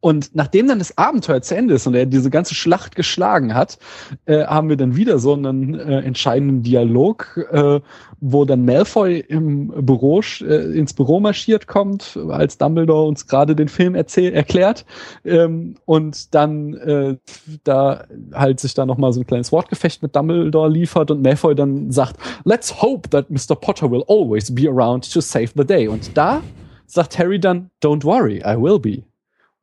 Und 0.00 0.34
nachdem 0.34 0.68
dann 0.68 0.78
das 0.78 0.98
Abenteuer 0.98 1.40
zu 1.40 1.56
Ende 1.56 1.74
ist 1.74 1.86
und 1.86 1.94
er 1.94 2.06
diese 2.06 2.30
ganze 2.30 2.54
Schlacht 2.54 2.94
geschlagen 2.94 3.54
hat, 3.54 3.78
äh, 4.26 4.44
haben 4.44 4.68
wir 4.68 4.76
dann 4.76 4.96
wieder 4.96 5.18
so 5.18 5.32
einen 5.32 5.78
äh, 5.78 6.00
entscheidenden 6.00 6.62
Dialog, 6.62 7.48
äh, 7.50 7.80
wo 8.20 8.44
dann 8.44 8.64
Malfoy 8.64 9.20
im 9.20 9.68
Büro 9.86 10.20
äh, 10.40 10.78
ins 10.78 10.92
Büro 10.92 11.20
marschiert 11.20 11.66
kommt, 11.66 12.18
als 12.28 12.58
Dumbledore 12.58 13.06
uns 13.06 13.26
gerade 13.26 13.56
den 13.56 13.68
Film 13.68 13.94
erzähl 13.94 14.32
erklärt 14.32 14.84
ähm, 15.24 15.76
und 15.84 16.34
dann 16.34 16.74
äh, 16.74 17.16
da 17.64 18.04
halt 18.32 18.60
sich 18.60 18.74
da 18.74 18.86
noch 18.86 18.98
mal 18.98 19.12
so 19.12 19.20
ein 19.20 19.26
kleines 19.26 19.52
Wortgefecht 19.52 20.02
mit 20.02 20.14
Dumbledore 20.14 20.68
liefert 20.68 21.10
und 21.10 21.22
Malfoy 21.22 21.54
dann 21.54 21.90
sagt, 21.90 22.16
"Let's 22.44 22.82
hope 22.82 23.08
that 23.10 23.30
Mr. 23.30 23.56
Potter 23.56 23.90
will 23.90 24.04
always 24.08 24.54
be 24.54 24.68
around 24.68 25.10
to 25.12 25.20
save 25.20 25.50
the 25.56 25.64
day." 25.64 25.88
Und 25.88 26.16
da 26.16 26.42
sagt 26.86 27.18
Harry 27.18 27.40
dann, 27.40 27.70
"Don't 27.82 28.04
worry, 28.04 28.42
I 28.44 28.60
will 28.60 28.78
be." 28.78 29.02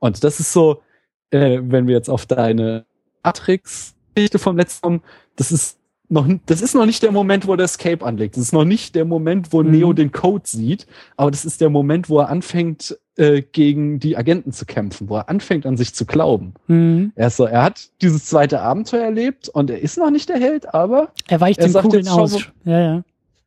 Und 0.02 0.24
das 0.24 0.39
ist 0.39 0.52
so, 0.52 0.82
äh, 1.30 1.60
wenn 1.62 1.88
wir 1.88 1.95
jetzt 1.95 2.10
auf 2.10 2.26
deine 2.26 2.86
Matrix-Geschichte 3.24 4.39
vom 4.39 4.58
letzten 4.58 4.82
kommen, 4.82 5.02
das 5.38 5.52
ist 5.52 5.78
noch, 6.10 6.28
das 6.47 6.62
ist 6.62 6.76
noch 6.76 6.86
nicht 6.86 7.04
der 7.04 7.12
Moment, 7.12 7.47
wo 7.47 7.56
der 7.56 7.66
Escape 7.66 8.06
anlegt. 8.06 8.36
Das 8.36 8.43
ist 8.43 8.52
noch 8.52 8.66
nicht 8.66 8.95
der 8.95 9.06
Moment, 9.06 9.54
wo 9.54 9.64
mhm. 9.64 9.72
Neo 9.72 9.93
den 9.93 10.12
Code 10.12 10.43
sieht, 10.45 10.88
aber 11.16 11.32
das 11.32 11.45
ist 11.45 11.62
der 11.62 11.70
Moment, 11.70 12.10
wo 12.10 12.20
er 12.20 12.30
anfängt, 12.30 12.97
äh, 13.16 13.43
gegen 13.43 13.99
die 13.99 14.18
Agenten 14.18 14.52
zu 14.52 14.66
kämpfen, 14.66 15.08
wo 15.08 15.18
er 15.18 15.30
anfängt, 15.30 15.66
an 15.66 15.78
sich 15.78 15.93
zu 15.93 16.06
glauben. 16.06 16.54
Mhm. 16.68 17.14
Er 17.16 17.28
ist 17.28 17.38
so, 17.38 17.45
er 17.45 17.64
hat 17.64 17.89
dieses 18.02 18.26
zweite 18.26 18.60
Abenteuer 18.60 19.04
erlebt 19.04 19.47
und 19.49 19.70
er 19.70 19.80
ist 19.80 19.97
noch 19.97 20.10
nicht 20.10 20.28
der 20.28 20.39
Held, 20.39 20.74
aber 20.74 21.14
er 21.28 21.39
weicht 21.39 21.60
er 21.60 21.68
den 21.70 21.82
Kugeln 21.82 22.08
aus. 22.08 22.52
Ja, 22.66 22.80
ja. 22.80 23.04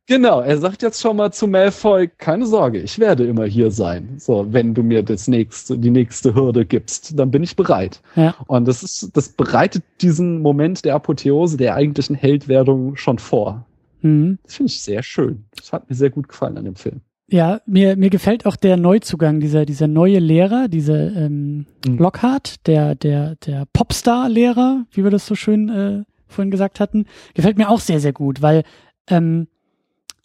Genau, 0.07 0.41
er 0.41 0.57
sagt 0.59 0.83
jetzt 0.83 1.01
schon 1.01 1.17
mal 1.17 1.33
zu 1.33 1.47
Malfoy, 1.47 2.07
keine 2.07 2.45
Sorge, 2.45 2.79
ich 2.79 2.99
werde 2.99 3.25
immer 3.25 3.45
hier 3.45 3.71
sein. 3.71 4.15
So, 4.17 4.45
wenn 4.51 4.75
du 4.75 4.83
mir 4.83 5.01
das 5.01 5.27
nächste, 5.27 5.79
die 5.79 5.89
nächste 5.89 6.35
Hürde 6.35 6.63
gibst, 6.65 7.17
dann 7.17 7.31
bin 7.31 7.41
ich 7.41 7.55
bereit. 7.55 8.01
Ja. 8.15 8.35
Und 8.45 8.67
das 8.67 8.83
ist, 8.83 9.09
das 9.17 9.29
bereitet 9.29 9.83
diesen 10.01 10.41
Moment 10.43 10.85
der 10.85 10.93
Apotheose, 10.93 11.57
der 11.57 11.73
eigentlichen 11.73 12.15
Heldwerdung 12.15 12.95
schon 12.95 13.17
vor. 13.17 13.65
Mhm. 14.01 14.37
Das 14.43 14.55
finde 14.55 14.71
ich 14.71 14.81
sehr 14.81 15.01
schön. 15.01 15.45
Das 15.57 15.73
hat 15.73 15.89
mir 15.89 15.95
sehr 15.95 16.11
gut 16.11 16.27
gefallen 16.27 16.57
an 16.57 16.65
dem 16.65 16.75
Film. 16.75 17.01
Ja, 17.27 17.61
mir, 17.65 17.95
mir 17.95 18.11
gefällt 18.11 18.45
auch 18.45 18.55
der 18.55 18.77
Neuzugang, 18.77 19.39
dieser, 19.39 19.65
dieser 19.65 19.87
neue 19.87 20.19
Lehrer, 20.19 20.67
dieser 20.67 21.15
ähm, 21.15 21.65
mhm. 21.83 21.97
Lockhart, 21.97 22.67
der, 22.67 22.93
der, 22.93 23.35
der 23.37 23.65
Popstar-Lehrer, 23.73 24.85
wie 24.91 25.03
wir 25.03 25.09
das 25.09 25.25
so 25.25 25.33
schön 25.33 25.69
äh, 25.69 26.03
vorhin 26.27 26.51
gesagt 26.51 26.79
hatten, 26.79 27.05
gefällt 27.33 27.57
mir 27.57 27.69
auch 27.69 27.79
sehr, 27.79 27.99
sehr 27.99 28.13
gut, 28.13 28.43
weil 28.43 28.63
ähm, 29.09 29.47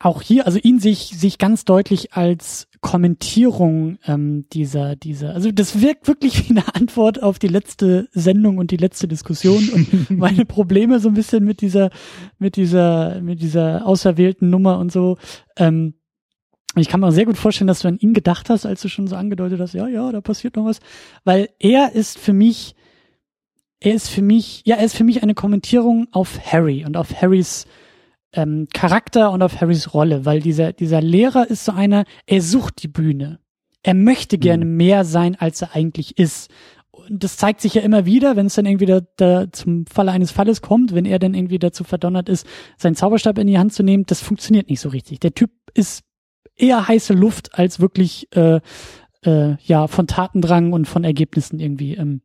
auch 0.01 0.23
hier, 0.23 0.47
also 0.47 0.59
ihn 0.59 0.81
sich, 0.81 1.13
sich 1.15 1.39
ganz 1.39 1.67
deutlich 1.67 2.15
als 2.15 2.67
Kommentierung 2.81 3.99
ähm, 4.07 4.47
dieser, 4.51 4.97
dieser, 4.97 5.35
also 5.35 5.53
das 5.53 5.83
wirkt 5.83 6.09
wirklich 6.09 6.49
wie 6.49 6.51
eine 6.51 6.75
Antwort 6.75 7.23
auf 7.23 7.39
die 7.39 7.49
letzte 7.49 8.09
Sendung 8.13 8.57
und 8.59 8.71
die 8.71 8.79
letzte 8.79 9.07
Diskussion 9.07 9.69
und 9.69 10.11
meine 10.19 10.47
Probleme 10.47 10.99
so 10.99 11.09
ein 11.09 11.15
bisschen 11.15 11.45
mit 11.45 11.61
dieser, 11.61 11.91
mit 12.39 12.57
dieser, 12.57 13.21
mit 13.21 13.43
dieser 13.43 13.87
auserwählten 13.87 14.49
Nummer 14.49 14.79
und 14.79 14.91
so. 14.91 15.19
Ähm, 15.57 15.95
ich 16.77 16.89
kann 16.89 17.01
mir 17.01 17.13
sehr 17.13 17.27
gut 17.27 17.37
vorstellen, 17.37 17.69
dass 17.69 17.81
du 17.81 17.89
an 17.89 17.99
ihn 17.99 18.15
gedacht 18.15 18.49
hast, 18.49 18.65
als 18.65 18.81
du 18.81 18.89
schon 18.89 19.07
so 19.07 19.17
angedeutet 19.17 19.61
hast, 19.61 19.75
ja, 19.75 19.87
ja, 19.87 20.11
da 20.13 20.21
passiert 20.23 20.57
noch 20.57 20.65
was, 20.65 20.81
weil 21.25 21.51
er 21.59 21.93
ist 21.93 22.19
für 22.19 22.33
mich, 22.33 22.75
er 23.81 23.95
ist 23.95 24.09
für 24.09 24.23
mich, 24.23 24.63
ja, 24.65 24.77
er 24.77 24.85
ist 24.85 24.97
für 24.97 25.05
mich 25.05 25.23
eine 25.23 25.35
Kommentierung 25.35 26.07
auf 26.13 26.41
Harry 26.53 26.87
und 26.87 26.97
auf 26.97 27.21
Harrys 27.21 27.67
ähm, 28.33 28.69
Charakter 28.73 29.31
und 29.31 29.43
auf 29.43 29.61
Harrys 29.61 29.93
Rolle, 29.95 30.25
weil 30.25 30.41
dieser, 30.41 30.73
dieser 30.73 31.01
Lehrer 31.01 31.49
ist 31.49 31.65
so 31.65 31.73
einer, 31.73 32.05
er 32.27 32.43
sucht 32.43 32.83
die 32.83 32.89
Bühne. 32.89 33.41
Er 33.83 33.95
möchte 33.95 34.39
gerne 34.39 34.65
mhm. 34.65 34.77
mehr 34.77 35.05
sein, 35.05 35.37
als 35.37 35.63
er 35.63 35.75
eigentlich 35.75 36.19
ist. 36.19 36.51
Und 36.91 37.25
das 37.25 37.37
zeigt 37.37 37.61
sich 37.61 37.75
ja 37.75 37.83
immer 37.83 38.05
wieder, 38.05 38.37
wenn 38.37 38.47
es 38.47 38.55
dann 38.55 38.67
irgendwie 38.67 38.87
da, 38.87 39.01
da 39.17 39.51
zum 39.51 39.87
Falle 39.87 40.13
eines 40.13 40.31
Falles 40.31 40.61
kommt, 40.61 40.95
wenn 40.95 41.07
er 41.07 41.19
dann 41.19 41.35
irgendwie 41.35 41.59
dazu 41.59 41.83
verdonnert 41.83 42.29
ist, 42.29 42.47
seinen 42.77 42.95
Zauberstab 42.95 43.39
in 43.39 43.47
die 43.47 43.59
Hand 43.59 43.73
zu 43.73 43.83
nehmen, 43.83 44.05
das 44.07 44.21
funktioniert 44.21 44.69
nicht 44.69 44.81
so 44.81 44.91
richtig. 44.91 45.21
Der 45.21 45.35
Typ 45.35 45.51
ist 45.75 46.05
eher 46.57 46.87
heiße 46.87 47.15
Luft 47.15 47.59
als 47.59 47.81
wirklich 47.81 48.29
äh, 48.37 48.61
äh, 49.25 49.57
ja 49.63 49.87
von 49.87 50.07
Tatendrang 50.07 50.73
und 50.73 50.87
von 50.87 51.05
Ergebnissen 51.05 51.59
irgendwie 51.59 51.95
ähm, 51.95 52.23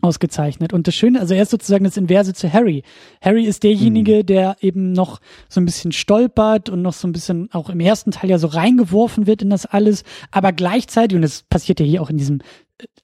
ausgezeichnet. 0.00 0.72
Und 0.72 0.86
das 0.86 0.94
Schöne, 0.94 1.20
also 1.20 1.34
er 1.34 1.42
ist 1.42 1.50
sozusagen 1.50 1.84
das 1.84 1.96
Inverse 1.96 2.34
zu 2.34 2.52
Harry. 2.52 2.82
Harry 3.20 3.44
ist 3.44 3.62
derjenige, 3.62 4.18
mhm. 4.18 4.26
der 4.26 4.56
eben 4.60 4.92
noch 4.92 5.20
so 5.48 5.60
ein 5.60 5.64
bisschen 5.64 5.92
stolpert 5.92 6.68
und 6.68 6.82
noch 6.82 6.92
so 6.92 7.08
ein 7.08 7.12
bisschen 7.12 7.48
auch 7.52 7.70
im 7.70 7.80
ersten 7.80 8.10
Teil 8.10 8.30
ja 8.30 8.38
so 8.38 8.46
reingeworfen 8.48 9.26
wird 9.26 9.42
in 9.42 9.50
das 9.50 9.66
alles, 9.66 10.04
aber 10.30 10.52
gleichzeitig, 10.52 11.16
und 11.16 11.22
das 11.22 11.42
passiert 11.42 11.80
ja 11.80 11.86
hier 11.86 12.02
auch 12.02 12.10
in 12.10 12.18
diesem, 12.18 12.40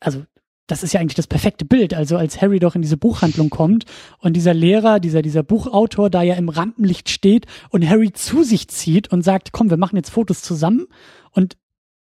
also 0.01 0.23
das 0.67 0.83
ist 0.83 0.93
ja 0.95 1.01
eigentlich 1.01 1.17
das 1.17 1.27
perfekte 1.27 1.65
Bild. 1.65 1.93
Also 1.93 2.17
als 2.17 2.41
Harry 2.41 2.59
doch 2.59 2.75
in 2.75 2.83
diese 2.83 2.97
Buchhandlung 2.97 3.51
kommt 3.51 3.85
und 4.19 4.35
dieser 4.35 4.55
Lehrer, 4.55 5.01
dieser, 5.01 5.21
dieser 5.21 5.43
Buchautor 5.43 6.09
da 6.09 6.23
ja 6.23 6.35
im 6.35 6.49
Rampenlicht 6.49 7.11
steht 7.11 7.47
und 7.71 7.87
Harry 7.87 8.13
zu 8.13 8.43
sich 8.43 8.69
zieht 8.69 9.13
und 9.13 9.23
sagt, 9.23 9.53
komm, 9.53 9.71
wir 9.71 9.77
machen 9.77 9.97
jetzt 9.97 10.11
Fotos 10.11 10.43
zusammen 10.43 10.87
und 11.33 11.57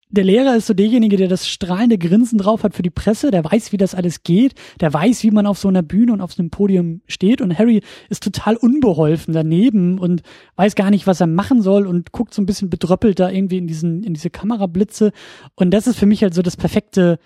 der 0.08 0.24
Lehrer 0.24 0.56
ist 0.56 0.66
so 0.66 0.74
derjenige, 0.74 1.16
der 1.16 1.28
das 1.28 1.48
strahlende 1.48 1.98
Grinsen 1.98 2.38
drauf 2.38 2.62
hat 2.62 2.74
für 2.74 2.82
die 2.82 2.90
Presse, 2.90 3.30
der 3.30 3.44
weiß, 3.44 3.72
wie 3.72 3.76
das 3.76 3.94
alles 3.94 4.22
geht, 4.22 4.54
der 4.80 4.92
weiß, 4.92 5.24
wie 5.24 5.32
man 5.32 5.46
auf 5.46 5.58
so 5.58 5.68
einer 5.68 5.82
Bühne 5.82 6.12
und 6.12 6.20
auf 6.20 6.32
so 6.32 6.42
einem 6.42 6.50
Podium 6.50 7.00
steht 7.08 7.40
und 7.40 7.58
Harry 7.58 7.82
ist 8.08 8.22
total 8.22 8.56
unbeholfen 8.56 9.34
daneben 9.34 9.98
und 9.98 10.22
weiß 10.54 10.76
gar 10.76 10.90
nicht, 10.90 11.06
was 11.06 11.20
er 11.20 11.26
machen 11.26 11.60
soll 11.60 11.86
und 11.86 12.12
guckt 12.12 12.34
so 12.34 12.40
ein 12.40 12.46
bisschen 12.46 12.70
bedröppelt 12.70 13.18
da 13.18 13.30
irgendwie 13.30 13.58
in 13.58 13.66
diesen, 13.66 14.04
in 14.04 14.14
diese 14.14 14.30
Kamerablitze 14.30 15.12
und 15.56 15.72
das 15.72 15.86
ist 15.86 15.98
für 15.98 16.06
mich 16.06 16.22
halt 16.22 16.34
so 16.34 16.42
das 16.42 16.56
perfekte, 16.56 17.18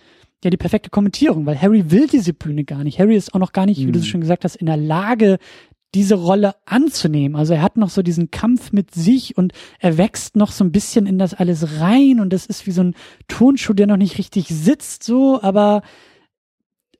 ja, 0.42 0.48
die 0.48 0.56
perfekte 0.56 0.88
Kommentierung, 0.88 1.44
weil 1.44 1.60
Harry 1.60 1.90
will 1.90 2.06
diese 2.06 2.32
Bühne 2.32 2.64
gar 2.64 2.82
nicht. 2.82 2.98
Harry 2.98 3.14
ist 3.14 3.34
auch 3.34 3.38
noch 3.40 3.52
gar 3.52 3.66
nicht, 3.66 3.80
mhm. 3.80 3.88
wie 3.88 3.92
du 3.92 3.98
es 3.98 4.06
mhm. 4.06 4.10
schon 4.10 4.20
gesagt 4.22 4.44
hast, 4.44 4.56
in 4.56 4.66
der 4.66 4.78
Lage, 4.78 5.38
diese 5.94 6.14
Rolle 6.14 6.54
anzunehmen. 6.66 7.36
Also 7.36 7.54
er 7.54 7.62
hat 7.62 7.76
noch 7.76 7.90
so 7.90 8.02
diesen 8.02 8.30
Kampf 8.30 8.72
mit 8.72 8.94
sich 8.94 9.36
und 9.36 9.52
er 9.80 9.98
wächst 9.98 10.36
noch 10.36 10.52
so 10.52 10.64
ein 10.64 10.72
bisschen 10.72 11.06
in 11.06 11.18
das 11.18 11.34
alles 11.34 11.80
rein 11.80 12.20
und 12.20 12.32
das 12.32 12.46
ist 12.46 12.66
wie 12.66 12.72
so 12.72 12.82
ein 12.82 12.94
Turnschuh, 13.28 13.72
der 13.72 13.86
noch 13.86 13.96
nicht 13.96 14.18
richtig 14.18 14.48
sitzt, 14.48 15.02
so, 15.02 15.42
aber 15.42 15.82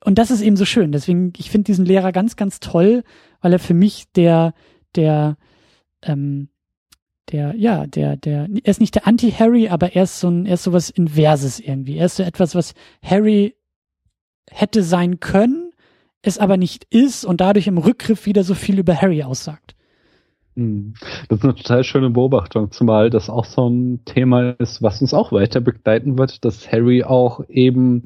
und 0.04 0.18
das 0.18 0.30
ist 0.30 0.40
eben 0.40 0.56
so 0.56 0.64
schön. 0.64 0.92
Deswegen, 0.92 1.32
ich 1.36 1.50
finde 1.50 1.66
diesen 1.66 1.84
Lehrer 1.84 2.10
ganz, 2.10 2.36
ganz 2.36 2.58
toll, 2.58 3.02
weil 3.40 3.52
er 3.52 3.58
für 3.58 3.74
mich 3.74 4.10
der, 4.12 4.54
der, 4.94 5.36
ähm, 6.02 6.48
der, 7.30 7.54
ja, 7.54 7.86
der, 7.86 8.16
der, 8.16 8.48
er 8.50 8.70
ist 8.70 8.80
nicht 8.80 8.94
der 8.94 9.06
Anti-Harry, 9.06 9.68
aber 9.68 9.94
er 9.94 10.04
ist 10.04 10.20
so 10.20 10.28
ein, 10.28 10.46
er 10.46 10.54
ist 10.54 10.62
sowas 10.62 10.90
Inverses 10.90 11.60
irgendwie. 11.60 11.98
Er 11.98 12.06
ist 12.06 12.16
so 12.16 12.22
etwas, 12.22 12.54
was 12.54 12.74
Harry 13.02 13.56
hätte 14.50 14.82
sein 14.82 15.20
können, 15.20 15.69
es 16.22 16.38
aber 16.38 16.56
nicht 16.56 16.86
ist 16.90 17.24
und 17.24 17.40
dadurch 17.40 17.66
im 17.66 17.78
Rückgriff 17.78 18.26
wieder 18.26 18.44
so 18.44 18.54
viel 18.54 18.78
über 18.78 19.00
Harry 19.00 19.22
aussagt. 19.22 19.74
Hm. 20.56 20.94
Das 21.28 21.38
ist 21.38 21.44
eine 21.44 21.54
total 21.54 21.84
schöne 21.84 22.10
Beobachtung, 22.10 22.72
zumal 22.72 23.08
das 23.08 23.30
auch 23.30 23.44
so 23.44 23.68
ein 23.68 24.04
Thema 24.04 24.50
ist, 24.58 24.82
was 24.82 25.00
uns 25.00 25.14
auch 25.14 25.32
weiter 25.32 25.60
begleiten 25.60 26.18
wird, 26.18 26.44
dass 26.44 26.70
Harry 26.70 27.04
auch 27.04 27.44
eben 27.48 28.02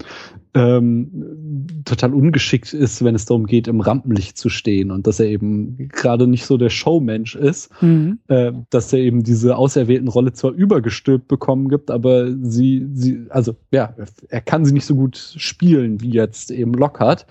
ähm, 0.52 1.82
total 1.84 2.14
ungeschickt 2.14 2.72
ist, 2.72 3.02
wenn 3.02 3.14
es 3.14 3.24
darum 3.24 3.46
geht, 3.46 3.66
im 3.66 3.80
Rampenlicht 3.80 4.36
zu 4.36 4.50
stehen 4.50 4.90
und 4.90 5.06
dass 5.06 5.20
er 5.20 5.26
eben 5.26 5.88
gerade 5.88 6.26
nicht 6.26 6.44
so 6.44 6.56
der 6.56 6.70
Showmensch 6.70 7.34
ist, 7.34 7.70
mhm. 7.82 8.18
äh, 8.28 8.52
dass 8.70 8.92
er 8.92 9.00
eben 9.00 9.24
diese 9.24 9.56
auserwählten 9.56 10.08
Rolle 10.08 10.32
zwar 10.32 10.52
übergestülpt 10.52 11.26
bekommen 11.26 11.70
gibt, 11.70 11.90
aber 11.90 12.30
sie, 12.30 12.86
sie, 12.92 13.26
also 13.30 13.56
ja, 13.72 13.94
er 14.28 14.40
kann 14.42 14.64
sie 14.64 14.74
nicht 14.74 14.86
so 14.86 14.94
gut 14.94 15.16
spielen 15.16 16.00
wie 16.02 16.10
jetzt 16.10 16.50
eben 16.50 16.74
Lockhart, 16.74 17.26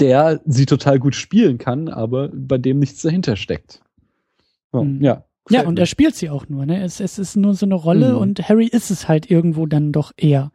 der 0.00 0.40
sie 0.44 0.66
total 0.66 0.98
gut 0.98 1.14
spielen 1.14 1.58
kann, 1.58 1.88
aber 1.88 2.28
bei 2.32 2.58
dem 2.58 2.78
nichts 2.78 3.02
dahinter 3.02 3.36
steckt. 3.36 3.80
So, 4.72 4.84
mhm. 4.84 5.02
Ja. 5.02 5.24
Ja, 5.48 5.64
und 5.64 5.78
er 5.78 5.86
spielt 5.86 6.16
sie 6.16 6.28
auch 6.28 6.48
nur, 6.48 6.66
ne? 6.66 6.82
Es, 6.82 6.98
es 6.98 7.20
ist 7.20 7.36
nur 7.36 7.54
so 7.54 7.66
eine 7.66 7.76
Rolle 7.76 8.14
mhm. 8.14 8.18
und 8.18 8.48
Harry 8.48 8.66
ist 8.66 8.90
es 8.90 9.06
halt 9.06 9.30
irgendwo 9.30 9.66
dann 9.66 9.92
doch 9.92 10.12
eher. 10.16 10.50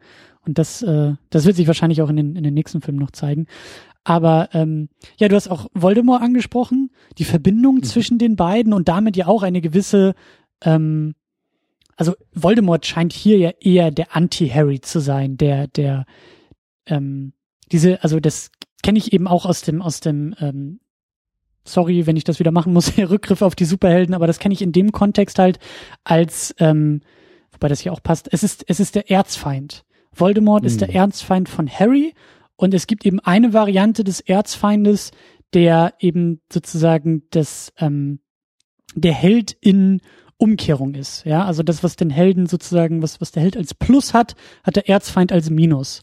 Und 0.46 0.58
das, 0.58 0.82
äh, 0.82 1.14
das 1.30 1.46
wird 1.46 1.56
sich 1.56 1.66
wahrscheinlich 1.66 2.02
auch 2.02 2.10
in 2.10 2.16
den, 2.16 2.36
in 2.36 2.44
den 2.44 2.52
nächsten 2.52 2.82
Filmen 2.82 2.98
noch 2.98 3.10
zeigen. 3.10 3.46
Aber 4.04 4.48
ähm, 4.52 4.88
ja, 5.16 5.28
du 5.28 5.36
hast 5.36 5.48
auch 5.48 5.66
Voldemort 5.72 6.22
angesprochen, 6.22 6.90
die 7.18 7.24
Verbindung 7.24 7.76
mhm. 7.76 7.82
zwischen 7.84 8.18
den 8.18 8.36
beiden 8.36 8.72
und 8.72 8.88
damit 8.88 9.16
ja 9.16 9.28
auch 9.28 9.42
eine 9.42 9.60
gewisse, 9.60 10.14
ähm, 10.62 11.14
also 11.96 12.14
Voldemort 12.34 12.84
scheint 12.84 13.12
hier 13.12 13.38
ja 13.38 13.50
eher 13.60 13.90
der 13.90 14.14
Anti-Harry 14.16 14.80
zu 14.80 15.00
sein, 15.00 15.36
der, 15.36 15.68
der, 15.68 16.04
ähm, 16.86 17.32
diese, 17.70 18.02
also 18.02 18.18
das 18.18 18.50
kenne 18.82 18.98
ich 18.98 19.12
eben 19.12 19.26
auch 19.26 19.46
aus 19.46 19.62
dem, 19.62 19.82
aus 19.82 20.00
dem, 20.00 20.34
ähm, 20.40 20.80
sorry, 21.64 22.06
wenn 22.06 22.16
ich 22.16 22.24
das 22.24 22.38
wieder 22.38 22.50
machen 22.50 22.72
muss, 22.72 22.96
Rückgriff 22.98 23.42
auf 23.42 23.54
die 23.54 23.64
Superhelden, 23.64 24.14
aber 24.14 24.26
das 24.26 24.38
kenne 24.38 24.52
ich 24.52 24.62
in 24.62 24.72
dem 24.72 24.92
Kontext 24.92 25.38
halt 25.38 25.58
als, 26.04 26.54
ähm, 26.58 27.00
wobei 27.52 27.68
das 27.68 27.80
hier 27.80 27.92
auch 27.92 28.02
passt, 28.02 28.28
es 28.32 28.42
ist, 28.42 28.64
es 28.68 28.80
ist 28.80 28.94
der 28.94 29.10
Erzfeind. 29.10 29.84
Voldemort 30.14 30.62
mhm. 30.62 30.66
ist 30.66 30.80
der 30.80 30.88
mhm. 30.88 30.96
Erzfeind 30.96 31.48
von 31.48 31.68
Harry 31.68 32.14
und 32.56 32.74
es 32.74 32.86
gibt 32.86 33.06
eben 33.06 33.20
eine 33.20 33.52
Variante 33.52 34.04
des 34.04 34.20
Erzfeindes, 34.20 35.10
der 35.54 35.94
eben 35.98 36.40
sozusagen 36.52 37.22
das, 37.30 37.72
ähm, 37.78 38.20
der 38.94 39.12
Held 39.12 39.52
in 39.60 40.00
Umkehrung 40.38 40.94
ist. 40.94 41.24
Ja, 41.24 41.44
also 41.44 41.62
das, 41.62 41.84
was 41.84 41.96
den 41.96 42.10
Helden 42.10 42.46
sozusagen, 42.46 43.00
was, 43.02 43.20
was 43.20 43.30
der 43.30 43.42
Held 43.42 43.56
als 43.56 43.74
Plus 43.74 44.12
hat, 44.12 44.34
hat 44.64 44.76
der 44.76 44.88
Erzfeind 44.88 45.30
als 45.30 45.50
Minus. 45.50 46.02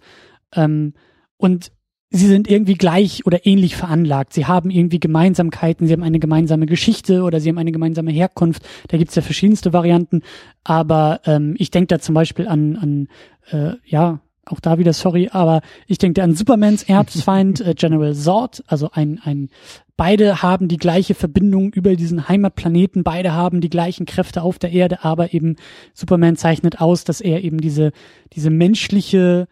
Ähm, 0.53 0.93
und 1.37 1.71
sie 2.11 2.27
sind 2.27 2.49
irgendwie 2.49 2.73
gleich 2.73 3.25
oder 3.25 3.45
ähnlich 3.45 3.75
veranlagt. 3.75 4.33
Sie 4.33 4.45
haben 4.45 4.69
irgendwie 4.69 4.99
Gemeinsamkeiten, 4.99 5.87
sie 5.87 5.93
haben 5.93 6.03
eine 6.03 6.19
gemeinsame 6.19 6.65
Geschichte 6.65 7.23
oder 7.23 7.39
sie 7.39 7.49
haben 7.49 7.57
eine 7.57 7.71
gemeinsame 7.71 8.11
Herkunft. 8.11 8.63
Da 8.87 8.97
gibt's 8.97 9.15
ja 9.15 9.21
verschiedenste 9.21 9.73
Varianten. 9.73 10.23
Aber 10.63 11.21
ähm, 11.25 11.55
ich 11.57 11.71
denke 11.71 11.87
da 11.87 11.99
zum 11.99 12.15
Beispiel 12.15 12.47
an, 12.47 12.75
an 12.77 13.07
äh, 13.51 13.75
ja, 13.85 14.19
auch 14.45 14.59
da 14.59 14.79
wieder 14.79 14.93
sorry, 14.93 15.29
aber 15.31 15.61
ich 15.85 15.99
denke 15.99 16.23
an 16.23 16.33
Supermans 16.33 16.81
Erzfeind 16.83 17.61
äh, 17.61 17.75
General 17.75 18.15
Zod, 18.15 18.63
also 18.65 18.89
ein, 18.91 19.19
ein 19.23 19.49
beide 19.95 20.41
haben 20.41 20.67
die 20.67 20.77
gleiche 20.77 21.13
Verbindung 21.13 21.71
über 21.71 21.95
diesen 21.95 22.27
Heimatplaneten, 22.27 23.03
beide 23.03 23.33
haben 23.33 23.61
die 23.61 23.69
gleichen 23.69 24.07
Kräfte 24.07 24.41
auf 24.41 24.57
der 24.57 24.71
Erde, 24.71 25.03
aber 25.03 25.35
eben 25.35 25.57
Superman 25.93 26.35
zeichnet 26.35 26.81
aus, 26.81 27.03
dass 27.03 27.21
er 27.21 27.43
eben 27.43 27.59
diese 27.61 27.91
diese 28.33 28.49
menschliche 28.49 29.47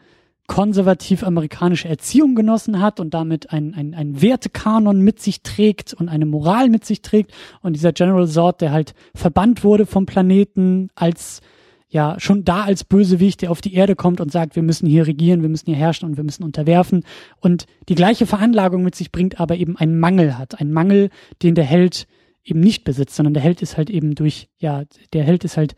konservativ-amerikanische 0.47 1.89
Erziehung 1.89 2.33
genossen 2.33 2.81
hat 2.81 2.99
und 2.99 3.13
damit 3.13 3.51
ein, 3.51 3.73
ein, 3.73 4.21
Wertekanon 4.21 5.01
mit 5.01 5.21
sich 5.21 5.43
trägt 5.43 5.93
und 5.93 6.09
eine 6.09 6.25
Moral 6.25 6.69
mit 6.69 6.85
sich 6.85 7.01
trägt. 7.01 7.31
Und 7.61 7.73
dieser 7.73 7.91
General 7.91 8.27
Zord, 8.27 8.61
der 8.61 8.71
halt 8.71 8.93
verbannt 9.13 9.63
wurde 9.63 9.85
vom 9.85 10.05
Planeten 10.05 10.89
als 10.95 11.41
ja 11.89 12.15
schon 12.19 12.43
da 12.43 12.63
als 12.63 12.83
Bösewicht, 12.83 13.41
der 13.41 13.51
auf 13.51 13.61
die 13.61 13.73
Erde 13.73 13.95
kommt 13.95 14.19
und 14.19 14.31
sagt, 14.31 14.55
wir 14.55 14.63
müssen 14.63 14.87
hier 14.87 15.07
regieren, 15.07 15.41
wir 15.41 15.49
müssen 15.49 15.67
hier 15.67 15.75
herrschen 15.75 16.07
und 16.07 16.17
wir 16.17 16.23
müssen 16.23 16.43
unterwerfen 16.43 17.03
und 17.39 17.65
die 17.87 17.95
gleiche 17.95 18.25
Veranlagung 18.25 18.83
mit 18.83 18.95
sich 18.95 19.11
bringt, 19.11 19.39
aber 19.39 19.55
eben 19.55 19.77
einen 19.77 19.99
Mangel 19.99 20.37
hat, 20.37 20.59
einen 20.59 20.73
Mangel, 20.73 21.09
den 21.43 21.55
der 21.55 21.63
Held 21.63 22.07
eben 22.43 22.59
nicht 22.59 22.83
besitzt, 22.83 23.15
sondern 23.15 23.33
der 23.33 23.43
Held 23.43 23.61
ist 23.61 23.77
halt 23.77 23.89
eben 23.89 24.15
durch, 24.15 24.49
ja, 24.57 24.83
der 25.13 25.23
Held 25.23 25.43
ist 25.43 25.57
halt, 25.57 25.75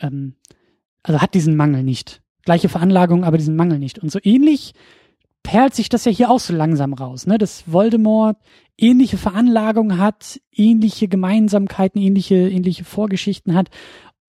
ähm, 0.00 0.34
also 1.02 1.20
hat 1.20 1.34
diesen 1.34 1.56
Mangel 1.56 1.82
nicht. 1.82 2.21
Gleiche 2.44 2.68
Veranlagung, 2.68 3.24
aber 3.24 3.38
diesen 3.38 3.56
Mangel 3.56 3.78
nicht. 3.78 3.98
Und 3.98 4.10
so 4.10 4.18
ähnlich 4.22 4.74
perlt 5.42 5.74
sich 5.74 5.88
das 5.88 6.04
ja 6.04 6.12
hier 6.12 6.30
auch 6.30 6.40
so 6.40 6.54
langsam 6.54 6.92
raus, 6.92 7.26
ne? 7.26 7.38
Dass 7.38 7.64
Voldemort 7.66 8.36
ähnliche 8.78 9.16
Veranlagung 9.16 9.98
hat, 9.98 10.40
ähnliche 10.52 11.08
Gemeinsamkeiten, 11.08 12.00
ähnliche, 12.00 12.48
ähnliche 12.48 12.84
Vorgeschichten 12.84 13.54
hat, 13.54 13.68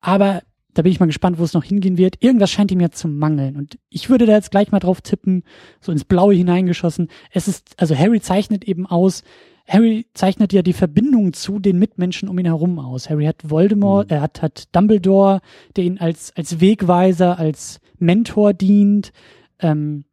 aber 0.02 0.42
da 0.74 0.82
bin 0.82 0.92
ich 0.92 1.00
mal 1.00 1.06
gespannt, 1.06 1.38
wo 1.38 1.44
es 1.44 1.54
noch 1.54 1.64
hingehen 1.64 1.98
wird. 1.98 2.16
Irgendwas 2.20 2.52
scheint 2.52 2.72
ihm 2.72 2.80
ja 2.80 2.90
zu 2.90 3.08
mangeln. 3.08 3.58
Und 3.58 3.78
ich 3.90 4.10
würde 4.10 4.26
da 4.26 4.34
jetzt 4.34 4.52
gleich 4.52 4.72
mal 4.72 4.80
drauf 4.80 5.02
tippen, 5.02 5.44
so 5.80 5.92
ins 5.92 6.04
Blaue 6.04 6.34
hineingeschossen. 6.34 7.10
Es 7.32 7.48
ist, 7.48 7.76
also 7.78 7.96
Harry 7.96 8.22
zeichnet 8.22 8.64
eben 8.64 8.88
aus, 8.88 9.24
Harry 9.68 10.06
zeichnet 10.14 10.52
ja 10.52 10.62
die 10.62 10.74
Verbindung 10.74 11.34
zu 11.34 11.60
den 11.60 11.80
Mitmenschen 11.80 12.28
um 12.28 12.38
ihn 12.38 12.46
herum 12.46 12.80
aus. 12.80 13.10
Harry 13.10 13.26
hat 13.26 13.50
Voldemort, 13.50 14.10
mhm. 14.10 14.16
er 14.16 14.22
hat, 14.22 14.42
hat 14.42 14.76
Dumbledore, 14.76 15.42
der 15.76 15.86
ihn 15.86 15.98
als, 16.00 16.34
als 16.36 16.60
Wegweiser, 16.60 17.38
als 17.40 17.80
Mentor 17.98 18.54
dient. 18.54 19.14
Ähm, 19.60 20.06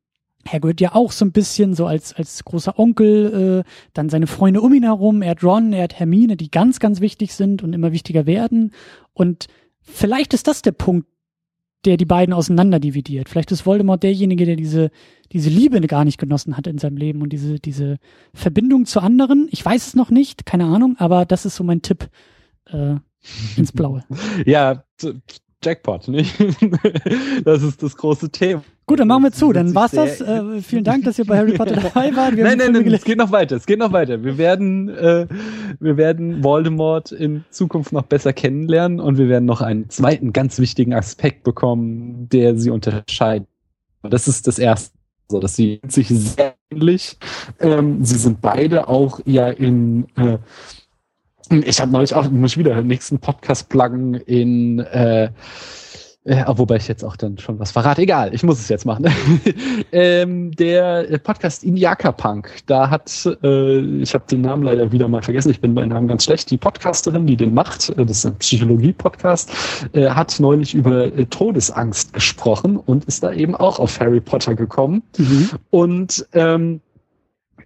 Hagrid 0.49 0.81
ja 0.81 0.95
auch 0.95 1.13
so 1.13 1.25
ein 1.25 1.33
bisschen, 1.33 1.75
so 1.75 1.87
als, 1.87 2.15
als 2.15 2.45
großer 2.45 2.79
Onkel, 2.79 3.65
äh, 3.65 3.71
dann 3.93 4.09
seine 4.09 4.27
Freunde 4.27 4.61
um 4.61 4.73
ihn 4.73 4.85
herum, 4.85 5.23
er 5.23 5.33
hat 5.33 5.45
Ron, 5.45 5.73
er 5.73 5.85
hat 5.85 5.99
Hermine, 5.99 6.37
die 6.37 6.51
ganz, 6.51 6.81
ganz 6.81 7.01
wichtig 7.01 7.35
sind 7.35 7.63
und 7.63 7.75
immer 7.75 7.93
wichtiger 7.93 8.27
werden. 8.27 8.73
Und 9.13 9.49
vielleicht 9.83 10.33
ist 10.33 10.47
das 10.47 10.63
der 10.63 10.73
Punkt, 10.73 11.09
der 11.85 11.97
die 11.97 12.05
beiden 12.05 12.35
auseinanderdividiert. 12.35 13.29
Vielleicht 13.29 13.53
ist 13.53 13.67
Voldemort 13.67 14.03
derjenige, 14.03 14.45
der 14.45 14.57
diese, 14.57 14.91
diese 15.33 15.51
Liebe 15.51 15.81
gar 15.81 16.05
nicht 16.05 16.19
genossen 16.19 16.57
hat 16.57 16.67
in 16.67 16.79
seinem 16.79 16.97
Leben 16.97 17.23
und 17.23 17.33
diese, 17.33 17.59
diese 17.59 17.99
Verbindung 18.35 18.87
zu 18.87 19.01
anderen. 19.01 19.49
Ich 19.51 19.65
weiß 19.65 19.89
es 19.89 19.95
noch 19.95 20.11
nicht, 20.11 20.47
keine 20.47 20.67
Ahnung, 20.67 20.97
aber 20.99 21.25
das 21.25 21.47
ist 21.47 21.57
so 21.57 21.65
mein 21.65 21.83
Tipp 21.83 22.11
äh, 22.67 22.97
ins 23.57 23.73
Blaue. 23.73 24.05
ja, 24.47 24.85
Jackpot, 25.63 26.09
nicht? 26.09 26.35
das 27.45 27.63
ist 27.63 27.83
das 27.83 27.97
große 27.97 28.31
Thema. 28.31 28.63
Gut, 28.87 28.99
dann 28.99 29.09
machen 29.09 29.25
wir 29.25 29.33
zu. 29.33 29.53
Dann 29.53 29.75
war's 29.75 29.93
das. 29.93 30.21
Äh, 30.21 30.63
vielen 30.63 30.85
Dank, 30.85 31.05
dass 31.05 31.19
ihr 31.19 31.27
bei 31.27 31.37
Harry 31.37 31.53
Potter 31.53 31.77
dabei 31.83 32.17
wart. 32.17 32.37
Wir 32.37 32.45
nein, 32.45 32.59
nein, 32.59 32.73
nein, 32.73 32.93
es 32.93 33.05
geht 33.05 33.19
noch 33.19 33.31
weiter. 33.31 33.57
Es 33.57 33.67
geht 33.67 33.79
noch 33.79 33.93
weiter. 33.93 34.25
Wir 34.25 34.39
werden, 34.39 34.89
äh, 34.89 35.27
wir 35.79 35.97
werden 35.97 36.43
Voldemort 36.43 37.13
in 37.13 37.45
Zukunft 37.51 37.93
noch 37.93 38.05
besser 38.05 38.33
kennenlernen 38.33 39.01
und 39.01 39.19
wir 39.19 39.29
werden 39.29 39.45
noch 39.45 39.61
einen 39.61 39.91
zweiten 39.91 40.33
ganz 40.33 40.59
wichtigen 40.59 40.95
Aspekt 40.95 41.45
bekommen, 41.45 42.29
der 42.31 42.57
sie 42.57 42.71
unterscheidet. 42.71 43.47
Das 44.03 44.27
ist 44.29 44.47
das 44.47 44.59
erste. 44.59 44.97
So, 45.29 45.39
dass 45.39 45.55
sie 45.55 45.81
sich 45.87 46.09
sehr 46.09 46.57
ähnlich. 46.73 47.17
Ähm, 47.61 48.05
sie 48.05 48.17
sind 48.17 48.41
beide 48.41 48.89
auch 48.89 49.21
ja 49.25 49.49
in 49.49 50.07
äh, 50.17 50.39
ich 51.51 51.81
habe 51.81 51.91
neulich 51.91 52.15
auch, 52.15 52.31
muss 52.31 52.53
ich 52.53 52.59
wieder 52.59 52.75
den 52.75 52.87
nächsten 52.87 53.19
Podcast 53.19 53.69
pluggen 53.69 54.15
in, 54.15 54.79
äh, 54.79 55.31
äh, 56.25 56.45
wobei 56.47 56.77
ich 56.77 56.87
jetzt 56.87 57.03
auch 57.03 57.17
dann 57.17 57.39
schon 57.39 57.59
was 57.59 57.73
verrate. 57.73 58.03
Egal, 58.03 58.35
ich 58.35 58.43
muss 58.43 58.61
es 58.61 58.69
jetzt 58.69 58.85
machen. 58.85 59.07
ähm, 59.93 60.53
der 60.53 61.19
Podcast 61.25 61.65
Indiaka 61.65 62.13
Punk, 62.13 62.51
da 62.67 62.91
hat, 62.91 63.11
äh, 63.43 63.81
ich 64.03 64.13
habe 64.15 64.25
den 64.31 64.43
Namen 64.43 64.63
leider 64.63 64.93
wieder 64.93 65.09
mal 65.09 65.23
vergessen, 65.23 65.51
ich 65.51 65.61
bin 65.61 65.75
bei 65.75 65.85
Namen 65.85 66.09
ganz 66.09 66.25
schlecht, 66.25 66.51
die 66.51 66.59
Podcasterin, 66.59 67.27
die 67.27 67.37
den 67.37 67.55
macht, 67.55 67.89
äh, 67.91 68.05
das 68.05 68.19
ist 68.19 68.27
ein 68.27 68.37
Psychologie-Podcast, 68.37 69.51
äh, 69.93 70.11
hat 70.11 70.39
neulich 70.41 70.75
über 70.75 71.07
äh, 71.07 71.25
Todesangst 71.25 72.13
gesprochen 72.13 72.77
und 72.77 73.07
ist 73.07 73.23
da 73.23 73.33
eben 73.33 73.55
auch 73.55 73.79
auf 73.79 73.99
Harry 73.99 74.21
Potter 74.21 74.55
gekommen. 74.55 75.03
Mhm. 75.17 75.51
Und 75.71 76.27
ähm, 76.35 76.81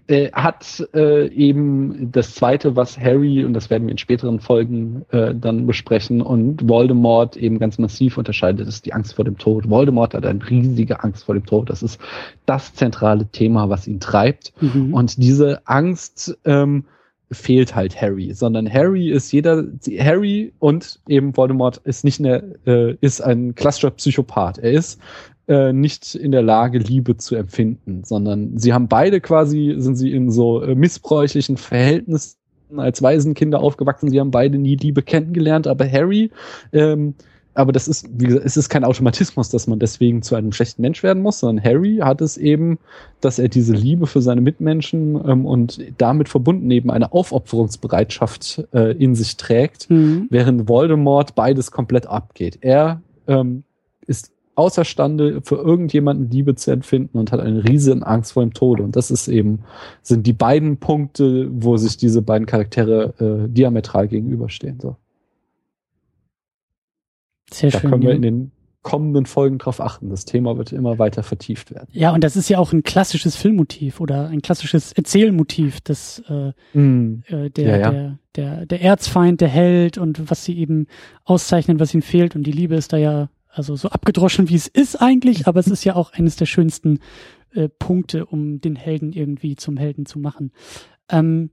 äh, 0.07 0.31
hat 0.33 0.87
äh, 0.95 1.29
eben 1.29 2.13
das 2.13 2.35
zweite, 2.35 2.77
was 2.77 2.99
Harry, 2.99 3.45
und 3.45 3.55
das 3.55 3.71
werden 3.71 3.85
wir 3.85 3.93
in 3.93 3.99
späteren 3.99 4.41
Folgen 4.41 5.05
äh, 5.11 5.35
dann 5.35 5.67
besprechen, 5.67 6.21
und 6.21 6.69
Voldemort 6.69 7.37
eben 7.37 7.59
ganz 7.59 7.79
massiv 7.79 8.19
unterscheidet, 8.19 8.69
ist 8.69 8.85
die 8.85 8.93
Angst 8.93 9.15
vor 9.15 9.25
dem 9.25 9.39
Tod. 9.39 9.69
Voldemort 9.71 10.15
hat 10.15 10.27
eine 10.27 10.49
riesige 10.49 11.03
Angst 11.03 11.25
vor 11.25 11.35
dem 11.35 11.47
Tod. 11.47 11.71
Das 11.71 11.83
ist 11.83 12.01
das 12.47 12.75
zentrale 12.75 13.27
Thema, 13.27 13.71
was 13.71 13.87
ihn 13.87 14.01
treibt. 14.01 14.53
Mhm. 14.61 14.93
Und 14.93 15.23
diese 15.23 15.67
Angst 15.67 16.37
ähm, 16.45 16.85
fehlt 17.31 17.75
halt 17.75 18.01
Harry, 18.01 18.33
sondern 18.35 18.71
Harry 18.71 19.11
ist 19.11 19.33
jeder, 19.33 19.65
Harry 19.99 20.53
und 20.59 21.01
eben 21.09 21.37
Voldemort 21.37 21.79
ist 21.79 22.05
nicht 22.05 22.21
eine, 22.21 22.57
äh, 22.67 22.97
ist 23.01 23.21
ein 23.21 23.55
klassischer 23.55 23.91
Psychopath. 23.91 24.59
Er 24.59 24.73
ist 24.73 25.01
äh, 25.49 25.73
nicht 25.73 26.15
in 26.15 26.33
der 26.33 26.43
Lage, 26.43 26.79
Liebe 26.79 27.17
zu 27.17 27.35
empfinden, 27.37 28.03
sondern 28.05 28.59
sie 28.59 28.73
haben 28.73 28.89
beide 28.89 29.21
quasi, 29.21 29.75
sind 29.79 29.97
sie 29.97 30.13
in 30.13 30.31
so 30.31 30.63
äh, 30.63 30.75
missbräuchlichen 30.75 31.57
Verhältnissen 31.57 32.39
als 32.77 33.03
Waisenkinder 33.03 33.61
aufgewachsen. 33.61 34.11
Sie 34.11 34.21
haben 34.21 34.31
beide 34.31 34.59
nie 34.59 34.77
Liebe 34.77 35.03
kennengelernt, 35.03 35.67
aber 35.67 35.91
Harry, 35.91 36.31
ähm, 36.73 37.15
aber 37.55 37.73
das 37.73 37.87
ist, 37.87 38.09
wie 38.13 38.27
gesagt, 38.27 38.45
es 38.45 38.57
ist 38.57 38.69
kein 38.69 38.85
Automatismus, 38.85 39.49
dass 39.49 39.67
man 39.67 39.79
deswegen 39.79 40.23
zu 40.23 40.35
einem 40.35 40.53
schlechten 40.53 40.83
Mensch 40.83 41.03
werden 41.03 41.23
muss, 41.23 41.41
sondern 41.41 41.65
Harry 41.65 41.99
hat 42.03 42.21
es 42.21 42.37
eben, 42.37 42.79
dass 43.21 43.39
er 43.39 43.49
diese 43.49 43.75
Liebe 43.75 44.07
für 44.07 44.21
seine 44.21 44.41
Mitmenschen 44.41 45.15
ähm, 45.27 45.47
und 45.47 45.81
damit 45.99 46.29
verbunden 46.29 46.71
eben 46.71 46.91
eine 46.91 47.13
Aufopferungsbereitschaft 47.13 48.65
äh, 48.73 48.93
in 48.97 49.15
sich 49.15 49.37
trägt, 49.37 49.89
mhm. 49.89 50.27
während 50.31 50.69
Voldemort 50.69 51.35
beides 51.35 51.71
komplett 51.71 52.07
abgeht. 52.07 52.59
Er 52.61 53.01
ähm, 53.29 53.63
ist 54.07 54.34
außerstande 54.57 55.41
für 55.43 55.57
irgendjemanden 55.57 56.31
Liebe 56.31 56.55
zu 56.55 56.71
empfinden 56.71 57.19
und 57.19 57.33
hat 57.33 57.41
eine 57.41 57.65
riesen 57.65 58.03
Angst 58.03 58.33
vor 58.33 58.43
dem 58.43 58.55
Tode. 58.55 58.83
Und 58.83 58.97
das 58.97 59.11
ist 59.11 59.29
eben, 59.29 59.61
sind 60.03 60.27
die 60.27 60.33
beiden 60.33 60.79
Punkte, 60.79 61.49
wo 61.51 61.77
sich 61.77 61.97
diese 61.97 62.23
beiden 62.23 62.47
Charaktere 62.47 63.15
äh, 63.19 63.49
diametral 63.49 64.09
gegenüberstehen. 64.09 64.79
So. 64.81 64.97
Sehr 67.53 67.71
da 67.71 67.81
schön. 67.81 67.91
können 67.91 68.03
wir 68.03 68.13
in 68.13 68.23
den 68.23 68.51
kommenden 68.83 69.27
Folgen 69.27 69.59
drauf 69.59 69.81
achten. 69.81 70.11
Das 70.11 70.27
Thema 70.27 70.57
wird 70.59 70.71
immer 70.71 70.99
weiter 70.99 71.23
vertieft 71.23 71.73
werden. 71.73 71.89
Ja, 71.91 72.13
und 72.13 72.23
das 72.23 72.37
ist 72.37 72.49
ja 72.49 72.59
auch 72.59 72.73
ein 72.73 72.83
klassisches 72.83 73.35
Filmmotiv 73.35 73.99
oder 73.99 74.29
ein 74.29 74.43
klassisches 74.43 74.93
Erzählmotiv, 74.93 75.81
das 75.81 76.23
äh, 76.29 76.53
mm. 76.79 77.25
äh, 77.27 77.51
der, 77.51 77.65
ja, 77.65 77.77
ja. 77.79 77.91
der, 77.91 78.19
der, 78.37 78.67
der 78.67 78.83
Erzfeind, 78.83 79.41
der 79.41 79.49
Held 79.49 79.97
und 79.97 80.31
was 80.31 80.45
sie 80.45 80.57
eben 80.59 80.87
auszeichnen, 81.25 81.81
was 81.81 81.95
ihnen 81.95 82.03
fehlt. 82.03 82.37
Und 82.37 82.45
die 82.45 82.53
Liebe 82.53 82.75
ist 82.75 82.93
da 82.93 82.99
ja 82.99 83.31
also 83.55 83.77
so 83.77 83.89
abgedroschen, 83.89 84.49
wie 84.49 84.57
es 84.57 84.67
ist 84.67 84.97
eigentlich, 84.97 85.47
aber 85.47 85.61
es 85.61 85.69
ist 85.69 85.85
ja 85.85 85.95
auch 85.95 86.13
eines 86.13 86.37
der 86.37 86.47
schönsten 86.47 86.99
äh, 87.53 87.69
Punkte, 87.69 88.27
um 88.27 88.61
den 88.61 88.77
Helden 88.77 89.13
irgendwie 89.13 89.57
zum 89.57 89.77
Helden 89.77 90.07
zu 90.07 90.19
machen. 90.19 90.53
Ähm, 91.09 91.51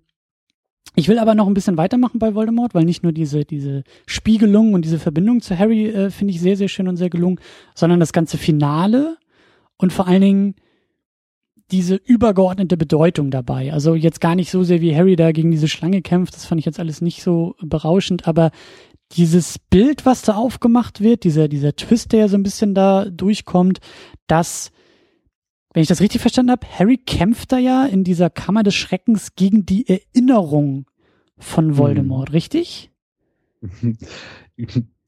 ich 0.95 1.07
will 1.07 1.19
aber 1.19 1.35
noch 1.35 1.47
ein 1.47 1.53
bisschen 1.53 1.77
weitermachen 1.77 2.19
bei 2.19 2.35
Voldemort, 2.35 2.73
weil 2.73 2.83
nicht 2.83 3.03
nur 3.03 3.13
diese, 3.13 3.45
diese 3.45 3.83
Spiegelung 4.07 4.73
und 4.73 4.83
diese 4.83 4.99
Verbindung 4.99 5.41
zu 5.41 5.57
Harry 5.57 5.87
äh, 5.87 6.09
finde 6.09 6.33
ich 6.33 6.41
sehr, 6.41 6.57
sehr 6.57 6.67
schön 6.67 6.87
und 6.87 6.97
sehr 6.97 7.09
gelungen, 7.09 7.39
sondern 7.75 7.99
das 7.99 8.13
ganze 8.13 8.37
Finale 8.37 9.17
und 9.77 9.93
vor 9.93 10.07
allen 10.07 10.21
Dingen 10.21 10.55
diese 11.71 11.95
übergeordnete 11.95 12.75
Bedeutung 12.75 13.31
dabei. 13.31 13.71
Also 13.71 13.95
jetzt 13.95 14.19
gar 14.19 14.35
nicht 14.35 14.51
so 14.51 14.63
sehr 14.63 14.81
wie 14.81 14.93
Harry 14.93 15.15
da 15.15 15.31
gegen 15.31 15.51
diese 15.51 15.69
Schlange 15.69 16.01
kämpft, 16.01 16.35
das 16.35 16.45
fand 16.45 16.59
ich 16.59 16.65
jetzt 16.65 16.79
alles 16.79 16.99
nicht 16.99 17.23
so 17.23 17.55
berauschend, 17.61 18.27
aber 18.27 18.51
dieses 19.13 19.59
Bild, 19.59 20.05
was 20.05 20.21
da 20.21 20.35
aufgemacht 20.35 21.01
wird, 21.01 21.23
dieser, 21.23 21.47
dieser 21.47 21.75
Twist, 21.75 22.11
der 22.11 22.21
ja 22.21 22.27
so 22.27 22.37
ein 22.37 22.43
bisschen 22.43 22.73
da 22.73 23.05
durchkommt, 23.05 23.79
dass, 24.27 24.71
wenn 25.73 25.81
ich 25.81 25.89
das 25.89 26.01
richtig 26.01 26.21
verstanden 26.21 26.51
habe, 26.51 26.67
Harry 26.67 26.97
kämpft 26.97 27.51
da 27.51 27.57
ja 27.57 27.85
in 27.85 28.03
dieser 28.03 28.29
Kammer 28.29 28.63
des 28.63 28.75
Schreckens 28.75 29.35
gegen 29.35 29.65
die 29.65 29.87
Erinnerung 29.87 30.85
von 31.37 31.77
Voldemort, 31.77 32.29
hm. 32.29 32.33
richtig? 32.33 32.91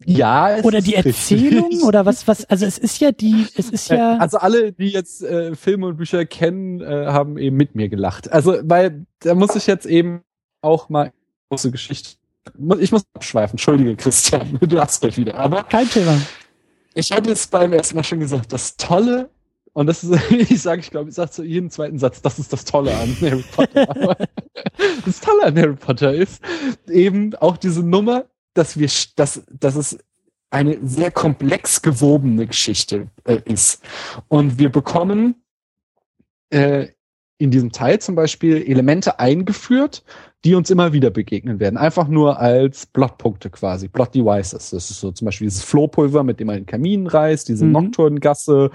Ja, 0.05 0.57
oder 0.63 0.81
die 0.81 0.95
Erzählung 0.95 1.69
richtig. 1.69 1.83
oder 1.83 2.05
was 2.05 2.27
was 2.27 2.43
also 2.45 2.65
es 2.65 2.77
ist 2.77 2.99
ja 2.99 3.11
die 3.11 3.47
es 3.55 3.69
ist 3.69 3.89
ja 3.89 4.17
also 4.17 4.37
alle 4.37 4.73
die 4.73 4.89
jetzt 4.89 5.23
äh, 5.23 5.55
Filme 5.55 5.87
und 5.87 5.97
Bücher 5.97 6.25
kennen 6.25 6.81
äh, 6.81 7.05
haben 7.07 7.37
eben 7.37 7.55
mit 7.55 7.75
mir 7.75 7.89
gelacht 7.89 8.31
also 8.31 8.57
weil 8.63 9.05
da 9.19 9.33
muss 9.35 9.55
ich 9.55 9.67
jetzt 9.67 9.85
eben 9.85 10.21
auch 10.61 10.89
mal 10.89 11.13
große 11.49 11.71
Geschichte 11.71 12.17
ich 12.79 12.91
muss 12.91 13.03
abschweifen. 13.13 13.53
Entschuldige, 13.53 13.95
Christian, 13.95 14.57
du 14.61 14.79
hast 14.79 15.01
gleich 15.01 15.17
wieder. 15.17 15.35
Aber 15.35 15.63
kein 15.63 15.89
Thema. 15.89 16.19
Ich 16.93 17.11
hatte 17.11 17.31
es 17.31 17.47
beim 17.47 17.73
ersten 17.73 17.95
Mal 17.95 18.03
schon 18.03 18.19
gesagt, 18.19 18.53
das 18.53 18.77
Tolle, 18.77 19.29
und 19.73 19.87
das 19.87 20.03
ist, 20.03 20.31
ich 20.31 20.61
sage, 20.61 20.81
ich 20.81 20.91
glaube, 20.91 21.09
ich 21.09 21.15
sage 21.15 21.31
zu 21.31 21.43
jedem 21.43 21.69
zweiten 21.69 21.97
Satz, 21.97 22.21
das 22.21 22.39
ist 22.39 22.53
das 22.53 22.65
Tolle 22.65 22.95
an 22.95 23.15
Harry 23.21 23.43
Potter. 23.51 23.87
das 25.05 25.19
Tolle 25.19 25.43
an 25.43 25.57
Harry 25.57 25.75
Potter 25.75 26.13
ist 26.13 26.41
eben 26.87 27.35
auch 27.35 27.57
diese 27.57 27.83
Nummer, 27.83 28.25
dass 28.53 28.77
wir, 28.77 28.89
dass, 29.15 29.43
dass 29.49 29.75
es 29.75 29.97
eine 30.51 30.77
sehr 30.83 31.09
komplex 31.09 31.81
gewobene 31.81 32.45
Geschichte 32.45 33.09
äh, 33.23 33.41
ist. 33.45 33.81
Und 34.27 34.59
wir 34.59 34.71
bekommen 34.71 35.43
äh, 36.51 36.89
in 37.39 37.49
diesem 37.49 37.71
Teil 37.71 37.99
zum 37.99 38.13
Beispiel 38.13 38.61
Elemente 38.61 39.19
eingeführt, 39.19 40.03
die 40.45 40.55
uns 40.55 40.69
immer 40.69 40.91
wieder 40.91 41.09
begegnen 41.09 41.59
werden. 41.59 41.77
Einfach 41.77 42.07
nur 42.09 42.39
als 42.39 42.85
Plotpunkte 42.85 43.49
quasi, 43.49 43.87
Plot 43.87 44.13
Devices. 44.13 44.71
Das 44.71 44.91
ist 44.91 44.99
so 44.99 45.11
zum 45.11 45.25
Beispiel 45.25 45.47
dieses 45.47 45.63
Flohpulver, 45.63 46.23
mit 46.23 46.39
dem 46.39 46.49
er 46.49 46.55
den 46.55 46.65
Kamin 46.65 47.07
reißt, 47.07 47.47
diese 47.47 47.65
mhm. 47.65 47.71
Nocturngasse, 47.71 48.69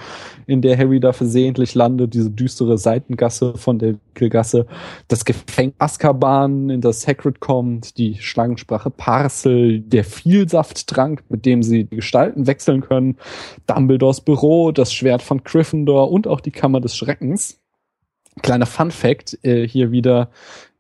in 0.47 0.63
der 0.63 0.79
Harry 0.79 0.99
da 0.99 1.13
versehentlich 1.13 1.75
landet, 1.75 2.15
diese 2.15 2.31
düstere 2.31 2.79
Seitengasse 2.79 3.55
von 3.57 3.79
der 3.79 3.97
Gasse, 4.15 4.67
das 5.09 5.25
Gefängnis 5.25 5.77
Azkaban, 5.79 6.71
in 6.71 6.81
das 6.81 7.07
Hagrid 7.07 7.41
kommt, 7.41 7.99
die 7.99 8.17
Schlangensprache 8.17 8.91
Parcel, 8.91 9.81
der 9.81 10.05
Vielsafttrank, 10.05 11.23
mit 11.29 11.47
dem 11.47 11.63
sie 11.63 11.85
die 11.85 11.97
Gestalten 11.97 12.47
wechseln 12.47 12.81
können, 12.81 13.17
Dumbledores 13.67 14.23
Büro, 14.23 14.73
das 14.73 14.93
Schwert 14.93 15.23
von 15.23 15.45
Gryffindor 15.45 16.11
und 16.11 16.27
auch 16.27 16.41
die 16.41 16.51
Kammer 16.51 16.81
des 16.81 16.97
Schreckens. 16.97 17.61
Kleiner 18.43 18.67
Fun 18.67 18.91
Fact, 18.91 19.39
äh, 19.43 19.67
hier 19.67 19.91
wieder 19.91 20.31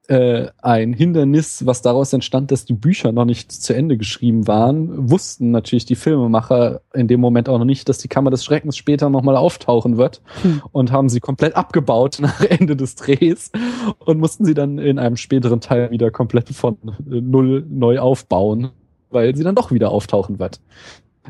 äh, 0.08 0.48
ein 0.62 0.94
Hindernis, 0.94 1.66
was 1.66 1.82
daraus 1.82 2.14
entstand, 2.14 2.50
dass 2.50 2.64
die 2.64 2.72
Bücher 2.72 3.12
noch 3.12 3.26
nicht 3.26 3.52
zu 3.52 3.74
Ende 3.74 3.98
geschrieben 3.98 4.46
waren, 4.46 5.10
wussten 5.10 5.50
natürlich 5.50 5.84
die 5.84 5.96
Filmemacher 5.96 6.80
in 6.94 7.08
dem 7.08 7.20
Moment 7.20 7.48
auch 7.48 7.58
noch 7.58 7.66
nicht, 7.66 7.88
dass 7.90 7.98
die 7.98 8.08
Kammer 8.08 8.30
des 8.30 8.42
Schreckens 8.42 8.78
später 8.78 9.10
nochmal 9.10 9.36
auftauchen 9.36 9.98
wird 9.98 10.22
hm. 10.42 10.62
und 10.72 10.92
haben 10.92 11.10
sie 11.10 11.20
komplett 11.20 11.56
abgebaut 11.56 12.18
nach 12.20 12.40
Ende 12.40 12.74
des 12.74 12.94
Drehs 12.94 13.52
und 13.98 14.18
mussten 14.18 14.46
sie 14.46 14.54
dann 14.54 14.78
in 14.78 14.98
einem 14.98 15.16
späteren 15.16 15.60
Teil 15.60 15.90
wieder 15.90 16.10
komplett 16.10 16.48
von 16.48 16.78
null 17.04 17.66
neu 17.68 17.98
aufbauen, 17.98 18.70
weil 19.10 19.36
sie 19.36 19.44
dann 19.44 19.54
doch 19.54 19.72
wieder 19.72 19.90
auftauchen 19.90 20.38
wird. 20.38 20.60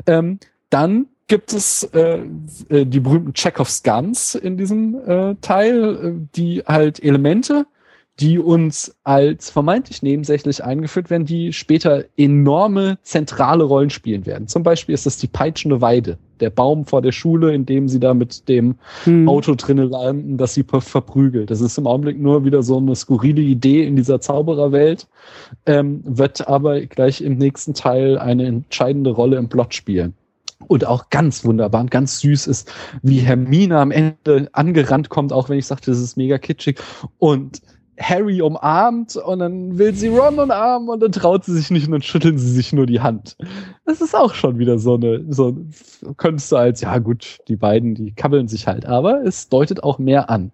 Ähm, 0.07 0.39
dann 0.69 1.07
gibt 1.27 1.51
es 1.51 1.83
äh, 1.93 2.21
äh 2.69 2.85
die 2.85 3.01
berühmten 3.01 3.33
Chekhovs 3.33 3.83
Guns 3.83 4.35
in 4.35 4.55
diesem 4.55 4.95
äh, 5.05 5.35
Teil, 5.41 5.95
äh, 5.95 6.27
die 6.35 6.63
halt 6.65 7.03
Elemente 7.03 7.65
die 8.19 8.37
uns 8.37 8.95
als 9.03 9.49
vermeintlich 9.49 10.03
nebensächlich 10.03 10.63
eingeführt 10.63 11.09
werden, 11.09 11.25
die 11.25 11.53
später 11.53 12.03
enorme 12.17 12.97
zentrale 13.01 13.63
Rollen 13.63 13.89
spielen 13.89 14.25
werden. 14.25 14.47
Zum 14.47 14.63
Beispiel 14.63 14.93
ist 14.93 15.05
das 15.05 15.17
die 15.17 15.27
peitschende 15.27 15.79
Weide, 15.79 16.17
der 16.41 16.49
Baum 16.49 16.85
vor 16.85 17.01
der 17.01 17.13
Schule, 17.13 17.53
in 17.53 17.65
dem 17.65 17.87
sie 17.87 17.99
da 17.99 18.13
mit 18.13 18.49
dem 18.49 18.75
hm. 19.05 19.27
Auto 19.29 19.55
drinnen 19.55 19.89
landen, 19.89 20.37
das 20.37 20.53
sie 20.53 20.63
verprügelt. 20.63 21.49
Das 21.49 21.61
ist 21.61 21.77
im 21.77 21.87
Augenblick 21.87 22.19
nur 22.19 22.43
wieder 22.43 22.61
so 22.61 22.77
eine 22.77 22.95
skurrile 22.95 23.41
Idee 23.41 23.87
in 23.87 23.95
dieser 23.95 24.19
Zaubererwelt, 24.19 25.07
ähm, 25.65 26.01
wird 26.03 26.45
aber 26.47 26.81
gleich 26.81 27.21
im 27.21 27.37
nächsten 27.37 27.73
Teil 27.73 28.17
eine 28.17 28.45
entscheidende 28.45 29.11
Rolle 29.11 29.37
im 29.37 29.47
Plot 29.47 29.73
spielen. 29.73 30.13
Und 30.67 30.85
auch 30.85 31.09
ganz 31.09 31.45
wunderbar 31.45 31.81
und 31.81 31.89
ganz 31.89 32.19
süß 32.19 32.47
ist, 32.47 32.71
wie 33.01 33.19
Hermine 33.19 33.79
am 33.79 33.91
Ende 33.91 34.49
angerannt 34.51 35.07
kommt, 35.07 35.31
auch 35.31 35.47
wenn 35.47 35.57
ich 35.57 35.65
sagte, 35.65 35.89
das 35.89 36.01
ist 36.01 36.17
mega 36.17 36.37
kitschig. 36.37 36.79
Und 37.17 37.61
Harry 37.99 38.41
umarmt 38.41 39.15
und 39.17 39.39
dann 39.39 39.77
will 39.77 39.93
sie 39.93 40.07
Ron 40.07 40.39
umarmen 40.39 40.89
und 40.89 41.01
dann 41.01 41.11
traut 41.11 41.43
sie 41.43 41.53
sich 41.53 41.69
nicht 41.69 41.87
und 41.87 41.91
dann 41.91 42.01
schütteln 42.01 42.37
sie 42.37 42.51
sich 42.51 42.73
nur 42.73 42.85
die 42.85 43.01
Hand. 43.01 43.35
Das 43.85 44.01
ist 44.01 44.15
auch 44.15 44.33
schon 44.33 44.57
wieder 44.57 44.79
so 44.79 44.95
eine, 44.95 45.25
so 45.29 45.57
könntest 46.17 46.51
du 46.51 46.55
als, 46.55 46.81
ja 46.81 46.97
gut, 46.99 47.39
die 47.47 47.55
beiden, 47.55 47.95
die 47.95 48.13
kabbeln 48.13 48.47
sich 48.47 48.67
halt, 48.67 48.85
aber 48.85 49.23
es 49.23 49.49
deutet 49.49 49.83
auch 49.83 49.99
mehr 49.99 50.29
an. 50.29 50.51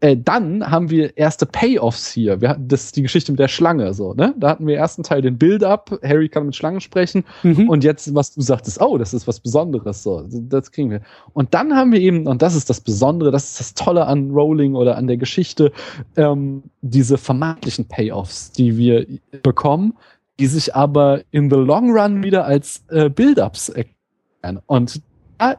Äh, 0.00 0.16
dann 0.16 0.68
haben 0.68 0.90
wir 0.90 1.16
erste 1.16 1.46
Payoffs 1.46 2.10
hier. 2.10 2.40
Wir 2.40 2.50
hatten 2.50 2.68
das 2.68 2.84
ist 2.84 2.96
die 2.96 3.02
Geschichte 3.02 3.32
mit 3.32 3.38
der 3.38 3.48
Schlange 3.48 3.94
so, 3.94 4.14
ne? 4.14 4.34
Da 4.38 4.50
hatten 4.50 4.66
wir 4.66 4.74
im 4.74 4.80
ersten 4.80 5.02
Teil 5.02 5.22
den 5.22 5.38
Build-up, 5.38 5.98
Harry 6.02 6.28
kann 6.28 6.46
mit 6.46 6.56
Schlangen 6.56 6.80
sprechen 6.80 7.24
mhm. 7.42 7.68
und 7.68 7.84
jetzt 7.84 8.14
was 8.14 8.34
du 8.34 8.40
sagtest, 8.40 8.80
oh, 8.80 8.98
das 8.98 9.14
ist 9.14 9.26
was 9.26 9.40
Besonderes 9.40 10.02
so. 10.02 10.26
Das 10.28 10.70
kriegen 10.72 10.90
wir. 10.90 11.00
Und 11.32 11.54
dann 11.54 11.74
haben 11.74 11.92
wir 11.92 12.00
eben 12.00 12.26
und 12.26 12.42
das 12.42 12.54
ist 12.54 12.70
das 12.70 12.80
Besondere, 12.80 13.30
das 13.30 13.50
ist 13.50 13.60
das 13.60 13.74
Tolle 13.74 14.06
an 14.06 14.30
Rowling 14.30 14.74
oder 14.74 14.96
an 14.96 15.06
der 15.06 15.16
Geschichte, 15.16 15.72
ähm, 16.16 16.62
diese 16.82 17.18
vermeintlichen 17.18 17.86
Payoffs, 17.86 18.52
die 18.52 18.76
wir 18.76 19.06
bekommen, 19.42 19.94
die 20.38 20.46
sich 20.46 20.74
aber 20.74 21.22
in 21.30 21.50
the 21.50 21.56
long 21.56 21.90
run 21.90 22.22
wieder 22.22 22.44
als 22.44 22.84
äh, 22.88 23.08
Build-ups 23.08 23.70
erklären. 23.70 24.60
Und 24.66 25.00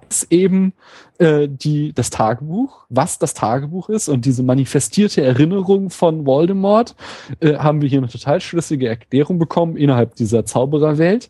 ist 0.09 0.31
eben 0.31 0.73
äh, 1.17 1.47
die, 1.49 1.93
das 1.93 2.09
Tagebuch, 2.09 2.85
was 2.89 3.19
das 3.19 3.33
Tagebuch 3.33 3.89
ist 3.89 4.09
und 4.09 4.25
diese 4.25 4.43
manifestierte 4.43 5.23
Erinnerung 5.23 5.89
von 5.89 6.25
Voldemort, 6.25 6.95
äh, 7.39 7.55
haben 7.55 7.81
wir 7.81 7.89
hier 7.89 7.99
eine 7.99 8.09
total 8.09 8.41
schlüssige 8.41 8.87
Erklärung 8.87 9.39
bekommen 9.39 9.77
innerhalb 9.77 10.15
dieser 10.15 10.45
Zaubererwelt, 10.45 11.29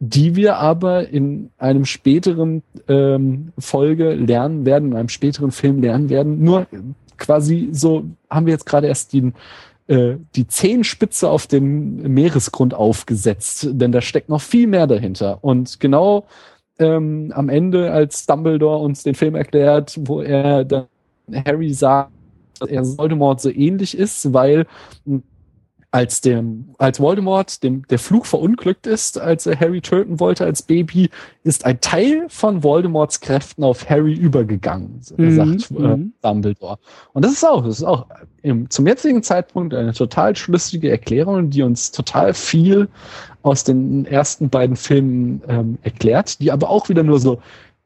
die 0.00 0.36
wir 0.36 0.56
aber 0.56 1.08
in 1.08 1.50
einem 1.58 1.84
späteren 1.84 2.62
ähm, 2.88 3.52
Folge 3.58 4.14
lernen 4.14 4.64
werden, 4.64 4.92
in 4.92 4.96
einem 4.96 5.08
späteren 5.08 5.50
Film 5.50 5.80
lernen 5.82 6.08
werden. 6.08 6.42
Nur 6.42 6.66
quasi 7.16 7.68
so 7.72 8.04
haben 8.30 8.46
wir 8.46 8.52
jetzt 8.52 8.66
gerade 8.66 8.86
erst 8.86 9.12
den 9.12 9.34
äh, 9.88 10.16
die 10.36 10.46
Zehenspitze 10.46 11.30
auf 11.30 11.46
den 11.46 12.12
Meeresgrund 12.12 12.74
aufgesetzt, 12.74 13.68
denn 13.70 13.90
da 13.90 14.02
steckt 14.02 14.28
noch 14.28 14.42
viel 14.42 14.66
mehr 14.66 14.86
dahinter. 14.86 15.38
Und 15.42 15.80
genau 15.80 16.26
ähm, 16.78 17.32
am 17.34 17.48
Ende, 17.48 17.92
als 17.92 18.26
Dumbledore 18.26 18.78
uns 18.78 19.02
den 19.02 19.14
Film 19.14 19.34
erklärt, 19.34 19.98
wo 20.02 20.20
er 20.20 20.64
dann 20.64 20.86
Harry 21.44 21.72
sagt, 21.72 22.12
dass 22.58 22.68
er 22.70 22.84
Voldemort 22.84 23.40
so 23.40 23.50
ähnlich 23.50 23.96
ist, 23.96 24.32
weil 24.32 24.66
als 25.90 26.20
dem, 26.20 26.74
als 26.76 27.00
Voldemort 27.00 27.62
dem, 27.62 27.86
der 27.88 27.98
Flug 27.98 28.26
verunglückt 28.26 28.86
ist, 28.86 29.18
als 29.18 29.46
er 29.46 29.58
Harry 29.58 29.80
töten 29.80 30.20
wollte 30.20 30.44
als 30.44 30.62
Baby, 30.62 31.08
ist 31.44 31.64
ein 31.64 31.80
Teil 31.80 32.26
von 32.28 32.62
Voldemorts 32.62 33.20
Kräften 33.20 33.64
auf 33.64 33.88
Harry 33.88 34.12
übergegangen, 34.12 35.00
mhm. 35.16 35.36
sagt 35.36 35.70
äh, 35.70 35.96
mhm. 35.96 36.12
Dumbledore. 36.20 36.78
Und 37.14 37.24
das 37.24 37.32
ist 37.32 37.44
auch, 37.44 37.64
das 37.64 37.78
ist 37.78 37.84
auch 37.84 38.06
im, 38.42 38.68
zum 38.68 38.86
jetzigen 38.86 39.22
Zeitpunkt 39.22 39.72
eine 39.72 39.94
total 39.94 40.36
schlüssige 40.36 40.90
Erklärung, 40.90 41.48
die 41.48 41.62
uns 41.62 41.90
total 41.90 42.34
viel 42.34 42.88
aus 43.42 43.64
den 43.64 44.04
ersten 44.04 44.50
beiden 44.50 44.76
Filmen 44.76 45.42
ähm, 45.48 45.78
erklärt, 45.82 46.40
die 46.40 46.52
aber 46.52 46.68
auch 46.68 46.90
wieder 46.90 47.02
nur 47.02 47.18
so 47.18 47.40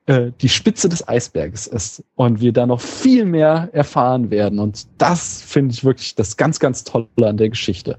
äh, 0.06 0.32
die 0.40 0.48
Spitze 0.48 0.88
des 0.88 1.06
Eisberges 1.06 1.66
ist 1.66 2.04
und 2.14 2.40
wir 2.40 2.52
da 2.52 2.66
noch 2.66 2.80
viel 2.80 3.24
mehr 3.24 3.70
erfahren 3.72 4.30
werden. 4.30 4.58
Und 4.58 4.86
das 4.98 5.42
finde 5.42 5.74
ich 5.74 5.84
wirklich 5.84 6.14
das 6.14 6.36
ganz, 6.36 6.58
ganz 6.58 6.84
Tolle 6.84 7.06
an 7.18 7.36
der 7.36 7.48
Geschichte. 7.48 7.98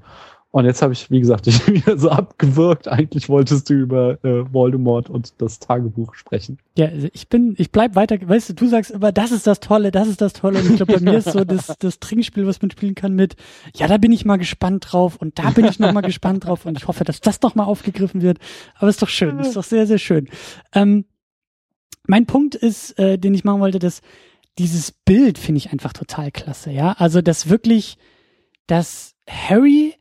Und 0.56 0.66
jetzt 0.66 0.84
habe 0.84 0.94
ich, 0.94 1.10
wie 1.10 1.20
gesagt, 1.20 1.46
dich 1.48 1.68
wieder 1.68 1.98
so 1.98 2.12
abgewirkt. 2.12 2.88
Eigentlich 2.88 3.28
wolltest 3.28 3.72
du 3.72 3.74
über 3.74 4.24
äh, 4.24 4.54
Voldemort 4.54 5.10
und 5.10 5.42
das 5.42 5.58
Tagebuch 5.58 6.14
sprechen. 6.14 6.60
Ja, 6.78 6.88
also 6.88 7.08
ich 7.12 7.28
bin, 7.28 7.56
ich 7.58 7.72
bleib 7.72 7.96
weiter, 7.96 8.18
weißt 8.22 8.50
du, 8.50 8.54
du 8.54 8.68
sagst 8.68 8.92
immer, 8.92 9.12
das 9.12 9.32
ist 9.32 9.48
das 9.48 9.62
Tolle, 9.62 9.90
das 9.90 10.08
ist 10.08 10.22
das 10.22 10.34
Tolle. 10.34 10.60
Und 10.60 10.70
ich 10.70 10.76
glaube, 10.76 10.94
bei 10.94 11.00
mir 11.12 11.18
ist 11.18 11.32
so 11.32 11.44
das, 11.44 11.74
das 11.80 12.00
Trinkspiel, 12.00 12.46
was 12.46 12.62
man 12.62 12.70
spielen 12.70 12.94
kann 12.94 13.16
mit, 13.16 13.36
ja, 13.76 13.88
da 13.88 13.98
bin 13.98 14.12
ich 14.12 14.26
mal 14.26 14.38
gespannt 14.38 14.92
drauf 14.92 15.16
und 15.16 15.40
da 15.40 15.50
bin 15.50 15.66
ich 15.66 15.80
noch 15.80 15.92
mal 15.92 16.02
gespannt 16.04 16.46
drauf 16.46 16.68
und 16.68 16.78
ich 16.78 16.88
hoffe, 16.88 17.04
dass 17.04 17.20
das 17.20 17.42
noch 17.42 17.56
mal 17.56 17.64
aufgegriffen 17.64 18.22
wird. 18.22 18.38
Aber 18.76 18.90
ist 18.90 19.02
doch 19.02 19.10
schön, 19.10 19.40
ist 19.40 19.56
doch 19.56 19.64
sehr, 19.64 19.88
sehr 19.88 19.98
schön. 19.98 20.28
Ähm, 20.76 21.06
mein 22.08 22.26
Punkt 22.26 22.56
ist, 22.56 22.98
äh, 23.00 23.18
den 23.18 23.34
ich 23.34 23.44
machen 23.44 23.62
wollte, 23.62 23.80
dass 23.80 24.02
dieses 24.60 24.92
Bild 24.92 25.38
finde 25.38 25.58
ich 25.58 25.72
einfach 25.72 25.94
total 25.94 26.32
klasse, 26.32 26.72
ja. 26.72 26.94
Also, 26.94 27.22
dass 27.22 27.50
wirklich, 27.50 27.98
dass 28.68 29.16
Harry 29.28 29.96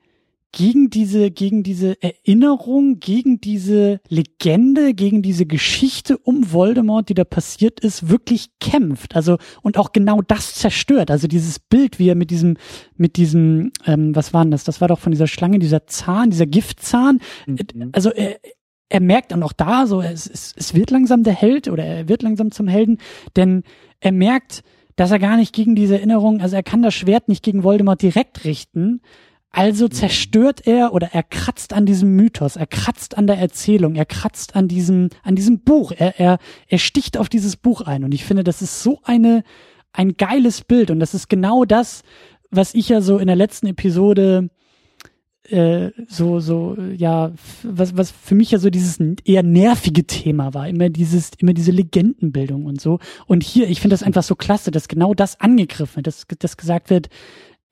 gegen 0.55 0.91
diese, 0.91 1.31
gegen 1.31 1.63
diese 1.63 2.01
Erinnerung, 2.03 3.01
gegen 3.01 3.41
diese 3.41 4.01
Legende, 4.09 4.93
gegen 4.93 5.23
diese 5.23 5.47
Geschichte 5.47 6.19
um 6.19 6.53
Voldemort, 6.53 7.09
die 7.09 7.15
da 7.15 7.25
passiert 7.25 7.81
ist, 7.81 8.11
wirklich 8.11 8.51
kämpft. 8.61 9.17
Also, 9.17 9.39
und 9.63 9.79
auch 9.79 9.93
genau 9.93 10.21
das 10.21 10.55
zerstört. 10.55 11.11
Also 11.11 11.27
dieses 11.27 11.59
Bild, 11.59 11.99
wie 11.99 12.09
er 12.09 12.15
mit 12.15 12.31
diesem, 12.31 12.59
mit 12.97 13.17
diesem, 13.17 13.73
ähm, 13.87 14.15
was 14.15 14.35
war 14.35 14.45
denn 14.45 14.51
das? 14.51 14.65
Das 14.65 14.83
war 14.83 14.89
doch 14.89 14.99
von 14.99 15.13
dieser 15.13 15.27
Schlange, 15.27 15.59
dieser 15.59 15.87
Zahn, 15.87 16.31
dieser 16.31 16.47
Giftzahn. 16.47 17.21
Mhm. 17.47 17.89
Also, 17.93 18.11
er, 18.11 18.39
er 18.93 19.01
merkt 19.01 19.33
dann 19.33 19.43
auch 19.43 19.55
da 19.55 19.87
so, 19.87 20.03
es, 20.03 20.27
es, 20.27 20.53
es 20.55 20.75
wird 20.75 20.91
langsam 20.91 21.23
der 21.23 21.33
Held 21.33 21.67
oder 21.69 21.83
er 21.83 22.09
wird 22.09 22.23
langsam 22.23 22.51
zum 22.53 22.69
Helden, 22.69 22.99
denn 23.37 23.63
er 24.01 24.13
merkt, 24.13 24.63
dass 24.97 25.11
er 25.11 25.19
gar 25.19 25.39
nicht 25.39 25.55
gegen 25.55 25.75
diese 25.75 25.95
Erinnerung, 25.95 26.43
also 26.43 26.57
er 26.57 26.63
kann 26.63 26.83
das 26.83 26.93
Schwert 26.93 27.27
nicht 27.27 27.43
gegen 27.43 27.63
Voldemort 27.63 28.03
direkt 28.03 28.45
richten, 28.45 29.01
also 29.51 29.89
zerstört 29.89 30.67
er 30.67 30.93
oder 30.93 31.09
er 31.13 31.23
kratzt 31.23 31.73
an 31.73 31.87
diesem 31.87 32.17
Mythos, 32.17 32.57
er 32.57 32.67
kratzt 32.67 33.17
an 33.17 33.27
der 33.27 33.39
Erzählung, 33.39 33.95
er 33.95 34.05
kratzt 34.05 34.57
an 34.57 34.69
diesem, 34.69 35.09
an 35.23 35.37
diesem 35.37 35.61
Buch, 35.61 35.93
er, 35.97 36.21
er, 36.21 36.39
er 36.69 36.79
sticht 36.79 37.17
auf 37.17 37.31
dieses 37.31 37.57
Buch 37.57 37.81
ein 37.81 38.05
und 38.05 38.13
ich 38.13 38.27
finde, 38.27 38.45
das 38.45 38.61
ist 38.61 38.83
so 38.83 39.01
eine, 39.05 39.43
ein 39.95 40.19
geiles 40.19 40.61
Bild 40.61 40.91
und 40.91 41.01
das 41.01 41.15
ist 41.15 41.31
genau 41.31 41.65
das, 41.65 42.03
was 42.51 42.75
ich 42.75 42.91
ja 42.91 43.01
so 43.01 43.17
in 43.17 43.27
der 43.27 43.37
letzten 43.37 43.69
Episode 43.69 44.51
äh, 45.49 45.91
so, 46.09 46.41
so, 46.41 46.77
ja, 46.97 47.33
was, 47.63 47.97
was 47.97 48.11
für 48.11 48.35
mich 48.35 48.53
ja 48.53 48.59
so 48.59 48.71
dieses 48.71 48.99
eher 49.25 49.43
nervige 49.43 50.07
Thema 50.07 50.55
war, 50.55 50.69
immer 50.69 50.89
dieses, 50.89 51.33
immer 51.39 51.53
diese 51.53 51.73
Legendenbildung 51.73 52.67
und 52.67 52.81
so. 52.81 53.01
Und 53.27 53.43
hier, 53.43 53.69
ich 53.69 53.81
finde 53.81 53.95
das 53.95 54.03
einfach 54.03 54.23
so 54.23 54.37
klasse, 54.37 54.71
dass 54.71 54.89
genau 54.89 55.15
das 55.15 55.41
angegriffen 55.41 55.97
wird, 55.97 56.07
dass, 56.07 56.27
dass 56.39 56.57
gesagt 56.57 56.91
wird, 56.91 57.09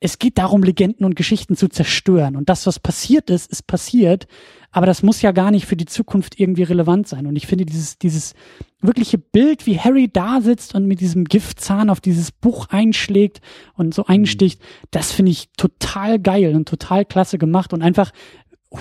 es 0.03 0.17
geht 0.17 0.39
darum, 0.39 0.63
Legenden 0.63 1.05
und 1.05 1.15
Geschichten 1.15 1.55
zu 1.55 1.69
zerstören. 1.69 2.35
Und 2.35 2.49
das, 2.49 2.65
was 2.65 2.79
passiert 2.79 3.29
ist, 3.29 3.51
ist 3.51 3.67
passiert. 3.67 4.27
Aber 4.71 4.87
das 4.87 5.03
muss 5.03 5.21
ja 5.21 5.31
gar 5.31 5.51
nicht 5.51 5.67
für 5.67 5.75
die 5.75 5.85
Zukunft 5.85 6.39
irgendwie 6.39 6.63
relevant 6.63 7.07
sein. 7.07 7.27
Und 7.27 7.35
ich 7.35 7.45
finde 7.45 7.67
dieses, 7.67 7.99
dieses 7.99 8.33
wirkliche 8.81 9.19
Bild, 9.19 9.67
wie 9.67 9.79
Harry 9.79 10.09
da 10.11 10.41
sitzt 10.41 10.73
und 10.73 10.87
mit 10.87 11.01
diesem 11.01 11.25
Giftzahn 11.25 11.91
auf 11.91 12.01
dieses 12.01 12.31
Buch 12.31 12.65
einschlägt 12.69 13.41
und 13.75 13.93
so 13.93 14.05
einsticht, 14.07 14.59
das 14.89 15.11
finde 15.11 15.33
ich 15.33 15.49
total 15.55 16.19
geil 16.19 16.55
und 16.55 16.67
total 16.67 17.05
klasse 17.05 17.37
gemacht 17.37 17.71
und 17.71 17.83
einfach 17.83 18.11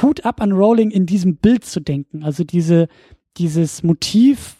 Hut 0.00 0.24
ab 0.24 0.40
an 0.40 0.52
Rowling 0.52 0.90
in 0.90 1.04
diesem 1.04 1.36
Bild 1.36 1.66
zu 1.66 1.80
denken. 1.80 2.24
Also 2.24 2.44
diese, 2.44 2.88
dieses 3.36 3.82
Motiv 3.82 4.56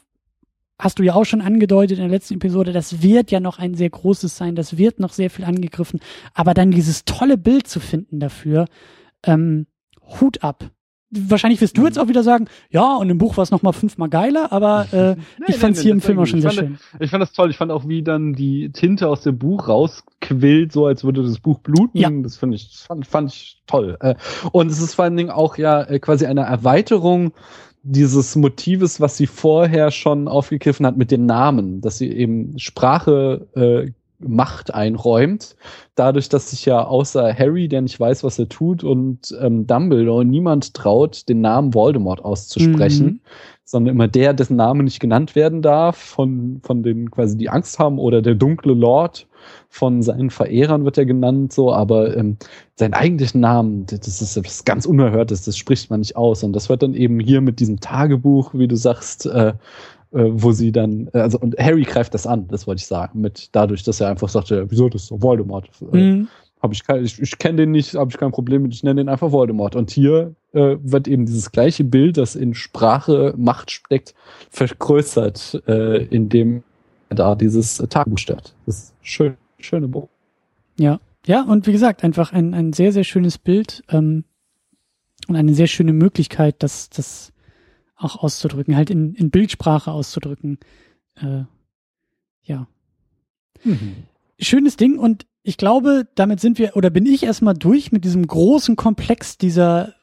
hast 0.81 0.99
du 0.99 1.03
ja 1.03 1.15
auch 1.15 1.25
schon 1.25 1.41
angedeutet 1.41 1.99
in 1.99 2.05
der 2.05 2.11
letzten 2.11 2.35
Episode, 2.35 2.73
das 2.73 3.03
wird 3.03 3.31
ja 3.31 3.39
noch 3.39 3.59
ein 3.59 3.75
sehr 3.75 3.91
großes 3.91 4.37
sein, 4.37 4.55
das 4.55 4.79
wird 4.79 4.99
noch 4.99 5.13
sehr 5.13 5.31
viel 5.31 5.45
angegriffen, 5.45 6.01
aber 6.35 6.55
dann 6.55 6.71
dieses 6.71 7.05
tolle 7.05 7.39
Bild 7.39 7.69
zu 7.69 7.81
finden 7.81 8.19
dafür, 8.19 8.67
ähm, 9.25 9.67
Hut 10.21 10.43
ab. 10.43 10.71
Wahrscheinlich 11.13 11.61
wirst 11.61 11.77
du 11.77 11.85
jetzt 11.85 11.99
auch 11.99 12.07
wieder 12.07 12.23
sagen, 12.23 12.47
ja, 12.71 12.95
und 12.95 13.11
im 13.11 13.19
Buch 13.19 13.37
war 13.37 13.43
es 13.43 13.51
noch 13.51 13.63
mal 13.63 13.73
fünfmal 13.73 14.09
geiler, 14.09 14.53
aber 14.53 14.87
äh, 14.93 15.17
nee, 15.39 15.47
ich 15.49 15.57
fand 15.57 15.73
es 15.73 15.79
nee, 15.79 15.85
hier 15.85 15.93
im 15.93 16.01
Film 16.01 16.21
auch 16.21 16.27
schon 16.27 16.41
sehr 16.41 16.53
fand, 16.53 16.69
schön. 16.69 16.79
Ich 17.01 17.11
fand 17.11 17.21
das 17.21 17.33
toll. 17.33 17.51
Ich 17.51 17.57
fand 17.57 17.73
auch, 17.73 17.89
wie 17.89 18.05
dann 18.05 18.33
die 18.33 18.71
Tinte 18.71 19.09
aus 19.09 19.23
dem 19.23 19.37
Buch 19.37 19.67
rausquillt, 19.67 20.71
so 20.71 20.87
als 20.87 21.03
würde 21.03 21.25
das 21.25 21.41
Buch 21.41 21.59
bluten. 21.59 21.99
Ja. 21.99 22.11
Das 22.11 22.37
finde 22.37 22.55
ich, 22.55 22.85
fand, 22.87 23.09
fand 23.09 23.33
ich 23.33 23.61
toll. 23.67 23.97
Äh, 23.99 24.15
und 24.53 24.71
es 24.71 24.81
ist 24.81 24.95
vor 24.95 25.05
allen 25.05 25.17
Dingen 25.17 25.31
auch 25.31 25.59
ja 25.59 25.83
äh, 25.83 25.99
quasi 25.99 26.27
eine 26.27 26.43
Erweiterung 26.43 27.33
dieses 27.83 28.37
Motives, 28.37 29.01
was 29.01 29.17
sie 29.17 29.27
vorher 29.27 29.91
schon 29.91 30.29
aufgegriffen 30.29 30.87
hat 30.87 30.97
mit 30.97 31.11
den 31.11 31.27
Namen, 31.27 31.81
dass 31.81 31.99
sie 31.99 32.11
eben 32.11 32.59
Sprache 32.59 33.47
äh, 33.55 33.93
Macht 34.23 34.75
einräumt, 34.75 35.57
dadurch, 35.95 36.29
dass 36.29 36.51
sich 36.51 36.67
ja 36.67 36.85
außer 36.85 37.35
Harry, 37.35 37.69
der 37.69 37.81
nicht 37.81 37.99
weiß, 37.99 38.23
was 38.23 38.39
er 38.39 38.51
tut, 38.51 38.85
und 38.85 39.35
ähm, 39.41 39.67
Dumbledore 39.67 40.27
niemand 40.27 40.75
traut, 40.75 41.27
den 41.31 41.41
Namen 41.41 41.73
Voldemort 41.73 42.23
auszusprechen, 42.23 43.07
mhm. 43.07 43.21
sondern 43.65 43.95
immer 43.95 44.09
der, 44.09 44.35
dessen 44.35 44.57
Name 44.57 44.83
nicht 44.83 45.01
genannt 45.01 45.35
werden 45.35 45.63
darf, 45.63 45.97
von, 45.97 46.61
von 46.63 46.83
denen 46.83 47.11
quasi 47.11 47.39
die 47.39 47.49
Angst 47.49 47.79
haben, 47.79 47.99
oder 47.99 48.21
der 48.21 48.35
dunkle 48.35 48.75
Lord 48.75 49.27
von 49.73 50.03
seinen 50.03 50.31
Verehrern 50.31 50.85
wird 50.85 50.99
er 50.99 51.07
genannt, 51.07 51.53
so, 51.53 51.73
aber 51.73 52.17
ähm, 52.17 52.37
seinen 52.75 52.93
eigentlichen 52.93 53.41
Namen, 53.41 53.87
das 53.87 54.21
ist 54.21 54.37
etwas 54.37 54.65
ganz 54.65 54.85
Unerhörtes, 54.85 55.45
das 55.45 55.57
spricht 55.57 55.91
man 55.91 56.01
nicht 56.01 56.17
aus. 56.17 56.43
Und 56.43 56.53
das 56.55 56.69
wird 56.69 56.83
dann 56.83 56.95
eben 56.95 57.21
hier 57.21 57.41
mit 57.41 57.61
diesem 57.61 57.79
Tagebuch, 57.79 58.53
wie 58.53 58.67
du 58.67 58.75
sagst, 58.75 59.27
äh, 59.27 59.51
äh, 59.51 59.55
wo 60.13 60.51
sie 60.51 60.73
dann, 60.73 61.09
also 61.13 61.39
und 61.39 61.57
Harry 61.57 61.85
greift 61.85 62.15
das 62.15 62.27
an, 62.27 62.49
das 62.49 62.67
wollte 62.67 62.81
ich 62.81 62.89
sagen, 62.89 63.21
mit 63.21 63.51
dadurch, 63.53 63.85
dass 63.85 64.01
er 64.01 64.09
einfach 64.09 64.29
sagte, 64.29 64.69
wieso 64.69 64.89
das 64.89 65.07
so 65.07 65.23
Voldemort. 65.23 65.71
Äh, 65.93 65.97
mhm. 65.97 66.29
Hab 66.61 66.73
ich 66.73 66.85
kein, 66.85 67.05
ich, 67.05 67.23
ich 67.23 67.39
kenne 67.39 67.59
den 67.59 67.71
nicht, 67.71 67.95
habe 67.95 68.11
ich 68.11 68.19
kein 68.19 68.33
Problem 68.33 68.63
mit, 68.63 68.75
ich 68.75 68.83
nenne 68.83 69.01
den 69.01 69.09
einfach 69.09 69.31
Voldemort. 69.31 69.77
Und 69.77 69.93
hier 69.93 70.35
äh, 70.53 70.77
wird 70.83 71.07
eben 71.07 71.27
dieses 71.27 71.53
gleiche 71.53 71.85
Bild, 71.85 72.17
das 72.17 72.35
in 72.35 72.55
Sprache 72.55 73.35
Macht 73.37 73.71
steckt, 73.71 74.15
vergrößert, 74.51 75.63
äh, 75.69 76.05
indem 76.07 76.65
da 77.09 77.37
dieses 77.37 77.77
Tagebuch 77.77 78.19
stört. 78.19 78.57
Das 78.67 78.79
ist 78.79 78.95
schön 79.01 79.37
schöne 79.65 79.89
Buch. 79.89 80.09
Ja, 80.79 81.01
ja, 81.27 81.43
und 81.43 81.67
wie 81.67 81.73
gesagt, 81.73 82.03
einfach 82.05 82.33
ein, 82.33 82.55
ein 82.55 82.73
sehr, 82.73 82.93
sehr 82.93 83.05
schönes 83.05 83.39
Bild 83.39 83.83
ähm, 83.89 84.25
und 85.29 85.37
eine 85.37 85.55
sehr 85.55 85.67
schöne 85.67 85.93
Möglichkeit, 85.93 86.63
das, 86.63 86.89
das 86.89 87.33
auch 87.97 88.17
auszudrücken, 88.17 88.77
halt 88.77 88.91
in, 88.91 89.15
in 89.15 89.31
Bildsprache 89.31 89.93
auszudrücken. 89.93 90.59
Äh, 91.17 91.45
ja. 92.43 92.67
Mhm. 93.65 94.05
Schönes 94.39 94.77
Ding 94.77 94.99
und 94.99 95.27
ich 95.43 95.57
glaube, 95.57 96.07
damit 96.15 96.41
sind 96.41 96.59
wir, 96.59 96.77
oder 96.77 96.91
bin 96.91 97.07
ich 97.07 97.23
erstmal 97.23 97.55
durch 97.55 97.93
mit 97.93 98.05
diesem 98.05 98.27
großen 98.27 98.77
Komplex 98.77 99.39
dieser, 99.39 99.95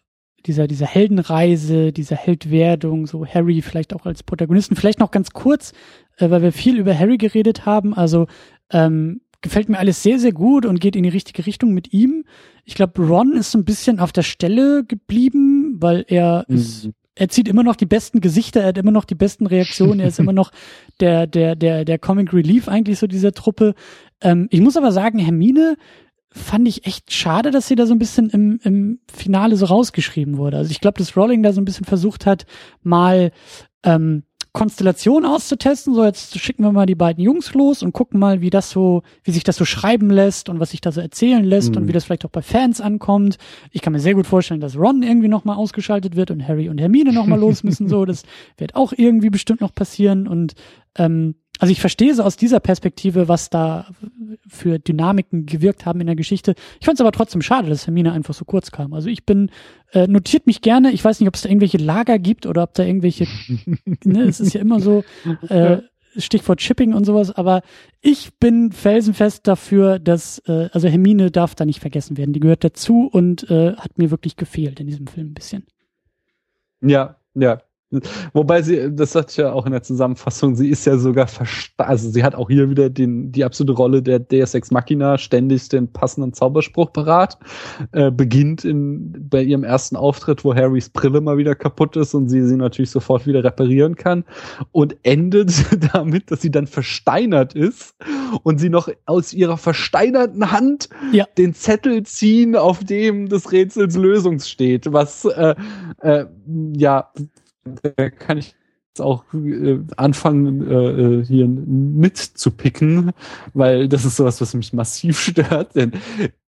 dieser, 0.46 0.68
dieser 0.68 0.86
Heldenreise, 0.86 1.92
dieser 1.92 2.16
Heldwerdung, 2.16 3.08
so 3.08 3.26
Harry 3.26 3.62
vielleicht 3.62 3.94
auch 3.94 4.06
als 4.06 4.24
Protagonisten. 4.24 4.76
Vielleicht 4.76 5.00
noch 5.00 5.12
ganz 5.12 5.32
kurz, 5.32 5.74
äh, 6.18 6.30
weil 6.30 6.42
wir 6.42 6.52
viel 6.52 6.78
über 6.78 6.98
Harry 6.98 7.18
geredet 7.18 7.66
haben. 7.66 7.94
Also 7.94 8.28
ähm, 8.72 9.22
gefällt 9.48 9.70
mir 9.70 9.80
alles 9.80 10.04
sehr, 10.04 10.20
sehr 10.20 10.34
gut 10.34 10.66
und 10.66 10.82
geht 10.82 10.96
in 10.96 11.04
die 11.04 11.10
richtige 11.10 11.46
Richtung 11.46 11.74
mit 11.74 11.94
ihm. 11.94 12.26
Ich 12.66 12.76
glaube, 12.76 13.02
Ron 13.02 13.34
ist 13.34 13.52
so 13.52 13.58
ein 13.58 13.66
bisschen 13.66 14.00
auf 14.00 14.12
der 14.12 14.24
Stelle 14.24 14.84
geblieben, 14.84 15.78
weil 15.80 16.04
er 16.08 16.46
mhm. 16.48 16.56
ist, 16.56 16.90
er 17.16 17.30
zieht 17.30 17.48
immer 17.48 17.64
noch 17.64 17.78
die 17.78 17.86
besten 17.86 18.20
Gesichter, 18.20 18.62
er 18.62 18.68
hat 18.68 18.78
immer 18.78 18.92
noch 18.92 19.06
die 19.06 19.16
besten 19.16 19.48
Reaktionen, 19.48 20.02
er 20.02 20.10
ist 20.10 20.20
immer 20.20 20.34
noch 20.34 20.52
der, 21.00 21.28
der, 21.28 21.56
der, 21.56 21.86
der 21.86 21.98
Comic 21.98 22.34
Relief 22.34 22.68
eigentlich 22.68 23.00
so 23.00 23.08
dieser 23.08 23.32
Truppe. 23.32 23.74
Ähm, 24.22 24.48
ich 24.52 24.60
muss 24.60 24.76
aber 24.76 24.92
sagen, 24.92 25.18
Hermine 25.18 25.78
fand 26.30 26.68
ich 26.68 26.86
echt 26.86 27.14
schade, 27.14 27.52
dass 27.52 27.68
sie 27.68 27.76
da 27.76 27.86
so 27.86 27.94
ein 27.94 28.00
bisschen 28.00 28.30
im, 28.30 28.60
im 28.64 29.00
Finale 29.12 29.56
so 29.56 29.66
rausgeschrieben 29.66 30.38
wurde. 30.38 30.58
Also 30.58 30.72
ich 30.72 30.82
glaube, 30.82 31.00
dass 31.00 31.16
Rowling 31.16 31.42
da 31.42 31.54
so 31.54 31.62
ein 31.62 31.66
bisschen 31.66 31.86
versucht 31.86 32.26
hat, 32.26 32.46
mal 32.84 33.32
ähm, 33.84 34.24
Konstellation 34.58 35.24
auszutesten. 35.24 35.94
So, 35.94 36.04
jetzt 36.04 36.40
schicken 36.40 36.64
wir 36.64 36.72
mal 36.72 36.88
die 36.88 36.96
beiden 36.96 37.24
Jungs 37.24 37.54
los 37.54 37.84
und 37.84 37.94
gucken 37.94 38.20
mal, 38.20 38.42
wie 38.42 38.50
das 38.50 38.72
so, 38.72 39.04
wie 39.24 39.30
sich 39.30 39.44
das 39.44 39.56
so 39.56 39.66
schreiben 39.66 40.10
lässt 40.10 40.50
und 40.50 40.60
was 40.60 40.72
sich 40.72 40.82
da 40.82 40.92
so 40.92 41.00
erzählen 41.00 41.44
lässt 41.44 41.72
mhm. 41.72 41.82
und 41.82 41.88
wie 41.88 41.92
das 41.92 42.06
vielleicht 42.06 42.26
auch 42.26 42.32
bei 42.32 42.42
Fans 42.42 42.82
ankommt. 42.82 43.38
Ich 43.72 43.82
kann 43.82 43.94
mir 43.94 44.00
sehr 44.00 44.16
gut 44.16 44.26
vorstellen, 44.26 44.60
dass 44.60 44.76
Ron 44.76 45.04
irgendwie 45.04 45.28
nochmal 45.28 45.58
ausgeschaltet 45.58 46.16
wird 46.16 46.32
und 46.32 46.48
Harry 46.48 46.70
und 46.70 46.80
Hermine 46.80 47.14
nochmal 47.14 47.40
los 47.40 47.64
müssen. 47.64 47.78
So, 47.88 48.04
das 48.04 48.24
wird 48.58 48.76
auch 48.76 48.92
irgendwie 48.92 49.30
bestimmt 49.30 49.62
noch 49.62 49.74
passieren 49.74 50.28
und 50.28 50.56
ähm, 50.98 51.36
also 51.60 51.72
ich 51.72 51.82
verstehe 51.82 52.14
so 52.14 52.24
aus 52.24 52.38
dieser 52.38 52.60
Perspektive, 52.60 53.28
was 53.28 53.50
da 53.50 53.88
für 54.48 54.80
Dynamiken 54.80 55.46
gewirkt 55.46 55.86
haben 55.86 56.02
in 56.02 56.08
der 56.08 56.16
Geschichte. 56.16 56.56
Ich 56.80 56.86
fand 56.86 56.98
es 56.98 57.02
aber 57.02 57.12
trotzdem 57.12 57.42
schade, 57.42 57.70
dass 57.70 57.88
Hermine 57.88 58.12
einfach 58.12 58.34
so 58.34 58.46
kurz 58.46 58.72
kam. 58.72 58.94
Also 58.94 59.10
ich 59.10 59.26
bin, 59.26 59.52
äh, 59.92 60.08
notiert 60.08 60.48
mich 60.48 60.62
gerne, 60.62 60.92
ich 60.92 61.04
weiß 61.04 61.20
nicht, 61.20 61.28
ob 61.28 61.36
es 61.36 61.42
da 61.42 61.50
irgendwelche 61.50 61.78
Lager 61.78 62.20
gibt 62.20 62.46
oder 62.46 62.64
ob 62.64 62.74
da 62.74 62.84
irgendwelche, 62.84 63.28
ne, 64.04 64.24
es 64.24 64.40
ist 64.40 64.54
ja 64.54 64.62
immer 64.62 64.80
so, 64.80 65.04
äh, 65.50 65.80
Stichwort 66.18 66.62
Shipping 66.62 66.94
und 66.94 67.06
sowas, 67.06 67.32
aber 67.32 67.62
ich 68.02 68.38
bin 68.40 68.72
felsenfest 68.72 69.48
dafür, 69.48 70.00
dass, 70.00 70.40
äh, 70.48 70.70
also 70.72 70.88
Hermine 70.88 71.32
darf 71.32 71.56
da 71.56 71.66
nicht 71.66 71.80
vergessen 71.80 72.18
werden. 72.18 72.34
Die 72.34 72.40
gehört 72.40 72.64
dazu 72.64 73.08
und 73.12 73.50
äh, 73.50 73.76
hat 73.76 73.98
mir 73.98 74.10
wirklich 74.10 74.36
gefehlt 74.36 74.80
in 74.80 74.88
diesem 74.88 75.08
Film 75.08 75.28
ein 75.28 75.34
bisschen. 75.34 75.66
Ja, 76.82 77.18
ja, 77.36 77.62
Wobei 78.34 78.62
sie, 78.62 78.94
das 78.94 79.14
sagte 79.14 79.32
ich 79.32 79.38
ja 79.38 79.54
auch 79.54 79.66
in 79.66 79.72
der 79.72 79.82
Zusammenfassung, 79.82 80.56
sie 80.56 80.70
ist 80.70 80.86
ja 80.86 80.98
sogar 80.98 81.28
also 81.78 82.10
sie 82.10 82.22
hat 82.22 82.36
auch 82.36 82.50
hier 82.50 82.70
wieder 82.70 82.90
den, 82.90 83.32
die 83.32 83.46
absolute 83.46 83.74
Rolle 83.74 84.02
der 84.02 84.20
Deus 84.20 84.54
Ex 84.54 84.72
Machina, 84.72 85.18
ständig 85.18 85.70
den 85.70 85.92
passenden 85.94 86.34
Zauberspruch 86.34 86.92
parat, 86.92 87.38
äh, 87.94 88.12
beginnt 88.12 88.66
in, 88.66 89.16
bei 89.30 89.42
ihrem 89.42 89.64
ersten 89.64 89.96
Auftritt, 89.96 90.44
wo 90.44 90.54
Harrys 90.54 90.90
Brille 90.90 91.22
mal 91.22 91.38
wieder 91.38 91.56
kaputt 91.56 91.96
ist 91.96 92.14
und 92.14 92.28
sie 92.28 92.46
sie 92.46 92.58
natürlich 92.58 92.92
sofort 92.92 93.26
wieder 93.26 93.44
reparieren 93.44 93.96
kann 93.96 94.26
und 94.74 94.98
endet 95.04 95.54
damit, 95.94 96.30
dass 96.30 96.42
sie 96.42 96.52
dann 96.52 96.68
versteinert 96.68 97.54
ist 97.56 97.96
und 98.44 98.60
sie 98.60 98.70
noch 98.70 98.90
aus 99.06 99.32
ihrer 99.32 99.58
versteinerten 99.58 100.52
Hand 100.52 100.90
ja. 101.14 101.26
den 101.38 101.54
Zettel 101.54 102.04
ziehen, 102.04 102.58
auf 102.58 102.84
dem 102.84 103.30
des 103.30 103.54
Rätsels 103.54 103.96
Lösung 103.96 104.40
steht, 104.40 104.92
was, 104.92 105.24
äh, 105.24 105.56
äh, 106.02 106.26
ja, 106.76 107.12
da 107.76 108.10
kann 108.10 108.38
ich 108.38 108.56
jetzt 108.90 109.02
auch 109.02 109.24
äh, 109.34 109.80
anfangen, 109.96 110.70
äh, 110.70 111.26
hier 111.26 111.48
mitzupicken, 111.48 113.12
weil 113.54 113.88
das 113.88 114.06
ist 114.06 114.16
sowas, 114.16 114.42
was 114.42 114.54
mich 114.54 114.74
massiv 114.74 115.20
stört. 115.20 115.76
Denn 115.76 115.92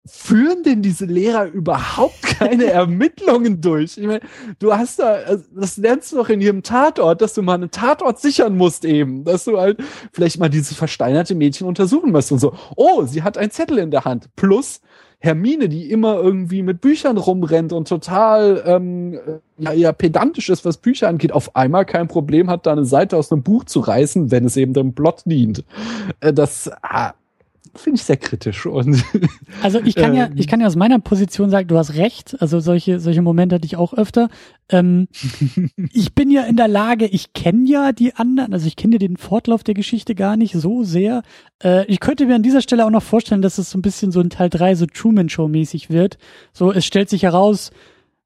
führen 0.05 0.63
denn 0.63 0.81
diese 0.81 1.05
Lehrer 1.05 1.45
überhaupt 1.45 2.21
keine 2.39 2.65
Ermittlungen 2.65 3.61
durch? 3.61 3.97
Ich 3.97 4.05
meine, 4.05 4.21
du 4.59 4.73
hast 4.73 4.99
da, 4.99 5.13
also 5.13 5.43
das 5.55 5.77
lernst 5.77 6.11
du 6.11 6.17
doch 6.17 6.29
in 6.29 6.41
jedem 6.41 6.63
Tatort, 6.63 7.21
dass 7.21 7.33
du 7.33 7.41
mal 7.41 7.55
einen 7.55 7.71
Tatort 7.71 8.19
sichern 8.19 8.55
musst 8.55 8.85
eben, 8.85 9.23
dass 9.23 9.45
du 9.45 9.57
halt 9.57 9.79
vielleicht 10.11 10.39
mal 10.39 10.49
dieses 10.49 10.77
versteinerte 10.77 11.35
Mädchen 11.35 11.67
untersuchen 11.67 12.11
musst 12.11 12.31
und 12.31 12.39
so. 12.39 12.53
Oh, 12.75 13.03
sie 13.05 13.23
hat 13.23 13.37
einen 13.37 13.51
Zettel 13.51 13.79
in 13.79 13.91
der 13.91 14.05
Hand. 14.05 14.29
Plus, 14.35 14.81
Hermine, 15.19 15.69
die 15.69 15.89
immer 15.89 16.17
irgendwie 16.17 16.61
mit 16.61 16.81
Büchern 16.81 17.17
rumrennt 17.17 17.73
und 17.73 17.87
total 17.87 18.63
ähm, 18.65 19.19
ja, 19.57 19.71
ja 19.73 19.91
pedantisch 19.91 20.49
ist, 20.49 20.65
was 20.65 20.77
Bücher 20.77 21.07
angeht, 21.07 21.31
auf 21.31 21.55
einmal 21.55 21.85
kein 21.85 22.07
Problem 22.07 22.49
hat, 22.49 22.65
da 22.65 22.73
eine 22.73 22.85
Seite 22.85 23.17
aus 23.17 23.31
einem 23.31 23.41
Buch 23.41 23.63
zu 23.63 23.79
reißen, 23.79 24.29
wenn 24.29 24.45
es 24.45 24.57
eben 24.57 24.73
dem 24.73 24.93
Plot 24.93 25.23
dient. 25.25 25.63
Äh, 26.19 26.33
das 26.33 26.69
ah, 26.83 27.13
finde 27.75 27.97
ich 27.97 28.03
sehr 28.03 28.17
kritisch. 28.17 28.65
Und 28.65 29.03
also 29.61 29.79
ich 29.79 29.95
kann 29.95 30.13
ja, 30.15 30.25
ähm, 30.25 30.33
ich 30.35 30.47
kann 30.47 30.61
ja 30.61 30.67
aus 30.67 30.75
meiner 30.75 30.99
Position 30.99 31.49
sagen, 31.49 31.67
du 31.67 31.77
hast 31.77 31.95
recht. 31.95 32.35
Also 32.39 32.59
solche, 32.59 32.99
solche 32.99 33.21
Momente 33.21 33.55
hatte 33.55 33.65
ich 33.65 33.77
auch 33.77 33.93
öfter. 33.93 34.29
Ähm, 34.69 35.07
ich 35.93 36.15
bin 36.15 36.31
ja 36.31 36.43
in 36.43 36.55
der 36.55 36.67
Lage, 36.67 37.05
ich 37.05 37.33
kenne 37.33 37.69
ja 37.69 37.91
die 37.91 38.15
anderen, 38.15 38.53
also 38.53 38.67
ich 38.67 38.75
kenne 38.75 38.95
ja 38.95 38.99
den 38.99 39.17
Fortlauf 39.17 39.63
der 39.63 39.73
Geschichte 39.73 40.15
gar 40.15 40.37
nicht 40.37 40.53
so 40.53 40.83
sehr. 40.83 41.21
Äh, 41.63 41.85
ich 41.85 41.99
könnte 41.99 42.25
mir 42.25 42.35
an 42.35 42.43
dieser 42.43 42.61
Stelle 42.61 42.85
auch 42.85 42.91
noch 42.91 43.03
vorstellen, 43.03 43.41
dass 43.41 43.57
es 43.57 43.69
so 43.69 43.77
ein 43.77 43.81
bisschen 43.81 44.11
so 44.11 44.19
ein 44.19 44.29
Teil 44.29 44.49
drei 44.49 44.75
so 44.75 44.85
Truman 44.85 45.29
Show 45.29 45.47
mäßig 45.47 45.89
wird. 45.89 46.17
So, 46.53 46.71
es 46.71 46.85
stellt 46.85 47.09
sich 47.09 47.23
heraus, 47.23 47.71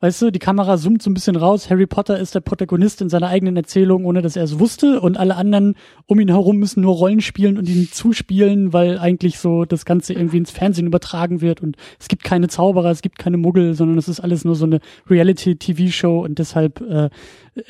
Weißt 0.01 0.21
du, 0.21 0.31
die 0.31 0.39
Kamera 0.39 0.77
zoomt 0.77 1.01
so 1.01 1.09
ein 1.09 1.13
bisschen 1.13 1.35
raus. 1.35 1.69
Harry 1.69 1.85
Potter 1.85 2.17
ist 2.17 2.33
der 2.33 2.39
Protagonist 2.39 3.01
in 3.01 3.09
seiner 3.09 3.27
eigenen 3.27 3.57
Erzählung, 3.57 4.05
ohne 4.05 4.21
dass 4.21 4.37
er 4.37 4.45
es 4.45 4.57
wusste. 4.57 5.01
Und 5.01 5.17
alle 5.17 5.35
anderen 5.35 5.75
um 6.05 6.21
ihn 6.21 6.29
herum 6.29 6.55
müssen 6.55 6.81
nur 6.81 6.95
Rollen 6.95 7.19
spielen 7.19 7.57
und 7.57 7.67
ihn 7.67 7.89
zuspielen, 7.91 8.71
weil 8.71 8.97
eigentlich 8.97 9.39
so 9.39 9.65
das 9.65 9.83
Ganze 9.83 10.13
irgendwie 10.13 10.37
ins 10.37 10.51
Fernsehen 10.51 10.87
übertragen 10.87 11.41
wird. 11.41 11.59
Und 11.61 11.75
es 11.99 12.07
gibt 12.07 12.23
keine 12.23 12.47
Zauberer, 12.47 12.91
es 12.91 13.01
gibt 13.01 13.17
keine 13.17 13.35
Muggel, 13.35 13.73
sondern 13.73 13.97
es 13.97 14.07
ist 14.07 14.21
alles 14.21 14.45
nur 14.45 14.55
so 14.55 14.65
eine 14.65 14.79
Reality-TV-Show. 15.09 16.23
Und 16.23 16.39
deshalb 16.39 16.79
äh, 16.79 17.09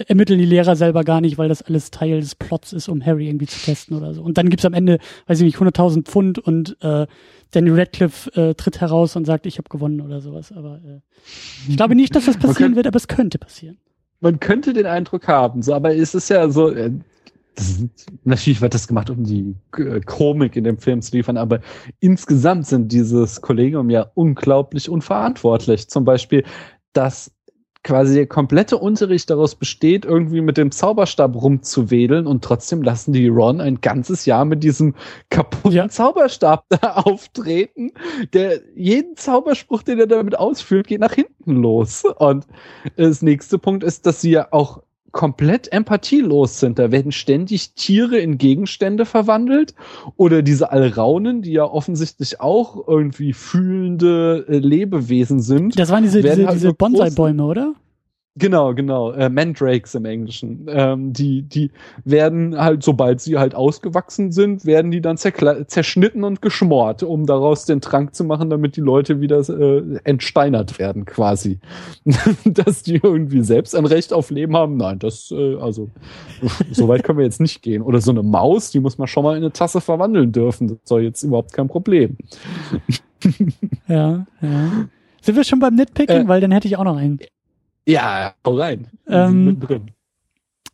ermitteln 0.07 0.37
die 0.37 0.45
Lehrer 0.45 0.75
selber 0.75 1.03
gar 1.03 1.21
nicht, 1.21 1.39
weil 1.39 1.49
das 1.49 1.63
alles 1.63 1.89
Teil 1.89 2.19
des 2.19 2.35
Plots 2.35 2.73
ist, 2.73 2.89
um 2.89 3.03
Harry 3.03 3.27
irgendwie 3.27 3.47
zu 3.47 3.59
testen 3.59 3.97
oder 3.97 4.13
so. 4.13 4.21
Und 4.21 4.37
dann 4.37 4.49
gibt's 4.49 4.65
am 4.65 4.75
Ende, 4.75 4.99
weiß 5.25 5.39
ich 5.39 5.45
nicht, 5.45 5.57
100.000 5.57 6.03
Pfund 6.03 6.37
und 6.37 6.77
äh, 6.81 7.07
Danny 7.51 7.71
Radcliffe 7.71 8.29
äh, 8.35 8.53
tritt 8.53 8.79
heraus 8.81 9.15
und 9.15 9.25
sagt, 9.25 9.45
ich 9.45 9.57
habe 9.57 9.69
gewonnen 9.69 10.01
oder 10.01 10.21
sowas. 10.21 10.51
Aber 10.51 10.79
äh, 10.85 10.99
ich 11.67 11.77
glaube 11.77 11.95
nicht, 11.95 12.15
dass 12.15 12.25
das 12.25 12.37
passieren 12.37 12.75
wird, 12.75 12.87
aber 12.87 12.97
es 12.97 13.07
könnte 13.07 13.39
passieren. 13.39 13.77
Man 14.21 14.39
könnte 14.39 14.73
den 14.73 14.85
Eindruck 14.85 15.27
haben, 15.27 15.61
so, 15.61 15.73
aber 15.73 15.95
es 15.95 16.13
ist 16.13 16.29
ja 16.29 16.49
so, 16.49 16.71
äh, 16.71 16.91
das, 17.55 17.83
natürlich 18.23 18.61
wird 18.61 18.73
das 18.73 18.87
gemacht, 18.87 19.09
um 19.09 19.23
die 19.23 19.55
äh, 19.77 20.01
Komik 20.01 20.55
in 20.55 20.65
dem 20.65 20.77
Film 20.77 21.01
zu 21.01 21.15
liefern, 21.15 21.37
aber 21.37 21.61
insgesamt 21.99 22.67
sind 22.67 22.91
dieses 22.91 23.41
Kollegium 23.41 23.89
ja 23.89 24.11
unglaublich 24.13 24.89
unverantwortlich. 24.89 25.87
Zum 25.89 26.05
Beispiel, 26.05 26.43
dass 26.93 27.31
quasi 27.83 28.15
der 28.15 28.27
komplette 28.27 28.77
Unterricht 28.77 29.29
daraus 29.29 29.55
besteht, 29.55 30.05
irgendwie 30.05 30.41
mit 30.41 30.57
dem 30.57 30.71
Zauberstab 30.71 31.35
rumzuwedeln 31.35 32.27
und 32.27 32.43
trotzdem 32.43 32.81
lassen 32.81 33.13
die 33.13 33.27
Ron 33.27 33.61
ein 33.61 33.79
ganzes 33.79 34.25
Jahr 34.25 34.45
mit 34.45 34.63
diesem 34.63 34.95
kaputten 35.29 35.71
ja. 35.71 35.89
Zauberstab 35.89 36.65
da 36.69 36.93
auftreten. 37.05 37.91
Der 38.33 38.59
jeden 38.75 39.15
Zauberspruch, 39.15 39.83
den 39.83 39.99
er 39.99 40.07
damit 40.07 40.37
ausführt, 40.37 40.87
geht 40.87 40.99
nach 40.99 41.13
hinten 41.13 41.55
los. 41.55 42.03
Und 42.17 42.45
das 42.97 43.21
nächste 43.21 43.57
Punkt 43.57 43.83
ist, 43.83 44.05
dass 44.05 44.21
sie 44.21 44.31
ja 44.31 44.47
auch 44.51 44.83
komplett 45.11 45.71
empathielos 45.71 46.59
sind. 46.59 46.79
Da 46.79 46.91
werden 46.91 47.11
ständig 47.11 47.73
Tiere 47.73 48.17
in 48.17 48.37
Gegenstände 48.37 49.05
verwandelt 49.05 49.73
oder 50.17 50.41
diese 50.41 50.71
Alraunen, 50.71 51.41
die 51.41 51.53
ja 51.53 51.63
offensichtlich 51.63 52.41
auch 52.41 52.87
irgendwie 52.87 53.33
fühlende 53.33 54.45
äh, 54.47 54.57
Lebewesen 54.57 55.39
sind. 55.41 55.77
Das 55.77 55.89
waren 55.89 56.03
diese, 56.03 56.21
diese, 56.21 56.45
halt 56.47 56.55
diese 56.55 56.73
Bonsai-Bäume, 56.73 57.43
oder? 57.43 57.73
Genau, 58.35 58.73
genau. 58.73 59.11
Äh, 59.11 59.29
Mandrakes 59.29 59.95
im 59.95 60.05
Englischen. 60.05 60.65
Ähm, 60.69 61.11
die, 61.13 61.41
die 61.41 61.71
werden 62.05 62.57
halt, 62.57 62.83
sobald 62.83 63.19
sie 63.19 63.37
halt 63.37 63.55
ausgewachsen 63.55 64.31
sind, 64.31 64.65
werden 64.65 64.91
die 64.91 65.01
dann 65.01 65.17
zerschnitten 65.17 66.23
und 66.23 66.41
geschmort, 66.41 67.03
um 67.03 67.25
daraus 67.25 67.65
den 67.65 67.81
Trank 67.81 68.15
zu 68.15 68.23
machen, 68.23 68.49
damit 68.49 68.75
die 68.77 68.81
Leute 68.81 69.19
wieder 69.19 69.39
äh, 69.49 69.99
entsteinert 70.03 70.79
werden, 70.79 71.05
quasi. 71.05 71.59
Dass 72.45 72.83
die 72.83 72.99
irgendwie 73.01 73.41
selbst 73.41 73.75
ein 73.75 73.85
Recht 73.85 74.13
auf 74.13 74.29
Leben 74.29 74.55
haben, 74.55 74.77
nein, 74.77 74.99
das, 74.99 75.31
äh, 75.31 75.55
also, 75.55 75.89
so 76.71 76.87
weit 76.87 77.03
können 77.03 77.17
wir 77.17 77.25
jetzt 77.25 77.41
nicht 77.41 77.61
gehen. 77.61 77.81
Oder 77.81 77.99
so 77.99 78.11
eine 78.11 78.23
Maus, 78.23 78.71
die 78.71 78.79
muss 78.79 78.97
man 78.97 79.07
schon 79.07 79.23
mal 79.23 79.35
in 79.35 79.43
eine 79.43 79.51
Tasse 79.51 79.81
verwandeln 79.81 80.31
dürfen. 80.31 80.67
Das 80.67 80.77
soll 80.83 81.01
jetzt 81.01 81.23
überhaupt 81.23 81.51
kein 81.51 81.67
Problem. 81.67 82.15
ja, 83.87 84.25
ja. 84.41 84.89
Sind 85.21 85.35
wir 85.35 85.43
schon 85.43 85.59
beim 85.59 85.75
Nitpicking? 85.75 86.25
Äh, 86.25 86.27
Weil 86.27 86.41
dann 86.41 86.51
hätte 86.51 86.67
ich 86.67 86.77
auch 86.77 86.85
noch 86.85 86.95
einen. 86.95 87.19
Ja, 87.89 88.35
hau 88.45 88.55
rein. 88.55 88.87
Ähm, 89.07 89.59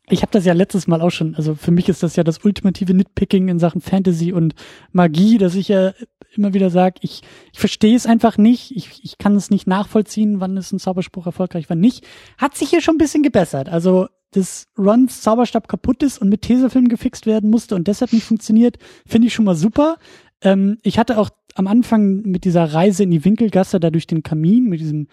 ich 0.09 0.21
habe 0.21 0.31
das 0.33 0.43
ja 0.43 0.51
letztes 0.51 0.85
Mal 0.85 0.99
auch 0.99 1.11
schon, 1.11 1.33
also 1.35 1.55
für 1.55 1.71
mich 1.71 1.87
ist 1.87 2.03
das 2.03 2.17
ja 2.17 2.25
das 2.25 2.43
ultimative 2.43 2.93
Nitpicking 2.93 3.47
in 3.47 3.57
Sachen 3.57 3.79
Fantasy 3.79 4.33
und 4.33 4.53
Magie, 4.91 5.37
dass 5.37 5.55
ich 5.55 5.69
ja 5.69 5.93
immer 6.35 6.53
wieder 6.53 6.69
sage, 6.69 6.95
ich, 6.99 7.21
ich 7.53 7.59
verstehe 7.59 7.95
es 7.95 8.05
einfach 8.05 8.37
nicht, 8.37 8.75
ich, 8.75 8.99
ich 9.01 9.17
kann 9.17 9.33
es 9.35 9.49
nicht 9.49 9.65
nachvollziehen, 9.65 10.41
wann 10.41 10.57
ist 10.57 10.73
ein 10.73 10.79
Zauberspruch 10.79 11.25
erfolgreich, 11.25 11.69
wann 11.69 11.79
nicht. 11.79 12.05
Hat 12.37 12.57
sich 12.57 12.69
hier 12.69 12.81
schon 12.81 12.95
ein 12.95 12.99
bisschen 12.99 13.23
gebessert. 13.23 13.69
Also, 13.69 14.07
dass 14.31 14.67
Rons 14.77 15.21
Zauberstab 15.21 15.69
kaputt 15.69 16.03
ist 16.03 16.17
und 16.17 16.27
mit 16.27 16.41
Tesafilm 16.41 16.89
gefixt 16.89 17.25
werden 17.25 17.49
musste 17.49 17.75
und 17.75 17.87
deshalb 17.87 18.11
nicht 18.11 18.25
funktioniert, 18.25 18.77
finde 19.07 19.27
ich 19.27 19.33
schon 19.33 19.45
mal 19.45 19.55
super. 19.55 19.95
Ähm, 20.41 20.79
ich 20.83 20.99
hatte 20.99 21.17
auch 21.17 21.29
am 21.55 21.67
Anfang 21.67 22.23
mit 22.23 22.43
dieser 22.43 22.65
Reise 22.65 23.03
in 23.03 23.11
die 23.11 23.23
Winkelgasse 23.23 23.79
da 23.79 23.89
durch 23.89 24.05
den 24.05 24.21
Kamin, 24.21 24.65
mit 24.65 24.81
diesem 24.81 25.07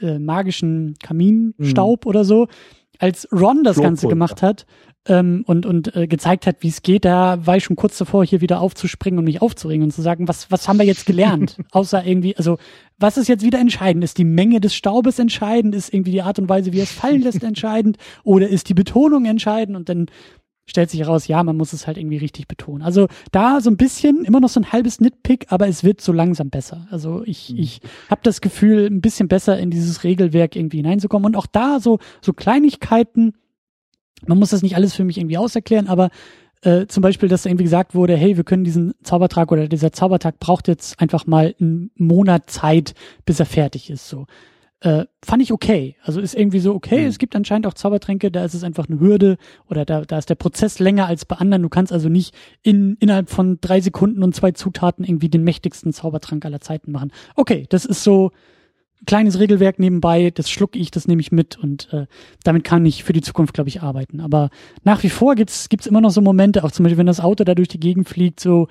äh, 0.00 0.18
magischen 0.18 0.96
Kaminstaub 1.02 2.04
mhm. 2.04 2.08
oder 2.08 2.24
so. 2.24 2.48
Als 2.98 3.28
Ron 3.32 3.62
das 3.62 3.80
Ganze 3.80 4.08
gemacht 4.08 4.42
hat 4.42 4.66
ähm, 5.06 5.44
und, 5.46 5.66
und 5.66 5.94
äh, 5.94 6.06
gezeigt 6.06 6.46
hat, 6.46 6.56
wie 6.60 6.68
es 6.68 6.82
geht, 6.82 7.04
da 7.04 7.46
war 7.46 7.56
ich 7.56 7.64
schon 7.64 7.76
kurz 7.76 7.96
davor, 7.96 8.24
hier 8.24 8.40
wieder 8.40 8.60
aufzuspringen 8.60 9.18
und 9.18 9.24
mich 9.24 9.40
aufzuregen 9.40 9.84
und 9.84 9.92
zu 9.92 10.02
sagen, 10.02 10.26
was, 10.26 10.50
was 10.50 10.68
haben 10.68 10.78
wir 10.78 10.86
jetzt 10.86 11.06
gelernt? 11.06 11.56
Außer 11.70 12.04
irgendwie, 12.04 12.36
also 12.36 12.58
was 12.98 13.16
ist 13.16 13.28
jetzt 13.28 13.44
wieder 13.44 13.60
entscheidend? 13.60 14.02
Ist 14.02 14.18
die 14.18 14.24
Menge 14.24 14.60
des 14.60 14.74
Staubes 14.74 15.18
entscheidend? 15.18 15.74
Ist 15.74 15.94
irgendwie 15.94 16.10
die 16.10 16.22
Art 16.22 16.38
und 16.38 16.48
Weise, 16.48 16.72
wie 16.72 16.80
es 16.80 16.90
fallen 16.90 17.22
lässt, 17.22 17.42
entscheidend? 17.44 17.98
Oder 18.24 18.48
ist 18.48 18.68
die 18.68 18.74
Betonung 18.74 19.24
entscheidend? 19.24 19.76
Und 19.76 19.88
dann 19.88 20.06
stellt 20.68 20.90
sich 20.90 21.00
heraus, 21.00 21.26
ja, 21.26 21.42
man 21.42 21.56
muss 21.56 21.72
es 21.72 21.86
halt 21.86 21.98
irgendwie 21.98 22.18
richtig 22.18 22.46
betonen. 22.46 22.82
Also 22.82 23.08
da 23.32 23.60
so 23.60 23.70
ein 23.70 23.76
bisschen, 23.76 24.24
immer 24.24 24.40
noch 24.40 24.48
so 24.48 24.60
ein 24.60 24.70
halbes 24.70 25.00
Nitpick, 25.00 25.46
aber 25.48 25.66
es 25.66 25.82
wird 25.82 26.00
so 26.00 26.12
langsam 26.12 26.50
besser. 26.50 26.86
Also 26.90 27.22
ich, 27.24 27.50
mhm. 27.50 27.58
ich 27.58 27.80
habe 28.10 28.20
das 28.22 28.40
Gefühl, 28.40 28.86
ein 28.86 29.00
bisschen 29.00 29.28
besser 29.28 29.58
in 29.58 29.70
dieses 29.70 30.04
Regelwerk 30.04 30.56
irgendwie 30.56 30.78
hineinzukommen. 30.78 31.26
Und 31.26 31.36
auch 31.36 31.46
da 31.46 31.80
so, 31.80 31.98
so 32.20 32.32
Kleinigkeiten, 32.32 33.34
man 34.26 34.38
muss 34.38 34.50
das 34.50 34.62
nicht 34.62 34.76
alles 34.76 34.94
für 34.94 35.04
mich 35.04 35.18
irgendwie 35.18 35.38
auserklären, 35.38 35.88
aber 35.88 36.10
äh, 36.62 36.86
zum 36.86 37.02
Beispiel, 37.02 37.28
dass 37.28 37.46
irgendwie 37.46 37.64
gesagt 37.64 37.94
wurde, 37.94 38.16
hey, 38.16 38.36
wir 38.36 38.44
können 38.44 38.64
diesen 38.64 38.94
Zaubertrag 39.02 39.52
oder 39.52 39.68
dieser 39.68 39.92
Zaubertag 39.92 40.40
braucht 40.40 40.68
jetzt 40.68 41.00
einfach 41.00 41.26
mal 41.26 41.54
einen 41.60 41.90
Monat 41.94 42.50
Zeit, 42.50 42.94
bis 43.24 43.40
er 43.40 43.46
fertig 43.46 43.90
ist. 43.90 44.08
So 44.08 44.26
äh, 44.80 45.06
fand 45.24 45.42
ich 45.42 45.52
okay. 45.52 45.96
Also 46.02 46.20
ist 46.20 46.34
irgendwie 46.34 46.60
so 46.60 46.74
okay. 46.74 47.02
Mhm. 47.02 47.08
Es 47.08 47.18
gibt 47.18 47.34
anscheinend 47.34 47.66
auch 47.66 47.74
Zaubertränke, 47.74 48.30
da 48.30 48.44
ist 48.44 48.54
es 48.54 48.62
einfach 48.62 48.88
eine 48.88 49.00
Hürde 49.00 49.36
oder 49.68 49.84
da, 49.84 50.02
da 50.02 50.18
ist 50.18 50.30
der 50.30 50.36
Prozess 50.36 50.78
länger 50.78 51.06
als 51.06 51.24
bei 51.24 51.36
anderen. 51.36 51.62
Du 51.62 51.68
kannst 51.68 51.92
also 51.92 52.08
nicht 52.08 52.34
in, 52.62 52.96
innerhalb 53.00 53.28
von 53.28 53.58
drei 53.60 53.80
Sekunden 53.80 54.22
und 54.22 54.34
zwei 54.34 54.52
Zutaten 54.52 55.04
irgendwie 55.04 55.28
den 55.28 55.42
mächtigsten 55.42 55.92
Zaubertrank 55.92 56.44
aller 56.44 56.60
Zeiten 56.60 56.92
machen. 56.92 57.12
Okay, 57.34 57.66
das 57.68 57.84
ist 57.84 58.04
so 58.04 58.30
kleines 59.06 59.38
Regelwerk 59.38 59.78
nebenbei, 59.78 60.30
das 60.30 60.50
schluck 60.50 60.74
ich, 60.76 60.90
das 60.90 61.06
nehme 61.06 61.20
ich 61.20 61.32
mit 61.32 61.56
und 61.56 61.92
äh, 61.92 62.06
damit 62.44 62.64
kann 62.64 62.84
ich 62.84 63.04
für 63.04 63.12
die 63.12 63.20
Zukunft, 63.20 63.54
glaube 63.54 63.68
ich, 63.68 63.82
arbeiten. 63.82 64.20
Aber 64.20 64.50
nach 64.84 65.02
wie 65.02 65.08
vor 65.08 65.34
gibt's 65.34 65.68
gibt's 65.68 65.86
immer 65.86 66.00
noch 66.00 66.10
so 66.10 66.20
Momente, 66.20 66.64
auch 66.64 66.72
zum 66.72 66.84
Beispiel, 66.84 66.98
wenn 66.98 67.06
das 67.06 67.20
Auto 67.20 67.44
da 67.44 67.54
durch 67.54 67.68
die 67.68 67.80
Gegend 67.80 68.08
fliegt, 68.08 68.40
so 68.40 68.68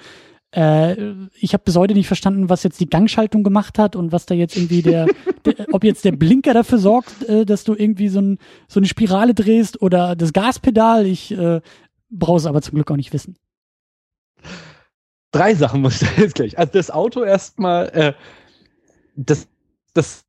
äh, 0.52 1.14
ich 1.40 1.54
habe 1.54 1.64
bis 1.66 1.76
heute 1.76 1.94
nicht 1.94 2.08
verstanden, 2.08 2.50
was 2.50 2.64
jetzt 2.64 2.80
die 2.80 2.90
Gangschaltung 2.90 3.44
gemacht 3.44 3.78
hat 3.78 3.96
und 3.96 4.12
was 4.12 4.26
da 4.26 4.34
jetzt 4.34 4.56
irgendwie 4.56 4.82
der, 4.82 5.08
der 5.46 5.68
ob 5.74 5.84
jetzt 5.84 6.06
der 6.06 6.14
Blinker 6.14 6.54
dafür 6.54 6.78
sorgt, 6.78 7.24
äh, 7.24 7.46
dass 7.46 7.64
du 7.64 7.74
irgendwie 7.74 8.10
so, 8.10 8.22
ein, 8.22 8.38
so 8.68 8.80
eine 8.80 8.88
Spirale 8.88 9.34
drehst 9.34 9.82
oder 9.82 10.16
das 10.16 10.34
Gaspedal. 10.34 11.06
Ich 11.06 11.32
äh, 11.32 11.62
brauche 12.10 12.38
es 12.38 12.46
aber 12.46 12.62
zum 12.62 12.76
Glück 12.76 12.90
auch 12.92 12.96
nicht 12.96 13.14
wissen. 13.14 13.38
Drei 15.32 15.54
Sachen 15.56 15.82
muss 15.82 16.02
ich 16.02 16.10
jetzt 16.18 16.36
gleich. 16.36 16.58
Also 16.58 16.72
das 16.74 16.92
Auto 16.92 17.24
erstmal, 17.24 17.90
äh, 17.90 18.14
das, 19.16 19.48
das 19.94 20.26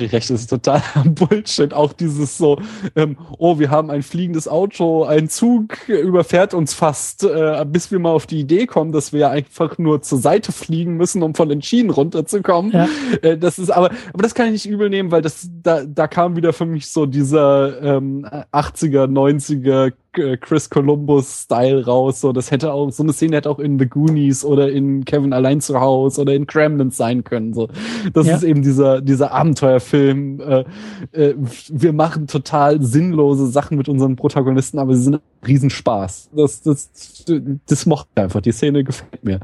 recht, 0.00 0.30
das 0.30 0.42
ist 0.42 0.50
total 0.50 0.82
Bullshit. 1.04 1.72
Auch 1.72 1.92
dieses 1.92 2.36
so, 2.36 2.58
ähm, 2.96 3.16
oh, 3.38 3.58
wir 3.58 3.70
haben 3.70 3.90
ein 3.90 4.02
fliegendes 4.02 4.48
Auto, 4.48 5.04
ein 5.04 5.28
Zug 5.28 5.88
überfährt 5.88 6.54
uns 6.54 6.74
fast, 6.74 7.24
äh, 7.24 7.64
bis 7.68 7.90
wir 7.90 7.98
mal 7.98 8.10
auf 8.10 8.26
die 8.26 8.40
Idee 8.40 8.66
kommen, 8.66 8.92
dass 8.92 9.12
wir 9.12 9.30
einfach 9.30 9.78
nur 9.78 10.02
zur 10.02 10.18
Seite 10.18 10.52
fliegen 10.52 10.96
müssen, 10.96 11.22
um 11.22 11.34
von 11.34 11.48
den 11.48 11.62
Schienen 11.62 11.90
runterzukommen. 11.90 12.72
Ja. 12.72 12.88
Äh, 13.22 13.38
das 13.38 13.58
ist 13.58 13.70
aber, 13.70 13.90
aber 14.12 14.22
das 14.22 14.34
kann 14.34 14.46
ich 14.46 14.52
nicht 14.52 14.66
übel 14.66 14.90
nehmen, 14.90 15.10
weil 15.10 15.22
das, 15.22 15.48
da, 15.62 15.84
da 15.84 16.08
kam 16.08 16.36
wieder 16.36 16.52
für 16.52 16.66
mich 16.66 16.88
so 16.88 17.06
dieser 17.06 17.80
ähm, 17.82 18.26
80er, 18.52 19.06
90er 19.06 19.86
äh, 19.88 19.92
Chris 20.14 20.70
Columbus-Style 20.70 21.84
raus. 21.84 22.20
So, 22.20 22.32
das 22.32 22.50
hätte 22.50 22.72
auch, 22.72 22.90
so 22.90 23.02
eine 23.02 23.12
Szene 23.12 23.36
hätte 23.36 23.50
auch 23.50 23.58
in 23.58 23.78
The 23.78 23.86
Goonies 23.86 24.44
oder 24.44 24.70
in 24.70 25.04
Kevin 25.04 25.32
allein 25.32 25.60
zu 25.60 25.80
Hause 25.80 26.22
oder 26.22 26.34
in 26.34 26.46
Gremlins 26.46 26.96
sein 26.96 27.24
können. 27.24 27.54
So, 27.54 27.68
das 28.12 28.26
ja. 28.26 28.36
ist 28.36 28.42
eben 28.42 28.62
dieser, 28.62 29.00
dieser 29.00 29.32
Abenteuerfilm. 29.32 30.40
Äh, 30.40 30.64
äh, 31.12 31.34
wir 31.70 31.92
machen 31.92 32.26
total 32.26 32.82
sinnlose 32.82 33.46
Sachen 33.46 33.76
mit 33.76 33.88
unseren 33.88 34.16
Protagonisten, 34.16 34.78
aber 34.78 34.94
sie 34.94 35.02
sind 35.02 35.20
Riesenspaß. 35.46 36.30
Das, 36.34 36.62
das, 36.62 37.24
das 37.66 37.86
mochte 37.86 38.22
einfach. 38.22 38.40
Die 38.40 38.52
Szene 38.52 38.84
gefällt 38.84 39.24
mir. 39.24 39.40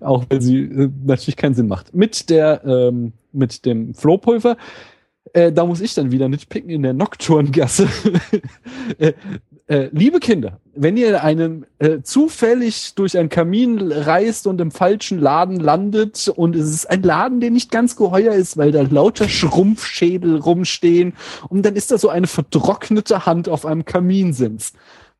Auch 0.00 0.24
wenn 0.28 0.40
sie 0.40 0.58
äh, 0.58 0.90
natürlich 1.04 1.36
keinen 1.36 1.54
Sinn 1.54 1.68
macht. 1.68 1.94
Mit 1.94 2.30
der, 2.30 2.64
ähm, 2.64 3.12
mit 3.32 3.64
dem 3.64 3.94
Flohpulver, 3.94 4.56
äh, 5.32 5.52
da 5.52 5.64
muss 5.64 5.80
ich 5.80 5.94
dann 5.94 6.10
wieder 6.10 6.28
nitpicken 6.28 6.70
in 6.70 6.82
der 6.82 6.92
Nocturngasse. 6.92 7.88
äh, 8.98 9.12
äh, 9.70 9.88
liebe 9.92 10.18
Kinder, 10.18 10.58
wenn 10.74 10.96
ihr 10.96 11.22
einen 11.22 11.64
äh, 11.78 12.00
zufällig 12.02 12.96
durch 12.96 13.16
einen 13.16 13.28
Kamin 13.28 13.92
reist 13.92 14.48
und 14.48 14.60
im 14.60 14.72
falschen 14.72 15.20
Laden 15.20 15.60
landet 15.60 16.26
und 16.26 16.56
es 16.56 16.70
ist 16.70 16.90
ein 16.90 17.04
Laden, 17.04 17.38
der 17.38 17.52
nicht 17.52 17.70
ganz 17.70 17.94
geheuer 17.94 18.34
ist, 18.34 18.56
weil 18.56 18.72
da 18.72 18.82
lauter 18.82 19.28
Schrumpfschädel 19.28 20.38
rumstehen 20.38 21.12
und 21.48 21.64
dann 21.64 21.76
ist 21.76 21.92
da 21.92 21.98
so 21.98 22.08
eine 22.08 22.26
vertrocknete 22.26 23.26
Hand 23.26 23.48
auf 23.48 23.64
einem 23.64 23.84
Kaminsims. 23.84 24.72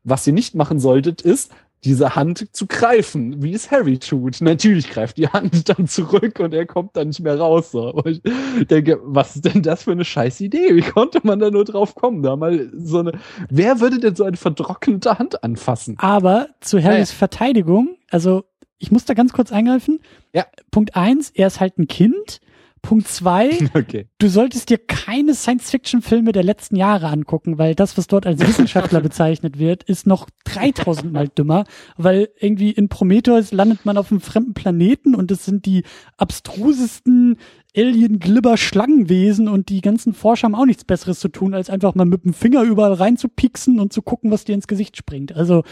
Was 0.03 0.27
ihr 0.27 0.33
nicht 0.33 0.53
machen 0.53 0.81
solltet, 0.81 1.21
ist 1.21 1.53
diese 1.83 2.15
Hand 2.15 2.55
zu 2.55 2.67
greifen, 2.67 3.41
wie 3.41 3.53
es 3.53 3.71
Harry 3.71 3.97
tut. 3.97 4.41
Natürlich 4.41 4.89
greift 4.89 5.17
die 5.17 5.27
Hand 5.27 5.67
dann 5.69 5.87
zurück 5.87 6.39
und 6.39 6.53
er 6.53 6.65
kommt 6.65 6.95
dann 6.95 7.07
nicht 7.07 7.21
mehr 7.21 7.39
raus. 7.39 7.71
So. 7.71 7.89
Aber 7.89 8.09
ich 8.09 8.21
denke, 8.69 8.99
was 9.03 9.35
ist 9.35 9.45
denn 9.45 9.63
das 9.63 9.83
für 9.83 9.91
eine 9.91 10.05
scheiß 10.05 10.41
Idee? 10.41 10.75
Wie 10.75 10.81
konnte 10.81 11.21
man 11.23 11.39
da 11.39 11.49
nur 11.49 11.65
drauf 11.65 11.95
kommen? 11.95 12.21
Da 12.21 12.35
mal 12.35 12.69
so 12.73 12.99
eine, 12.99 13.13
wer 13.49 13.79
würde 13.79 13.99
denn 13.99 14.15
so 14.15 14.23
eine 14.23 14.37
verdrocknete 14.37 15.17
Hand 15.17 15.43
anfassen? 15.43 15.95
Aber 15.99 16.49
zu 16.59 16.77
Harrys 16.77 17.09
naja. 17.09 17.17
Verteidigung, 17.17 17.97
also 18.09 18.43
ich 18.77 18.91
muss 18.91 19.05
da 19.05 19.13
ganz 19.13 19.33
kurz 19.33 19.51
eingreifen. 19.51 19.99
Ja. 20.33 20.45
Punkt 20.71 20.95
eins, 20.95 21.31
er 21.31 21.47
ist 21.47 21.59
halt 21.59 21.77
ein 21.77 21.87
Kind 21.87 22.41
Punkt 22.81 23.07
zwei, 23.07 23.57
okay. 23.73 24.07
du 24.17 24.27
solltest 24.27 24.69
dir 24.69 24.77
keine 24.77 25.35
Science-Fiction-Filme 25.35 26.31
der 26.31 26.43
letzten 26.43 26.75
Jahre 26.75 27.07
angucken, 27.07 27.57
weil 27.57 27.75
das, 27.75 27.97
was 27.97 28.07
dort 28.07 28.25
als 28.25 28.39
Wissenschaftler 28.47 29.01
bezeichnet 29.01 29.59
wird, 29.59 29.83
ist 29.83 30.07
noch 30.07 30.29
3000 30.45 31.13
mal 31.13 31.27
dümmer, 31.27 31.65
weil 31.97 32.29
irgendwie 32.39 32.71
in 32.71 32.89
Prometheus 32.89 33.51
landet 33.51 33.85
man 33.85 33.97
auf 33.97 34.11
einem 34.11 34.21
fremden 34.21 34.53
Planeten 34.53 35.15
und 35.15 35.31
es 35.31 35.45
sind 35.45 35.65
die 35.65 35.83
abstrusesten 36.17 37.37
Alien-Glibber-Schlangenwesen 37.75 39.47
und 39.47 39.69
die 39.69 39.81
ganzen 39.81 40.13
Forscher 40.13 40.45
haben 40.45 40.55
auch 40.55 40.65
nichts 40.65 40.83
Besseres 40.83 41.19
zu 41.19 41.29
tun, 41.29 41.53
als 41.53 41.69
einfach 41.69 41.95
mal 41.95 42.05
mit 42.05 42.25
dem 42.25 42.33
Finger 42.33 42.63
überall 42.63 42.93
reinzupixen 42.93 43.79
und 43.79 43.93
zu 43.93 44.01
gucken, 44.01 44.31
was 44.31 44.43
dir 44.43 44.55
ins 44.55 44.67
Gesicht 44.67 44.97
springt. 44.97 45.33
Also, 45.33 45.63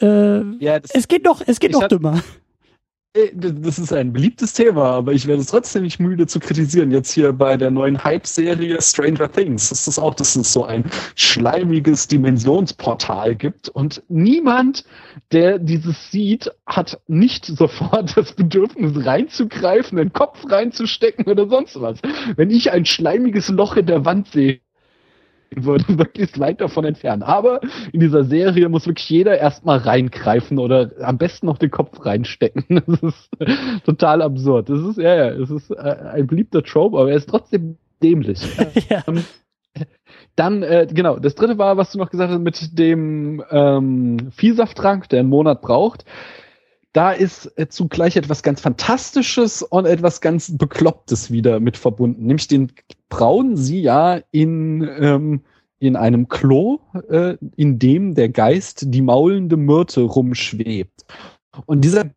äh, 0.00 0.42
ja, 0.58 0.78
es 0.92 1.08
geht 1.08 1.26
doch, 1.26 1.42
es 1.44 1.60
geht 1.60 1.74
doch 1.74 1.88
dümmer. 1.88 2.22
Äh, 3.14 3.30
das 3.34 3.78
ist 3.78 3.92
ein 3.92 4.12
beliebtes 4.12 4.54
Thema, 4.54 4.84
aber 4.92 5.12
ich 5.12 5.26
werde 5.26 5.42
es 5.42 5.48
trotzdem 5.48 5.82
nicht 5.82 6.00
müde 6.00 6.26
zu 6.26 6.40
kritisieren. 6.40 6.90
Jetzt 6.90 7.12
hier 7.12 7.32
bei 7.32 7.56
der 7.56 7.70
neuen 7.70 8.02
Hype-Serie 8.02 8.80
Stranger 8.80 9.30
Things 9.30 9.70
ist 9.70 9.86
das 9.86 9.98
auch, 9.98 10.14
dass 10.14 10.34
es 10.36 10.52
so 10.52 10.64
ein 10.64 10.84
schleimiges 11.14 12.08
Dimensionsportal 12.08 13.34
gibt 13.34 13.68
und 13.68 14.02
niemand, 14.08 14.84
der 15.30 15.58
dieses 15.58 16.10
sieht, 16.10 16.50
hat 16.66 17.00
nicht 17.06 17.46
sofort 17.58 18.16
das 18.16 18.32
Bedürfnis 18.32 19.04
reinzugreifen, 19.04 19.98
den 19.98 20.12
Kopf 20.12 20.50
reinzustecken 20.50 21.26
oder 21.26 21.48
sonst 21.48 21.80
was. 21.80 22.00
Wenn 22.36 22.50
ich 22.50 22.72
ein 22.72 22.86
schleimiges 22.86 23.48
Loch 23.48 23.76
in 23.76 23.86
der 23.86 24.04
Wand 24.06 24.28
sehe, 24.28 24.60
würde, 25.56 25.98
wirklich 25.98 26.30
weit 26.38 26.60
davon 26.60 26.84
entfernen. 26.84 27.22
Aber 27.22 27.60
in 27.92 28.00
dieser 28.00 28.24
Serie 28.24 28.68
muss 28.68 28.86
wirklich 28.86 29.08
jeder 29.08 29.38
erstmal 29.38 29.78
reingreifen 29.78 30.58
oder 30.58 30.90
am 31.00 31.18
besten 31.18 31.46
noch 31.46 31.58
den 31.58 31.70
Kopf 31.70 32.04
reinstecken. 32.04 32.82
Das 32.92 33.02
ist 33.02 33.30
total 33.84 34.22
absurd. 34.22 34.68
Das 34.68 34.80
ist, 34.80 34.98
ja, 34.98 35.14
ja, 35.14 35.28
es 35.30 35.50
ist 35.50 35.70
äh, 35.70 35.96
ein 36.14 36.26
beliebter 36.26 36.62
Trope, 36.62 36.98
aber 36.98 37.10
er 37.10 37.16
ist 37.16 37.28
trotzdem 37.28 37.76
dämlich. 38.02 38.40
ja. 38.88 39.02
Ähm, 39.06 39.24
dann, 40.36 40.62
äh, 40.62 40.86
genau, 40.90 41.18
das 41.18 41.34
dritte 41.34 41.58
war, 41.58 41.76
was 41.76 41.92
du 41.92 41.98
noch 41.98 42.10
gesagt 42.10 42.30
hast, 42.30 42.40
mit 42.40 42.78
dem 42.78 43.42
ähm, 43.50 44.30
Viehsafttrank, 44.32 45.08
der 45.08 45.20
einen 45.20 45.28
Monat 45.28 45.62
braucht. 45.62 46.04
Da 46.92 47.12
ist 47.12 47.50
äh, 47.56 47.68
zugleich 47.68 48.16
etwas 48.16 48.42
ganz 48.42 48.60
Fantastisches 48.60 49.62
und 49.62 49.86
etwas 49.86 50.20
ganz 50.20 50.56
Beklopptes 50.56 51.30
wieder 51.30 51.58
mit 51.58 51.76
verbunden. 51.76 52.26
Nämlich 52.26 52.48
den 52.48 52.72
brauen 53.08 53.56
sie 53.56 53.80
ja 53.80 54.20
in, 54.30 54.88
ähm, 54.98 55.40
in 55.78 55.96
einem 55.96 56.28
Klo, 56.28 56.80
äh, 57.08 57.36
in 57.56 57.78
dem 57.78 58.14
der 58.14 58.28
Geist 58.28 58.84
die 58.88 59.02
maulende 59.02 59.56
Myrte 59.56 60.02
rumschwebt. 60.02 61.06
Und 61.66 61.82
dieser 61.82 62.10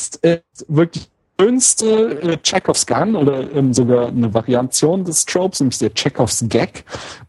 ist 0.00 0.22
äh, 0.24 0.40
wirklich 0.68 1.10
schönste 1.40 2.20
äh, 2.22 2.38
Chekhovs 2.42 2.86
Gun 2.86 3.16
oder 3.16 3.52
ähm, 3.52 3.74
sogar 3.74 4.08
eine 4.08 4.32
Variation 4.32 5.04
des 5.04 5.24
Tropes, 5.24 5.60
nämlich 5.60 5.78
der 5.78 5.92
Chekhovs 5.92 6.44
Gag 6.48 6.84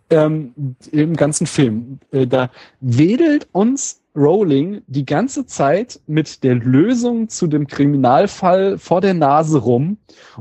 ähm, 0.10 0.54
im 0.92 1.16
ganzen 1.16 1.48
Film. 1.48 2.00
Äh, 2.12 2.28
da 2.28 2.52
wedelt 2.80 3.48
uns 3.52 4.02
Rowling 4.16 4.82
die 4.88 5.06
ganze 5.06 5.46
Zeit 5.46 6.00
mit 6.08 6.44
der 6.44 6.56
Lösung 6.56 7.30
zu 7.30 7.48
dem 7.48 7.68
Kriminalfall 7.68 8.78
vor 8.78 9.02
der 9.02 9.14
Nase 9.14 9.60
rum 9.60 9.98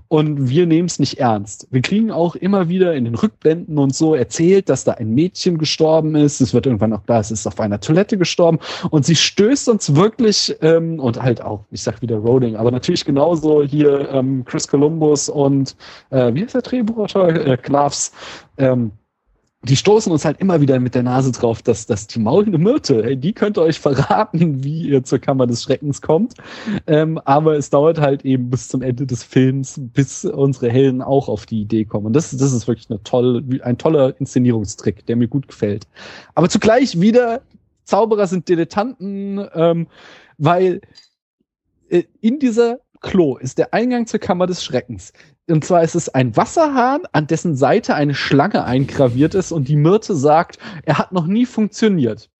und 0.09 0.48
wir 0.48 0.66
nehmen 0.66 0.86
es 0.86 0.98
nicht 0.98 1.18
ernst. 1.18 1.66
Wir 1.70 1.82
kriegen 1.82 2.10
auch 2.10 2.36
immer 2.36 2.68
wieder 2.68 2.94
in 2.94 3.05
den 3.05 3.14
Rückblenden 3.14 3.78
und 3.78 3.94
so 3.94 4.14
erzählt, 4.14 4.68
dass 4.68 4.84
da 4.84 4.92
ein 4.92 5.10
Mädchen 5.10 5.59
gestorben 5.59 6.14
ist. 6.14 6.40
Es 6.40 6.55
wird 6.55 6.66
irgendwann 6.66 6.92
auch 6.92 7.05
klar, 7.05 7.20
es 7.20 7.30
ist 7.30 7.46
auf 7.46 7.59
einer 7.60 7.80
Toilette 7.80 8.16
gestorben 8.16 8.59
und 8.90 9.05
sie 9.05 9.16
stößt 9.16 9.68
uns 9.68 9.94
wirklich 9.94 10.56
ähm, 10.60 11.01
und 11.01 11.20
halt 11.20 11.42
auch, 11.42 11.64
ich 11.70 11.82
sag 11.82 12.01
wieder 12.02 12.16
Rowling, 12.16 12.56
aber 12.56 12.70
natürlich 12.70 13.05
genauso 13.05 13.62
hier 13.62 14.09
ähm, 14.10 14.44
Chris 14.44 14.68
Columbus 14.68 15.28
und 15.28 15.76
äh, 16.10 16.32
wie 16.34 16.42
heißt 16.42 16.55
der 16.55 16.62
Drehbuchautor? 16.62 17.28
Äh, 17.28 17.56
Klavs. 17.56 18.12
Ähm, 18.56 18.92
die 19.64 19.76
stoßen 19.76 20.12
uns 20.12 20.24
halt 20.24 20.40
immer 20.40 20.60
wieder 20.60 20.78
mit 20.78 20.94
der 20.94 21.02
Nase 21.02 21.32
drauf, 21.32 21.62
dass, 21.62 21.86
dass 21.86 22.06
die 22.06 22.18
maulende 22.18 22.58
Myrte, 22.58 23.02
hey, 23.02 23.16
die 23.16 23.32
könnte 23.32 23.62
euch 23.62 23.80
verraten, 23.80 24.62
wie 24.64 24.88
ihr 24.88 25.04
zur 25.04 25.18
Kammer 25.18 25.46
des 25.46 25.62
Schreckens 25.62 26.02
kommt. 26.02 26.34
Ähm, 26.86 27.18
aber 27.24 27.56
es 27.56 27.70
dauert 27.70 27.98
halt 27.98 28.24
eben 28.24 28.50
bis 28.50 28.68
zum 28.68 28.82
Ende 28.82 29.06
des 29.06 29.22
Films, 29.22 29.80
bis 29.80 30.24
unsere 30.24 30.70
Helden 30.70 31.02
auch 31.02 31.28
auf 31.28 31.46
die 31.46 31.62
Idee 31.62 31.84
kommen. 31.84 32.06
Und 32.06 32.12
das, 32.14 32.30
das 32.30 32.52
ist 32.52 32.68
wirklich 32.68 32.90
eine 32.90 33.02
tolle, 33.02 33.42
ein 33.62 33.78
toller 33.78 34.18
Inszenierungstrick, 34.20 35.06
der 35.06 35.16
mir 35.16 35.28
gut 35.28 35.48
gefällt. 35.48 35.86
Aber 36.34 36.48
zugleich 36.48 37.00
wieder, 37.00 37.42
Zauberer 37.84 38.26
sind 38.26 38.48
Dilettanten, 38.48 39.46
ähm, 39.54 39.86
weil 40.38 40.80
äh, 41.88 42.04
in 42.20 42.38
dieser 42.38 42.80
Klo 43.00 43.36
ist 43.36 43.58
der 43.58 43.74
Eingang 43.74 44.06
zur 44.06 44.20
Kammer 44.20 44.46
des 44.46 44.64
Schreckens. 44.64 45.12
Und 45.48 45.64
zwar 45.64 45.82
ist 45.82 45.94
es 45.94 46.08
ein 46.08 46.36
Wasserhahn, 46.36 47.02
an 47.12 47.26
dessen 47.26 47.54
Seite 47.54 47.94
eine 47.94 48.14
Schlange 48.14 48.64
eingraviert 48.64 49.34
ist 49.34 49.52
und 49.52 49.68
die 49.68 49.76
Myrte 49.76 50.14
sagt, 50.14 50.58
er 50.84 50.98
hat 50.98 51.12
noch 51.12 51.26
nie 51.26 51.44
funktioniert. 51.44 52.30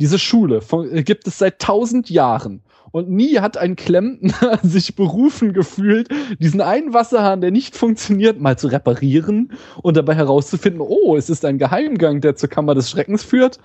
Diese 0.00 0.18
Schule 0.18 0.60
gibt 1.04 1.28
es 1.28 1.38
seit 1.38 1.60
tausend 1.60 2.10
Jahren. 2.10 2.62
Und 2.90 3.08
nie 3.08 3.38
hat 3.38 3.56
ein 3.56 3.76
Klempner 3.76 4.58
sich 4.62 4.96
berufen 4.96 5.52
gefühlt, 5.54 6.08
diesen 6.38 6.60
einen 6.60 6.92
Wasserhahn, 6.92 7.40
der 7.40 7.50
nicht 7.50 7.74
funktioniert, 7.74 8.38
mal 8.38 8.58
zu 8.58 8.68
reparieren 8.68 9.52
und 9.82 9.96
dabei 9.96 10.14
herauszufinden, 10.14 10.80
oh, 10.80 11.16
es 11.16 11.30
ist 11.30 11.44
ein 11.44 11.58
Geheimgang, 11.58 12.20
der 12.20 12.36
zur 12.36 12.50
Kammer 12.50 12.74
des 12.74 12.90
Schreckens 12.90 13.24
führt. 13.24 13.60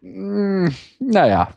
Hm, 0.00 0.72
naja. 0.98 1.52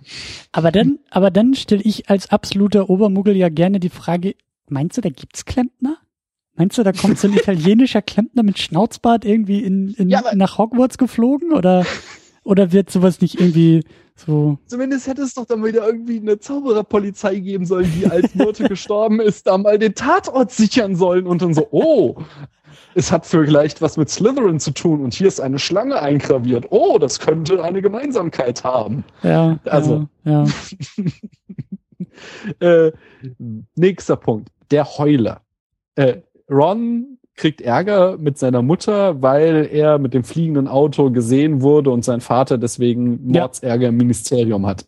Aber 0.51 0.71
dann, 0.71 0.99
aber 1.11 1.31
dann 1.31 1.53
stelle 1.53 1.83
ich 1.83 2.09
als 2.09 2.29
absoluter 2.29 2.89
Obermuggel 2.89 3.37
ja 3.37 3.49
gerne 3.49 3.79
die 3.79 3.89
Frage, 3.89 4.35
meinst 4.67 4.97
du, 4.97 5.01
da 5.01 5.09
gibt's 5.09 5.45
Klempner? 5.45 5.97
Meinst 6.55 6.77
du, 6.77 6.83
da 6.83 6.91
kommt 6.91 7.17
so 7.17 7.27
ein 7.27 7.33
italienischer 7.33 8.01
Klempner 8.01 8.43
mit 8.43 8.59
Schnauzbart 8.59 9.25
irgendwie 9.25 9.63
in, 9.63 9.89
in, 9.95 10.09
ja, 10.09 10.21
nach 10.35 10.57
Hogwarts 10.57 10.97
geflogen 10.97 11.51
oder, 11.51 11.85
oder 12.43 12.71
wird 12.71 12.91
sowas 12.91 13.21
nicht 13.21 13.39
irgendwie 13.39 13.83
so? 14.15 14.59
Zumindest 14.67 15.07
hätte 15.07 15.23
es 15.23 15.33
doch 15.33 15.45
dann 15.45 15.63
wieder 15.65 15.85
irgendwie 15.85 16.19
eine 16.19 16.39
Zaubererpolizei 16.39 17.39
geben 17.39 17.65
sollen, 17.65 17.91
die 17.97 18.05
als 18.05 18.35
Myrte 18.35 18.69
gestorben 18.69 19.19
ist, 19.19 19.47
da 19.47 19.57
mal 19.57 19.79
den 19.79 19.95
Tatort 19.95 20.51
sichern 20.51 20.95
sollen 20.95 21.25
und 21.25 21.41
dann 21.41 21.55
so, 21.55 21.67
oh, 21.71 22.17
es 22.95 23.11
hat 23.11 23.25
vielleicht 23.25 23.81
was 23.81 23.97
mit 23.97 24.09
Slytherin 24.09 24.59
zu 24.59 24.71
tun 24.71 25.01
und 25.01 25.15
hier 25.15 25.27
ist 25.27 25.39
eine 25.39 25.57
Schlange 25.57 25.99
eingraviert. 25.99 26.67
Oh, 26.69 26.99
das 26.99 27.19
könnte 27.19 27.63
eine 27.63 27.81
Gemeinsamkeit 27.81 28.63
haben. 28.63 29.03
Ja. 29.23 29.57
Also. 29.65 30.07
Ja. 30.23 30.45
ja. 32.59 32.59
äh, 32.87 32.91
nächster 33.75 34.15
Punkt. 34.15 34.49
Der 34.69 34.85
Heuler. 34.97 35.41
Äh, 35.95 36.21
Ron 36.49 37.17
kriegt 37.35 37.61
Ärger 37.61 38.17
mit 38.17 38.37
seiner 38.37 38.61
Mutter, 38.61 39.21
weil 39.21 39.67
er 39.71 39.97
mit 39.97 40.13
dem 40.13 40.23
fliegenden 40.23 40.67
Auto 40.67 41.09
gesehen 41.09 41.61
wurde 41.61 41.89
und 41.89 42.05
sein 42.05 42.21
Vater 42.21 42.57
deswegen 42.57 43.25
Mordsärger 43.25 43.87
im 43.87 43.97
Ministerium 43.97 44.65
hat. 44.67 44.85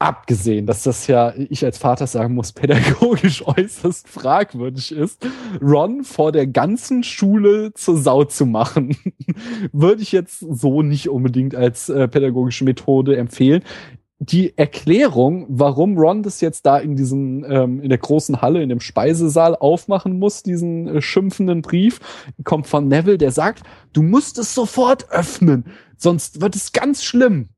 Abgesehen, 0.00 0.66
dass 0.66 0.82
das 0.82 1.06
ja, 1.06 1.32
ich 1.34 1.64
als 1.64 1.78
Vater 1.78 2.06
sagen 2.06 2.34
muss, 2.34 2.52
pädagogisch 2.52 3.46
äußerst 3.46 4.06
fragwürdig 4.06 4.92
ist, 4.92 5.26
Ron 5.62 6.04
vor 6.04 6.30
der 6.30 6.46
ganzen 6.46 7.04
Schule 7.04 7.72
zur 7.72 7.96
Sau 7.96 8.24
zu 8.24 8.44
machen, 8.44 8.96
würde 9.72 10.02
ich 10.02 10.12
jetzt 10.12 10.40
so 10.40 10.82
nicht 10.82 11.08
unbedingt 11.08 11.54
als 11.54 11.88
äh, 11.88 12.06
pädagogische 12.06 12.64
Methode 12.64 13.16
empfehlen 13.16 13.62
die 14.18 14.56
Erklärung, 14.56 15.46
warum 15.48 15.98
Ron 15.98 16.22
das 16.22 16.40
jetzt 16.40 16.66
da 16.66 16.78
in 16.78 16.96
diesem, 16.96 17.44
ähm, 17.44 17.80
in 17.80 17.88
der 17.88 17.98
großen 17.98 18.40
Halle, 18.40 18.62
in 18.62 18.68
dem 18.68 18.80
Speisesaal 18.80 19.56
aufmachen 19.56 20.18
muss, 20.18 20.42
diesen 20.42 20.88
äh, 20.88 21.02
schimpfenden 21.02 21.62
Brief, 21.62 22.00
kommt 22.44 22.66
von 22.66 22.88
Neville, 22.88 23.18
der 23.18 23.32
sagt, 23.32 23.64
du 23.92 24.02
musst 24.02 24.38
es 24.38 24.54
sofort 24.54 25.10
öffnen, 25.10 25.64
sonst 25.96 26.40
wird 26.40 26.56
es 26.56 26.72
ganz 26.72 27.02
schlimm. 27.02 27.48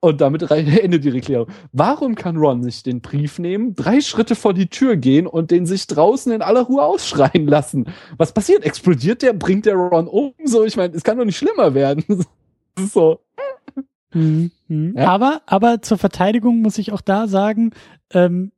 Und 0.00 0.20
damit 0.20 0.42
endet 0.50 1.04
die 1.04 1.14
Erklärung. 1.14 1.48
Warum 1.72 2.14
kann 2.14 2.36
Ron 2.36 2.60
nicht 2.60 2.84
den 2.84 3.00
Brief 3.00 3.38
nehmen, 3.38 3.74
drei 3.74 4.02
Schritte 4.02 4.34
vor 4.34 4.52
die 4.52 4.68
Tür 4.68 4.96
gehen 4.96 5.26
und 5.26 5.50
den 5.50 5.64
sich 5.64 5.86
draußen 5.86 6.30
in 6.30 6.42
aller 6.42 6.60
Ruhe 6.60 6.82
ausschreien 6.82 7.46
lassen? 7.46 7.86
Was 8.18 8.32
passiert? 8.32 8.64
Explodiert 8.64 9.22
der? 9.22 9.32
Bringt 9.32 9.64
der 9.64 9.76
Ron 9.76 10.06
um? 10.06 10.34
So, 10.44 10.64
ich 10.64 10.76
meine, 10.76 10.94
es 10.94 11.02
kann 11.02 11.16
doch 11.16 11.24
nicht 11.24 11.38
schlimmer 11.38 11.72
werden. 11.72 12.04
so. 12.78 13.23
Mhm. 14.14 14.50
Mhm. 14.68 14.94
Ja. 14.96 15.08
Aber, 15.08 15.42
aber 15.46 15.82
zur 15.82 15.98
Verteidigung 15.98 16.62
muss 16.62 16.78
ich 16.78 16.92
auch 16.92 17.00
da 17.00 17.28
sagen, 17.28 17.72
ähm, 18.12 18.52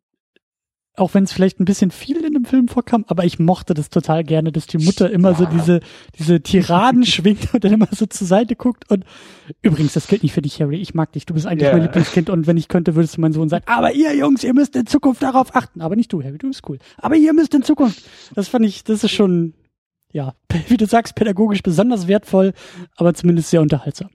auch 0.96 1.12
wenn 1.14 1.24
es 1.24 1.32
vielleicht 1.32 1.60
ein 1.60 1.66
bisschen 1.66 1.90
viel 1.90 2.24
in 2.24 2.32
dem 2.32 2.44
Film 2.44 2.68
vorkam, 2.68 3.04
aber 3.08 3.24
ich 3.24 3.38
mochte 3.38 3.74
das 3.74 3.90
total 3.90 4.24
gerne, 4.24 4.50
dass 4.50 4.66
die 4.66 4.78
Mutter 4.78 5.10
immer 5.10 5.34
so 5.34 5.44
diese, 5.44 5.80
diese 6.18 6.40
Tiraden 6.40 7.04
schwingt 7.06 7.52
und 7.52 7.62
dann 7.62 7.72
immer 7.72 7.88
so 7.90 8.06
zur 8.06 8.26
Seite 8.26 8.56
guckt 8.56 8.90
und 8.90 9.04
übrigens, 9.62 9.92
das 9.92 10.08
gilt 10.08 10.22
nicht 10.22 10.32
für 10.32 10.42
dich, 10.42 10.60
Harry, 10.60 10.76
ich 10.76 10.94
mag 10.94 11.12
dich, 11.12 11.26
du 11.26 11.34
bist 11.34 11.46
eigentlich 11.46 11.68
yeah. 11.68 11.74
mein 11.74 11.82
Lieblingskind 11.82 12.30
und 12.30 12.46
wenn 12.46 12.56
ich 12.56 12.68
könnte, 12.68 12.94
würdest 12.94 13.18
du 13.18 13.20
mein 13.20 13.32
Sohn 13.32 13.48
sagen, 13.48 13.64
aber 13.68 13.92
ihr 13.92 14.16
Jungs, 14.16 14.42
ihr 14.42 14.54
müsst 14.54 14.74
in 14.74 14.86
Zukunft 14.86 15.22
darauf 15.22 15.54
achten, 15.54 15.82
aber 15.82 15.96
nicht 15.96 16.12
du, 16.12 16.22
Harry, 16.22 16.38
du 16.38 16.48
bist 16.48 16.62
cool, 16.68 16.78
aber 16.96 17.16
ihr 17.16 17.34
müsst 17.34 17.54
in 17.54 17.62
Zukunft, 17.62 18.02
das 18.34 18.48
fand 18.48 18.64
ich, 18.64 18.82
das 18.82 19.04
ist 19.04 19.12
schon, 19.12 19.52
ja, 20.12 20.34
wie 20.68 20.78
du 20.78 20.86
sagst, 20.86 21.14
pädagogisch 21.14 21.62
besonders 21.62 22.08
wertvoll, 22.08 22.54
aber 22.96 23.12
zumindest 23.12 23.50
sehr 23.50 23.60
unterhaltsam. 23.60 24.08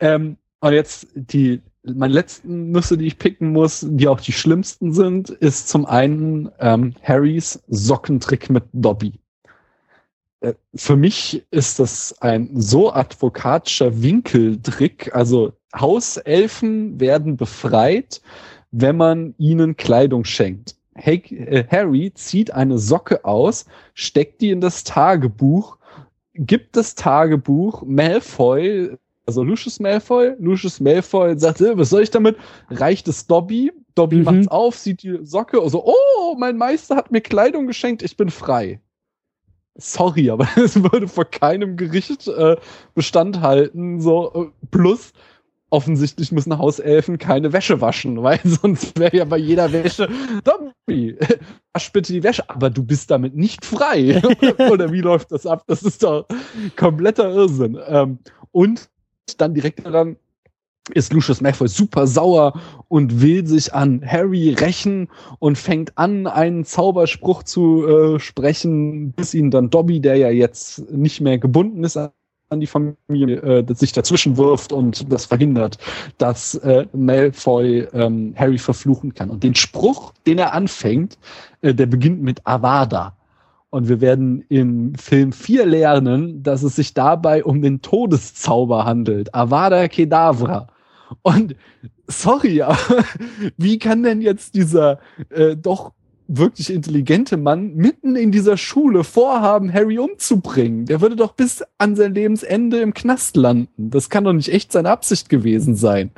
Ähm, 0.00 0.36
und 0.60 0.72
jetzt 0.72 1.08
die 1.14 1.60
meine 1.84 2.14
letzten 2.14 2.70
Nüsse, 2.70 2.96
die 2.96 3.06
ich 3.06 3.18
picken 3.18 3.52
muss, 3.52 3.86
die 3.86 4.08
auch 4.08 4.20
die 4.20 4.32
schlimmsten 4.32 4.92
sind, 4.92 5.28
ist 5.28 5.68
zum 5.68 5.84
einen 5.84 6.50
ähm, 6.58 6.94
Harrys 7.02 7.62
Sockentrick 7.68 8.48
mit 8.48 8.64
Dobby. 8.72 9.12
Äh, 10.40 10.54
für 10.74 10.96
mich 10.96 11.44
ist 11.50 11.78
das 11.78 12.16
ein 12.20 12.50
so 12.54 12.92
advokatischer 12.92 14.02
Winkeltrick. 14.02 15.14
Also 15.14 15.52
Hauselfen 15.78 16.98
werden 17.00 17.36
befreit, 17.36 18.22
wenn 18.70 18.96
man 18.96 19.34
ihnen 19.38 19.76
Kleidung 19.76 20.24
schenkt. 20.24 20.76
Äh, 20.94 21.64
Harry 21.70 22.12
zieht 22.14 22.52
eine 22.52 22.78
Socke 22.78 23.24
aus, 23.24 23.66
steckt 23.94 24.40
die 24.40 24.50
in 24.50 24.60
das 24.60 24.84
Tagebuch, 24.84 25.78
gibt 26.34 26.76
das 26.76 26.94
Tagebuch 26.94 27.82
Malfoy 27.82 28.96
also 29.26 29.42
Lucius 29.42 29.80
Malfoy. 29.80 30.34
Lucius 30.38 30.80
Malfoy 30.80 31.38
sagt, 31.38 31.60
was 31.60 31.90
soll 31.90 32.02
ich 32.02 32.10
damit? 32.10 32.36
Reicht 32.70 33.08
es 33.08 33.26
Dobby. 33.26 33.72
Dobby 33.94 34.16
mhm. 34.16 34.24
macht's 34.24 34.48
auf, 34.48 34.76
sieht 34.76 35.02
die 35.02 35.18
Socke 35.22 35.60
und 35.60 35.70
so, 35.70 35.84
oh, 35.84 36.36
mein 36.36 36.56
Meister 36.56 36.96
hat 36.96 37.10
mir 37.10 37.20
Kleidung 37.20 37.66
geschenkt, 37.66 38.02
ich 38.02 38.16
bin 38.16 38.28
frei. 38.28 38.80
Sorry, 39.76 40.30
aber 40.30 40.48
es 40.56 40.82
würde 40.82 41.08
vor 41.08 41.24
keinem 41.24 41.76
Gericht 41.76 42.28
äh, 42.28 42.56
Bestand 42.94 43.40
halten. 43.40 44.00
So, 44.00 44.32
äh, 44.34 44.66
plus, 44.70 45.12
offensichtlich 45.70 46.30
müssen 46.30 46.56
Hauselfen 46.58 47.18
keine 47.18 47.52
Wäsche 47.52 47.80
waschen, 47.80 48.22
weil 48.22 48.40
sonst 48.44 48.98
wäre 48.98 49.16
ja 49.16 49.24
bei 49.24 49.38
jeder 49.38 49.72
Wäsche, 49.72 50.08
Dobby, 50.44 51.16
wasch 51.72 51.92
bitte 51.92 52.12
die 52.12 52.22
Wäsche, 52.22 52.48
aber 52.48 52.70
du 52.70 52.84
bist 52.84 53.10
damit 53.10 53.36
nicht 53.36 53.64
frei. 53.64 54.22
Oder 54.70 54.92
wie 54.92 55.00
läuft 55.00 55.32
das 55.32 55.46
ab? 55.46 55.64
Das 55.66 55.82
ist 55.82 56.02
doch 56.02 56.26
kompletter 56.76 57.30
Irrsinn. 57.30 57.78
Ähm, 57.88 58.18
und 58.52 58.88
dann 59.36 59.54
direkt 59.54 59.84
daran 59.84 60.16
ist 60.92 61.12
Lucius 61.12 61.40
Malfoy 61.40 61.68
super 61.68 62.06
sauer 62.06 62.60
und 62.88 63.22
will 63.22 63.46
sich 63.46 63.72
an 63.72 64.02
Harry 64.04 64.50
rächen 64.50 65.08
und 65.38 65.56
fängt 65.56 65.96
an, 65.96 66.26
einen 66.26 66.64
Zauberspruch 66.64 67.42
zu 67.42 67.86
äh, 67.86 68.20
sprechen, 68.20 69.12
bis 69.12 69.32
ihn 69.32 69.50
dann 69.50 69.70
Dobby, 69.70 70.00
der 70.00 70.16
ja 70.16 70.28
jetzt 70.28 70.90
nicht 70.90 71.22
mehr 71.22 71.38
gebunden 71.38 71.84
ist 71.84 71.96
an 71.96 72.12
die 72.60 72.66
Familie, 72.66 73.36
äh, 73.40 73.74
sich 73.74 73.92
dazwischen 73.92 74.36
wirft 74.36 74.72
und 74.72 75.10
das 75.10 75.24
verhindert, 75.24 75.78
dass 76.18 76.54
äh, 76.56 76.86
Malfoy 76.92 77.88
ähm, 77.94 78.34
Harry 78.36 78.58
verfluchen 78.58 79.14
kann. 79.14 79.30
Und 79.30 79.42
den 79.42 79.54
Spruch, 79.54 80.12
den 80.26 80.38
er 80.38 80.52
anfängt, 80.52 81.18
äh, 81.62 81.74
der 81.74 81.86
beginnt 81.86 82.22
mit 82.22 82.46
Avada. 82.46 83.16
Und 83.74 83.88
wir 83.88 84.00
werden 84.00 84.44
im 84.50 84.94
Film 84.94 85.32
4 85.32 85.66
lernen, 85.66 86.44
dass 86.44 86.62
es 86.62 86.76
sich 86.76 86.94
dabei 86.94 87.42
um 87.42 87.60
den 87.60 87.82
Todeszauber 87.82 88.84
handelt. 88.84 89.34
Avada 89.34 89.88
Kedavra. 89.88 90.68
Und 91.22 91.56
sorry, 92.06 92.62
aber 92.62 92.78
wie 93.56 93.80
kann 93.80 94.04
denn 94.04 94.20
jetzt 94.20 94.54
dieser 94.54 95.00
äh, 95.30 95.56
doch 95.56 95.90
wirklich 96.28 96.72
intelligente 96.72 97.36
Mann 97.36 97.74
mitten 97.74 98.14
in 98.14 98.30
dieser 98.30 98.56
Schule 98.56 99.02
vorhaben, 99.02 99.74
Harry 99.74 99.98
umzubringen? 99.98 100.86
Der 100.86 101.00
würde 101.00 101.16
doch 101.16 101.32
bis 101.32 101.64
an 101.76 101.96
sein 101.96 102.14
Lebensende 102.14 102.78
im 102.78 102.94
Knast 102.94 103.36
landen. 103.36 103.90
Das 103.90 104.08
kann 104.08 104.22
doch 104.22 104.34
nicht 104.34 104.52
echt 104.52 104.70
seine 104.70 104.90
Absicht 104.90 105.28
gewesen 105.28 105.74
sein. 105.74 106.12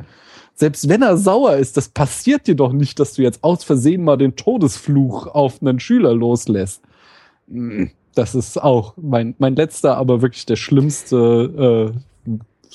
Selbst 0.53 0.91
wenn 0.91 1.01
er 1.01 1.17
sauer 1.17 1.57
ist, 1.57 1.79
das 1.79 1.89
passiert 1.89 2.49
dir 2.49 2.55
doch 2.55 2.75
nicht, 2.75 3.01
dass 3.01 3.15
du 3.15 3.23
jetzt 3.23 3.43
aus 3.43 3.65
Versehen 3.65 4.05
mal 4.05 4.19
den 4.19 4.37
Todesfluch 4.37 5.27
auf 5.29 5.63
einen 5.63 5.81
Schüler 5.81 6.13
loslässt. 6.13 6.83
Das 8.15 8.35
ist 8.35 8.63
auch 8.63 8.95
mein, 8.97 9.35
mein 9.39 9.57
letzter, 9.57 9.97
aber 9.97 10.23
wirklich 10.23 10.47
der 10.47 10.57
schlimmste 10.57 11.93
äh, 12.27 12.31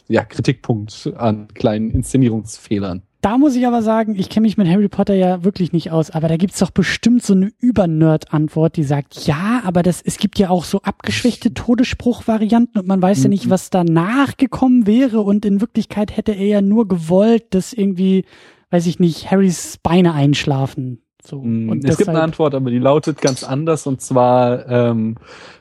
ja, 0.08 0.24
Kritikpunkt 0.24 1.12
an 1.18 1.48
kleinen 1.54 1.90
Inszenierungsfehlern. 1.90 3.04
Da 3.22 3.38
muss 3.38 3.56
ich 3.56 3.68
aber 3.68 3.84
sagen, 3.84 4.16
ich 4.16 4.30
kenne 4.30 4.46
mich 4.46 4.58
mit 4.58 4.68
Harry 4.68 4.90
Potter 4.90 5.14
ja 5.14 5.44
wirklich 5.44 5.74
nicht 5.74 5.92
aus, 5.92 6.10
aber 6.10 6.28
da 6.28 6.38
gibt's 6.38 6.58
doch 6.58 6.72
bestimmt 6.72 7.22
so 7.22 7.34
eine 7.34 7.52
Übernerd-Antwort, 7.60 8.78
die 8.78 8.84
sagt, 8.84 9.28
ja, 9.28 9.62
aber 9.64 9.84
das, 9.84 10.02
es 10.02 10.18
gibt 10.18 10.40
ja 10.40 10.50
auch 10.50 10.64
so 10.64 10.82
abgeschwächte 10.82 11.54
Todesspruch-Varianten 11.54 12.80
und 12.80 12.88
man 12.88 13.00
weiß 13.00 13.20
mhm. 13.20 13.24
ja 13.26 13.30
nicht, 13.30 13.50
was 13.52 13.70
danach 13.70 14.38
gekommen 14.38 14.88
wäre 14.88 15.22
und 15.22 15.46
in 15.46 15.62
Wirklichkeit 15.62 16.18
hätte 16.18 16.32
er 16.32 16.48
ja 16.48 16.62
nur 16.62 16.88
gewollt, 16.88 17.54
dass 17.54 17.74
irgendwie, 17.74 18.26
weiß 18.72 18.88
ich 18.88 19.00
nicht, 19.00 19.30
Harrys 19.30 19.78
Beine 19.84 20.14
einschlafen. 20.14 21.04
So. 21.24 21.42
Mm, 21.42 21.70
und 21.70 21.86
es 21.86 21.98
gibt 21.98 22.10
eine 22.10 22.22
Antwort, 22.22 22.56
aber 22.56 22.70
die 22.70 22.80
lautet 22.80 23.22
ganz 23.22 23.44
anders 23.44 23.88
und 23.88 24.02
zwar 24.02 24.68
ähm, 24.68 25.18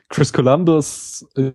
Chris 0.08 0.32
Columbus 0.32 1.26
äh, 1.36 1.52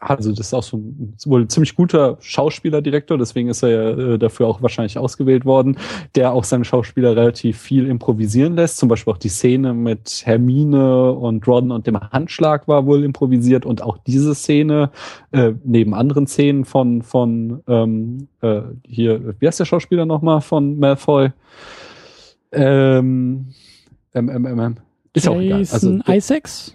also 0.00 0.30
das 0.30 0.48
ist 0.48 0.54
auch 0.54 0.62
so 0.62 0.76
ein 0.76 1.16
wohl 1.24 1.42
ein 1.42 1.48
ziemlich 1.48 1.74
guter 1.74 2.18
Schauspielerdirektor, 2.20 3.16
deswegen 3.16 3.48
ist 3.48 3.62
er 3.62 3.68
ja 3.70 4.14
äh, 4.14 4.18
dafür 4.18 4.46
auch 4.46 4.62
wahrscheinlich 4.62 4.98
ausgewählt 4.98 5.44
worden, 5.44 5.78
der 6.14 6.32
auch 6.32 6.44
seine 6.44 6.64
Schauspieler 6.64 7.16
relativ 7.16 7.58
viel 7.58 7.86
improvisieren 7.86 8.56
lässt. 8.56 8.76
Zum 8.76 8.88
Beispiel 8.88 9.12
auch 9.12 9.18
die 9.18 9.28
Szene 9.28 9.72
mit 9.72 10.22
Hermine 10.24 11.12
und 11.12 11.46
Ron 11.46 11.70
und 11.70 11.86
dem 11.86 11.98
Handschlag 11.98 12.68
war 12.68 12.86
wohl 12.86 13.04
improvisiert 13.04 13.64
und 13.64 13.82
auch 13.82 13.96
diese 13.98 14.34
Szene 14.34 14.90
äh, 15.32 15.52
neben 15.64 15.94
anderen 15.94 16.26
Szenen 16.26 16.64
von 16.64 17.02
von 17.02 17.62
ähm, 17.66 18.28
äh, 18.42 18.62
hier, 18.86 19.34
wie 19.38 19.46
heißt 19.46 19.60
der 19.60 19.64
Schauspieler 19.64 20.04
nochmal 20.04 20.40
von 20.40 20.78
Malfoy? 20.78 21.30
Ähm, 22.54 23.46
ähm, 24.14 24.28
ähm, 24.28 24.46
ähm, 24.46 24.76
ist 25.12 25.26
Jason 25.26 25.36
auch 25.36 25.40
egal. 25.40 25.58
Also, 25.58 25.98
Isaacs? 26.08 26.74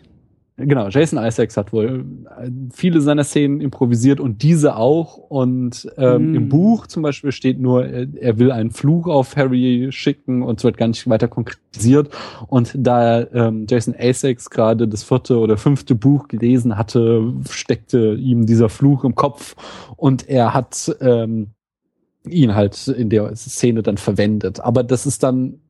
Genau, 0.61 0.89
Jason 0.89 1.23
Isaacs 1.23 1.55
hat 1.55 1.71
wohl 1.71 2.05
äh, 2.37 2.49
viele 2.73 2.99
seiner 2.99 3.23
Szenen 3.23 3.61
improvisiert 3.61 4.19
und 4.19 4.43
diese 4.43 4.75
auch. 4.75 5.17
Und 5.17 5.89
ähm, 5.97 6.31
mm. 6.31 6.35
im 6.35 6.49
Buch 6.49 6.87
zum 6.87 7.01
Beispiel 7.01 7.31
steht 7.31 7.59
nur, 7.59 7.85
er 7.85 8.39
will 8.39 8.51
einen 8.51 8.71
Fluch 8.71 9.07
auf 9.07 9.37
Harry 9.37 9.87
schicken 9.91 10.41
und 10.41 10.59
es 10.59 10.63
wird 10.65 10.77
gar 10.77 10.87
nicht 10.87 11.09
weiter 11.09 11.29
konkretisiert. 11.29 12.09
Und 12.47 12.73
da 12.75 13.25
ähm, 13.31 13.67
Jason 13.69 13.95
Isaacs 13.97 14.49
gerade 14.49 14.87
das 14.87 15.03
vierte 15.03 15.39
oder 15.39 15.55
fünfte 15.55 15.95
Buch 15.95 16.27
gelesen 16.27 16.77
hatte, 16.77 17.33
steckte 17.49 18.15
ihm 18.15 18.45
dieser 18.45 18.67
Fluch 18.67 19.05
im 19.05 19.15
Kopf 19.15 19.55
und 19.95 20.27
er 20.27 20.53
hat 20.53 20.93
ähm, 20.99 21.51
ihn 22.27 22.53
halt 22.53 22.87
in 22.89 23.09
der 23.09 23.33
Szene 23.35 23.81
dann 23.81 23.97
verwendet. 23.97 24.59
Aber 24.59 24.83
das 24.83 25.05
ist 25.05 25.23
dann 25.23 25.61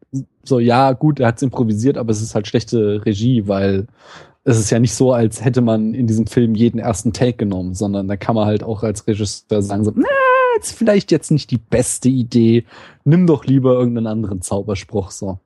so, 0.44 0.60
ja, 0.60 0.94
gut, 0.94 1.20
er 1.20 1.28
hat 1.28 1.38
es 1.38 1.44
improvisiert, 1.44 1.98
aber 1.98 2.12
es 2.12 2.22
ist 2.22 2.36
halt 2.36 2.48
schlechte 2.48 3.06
Regie, 3.06 3.48
weil 3.48 3.88
es 4.44 4.58
ist 4.58 4.70
ja 4.70 4.80
nicht 4.80 4.94
so, 4.94 5.14
als 5.14 5.44
hätte 5.44 5.62
man 5.62 5.94
in 5.94 6.08
diesem 6.08 6.26
Film 6.26 6.56
jeden 6.56 6.80
ersten 6.80 7.14
Take 7.14 7.34
genommen, 7.34 7.76
sondern 7.76 8.08
da 8.08 8.18
kann 8.18 8.36
man 8.36 8.46
halt 8.46 8.64
auch 8.64 8.84
als 8.84 9.06
Regisseur 9.06 9.62
sagen, 9.62 9.84
so, 9.84 9.94
na, 9.96 10.08
ist 10.60 10.74
vielleicht 10.74 11.12
jetzt 11.12 11.32
nicht 11.32 11.52
die 11.52 11.58
beste 11.58 12.10
Idee, 12.10 12.66
nimm 13.04 13.28
doch 13.28 13.46
lieber 13.46 13.74
irgendeinen 13.74 14.08
anderen 14.08 14.42
Zauberspruch, 14.42 15.12
so. 15.12 15.40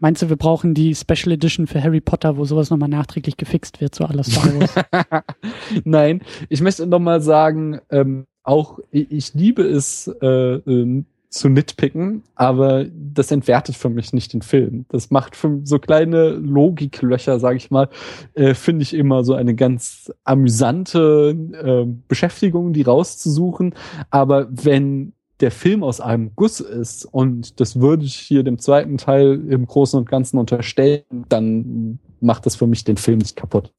Meinst 0.00 0.22
du, 0.22 0.28
wir 0.28 0.36
brauchen 0.36 0.74
die 0.74 0.94
Special 0.94 1.32
Edition 1.32 1.66
für 1.66 1.82
Harry 1.82 2.00
Potter, 2.00 2.36
wo 2.36 2.44
sowas 2.44 2.70
nochmal 2.70 2.88
nachträglich 2.88 3.36
gefixt 3.36 3.80
wird, 3.80 3.96
so 3.96 4.04
alles 4.04 4.30
Star 4.30 4.54
Wars? 4.54 5.24
Nein, 5.84 6.22
ich 6.48 6.60
möchte 6.60 6.86
nochmal 6.86 7.20
sagen, 7.20 7.80
ähm, 7.90 8.26
auch 8.44 8.78
ich 8.92 9.34
liebe 9.34 9.62
es, 9.62 10.08
äh, 10.22 10.26
äh, 10.26 11.04
zu 11.30 11.48
nitpicken, 11.48 12.22
aber 12.34 12.86
das 12.86 13.30
entwertet 13.30 13.76
für 13.76 13.90
mich 13.90 14.12
nicht 14.12 14.32
den 14.32 14.42
Film. 14.42 14.86
Das 14.88 15.10
macht 15.10 15.36
für 15.36 15.60
so 15.64 15.78
kleine 15.78 16.30
Logiklöcher, 16.30 17.38
sage 17.38 17.58
ich 17.58 17.70
mal, 17.70 17.88
äh, 18.34 18.54
finde 18.54 18.82
ich 18.82 18.94
immer 18.94 19.24
so 19.24 19.34
eine 19.34 19.54
ganz 19.54 20.10
amüsante 20.24 21.36
äh, 21.52 21.92
Beschäftigung, 22.08 22.72
die 22.72 22.82
rauszusuchen. 22.82 23.74
Aber 24.10 24.48
wenn 24.50 25.12
der 25.40 25.50
Film 25.50 25.84
aus 25.84 26.00
einem 26.00 26.32
Guss 26.34 26.60
ist 26.60 27.04
und 27.04 27.60
das 27.60 27.78
würde 27.78 28.04
ich 28.04 28.14
hier 28.14 28.42
dem 28.42 28.58
zweiten 28.58 28.96
Teil 28.96 29.40
im 29.48 29.66
Großen 29.66 29.98
und 29.98 30.08
Ganzen 30.08 30.38
unterstellen, 30.38 31.02
dann 31.28 31.98
macht 32.20 32.46
das 32.46 32.56
für 32.56 32.66
mich 32.66 32.84
den 32.84 32.96
Film 32.96 33.18
nicht 33.18 33.36
kaputt. 33.36 33.72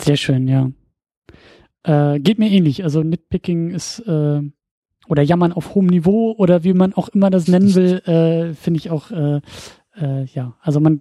Sehr 0.00 0.16
schön, 0.16 0.48
ja. 0.48 0.70
Äh, 1.84 2.20
geht 2.20 2.38
mir 2.38 2.50
ähnlich. 2.50 2.82
Also 2.82 3.02
Nitpicking 3.02 3.70
ist 3.70 4.00
äh, 4.00 4.42
oder 5.08 5.22
Jammern 5.22 5.52
auf 5.52 5.74
hohem 5.74 5.86
Niveau 5.86 6.34
oder 6.36 6.64
wie 6.64 6.72
man 6.72 6.94
auch 6.94 7.08
immer 7.08 7.30
das 7.30 7.48
nennen 7.48 7.74
will, 7.74 7.98
äh, 8.06 8.54
finde 8.54 8.78
ich 8.78 8.90
auch 8.90 9.10
äh, 9.10 9.40
äh, 10.00 10.24
ja, 10.26 10.54
also 10.60 10.80
man 10.80 11.00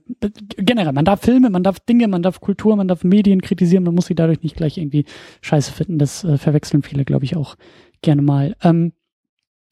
generell, 0.58 0.94
man 0.94 1.06
darf 1.06 1.22
Filme, 1.22 1.50
man 1.50 1.64
darf 1.64 1.80
Dinge, 1.80 2.08
man 2.08 2.24
darf 2.24 2.40
Kultur, 2.40 2.76
man 2.76 2.88
darf 2.88 3.04
Medien 3.04 3.42
kritisieren, 3.42 3.84
man 3.84 3.96
muss 3.96 4.08
sie 4.08 4.16
dadurch 4.16 4.42
nicht 4.42 4.56
gleich 4.56 4.78
irgendwie 4.78 5.06
scheiße 5.42 5.72
finden. 5.72 5.98
Das 5.98 6.24
äh, 6.24 6.38
verwechseln 6.38 6.82
viele, 6.82 7.06
glaube 7.06 7.26
ich, 7.26 7.36
auch 7.36 7.56
gerne 8.02 8.22
mal. 8.22 8.56
Ähm, 8.64 8.94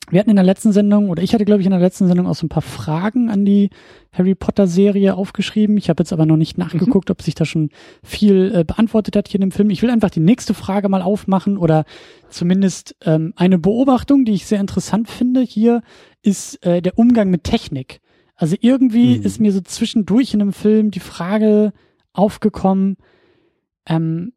wir 0.09 0.19
hatten 0.19 0.29
in 0.29 0.35
der 0.35 0.45
letzten 0.45 0.73
Sendung, 0.73 1.09
oder 1.09 1.23
ich 1.23 1.33
hatte, 1.33 1.45
glaube 1.45 1.61
ich, 1.61 1.65
in 1.65 1.71
der 1.71 1.79
letzten 1.79 2.07
Sendung 2.07 2.27
auch 2.27 2.35
so 2.35 2.45
ein 2.45 2.49
paar 2.49 2.61
Fragen 2.61 3.29
an 3.29 3.45
die 3.45 3.69
Harry 4.11 4.35
Potter-Serie 4.35 5.15
aufgeschrieben. 5.15 5.77
Ich 5.77 5.89
habe 5.89 6.01
jetzt 6.01 6.13
aber 6.13 6.25
noch 6.25 6.37
nicht 6.37 6.57
nachgeguckt, 6.57 7.09
mhm. 7.09 7.13
ob 7.13 7.21
sich 7.21 7.35
da 7.35 7.45
schon 7.45 7.69
viel 8.03 8.51
äh, 8.53 8.63
beantwortet 8.63 9.15
hat 9.15 9.27
hier 9.27 9.39
in 9.39 9.49
dem 9.49 9.51
Film. 9.51 9.69
Ich 9.69 9.81
will 9.81 9.89
einfach 9.89 10.09
die 10.09 10.19
nächste 10.19 10.53
Frage 10.53 10.89
mal 10.89 11.01
aufmachen 11.01 11.57
oder 11.57 11.85
zumindest 12.29 12.95
ähm, 13.05 13.33
eine 13.35 13.57
Beobachtung, 13.57 14.25
die 14.25 14.33
ich 14.33 14.45
sehr 14.45 14.59
interessant 14.59 15.09
finde 15.09 15.41
hier, 15.41 15.81
ist 16.21 16.63
äh, 16.65 16.81
der 16.81 16.97
Umgang 16.99 17.29
mit 17.29 17.43
Technik. 17.43 18.01
Also 18.35 18.55
irgendwie 18.59 19.19
mhm. 19.19 19.23
ist 19.23 19.39
mir 19.39 19.51
so 19.51 19.61
zwischendurch 19.61 20.33
in 20.33 20.41
einem 20.41 20.53
Film 20.53 20.91
die 20.91 20.99
Frage 20.99 21.71
aufgekommen, 22.11 22.97
ähm, 23.87 24.33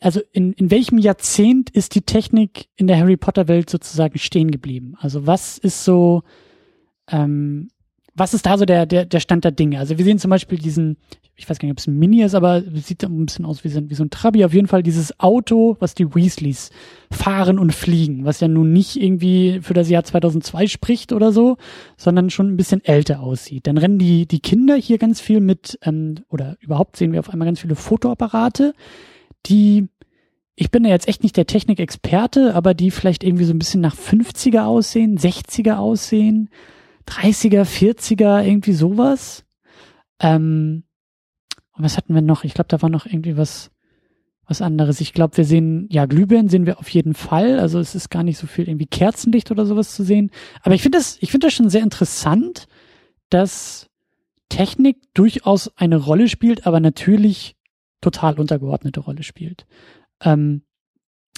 also 0.00 0.20
in, 0.32 0.52
in 0.52 0.70
welchem 0.70 0.98
Jahrzehnt 0.98 1.70
ist 1.70 1.94
die 1.94 2.02
Technik 2.02 2.68
in 2.76 2.86
der 2.86 2.98
Harry 2.98 3.16
Potter 3.16 3.48
Welt 3.48 3.70
sozusagen 3.70 4.18
stehen 4.18 4.50
geblieben? 4.50 4.94
Also 4.98 5.26
was 5.26 5.58
ist 5.58 5.84
so, 5.84 6.22
ähm, 7.08 7.68
was 8.14 8.34
ist 8.34 8.46
da 8.46 8.58
so 8.58 8.64
der, 8.64 8.86
der, 8.86 9.06
der 9.06 9.20
Stand 9.20 9.44
der 9.44 9.52
Dinge? 9.52 9.78
Also 9.78 9.96
wir 9.96 10.04
sehen 10.04 10.18
zum 10.18 10.30
Beispiel 10.30 10.58
diesen, 10.58 10.98
ich 11.36 11.48
weiß 11.48 11.58
gar 11.58 11.66
nicht, 11.66 11.72
ob 11.72 11.78
es 11.78 11.86
ein 11.86 11.98
Mini 11.98 12.22
ist, 12.22 12.34
aber 12.34 12.62
sieht 12.74 13.02
ein 13.04 13.26
bisschen 13.26 13.46
aus 13.46 13.64
wie 13.64 13.68
so, 13.68 13.88
wie 13.88 13.94
so 13.94 14.04
ein 14.04 14.10
Trabi. 14.10 14.44
Auf 14.44 14.54
jeden 14.54 14.68
Fall 14.68 14.82
dieses 14.82 15.18
Auto, 15.20 15.76
was 15.80 15.94
die 15.94 16.14
Weasleys 16.14 16.70
fahren 17.10 17.58
und 17.58 17.74
fliegen, 17.74 18.24
was 18.26 18.40
ja 18.40 18.48
nun 18.48 18.72
nicht 18.72 18.96
irgendwie 18.96 19.60
für 19.62 19.74
das 19.74 19.88
Jahr 19.88 20.04
2002 20.04 20.66
spricht 20.66 21.12
oder 21.12 21.32
so, 21.32 21.56
sondern 21.96 22.28
schon 22.28 22.48
ein 22.48 22.56
bisschen 22.56 22.84
älter 22.84 23.20
aussieht. 23.20 23.66
Dann 23.66 23.78
rennen 23.78 23.98
die, 23.98 24.26
die 24.26 24.40
Kinder 24.40 24.76
hier 24.76 24.98
ganz 24.98 25.20
viel 25.20 25.40
mit, 25.40 25.78
ähm, 25.82 26.16
oder 26.28 26.56
überhaupt 26.60 26.96
sehen 26.96 27.12
wir 27.12 27.20
auf 27.20 27.30
einmal 27.30 27.46
ganz 27.46 27.60
viele 27.60 27.74
Fotoapparate 27.74 28.74
die, 29.46 29.88
ich 30.54 30.70
bin 30.70 30.84
ja 30.84 30.90
jetzt 30.90 31.08
echt 31.08 31.22
nicht 31.22 31.36
der 31.36 31.46
Technikexperte, 31.46 32.54
aber 32.54 32.74
die 32.74 32.90
vielleicht 32.90 33.24
irgendwie 33.24 33.44
so 33.44 33.52
ein 33.52 33.58
bisschen 33.58 33.80
nach 33.80 33.94
50er 33.94 34.64
aussehen, 34.64 35.18
60er 35.18 35.76
aussehen, 35.76 36.50
30er, 37.08 37.64
40er, 37.64 38.44
irgendwie 38.44 38.72
sowas. 38.72 39.44
Ähm, 40.20 40.84
und 41.72 41.84
was 41.84 41.96
hatten 41.96 42.14
wir 42.14 42.22
noch? 42.22 42.44
Ich 42.44 42.54
glaube, 42.54 42.68
da 42.68 42.80
war 42.82 42.88
noch 42.88 43.06
irgendwie 43.06 43.36
was, 43.36 43.70
was 44.46 44.62
anderes. 44.62 45.00
Ich 45.00 45.12
glaube, 45.12 45.36
wir 45.36 45.44
sehen, 45.44 45.88
ja, 45.90 46.06
Glühbirnen 46.06 46.48
sehen 46.48 46.66
wir 46.66 46.78
auf 46.78 46.88
jeden 46.88 47.14
Fall. 47.14 47.58
Also 47.58 47.78
es 47.78 47.94
ist 47.94 48.10
gar 48.10 48.22
nicht 48.22 48.38
so 48.38 48.46
viel 48.46 48.68
irgendwie 48.68 48.86
Kerzenlicht 48.86 49.50
oder 49.50 49.66
sowas 49.66 49.94
zu 49.94 50.04
sehen. 50.04 50.30
Aber 50.62 50.74
ich 50.74 50.82
finde 50.82 50.98
das, 50.98 51.18
ich 51.20 51.30
finde 51.30 51.48
das 51.48 51.54
schon 51.54 51.68
sehr 51.68 51.82
interessant, 51.82 52.66
dass 53.28 53.88
Technik 54.48 54.98
durchaus 55.14 55.76
eine 55.76 55.96
Rolle 55.96 56.28
spielt, 56.28 56.66
aber 56.66 56.80
natürlich 56.80 57.55
total 58.00 58.38
untergeordnete 58.38 59.00
Rolle 59.00 59.22
spielt. 59.22 59.66
Ähm, 60.22 60.62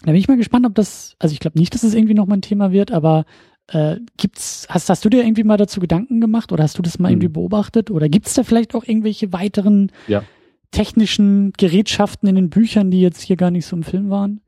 da 0.02 0.12
bin 0.12 0.16
ich 0.16 0.28
mal 0.28 0.36
gespannt, 0.36 0.66
ob 0.66 0.74
das, 0.74 1.16
also 1.18 1.32
ich 1.32 1.40
glaube 1.40 1.58
nicht, 1.58 1.74
dass 1.74 1.82
es 1.82 1.94
irgendwie 1.94 2.14
nochmal 2.14 2.38
ein 2.38 2.42
Thema 2.42 2.72
wird, 2.72 2.92
aber 2.92 3.24
äh, 3.68 3.96
gibt's, 4.16 4.66
hast, 4.70 4.88
hast 4.88 5.04
du 5.04 5.08
dir 5.08 5.22
irgendwie 5.22 5.44
mal 5.44 5.56
dazu 5.56 5.80
Gedanken 5.80 6.20
gemacht 6.20 6.52
oder 6.52 6.62
hast 6.62 6.78
du 6.78 6.82
das 6.82 6.98
mal 6.98 7.08
mhm. 7.08 7.14
irgendwie 7.14 7.28
beobachtet? 7.28 7.90
Oder 7.90 8.08
gibt's 8.08 8.34
da 8.34 8.42
vielleicht 8.42 8.74
auch 8.74 8.84
irgendwelche 8.84 9.32
weiteren 9.32 9.90
ja. 10.06 10.22
technischen 10.70 11.52
Gerätschaften 11.56 12.28
in 12.28 12.36
den 12.36 12.50
Büchern, 12.50 12.90
die 12.90 13.00
jetzt 13.00 13.22
hier 13.22 13.36
gar 13.36 13.50
nicht 13.50 13.66
so 13.66 13.76
im 13.76 13.82
Film 13.82 14.08
waren? 14.08 14.40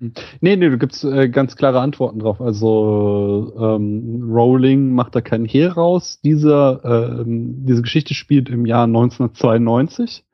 Hm. 0.00 0.12
Nee, 0.40 0.56
nee, 0.56 0.68
du 0.68 0.78
gibst 0.78 1.02
äh, 1.02 1.28
ganz 1.28 1.56
klare 1.56 1.80
Antworten 1.80 2.20
drauf. 2.20 2.40
Also 2.40 3.52
ähm, 3.58 4.30
Rowling 4.30 4.92
macht 4.92 5.16
da 5.16 5.20
keinen 5.20 5.46
Hehl 5.46 5.68
raus. 5.68 6.20
Diese, 6.22 6.80
ähm, 6.84 7.66
diese 7.66 7.82
Geschichte 7.82 8.14
spielt 8.14 8.48
im 8.50 8.66
Jahr 8.66 8.84
1992 8.84 10.24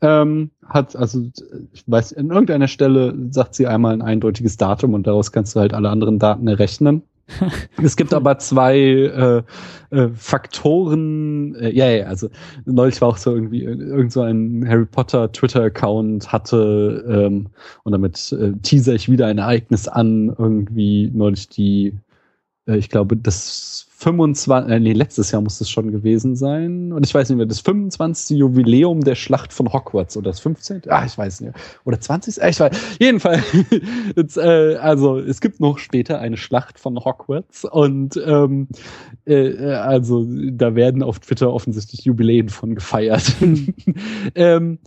ähm, 0.00 0.50
hat, 0.64 0.96
also 0.96 1.26
ich 1.72 1.84
weiß, 1.86 2.12
in 2.12 2.30
irgendeiner 2.30 2.68
Stelle 2.68 3.14
sagt 3.30 3.54
sie 3.54 3.66
einmal 3.66 3.94
ein 3.94 4.02
eindeutiges 4.02 4.56
Datum 4.56 4.94
und 4.94 5.06
daraus 5.06 5.32
kannst 5.32 5.56
du 5.56 5.60
halt 5.60 5.72
alle 5.74 5.88
anderen 5.88 6.18
Daten 6.18 6.46
errechnen. 6.48 7.02
es 7.82 7.96
gibt 7.96 8.14
aber 8.14 8.38
zwei 8.38 8.78
äh, 8.78 9.42
äh, 9.90 10.08
Faktoren, 10.14 11.56
äh, 11.56 11.70
ja, 11.70 11.90
ja, 11.90 12.06
also 12.06 12.28
neulich 12.64 13.00
war 13.00 13.08
auch 13.08 13.16
so 13.16 13.34
irgendwie 13.34 13.64
irgend 13.64 14.12
so 14.12 14.22
ein 14.22 14.64
Harry 14.68 14.86
Potter 14.86 15.32
Twitter-Account 15.32 16.30
hatte 16.30 17.04
ähm, 17.08 17.48
und 17.82 17.92
damit 17.92 18.32
äh, 18.32 18.52
teaser 18.62 18.94
ich 18.94 19.10
wieder 19.10 19.26
ein 19.26 19.38
Ereignis 19.38 19.88
an, 19.88 20.34
irgendwie 20.38 21.10
neulich 21.12 21.48
die, 21.48 21.94
äh, 22.68 22.76
ich 22.76 22.90
glaube, 22.90 23.16
das 23.16 23.85
25, 23.98 24.70
äh, 24.70 24.78
nee, 24.78 24.92
letztes 24.92 25.30
Jahr 25.30 25.40
muss 25.40 25.58
es 25.60 25.70
schon 25.70 25.90
gewesen 25.90 26.36
sein. 26.36 26.92
Und 26.92 27.06
ich 27.06 27.14
weiß 27.14 27.30
nicht 27.30 27.38
mehr, 27.38 27.46
das 27.46 27.60
25. 27.60 28.36
Jubiläum 28.36 29.00
der 29.00 29.14
Schlacht 29.14 29.54
von 29.54 29.72
Hogwarts 29.72 30.18
oder 30.18 30.30
das 30.30 30.40
15. 30.40 30.82
Ah, 30.88 31.06
ich 31.06 31.16
weiß 31.16 31.40
nicht. 31.40 31.54
Oder 31.84 31.98
20. 31.98 32.42
Ah, 32.42 32.48
ich 32.48 32.60
weiß. 32.60 32.76
Jedenfalls, 33.00 33.42
jetzt, 34.16 34.36
äh, 34.36 34.76
also 34.76 35.18
es 35.18 35.40
gibt 35.40 35.60
noch 35.60 35.78
später 35.78 36.18
eine 36.18 36.36
Schlacht 36.36 36.78
von 36.78 37.02
Hogwarts 37.02 37.64
und 37.64 38.20
ähm, 38.22 38.68
äh, 39.24 39.56
also 39.72 40.26
da 40.50 40.74
werden 40.74 41.02
auf 41.02 41.20
Twitter 41.20 41.50
offensichtlich 41.50 42.04
Jubiläen 42.04 42.50
von 42.50 42.74
gefeiert. 42.74 43.32
ähm, 44.34 44.78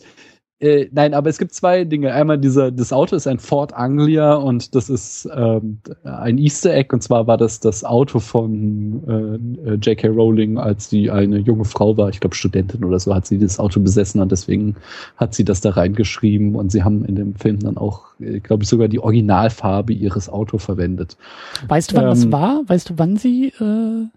äh, 0.60 0.90
nein, 0.92 1.14
aber 1.14 1.30
es 1.30 1.38
gibt 1.38 1.54
zwei 1.54 1.86
Dinge. 1.86 2.14
Einmal 2.14 2.38
dieser, 2.38 2.70
das 2.70 2.92
Auto 2.92 3.16
ist 3.16 3.28
ein 3.28 3.40
Ford 3.40 3.74
Anglia 3.74 4.34
und 4.34 4.76
das 4.76 4.90
ist 4.90 5.30
ähm, 5.34 5.80
ein 6.04 6.38
Easter 6.38 6.74
Egg 6.74 6.94
und 6.94 7.02
zwar 7.02 7.28
war 7.28 7.38
das 7.38 7.62
das 7.62 7.86
Auto 7.86 8.20
von 8.20 9.58
äh, 9.66 9.74
J.K. 9.76 10.10
Rowling, 10.10 10.58
als 10.58 10.90
sie 10.90 11.10
eine 11.10 11.38
junge 11.38 11.64
Frau 11.64 11.96
war, 11.96 12.10
ich 12.10 12.20
glaube 12.20 12.36
Studentin 12.36 12.84
oder 12.84 13.00
so, 13.00 13.16
hat 13.16 13.26
sie 13.26 13.40
das 13.40 13.58
Auto 13.58 13.80
besessen 13.80 14.20
und 14.22 14.34
deswegen 14.34 14.76
hat 15.16 15.34
sie 15.34 15.46
das 15.46 15.62
da 15.62 15.70
reingeschrieben 15.70 16.56
und 16.56 16.74
sie 16.74 16.84
haben 16.84 17.06
in 17.06 17.16
dem 17.16 17.36
Film 17.36 17.60
dann 17.60 17.78
auch, 17.78 18.08
äh, 18.20 18.40
glaube 18.42 18.64
ich, 18.64 18.70
sogar 18.70 18.90
die 18.90 19.00
Originalfarbe 19.00 19.94
ihres 19.94 20.28
Autos 20.28 20.66
verwendet. 20.66 21.16
Weißt 21.70 21.92
du, 21.92 21.96
wann 21.96 22.04
ähm, 22.04 22.10
das 22.10 22.32
war? 22.34 22.62
Weißt 22.68 22.90
du, 22.90 22.94
wann 22.98 23.16
sie 23.16 23.54
äh, 23.60 24.08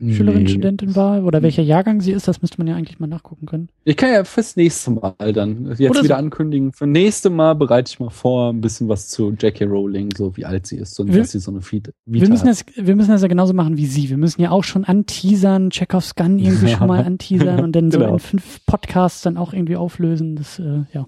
Schülerin, 0.00 0.44
nee. 0.44 0.48
Studentin 0.48 0.94
war 0.94 1.24
oder 1.24 1.42
welcher 1.42 1.62
Jahrgang 1.62 2.00
sie 2.00 2.12
ist, 2.12 2.28
das 2.28 2.40
müsste 2.40 2.58
man 2.58 2.66
ja 2.68 2.76
eigentlich 2.76 3.00
mal 3.00 3.06
nachgucken 3.06 3.46
können. 3.46 3.68
Ich 3.84 3.96
kann 3.96 4.12
ja 4.12 4.24
fürs 4.24 4.56
nächste 4.56 4.92
Mal 4.92 5.32
dann 5.32 5.66
jetzt 5.76 5.90
oder 5.90 6.04
wieder 6.04 6.14
so. 6.14 6.22
ankündigen. 6.22 6.72
Für 6.72 6.86
nächste 6.86 7.30
Mal 7.30 7.54
bereite 7.54 7.90
ich 7.90 7.98
mal 7.98 8.10
vor, 8.10 8.52
ein 8.52 8.60
bisschen 8.60 8.88
was 8.88 9.08
zu 9.08 9.30
J.K. 9.30 9.64
Rowling, 9.64 10.10
so 10.16 10.36
wie 10.36 10.44
alt 10.44 10.66
sie 10.66 10.76
ist 10.76 10.98
und 11.00 11.12
wir, 11.12 11.22
was 11.22 11.32
sie 11.32 11.40
so 11.40 11.50
eine 11.50 11.60
Vita 11.60 11.90
wir 12.06 12.28
müssen 12.28 12.46
das, 12.46 12.64
Wir 12.74 12.96
müssen 12.96 13.10
das 13.10 13.22
ja 13.22 13.28
genauso 13.28 13.54
machen 13.54 13.76
wie 13.76 13.86
sie. 13.86 14.08
Wir 14.08 14.16
müssen 14.16 14.40
ja 14.40 14.50
auch 14.50 14.64
schon 14.64 14.84
anteasern, 14.84 15.70
Chekhovs 15.70 16.14
Gun 16.14 16.38
irgendwie 16.38 16.68
schon 16.76 16.86
mal 16.86 17.04
anteasern 17.04 17.60
und 17.60 17.74
dann 17.74 17.90
so 17.90 17.98
genau. 17.98 18.14
in 18.14 18.18
fünf 18.20 18.64
Podcasts 18.66 19.22
dann 19.22 19.36
auch 19.36 19.52
irgendwie 19.52 19.76
auflösen. 19.76 20.36
Das, 20.36 20.58
äh, 20.58 20.84
ja. 20.92 21.06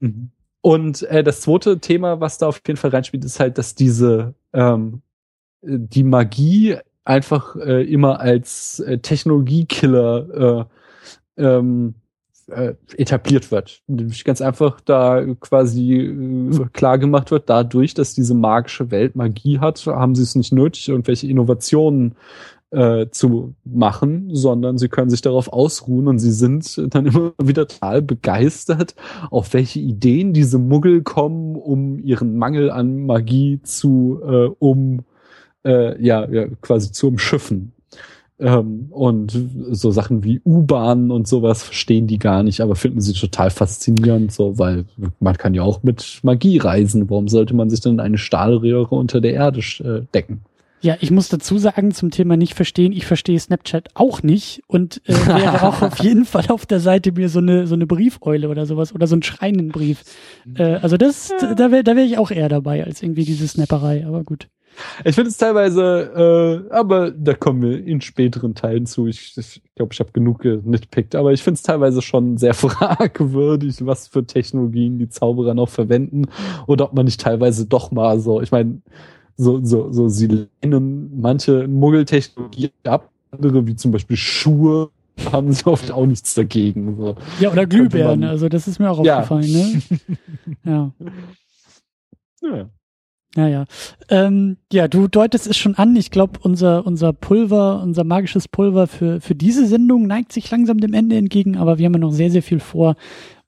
Mhm. 0.00 0.30
Und 0.60 1.02
äh, 1.02 1.22
das 1.22 1.42
zweite 1.42 1.78
Thema, 1.78 2.20
was 2.20 2.38
da 2.38 2.46
auf 2.46 2.62
jeden 2.66 2.78
Fall 2.78 2.90
reinspielt, 2.90 3.24
ist 3.24 3.40
halt, 3.40 3.58
dass 3.58 3.74
diese 3.74 4.34
ähm, 4.52 5.02
die 5.66 6.04
Magie 6.04 6.76
einfach 7.04 7.56
äh, 7.56 7.82
immer 7.84 8.20
als 8.20 8.80
äh, 8.80 8.98
Technologiekiller 8.98 10.66
äh, 11.36 11.42
ähm, 11.42 11.94
äh, 12.48 12.74
etabliert 12.96 13.50
wird. 13.50 13.82
Ganz 14.24 14.40
einfach 14.40 14.80
da 14.80 15.24
quasi 15.40 15.96
äh, 15.96 16.66
klar 16.72 16.98
gemacht 16.98 17.30
wird, 17.30 17.48
dadurch, 17.48 17.94
dass 17.94 18.14
diese 18.14 18.34
magische 18.34 18.90
Welt 18.90 19.16
Magie 19.16 19.58
hat, 19.58 19.86
haben 19.86 20.14
sie 20.14 20.22
es 20.22 20.34
nicht 20.34 20.52
nötig, 20.52 20.88
irgendwelche 20.88 21.26
Innovationen 21.26 22.16
äh, 22.70 23.08
zu 23.10 23.54
machen, 23.64 24.30
sondern 24.32 24.78
sie 24.78 24.88
können 24.88 25.10
sich 25.10 25.22
darauf 25.22 25.52
ausruhen 25.52 26.08
und 26.08 26.18
sie 26.18 26.32
sind 26.32 26.94
dann 26.94 27.06
immer 27.06 27.32
wieder 27.42 27.68
total 27.68 28.02
begeistert, 28.02 28.94
auf 29.30 29.54
welche 29.54 29.80
Ideen 29.80 30.32
diese 30.32 30.58
Muggel 30.58 31.02
kommen, 31.02 31.56
um 31.56 31.98
ihren 31.98 32.36
Mangel 32.36 32.70
an 32.70 33.06
Magie 33.06 33.60
zu 33.62 34.20
äh, 34.22 34.50
um 34.58 35.04
äh, 35.64 36.00
ja, 36.02 36.28
ja 36.30 36.46
quasi 36.60 36.92
zu 36.92 37.08
umschiffen. 37.08 37.72
Ähm, 38.40 38.88
und 38.90 39.30
so 39.70 39.92
Sachen 39.92 40.24
wie 40.24 40.40
U-Bahnen 40.44 41.12
und 41.12 41.28
sowas 41.28 41.62
verstehen 41.62 42.08
die 42.08 42.18
gar 42.18 42.42
nicht, 42.42 42.60
aber 42.60 42.74
finden 42.74 43.00
sie 43.00 43.12
total 43.12 43.50
faszinierend, 43.50 44.32
so, 44.32 44.58
weil 44.58 44.86
man 45.20 45.36
kann 45.36 45.54
ja 45.54 45.62
auch 45.62 45.84
mit 45.84 46.18
Magie 46.22 46.58
reisen. 46.58 47.08
Warum 47.08 47.28
sollte 47.28 47.54
man 47.54 47.70
sich 47.70 47.80
denn 47.80 48.00
eine 48.00 48.18
Stahlröhre 48.18 48.94
unter 48.96 49.20
der 49.20 49.34
Erde 49.34 49.60
äh, 49.60 50.02
decken? 50.12 50.40
Ja, 50.84 50.98
ich 51.00 51.10
muss 51.10 51.30
dazu 51.30 51.56
sagen, 51.56 51.92
zum 51.92 52.10
Thema 52.10 52.36
nicht 52.36 52.52
verstehen, 52.52 52.92
ich 52.92 53.06
verstehe 53.06 53.40
Snapchat 53.40 53.88
auch 53.94 54.22
nicht 54.22 54.62
und 54.66 55.00
äh, 55.06 55.14
wäre 55.14 55.62
auch 55.62 55.80
auf 55.82 55.98
jeden 56.00 56.26
Fall 56.26 56.44
auf 56.48 56.66
der 56.66 56.80
Seite 56.80 57.12
mir 57.12 57.30
so 57.30 57.38
eine 57.38 57.66
so 57.66 57.74
eine 57.74 57.86
Briefeule 57.86 58.50
oder 58.50 58.66
sowas 58.66 58.94
oder 58.94 59.06
so 59.06 59.14
einen 59.14 59.22
schreienden 59.22 59.68
Brief. 59.68 60.02
Äh, 60.56 60.74
also 60.74 60.98
das, 60.98 61.32
da 61.40 61.70
wäre 61.70 61.84
da 61.84 61.96
wäre 61.96 62.04
ich 62.04 62.18
auch 62.18 62.30
eher 62.30 62.50
dabei 62.50 62.84
als 62.84 63.02
irgendwie 63.02 63.24
diese 63.24 63.48
Snapperei, 63.48 64.04
aber 64.06 64.24
gut. 64.24 64.48
Ich 65.04 65.14
finde 65.14 65.30
es 65.30 65.36
teilweise, 65.36 66.64
äh, 66.70 66.74
aber 66.74 67.10
da 67.10 67.34
kommen 67.34 67.62
wir 67.62 67.84
in 67.84 68.00
späteren 68.00 68.54
Teilen 68.54 68.86
zu. 68.86 69.06
Ich 69.06 69.34
glaube, 69.34 69.46
ich, 69.46 69.62
glaub, 69.74 69.92
ich 69.92 70.00
habe 70.00 70.12
genug 70.12 70.40
genitpickt, 70.40 71.14
aber 71.14 71.32
ich 71.32 71.42
finde 71.42 71.56
es 71.56 71.62
teilweise 71.62 72.02
schon 72.02 72.36
sehr 72.38 72.54
fragwürdig, 72.54 73.84
was 73.86 74.08
für 74.08 74.24
Technologien 74.24 74.98
die 74.98 75.08
Zauberer 75.08 75.54
noch 75.54 75.68
verwenden 75.68 76.26
oder 76.66 76.86
ob 76.86 76.94
man 76.94 77.04
nicht 77.04 77.20
teilweise 77.20 77.66
doch 77.66 77.90
mal 77.90 78.20
so, 78.20 78.40
ich 78.40 78.50
meine, 78.50 78.80
so, 79.36 79.64
so, 79.64 79.92
so, 79.92 80.08
sie 80.08 80.48
lehnen 80.62 81.20
manche 81.20 81.66
Muggeltechnologie 81.66 82.70
ab, 82.84 83.10
andere 83.32 83.66
wie 83.66 83.74
zum 83.74 83.90
Beispiel 83.90 84.16
Schuhe 84.16 84.90
haben 85.32 85.52
sie 85.52 85.66
oft 85.66 85.90
auch 85.90 86.06
nichts 86.06 86.34
dagegen. 86.34 86.96
So. 86.96 87.16
Ja, 87.40 87.50
oder 87.50 87.66
Glühbirnen, 87.66 88.24
also 88.24 88.48
das 88.48 88.68
ist 88.68 88.78
mir 88.78 88.90
auch 88.90 88.98
aufgefallen, 88.98 89.44
ja. 89.44 89.66
ne? 89.66 89.82
ja. 92.42 92.50
ja. 92.56 92.70
Ja, 93.36 93.48
ja. 93.48 93.64
Ähm, 94.08 94.58
ja, 94.72 94.86
du 94.86 95.08
deutest 95.08 95.46
es 95.48 95.56
schon 95.56 95.74
an. 95.74 95.96
Ich 95.96 96.10
glaube, 96.10 96.38
unser, 96.42 96.86
unser 96.86 97.12
Pulver, 97.12 97.82
unser 97.82 98.04
magisches 98.04 98.46
Pulver 98.46 98.86
für, 98.86 99.20
für 99.20 99.34
diese 99.34 99.66
Sendung 99.66 100.06
neigt 100.06 100.32
sich 100.32 100.50
langsam 100.50 100.78
dem 100.78 100.94
Ende 100.94 101.16
entgegen, 101.16 101.56
aber 101.56 101.78
wir 101.78 101.86
haben 101.86 101.94
ja 101.94 101.98
noch 101.98 102.12
sehr, 102.12 102.30
sehr 102.30 102.42
viel 102.42 102.60
vor 102.60 102.94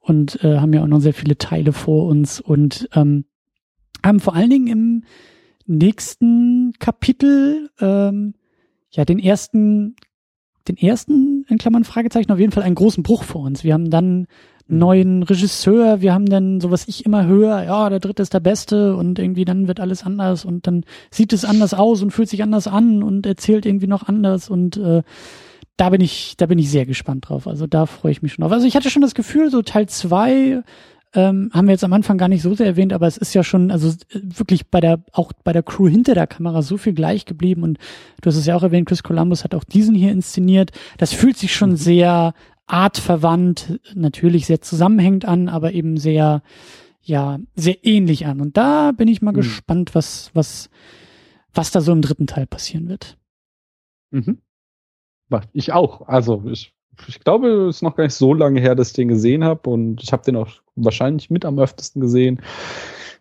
und 0.01 0.43
äh, 0.45 0.59
haben 0.59 0.73
ja 0.73 0.83
auch 0.83 0.89
noch 0.89 1.01
sehr 1.01 1.15
viele 1.15 1.39
Teile 1.39 1.73
vor 1.73 2.07
uns 2.07 2.41
und 2.41 2.89
ähm, 2.95 3.27
haben 4.05 4.21
vor 4.21 4.35
allen 4.35 4.51
Dingen 4.51 4.67
im 4.67 5.05
nächsten 5.67 6.73
Kapitel 6.79 7.71
ähm, 7.81 8.35
ja 8.91 9.05
den 9.05 9.19
ersten, 9.19 9.97
den 10.69 10.77
ersten, 10.77 11.45
in 11.49 11.59
Klammern 11.59 11.85
Fragezeichen, 11.85 12.33
auf 12.33 12.41
jeden 12.41 12.53
Fall 12.53 12.65
einen 12.65 12.75
großen 12.75 13.03
Bruch 13.05 13.23
vor 13.23 13.43
uns. 13.43 13.63
Wir 13.63 13.75
haben 13.75 13.91
dann 13.91 14.27
Mhm. 14.69 14.79
neuen 14.79 15.23
Regisseur, 15.23 16.01
wir 16.01 16.13
haben 16.13 16.27
dann 16.27 16.61
so, 16.61 16.71
was 16.71 16.89
ich 16.89 17.05
immer 17.07 17.27
höre, 17.27 17.63
ja, 17.65 17.89
der 17.89 18.01
dritte 18.01 18.23
ist 18.23 18.35
der 18.35 18.41
beste 18.41 18.97
und 18.97 19.19
irgendwie 19.19 19.45
dann 19.45 19.69
wird 19.69 19.81
alles 19.81 20.03
anders 20.05 20.45
und 20.45 20.67
dann 20.67 20.85
sieht 21.11 21.33
es 21.33 21.45
anders 21.45 21.75
aus 21.75 22.03
und 22.03 22.11
fühlt 22.11 22.29
sich 22.29 22.43
anders 22.43 22.67
an 22.67 23.03
und 23.03 23.27
erzählt 23.27 23.67
irgendwie 23.67 23.87
noch 23.87 24.09
anders 24.09 24.51
und 24.51 24.77
äh, 24.77 25.03
da 25.77 25.91
bin 25.91 26.01
ich, 26.01 26.37
da 26.37 26.47
bin 26.47 26.59
ich 26.59 26.71
sehr 26.71 26.87
gespannt 26.87 27.29
drauf. 27.29 27.47
Also 27.47 27.67
da 27.67 27.87
freue 27.87 28.13
ich 28.13 28.23
mich 28.23 28.33
schon 28.33 28.43
drauf. 28.43 28.53
Also 28.53 28.67
ich 28.67 28.77
hatte 28.77 28.91
schon 28.91 29.03
das 29.03 29.15
Gefühl, 29.15 29.51
so 29.51 29.61
Teil 29.61 29.89
zwei 29.89 30.63
ähm, 31.15 31.51
haben 31.53 31.67
wir 31.67 31.73
jetzt 31.73 31.85
am 31.85 31.93
Anfang 31.93 32.19
gar 32.19 32.29
nicht 32.29 32.43
so 32.43 32.55
sehr 32.55 32.67
erwähnt, 32.67 32.93
aber 32.93 33.07
es 33.07 33.17
ist 33.17 33.35
ja 33.35 33.45
schon, 33.45 33.71
also 33.71 33.93
wirklich 34.13 34.69
bei 34.69 34.81
der, 34.81 35.03
auch 35.13 35.33
bei 35.45 35.53
der 35.53 35.63
Crew 35.63 35.89
hinter 35.89 36.15
der 36.15 36.27
Kamera 36.27 36.63
so 36.63 36.77
viel 36.77 36.93
gleich 36.95 37.25
geblieben 37.25 37.63
und 37.63 37.79
du 38.21 38.29
hast 38.29 38.37
es 38.37 38.47
ja 38.47 38.57
auch 38.57 38.63
erwähnt, 38.63 38.89
Chris 38.89 39.03
Columbus 39.03 39.45
hat 39.45 39.55
auch 39.55 39.65
diesen 39.65 39.95
hier 39.95 40.13
inszeniert. 40.13 40.73
Das 40.99 41.13
fühlt 41.13 41.37
sich 41.37 41.55
schon 41.55 41.71
mhm. 41.71 41.77
sehr 41.77 42.35
artverwandt, 42.67 43.81
natürlich 43.95 44.47
sehr 44.47 44.61
zusammenhängend 44.61 45.25
an, 45.25 45.49
aber 45.49 45.73
eben 45.73 45.97
sehr, 45.97 46.43
ja, 47.03 47.39
sehr 47.55 47.85
ähnlich 47.85 48.27
an. 48.27 48.41
Und 48.41 48.57
da 48.57 48.93
bin 48.93 49.09
ich 49.09 49.23
mal 49.23 49.33
mhm. 49.33 49.37
gespannt, 49.37 49.95
was, 49.95 50.31
was, 50.35 50.71
was 51.55 51.71
da 51.71 51.81
so 51.81 51.93
im 51.93 52.03
dritten 52.03 52.27
Teil 52.27 52.47
passieren 52.47 52.89
wird. 52.89 53.17
Mhm. 54.11 54.39
Ich 55.53 55.73
auch. 55.73 56.07
Also 56.09 56.45
ich, 56.47 56.73
ich 57.09 57.21
glaube, 57.21 57.69
es 57.69 57.77
ist 57.77 57.83
noch 57.83 57.97
gar 57.97 58.05
nicht 58.05 58.15
so 58.15 58.35
lange 58.35 58.61
her, 58.61 58.75
dass 58.75 58.89
ich 58.89 58.95
den 58.95 59.09
gesehen 59.09 59.45
habe 59.45 59.69
und 59.71 60.03
ich 60.03 60.13
habe 60.13 60.25
den 60.25 60.37
auch 60.37 60.51
wahrscheinlich 60.75 61.31
mit 61.31 61.45
am 61.45 61.59
öftesten 61.59 62.01
gesehen. 62.01 62.41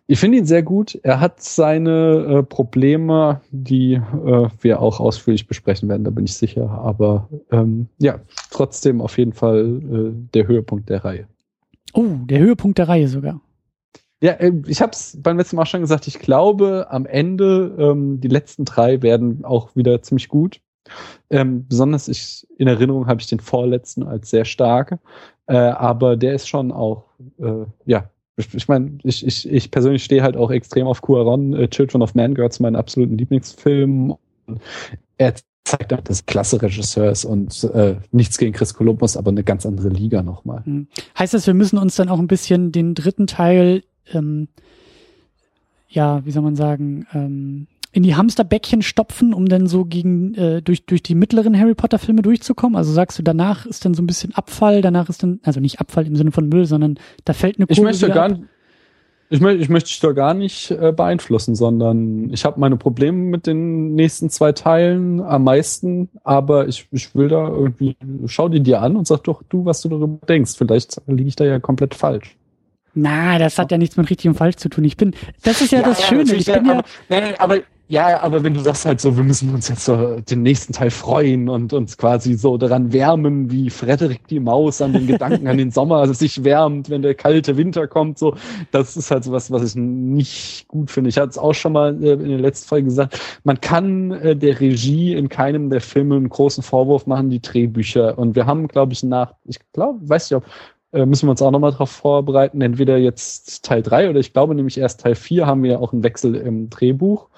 Ich 0.08 0.20
finde 0.20 0.38
ihn 0.38 0.46
sehr 0.46 0.62
gut. 0.62 0.98
Er 1.02 1.18
hat 1.18 1.42
seine 1.42 2.38
äh, 2.38 2.42
Probleme, 2.44 3.40
die 3.50 3.94
äh, 3.94 4.48
wir 4.60 4.80
auch 4.80 5.00
ausführlich 5.00 5.48
besprechen 5.48 5.88
werden, 5.88 6.04
da 6.04 6.10
bin 6.10 6.24
ich 6.24 6.34
sicher. 6.34 6.70
Aber 6.70 7.28
ähm, 7.50 7.88
ja, 7.98 8.20
trotzdem 8.50 9.00
auf 9.00 9.18
jeden 9.18 9.32
Fall 9.32 9.80
äh, 9.82 10.12
der 10.32 10.46
Höhepunkt 10.46 10.88
der 10.88 11.04
Reihe. 11.04 11.26
Oh, 11.92 12.04
der 12.24 12.38
Höhepunkt 12.38 12.78
der 12.78 12.88
Reihe 12.88 13.08
sogar. 13.08 13.40
Ja, 14.22 14.32
äh, 14.32 14.52
ich 14.66 14.80
habe 14.80 14.92
es 14.92 15.18
beim 15.20 15.38
letzten 15.38 15.56
Mal 15.56 15.66
schon 15.66 15.80
gesagt, 15.80 16.06
ich 16.06 16.20
glaube, 16.20 16.86
am 16.88 17.04
Ende 17.04 17.74
ähm, 17.76 18.20
die 18.20 18.28
letzten 18.28 18.64
drei 18.64 19.02
werden 19.02 19.44
auch 19.44 19.74
wieder 19.74 20.02
ziemlich 20.02 20.28
gut. 20.28 20.60
Ähm, 21.30 21.66
besonders 21.66 22.06
ich, 22.06 22.46
in 22.58 22.68
Erinnerung 22.68 23.08
habe 23.08 23.20
ich 23.20 23.26
den 23.26 23.40
vorletzten 23.40 24.04
als 24.04 24.30
sehr 24.30 24.44
stark. 24.44 25.00
Äh, 25.48 25.56
aber 25.56 26.16
der 26.16 26.34
ist 26.34 26.48
schon 26.48 26.70
auch, 26.70 27.04
äh, 27.38 27.64
ja, 27.86 28.08
ich, 28.36 28.54
ich 28.54 28.68
meine, 28.68 28.98
ich, 29.02 29.26
ich, 29.26 29.48
ich 29.48 29.70
persönlich 29.70 30.04
stehe 30.04 30.22
halt 30.22 30.36
auch 30.36 30.50
extrem 30.50 30.86
auf 30.86 31.00
Cuaron. 31.02 31.54
Äh, 31.54 31.68
Children 31.68 32.02
of 32.02 32.14
Man 32.14 32.34
gehört 32.34 32.52
zu 32.52 32.62
meinen 32.62 32.76
absoluten 32.76 33.16
Lieblingsfilmen. 33.16 34.14
Er 35.18 35.34
zeigt 35.64 35.92
auch 35.92 36.00
das 36.00 36.26
klasse 36.26 36.60
Regisseurs 36.62 37.24
und 37.24 37.64
äh, 37.64 37.96
nichts 38.12 38.38
gegen 38.38 38.52
Chris 38.52 38.74
Columbus, 38.74 39.16
aber 39.16 39.30
eine 39.30 39.42
ganz 39.42 39.66
andere 39.66 39.88
Liga 39.88 40.22
nochmal. 40.22 40.64
Hm. 40.64 40.86
Heißt 41.18 41.34
das, 41.34 41.46
wir 41.46 41.54
müssen 41.54 41.78
uns 41.78 41.96
dann 41.96 42.08
auch 42.08 42.18
ein 42.18 42.28
bisschen 42.28 42.72
den 42.72 42.94
dritten 42.94 43.26
Teil, 43.26 43.82
ähm, 44.12 44.48
ja, 45.88 46.24
wie 46.24 46.30
soll 46.30 46.42
man 46.42 46.56
sagen, 46.56 47.06
ähm, 47.14 47.66
in 47.92 48.02
die 48.02 48.14
Hamsterbäckchen 48.14 48.82
stopfen, 48.82 49.32
um 49.32 49.46
dann 49.46 49.66
so 49.66 49.84
gegen 49.84 50.34
äh, 50.34 50.62
durch 50.62 50.86
durch 50.86 51.02
die 51.02 51.14
mittleren 51.14 51.58
Harry 51.58 51.74
Potter 51.74 51.98
Filme 51.98 52.22
durchzukommen? 52.22 52.76
Also 52.76 52.92
sagst 52.92 53.18
du, 53.18 53.22
danach 53.22 53.66
ist 53.66 53.84
dann 53.84 53.94
so 53.94 54.02
ein 54.02 54.06
bisschen 54.06 54.34
Abfall, 54.34 54.82
danach 54.82 55.08
ist 55.08 55.22
dann 55.22 55.40
also 55.42 55.60
nicht 55.60 55.80
Abfall 55.80 56.06
im 56.06 56.16
Sinne 56.16 56.32
von 56.32 56.48
Müll, 56.48 56.66
sondern 56.66 56.98
da 57.24 57.32
fällt 57.32 57.56
eine 57.56 57.66
Kurve 57.66 57.80
Ich 57.80 57.84
möchte 57.84 58.08
gar 58.08 58.32
ab. 58.32 58.38
ich, 59.30 59.40
möchte 59.40 59.62
ich 59.62 59.68
möchte 59.68 59.88
dich 59.88 60.00
da 60.00 60.12
gar 60.12 60.34
nicht 60.34 60.70
äh, 60.70 60.92
beeinflussen, 60.92 61.54
sondern 61.54 62.30
ich 62.32 62.44
habe 62.44 62.60
meine 62.60 62.76
Probleme 62.76 63.18
mit 63.18 63.46
den 63.46 63.94
nächsten 63.94 64.30
zwei 64.30 64.52
Teilen 64.52 65.20
am 65.20 65.44
meisten, 65.44 66.08
aber 66.22 66.68
ich, 66.68 66.88
ich 66.90 67.14
will 67.14 67.28
da 67.28 67.48
irgendwie, 67.48 67.96
schau 68.26 68.48
die 68.48 68.60
dir 68.60 68.82
an 68.82 68.96
und 68.96 69.06
sag 69.06 69.24
doch 69.24 69.42
du, 69.48 69.64
was 69.64 69.80
du 69.80 69.88
darüber 69.88 70.18
denkst. 70.26 70.52
Vielleicht 70.56 71.00
liege 71.06 71.28
ich 71.28 71.36
da 71.36 71.44
ja 71.44 71.58
komplett 71.60 71.94
falsch. 71.94 72.36
Na, 72.98 73.38
das 73.38 73.58
hat 73.58 73.70
ja 73.70 73.76
nichts 73.76 73.98
mit 73.98 74.08
richtig 74.08 74.26
und 74.26 74.36
falsch 74.36 74.56
zu 74.56 74.70
tun. 74.70 74.82
Ich 74.84 74.96
bin, 74.96 75.14
das 75.42 75.60
ist 75.60 75.70
ja, 75.70 75.80
ja 75.80 75.84
das 75.84 76.00
ja, 76.00 76.06
Schöne. 76.06 76.34
Ich 76.34 76.46
bin 76.46 76.64
ja, 76.64 76.82
aber, 77.08 77.40
aber 77.40 77.58
ja, 77.88 78.20
aber 78.20 78.42
wenn 78.42 78.54
du 78.54 78.60
sagst 78.60 78.84
halt 78.84 79.00
so, 79.00 79.16
wir 79.16 79.22
müssen 79.22 79.54
uns 79.54 79.68
jetzt 79.68 79.84
so 79.84 80.20
den 80.20 80.42
nächsten 80.42 80.72
Teil 80.72 80.90
freuen 80.90 81.48
und 81.48 81.72
uns 81.72 81.96
quasi 81.96 82.34
so 82.34 82.56
daran 82.56 82.92
wärmen, 82.92 83.50
wie 83.50 83.70
Frederik 83.70 84.26
die 84.26 84.40
Maus 84.40 84.82
an 84.82 84.92
den 84.92 85.06
Gedanken 85.06 85.46
an 85.46 85.56
den 85.56 85.70
Sommer 85.70 86.12
sich 86.12 86.42
wärmt, 86.42 86.90
wenn 86.90 87.02
der 87.02 87.14
kalte 87.14 87.56
Winter 87.56 87.86
kommt, 87.86 88.18
so, 88.18 88.34
das 88.72 88.96
ist 88.96 89.12
halt 89.12 89.22
so 89.22 89.30
was, 89.30 89.52
was 89.52 89.62
ich 89.62 89.76
nicht 89.76 90.66
gut 90.66 90.90
finde. 90.90 91.10
Ich 91.10 91.16
hatte 91.16 91.30
es 91.30 91.38
auch 91.38 91.54
schon 91.54 91.74
mal 91.74 92.02
äh, 92.02 92.14
in 92.14 92.28
der 92.28 92.40
letzten 92.40 92.68
Folge 92.68 92.86
gesagt, 92.86 93.20
man 93.44 93.60
kann 93.60 94.10
äh, 94.10 94.34
der 94.34 94.58
Regie 94.58 95.14
in 95.14 95.28
keinem 95.28 95.70
der 95.70 95.80
Filme 95.80 96.16
einen 96.16 96.28
großen 96.28 96.64
Vorwurf 96.64 97.06
machen, 97.06 97.30
die 97.30 97.40
Drehbücher. 97.40 98.18
Und 98.18 98.34
wir 98.34 98.46
haben, 98.46 98.66
glaube 98.66 98.94
ich, 98.94 99.04
nach, 99.04 99.34
ich 99.44 99.58
glaube, 99.72 100.00
weiß 100.08 100.30
nicht, 100.30 100.36
ob 100.36 100.44
äh, 100.92 101.04
müssen 101.04 101.26
wir 101.26 101.32
uns 101.32 101.42
auch 101.42 101.50
nochmal 101.50 101.72
darauf 101.72 101.90
vorbereiten. 101.90 102.60
Entweder 102.62 102.96
jetzt 102.96 103.64
Teil 103.64 103.82
drei 103.82 104.08
oder 104.08 104.20
ich 104.20 104.32
glaube 104.32 104.54
nämlich 104.54 104.78
erst 104.78 105.00
Teil 105.00 105.14
vier 105.14 105.46
haben 105.46 105.62
wir 105.62 105.72
ja 105.72 105.78
auch 105.78 105.92
einen 105.92 106.02
Wechsel 106.02 106.34
im 106.34 106.70
Drehbuch 106.70 107.28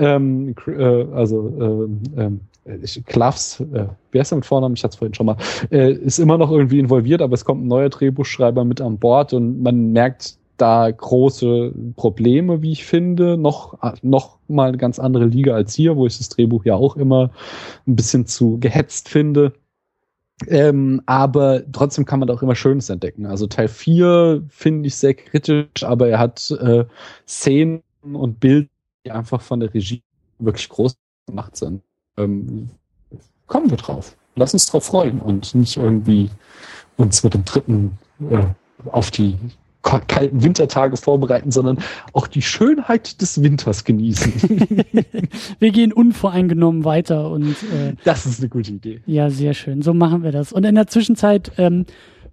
ähm, 0.00 0.54
äh, 0.66 1.04
also 1.12 1.88
äh, 2.16 2.30
äh, 2.64 3.02
Klaffs, 3.06 3.60
äh, 3.60 3.86
wer 4.12 4.22
ist 4.22 4.30
der 4.30 4.36
mit 4.36 4.46
Vornamen? 4.46 4.74
Ich 4.74 4.82
hatte 4.82 4.94
es 4.94 4.98
vorhin 4.98 5.14
schon 5.14 5.26
mal, 5.26 5.36
äh, 5.70 5.92
ist 5.92 6.18
immer 6.18 6.38
noch 6.38 6.50
irgendwie 6.50 6.78
involviert, 6.78 7.22
aber 7.22 7.34
es 7.34 7.44
kommt 7.44 7.64
ein 7.64 7.68
neuer 7.68 7.88
Drehbuchschreiber 7.88 8.64
mit 8.64 8.80
an 8.80 8.98
Bord 8.98 9.32
und 9.32 9.62
man 9.62 9.92
merkt 9.92 10.36
da 10.56 10.90
große 10.90 11.72
Probleme, 11.96 12.62
wie 12.62 12.72
ich 12.72 12.84
finde, 12.84 13.38
noch, 13.38 13.78
noch 14.02 14.38
mal 14.48 14.68
eine 14.68 14.76
ganz 14.76 14.98
andere 14.98 15.24
Liga 15.24 15.54
als 15.54 15.74
hier, 15.74 15.96
wo 15.96 16.06
ich 16.06 16.18
das 16.18 16.28
Drehbuch 16.28 16.64
ja 16.64 16.74
auch 16.74 16.96
immer 16.96 17.30
ein 17.86 17.96
bisschen 17.96 18.26
zu 18.26 18.58
gehetzt 18.58 19.08
finde. 19.08 19.54
Ähm, 20.48 21.02
aber 21.06 21.62
trotzdem 21.72 22.04
kann 22.04 22.18
man 22.18 22.28
da 22.28 22.34
auch 22.34 22.42
immer 22.42 22.54
Schönes 22.54 22.90
entdecken. 22.90 23.26
Also 23.26 23.46
Teil 23.46 23.68
4 23.68 24.42
finde 24.48 24.86
ich 24.86 24.96
sehr 24.96 25.14
kritisch, 25.14 25.82
aber 25.82 26.08
er 26.08 26.18
hat 26.18 26.50
äh, 26.50 26.84
Szenen 27.26 27.82
und 28.02 28.40
Bilder, 28.40 28.68
die 29.04 29.10
einfach 29.10 29.40
von 29.40 29.60
der 29.60 29.72
Regie 29.72 30.02
wirklich 30.38 30.68
groß 30.68 30.96
gemacht 31.26 31.56
sind. 31.56 31.82
Ähm, 32.16 32.70
kommen 33.46 33.70
wir 33.70 33.76
drauf. 33.76 34.16
Lass 34.36 34.52
uns 34.52 34.66
drauf 34.66 34.84
freuen 34.84 35.20
und 35.20 35.54
nicht 35.54 35.76
irgendwie 35.76 36.30
uns 36.96 37.22
mit 37.22 37.34
dem 37.34 37.44
dritten 37.44 37.98
äh, 38.30 38.44
auf 38.86 39.10
die 39.10 39.36
kalten 39.82 40.42
Wintertage 40.42 40.96
vorbereiten, 40.96 41.50
sondern 41.50 41.78
auch 42.12 42.26
die 42.26 42.42
Schönheit 42.42 43.20
des 43.22 43.42
Winters 43.42 43.84
genießen. 43.84 44.76
wir 45.58 45.70
gehen 45.70 45.92
unvoreingenommen 45.92 46.84
weiter 46.84 47.30
und 47.30 47.50
äh, 47.72 47.94
das 48.04 48.26
ist 48.26 48.40
eine 48.40 48.50
gute 48.50 48.72
Idee. 48.72 49.00
Ja, 49.06 49.30
sehr 49.30 49.54
schön. 49.54 49.80
So 49.82 49.94
machen 49.94 50.22
wir 50.22 50.32
das. 50.32 50.52
Und 50.52 50.64
in 50.64 50.74
der 50.74 50.86
Zwischenzeit 50.86 51.52
ähm, 51.56 51.86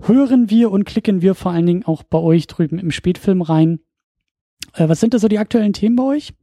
hören 0.04 0.50
wir 0.50 0.72
und 0.72 0.84
klicken 0.84 1.22
wir 1.22 1.36
vor 1.36 1.52
allen 1.52 1.66
Dingen 1.66 1.86
auch 1.86 2.04
bei 2.04 2.20
euch 2.20 2.48
drüben 2.48 2.80
im 2.80 2.92
Spätfilm 2.92 3.42
rein. 3.42 3.80
Äh, 4.74 4.90
was 4.90 5.00
sind 5.00 5.14
da 5.14 5.20
so 5.20 5.30
die 5.30 5.40
aktuellen 5.40 5.74
Themen 5.74 5.96
bei 5.96 6.04
euch? 6.04 6.34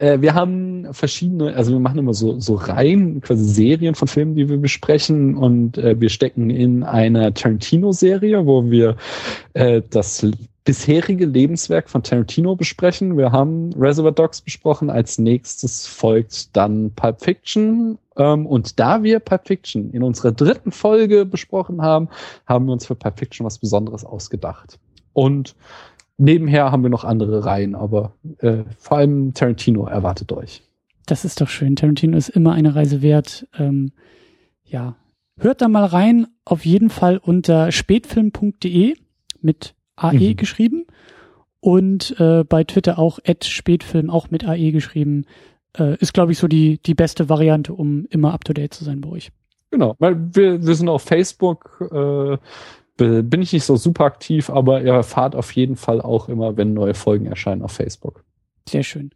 Äh, 0.00 0.20
wir 0.20 0.34
haben 0.34 0.92
verschiedene, 0.92 1.54
also 1.54 1.72
wir 1.72 1.78
machen 1.78 1.98
immer 1.98 2.14
so, 2.14 2.40
so 2.40 2.54
Reihen, 2.54 3.20
quasi 3.20 3.44
Serien 3.44 3.94
von 3.94 4.08
Filmen, 4.08 4.34
die 4.34 4.48
wir 4.48 4.56
besprechen 4.56 5.36
und 5.36 5.78
äh, 5.78 6.00
wir 6.00 6.08
stecken 6.08 6.50
in 6.50 6.82
einer 6.82 7.32
Tarantino-Serie, 7.32 8.46
wo 8.46 8.70
wir 8.70 8.96
äh, 9.52 9.82
das 9.90 10.26
bisherige 10.64 11.26
Lebenswerk 11.26 11.90
von 11.90 12.02
Tarantino 12.02 12.56
besprechen. 12.56 13.16
Wir 13.16 13.32
haben 13.32 13.72
Reservoir 13.74 14.12
Dogs 14.12 14.40
besprochen. 14.40 14.90
Als 14.90 15.18
nächstes 15.18 15.86
folgt 15.86 16.56
dann 16.56 16.92
Pulp 16.92 17.20
Fiction. 17.20 17.98
Ähm, 18.16 18.46
und 18.46 18.78
da 18.78 19.02
wir 19.02 19.20
Pulp 19.20 19.46
Fiction 19.46 19.90
in 19.90 20.02
unserer 20.02 20.32
dritten 20.32 20.72
Folge 20.72 21.26
besprochen 21.26 21.82
haben, 21.82 22.08
haben 22.46 22.66
wir 22.66 22.72
uns 22.72 22.86
für 22.86 22.94
Pulp 22.94 23.18
Fiction 23.18 23.44
was 23.44 23.58
Besonderes 23.58 24.04
ausgedacht. 24.04 24.78
Und 25.12 25.54
nebenher 26.20 26.70
haben 26.70 26.82
wir 26.82 26.90
noch 26.90 27.04
andere 27.04 27.44
Reihen, 27.44 27.74
aber 27.74 28.12
äh, 28.38 28.64
vor 28.78 28.98
allem 28.98 29.34
Tarantino 29.34 29.86
erwartet 29.86 30.32
euch. 30.32 30.62
Das 31.06 31.24
ist 31.24 31.40
doch 31.40 31.48
schön. 31.48 31.76
Tarantino 31.76 32.16
ist 32.16 32.28
immer 32.28 32.52
eine 32.52 32.74
Reise 32.74 33.02
wert. 33.02 33.48
Ähm, 33.58 33.92
ja, 34.64 34.96
hört 35.38 35.60
da 35.60 35.68
mal 35.68 35.86
rein. 35.86 36.28
Auf 36.44 36.64
jeden 36.64 36.90
Fall 36.90 37.18
unter 37.18 37.72
spätfilm.de 37.72 38.94
mit 39.40 39.74
AE 39.96 40.30
mhm. 40.30 40.36
geschrieben 40.36 40.86
und 41.60 42.18
äh, 42.18 42.44
bei 42.44 42.64
Twitter 42.64 42.98
auch 42.98 43.18
spätfilm 43.42 44.10
auch 44.10 44.30
mit 44.30 44.46
AE 44.46 44.72
geschrieben. 44.72 45.24
Äh, 45.76 45.96
ist, 45.98 46.14
glaube 46.14 46.32
ich, 46.32 46.38
so 46.38 46.48
die, 46.48 46.78
die 46.78 46.94
beste 46.94 47.28
Variante, 47.28 47.72
um 47.72 48.06
immer 48.10 48.32
up 48.32 48.44
to 48.44 48.52
date 48.52 48.74
zu 48.74 48.84
sein 48.84 49.00
bei 49.00 49.10
euch. 49.10 49.30
Genau, 49.70 49.94
weil 50.00 50.16
wir, 50.34 50.66
wir 50.66 50.74
sind 50.74 50.88
auf 50.88 51.02
Facebook, 51.02 51.88
äh, 51.92 52.36
bin 53.00 53.42
ich 53.42 53.52
nicht 53.52 53.64
so 53.64 53.76
super 53.76 54.04
aktiv, 54.04 54.50
aber 54.50 54.82
ihr 54.82 54.92
erfahrt 54.92 55.34
auf 55.34 55.52
jeden 55.52 55.76
Fall 55.76 56.00
auch 56.00 56.28
immer, 56.28 56.56
wenn 56.56 56.74
neue 56.74 56.94
Folgen 56.94 57.26
erscheinen 57.26 57.62
auf 57.62 57.72
Facebook. 57.72 58.24
Sehr 58.68 58.82
schön. 58.82 59.10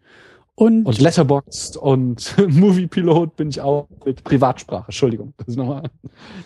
Und, 0.56 0.86
und 0.86 1.00
Letterboxd 1.00 1.76
und 1.76 2.36
Moviepilot 2.48 3.34
bin 3.36 3.48
ich 3.48 3.60
auch 3.60 3.88
mit 4.04 4.22
Privatsprache. 4.22 4.84
Entschuldigung, 4.86 5.34
das 5.36 5.48
ist 5.48 5.56
nochmal. 5.56 5.90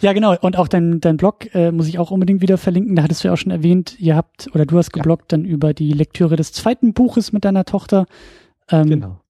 Ja, 0.01 0.15
genau. 0.15 0.35
Und 0.41 0.57
auch 0.57 0.67
dein, 0.67 1.01
dein 1.01 1.19
Blog 1.19 1.55
äh, 1.55 1.71
muss 1.73 1.89
ich 1.89 1.99
auch 1.99 2.11
unbedingt 2.11 2.41
wieder 2.41 2.57
verlinken. 2.57 2.97
Da 2.97 3.03
hattest 3.03 3.23
du 3.23 3.29
ja 3.29 3.35
auch 3.35 3.39
schon 3.39 3.53
erwähnt, 3.53 4.01
ihr 4.01 4.17
habt 4.17 4.49
oder 4.55 4.65
du 4.65 4.79
hast 4.79 4.93
gebloggt 4.95 5.31
ja. 5.31 5.37
dann 5.37 5.45
über 5.45 5.75
die 5.75 5.93
Lektüre 5.93 6.37
des 6.37 6.53
zweiten 6.53 6.95
Buches 6.95 7.33
mit 7.33 7.45
deiner 7.45 7.67
Tochter. 7.67 8.07
Ähm, 8.71 8.89
genau. 8.89 9.21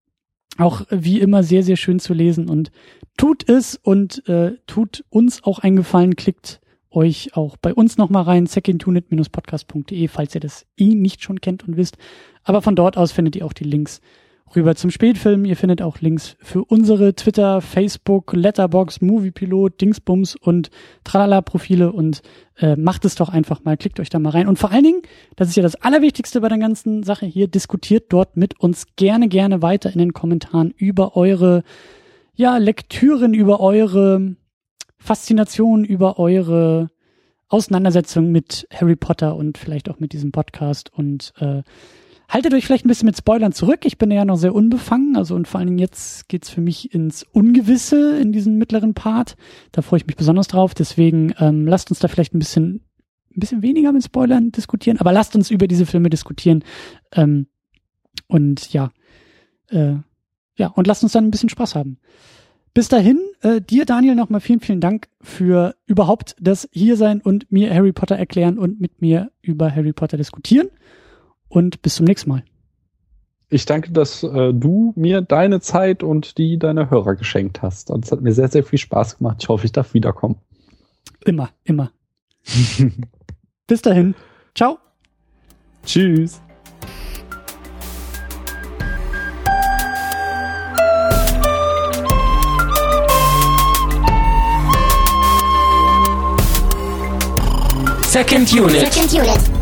Auch 0.58 0.82
wie 0.90 1.20
immer 1.20 1.42
sehr, 1.42 1.64
sehr 1.64 1.76
schön 1.76 1.98
zu 1.98 2.14
lesen 2.14 2.48
und 2.48 2.70
tut 3.16 3.48
es 3.48 3.74
und 3.74 4.28
äh, 4.28 4.52
tut 4.68 5.04
uns 5.10 5.42
auch 5.42 5.58
einen 5.58 5.76
Gefallen, 5.76 6.14
klickt 6.14 6.60
euch 6.90 7.36
auch 7.36 7.56
bei 7.56 7.74
uns 7.74 7.98
nochmal 7.98 8.22
rein, 8.24 8.46
secondunit-podcast.de, 8.46 10.08
falls 10.08 10.34
ihr 10.34 10.40
das 10.40 10.66
eh 10.76 10.94
nicht 10.94 11.22
schon 11.22 11.40
kennt 11.40 11.66
und 11.66 11.76
wisst. 11.76 11.98
Aber 12.44 12.62
von 12.62 12.76
dort 12.76 12.96
aus 12.96 13.12
findet 13.12 13.36
ihr 13.36 13.44
auch 13.44 13.52
die 13.52 13.64
Links 13.64 14.00
rüber 14.56 14.74
zum 14.74 14.90
Spätfilm. 14.90 15.44
Ihr 15.44 15.56
findet 15.56 15.82
auch 15.82 16.00
Links 16.00 16.36
für 16.40 16.64
unsere 16.64 17.14
Twitter, 17.14 17.60
Facebook, 17.60 18.32
Letterbox, 18.32 19.00
Moviepilot, 19.00 19.80
Dingsbums 19.80 20.36
und 20.36 20.70
Tralala-Profile 21.04 21.92
und 21.92 22.22
äh, 22.56 22.76
macht 22.76 23.04
es 23.04 23.14
doch 23.14 23.28
einfach 23.28 23.64
mal, 23.64 23.76
klickt 23.76 24.00
euch 24.00 24.08
da 24.08 24.18
mal 24.18 24.30
rein. 24.30 24.48
Und 24.48 24.58
vor 24.58 24.70
allen 24.70 24.84
Dingen, 24.84 25.02
das 25.36 25.48
ist 25.48 25.56
ja 25.56 25.62
das 25.62 25.76
Allerwichtigste 25.76 26.40
bei 26.40 26.48
der 26.48 26.58
ganzen 26.58 27.02
Sache 27.02 27.26
hier, 27.26 27.48
diskutiert 27.48 28.06
dort 28.08 28.36
mit 28.36 28.58
uns 28.60 28.86
gerne, 28.96 29.28
gerne 29.28 29.62
weiter 29.62 29.92
in 29.92 29.98
den 29.98 30.12
Kommentaren 30.12 30.72
über 30.76 31.16
eure 31.16 31.62
ja, 32.34 32.56
Lektüren, 32.56 33.34
über 33.34 33.60
eure 33.60 34.36
Faszination, 34.98 35.84
über 35.84 36.18
eure 36.18 36.90
Auseinandersetzung 37.48 38.30
mit 38.30 38.68
Harry 38.72 38.96
Potter 38.96 39.36
und 39.36 39.58
vielleicht 39.58 39.88
auch 39.88 40.00
mit 40.00 40.12
diesem 40.12 40.32
Podcast 40.32 40.92
und 40.92 41.32
äh, 41.38 41.62
Haltet 42.28 42.52
euch 42.52 42.66
vielleicht 42.66 42.84
ein 42.84 42.88
bisschen 42.88 43.06
mit 43.06 43.16
Spoilern 43.16 43.52
zurück. 43.52 43.86
Ich 43.86 43.96
bin 43.96 44.10
ja 44.10 44.26
noch 44.26 44.36
sehr 44.36 44.54
unbefangen, 44.54 45.16
also 45.16 45.34
und 45.34 45.48
vor 45.48 45.58
allen 45.58 45.68
Dingen 45.68 45.78
jetzt 45.78 46.28
geht's 46.28 46.50
für 46.50 46.60
mich 46.60 46.92
ins 46.92 47.22
Ungewisse 47.22 48.18
in 48.18 48.32
diesem 48.32 48.58
mittleren 48.58 48.92
Part. 48.92 49.36
Da 49.72 49.80
freue 49.80 50.00
ich 50.00 50.06
mich 50.06 50.16
besonders 50.16 50.46
drauf. 50.46 50.74
Deswegen 50.74 51.34
ähm, 51.38 51.66
lasst 51.66 51.90
uns 51.90 52.00
da 52.00 52.08
vielleicht 52.08 52.34
ein 52.34 52.38
bisschen, 52.38 52.84
ein 53.34 53.40
bisschen 53.40 53.62
weniger 53.62 53.92
mit 53.92 54.04
Spoilern 54.04 54.52
diskutieren, 54.52 54.98
aber 54.98 55.10
lasst 55.10 55.36
uns 55.36 55.50
über 55.50 55.66
diese 55.66 55.86
Filme 55.86 56.10
diskutieren. 56.10 56.64
Ähm, 57.12 57.46
und 58.26 58.74
ja, 58.74 58.90
äh, 59.70 59.94
ja, 60.58 60.66
und 60.68 60.86
lasst 60.86 61.02
uns 61.02 61.12
dann 61.12 61.24
ein 61.24 61.30
bisschen 61.30 61.48
Spaß 61.48 61.76
haben. 61.76 61.98
Bis 62.78 62.86
dahin, 62.86 63.18
äh, 63.40 63.60
dir, 63.60 63.86
Daniel, 63.86 64.14
nochmal 64.14 64.40
vielen, 64.40 64.60
vielen 64.60 64.80
Dank 64.80 65.08
für 65.20 65.74
überhaupt 65.86 66.36
das 66.40 66.68
Hiersein 66.70 67.20
und 67.20 67.50
mir 67.50 67.74
Harry 67.74 67.90
Potter 67.92 68.14
erklären 68.14 68.56
und 68.56 68.80
mit 68.80 69.02
mir 69.02 69.32
über 69.42 69.74
Harry 69.74 69.92
Potter 69.92 70.16
diskutieren 70.16 70.68
und 71.48 71.82
bis 71.82 71.96
zum 71.96 72.06
nächsten 72.06 72.30
Mal. 72.30 72.44
Ich 73.50 73.66
danke, 73.66 73.90
dass 73.90 74.22
äh, 74.22 74.54
du 74.54 74.92
mir 74.94 75.22
deine 75.22 75.60
Zeit 75.60 76.04
und 76.04 76.38
die 76.38 76.56
deiner 76.56 76.88
Hörer 76.88 77.16
geschenkt 77.16 77.62
hast. 77.62 77.90
Und 77.90 78.04
es 78.04 78.12
hat 78.12 78.20
mir 78.20 78.32
sehr, 78.32 78.46
sehr 78.46 78.62
viel 78.62 78.78
Spaß 78.78 79.18
gemacht. 79.18 79.38
Ich 79.40 79.48
hoffe, 79.48 79.66
ich 79.66 79.72
darf 79.72 79.92
wiederkommen. 79.92 80.36
Immer, 81.24 81.50
immer. 81.64 81.90
bis 83.66 83.82
dahin. 83.82 84.14
Ciao. 84.54 84.78
Tschüss. 85.84 86.40
Second 98.08 98.50
Unit. 98.54 98.90
Second 98.90 99.12
Unit. 99.12 99.57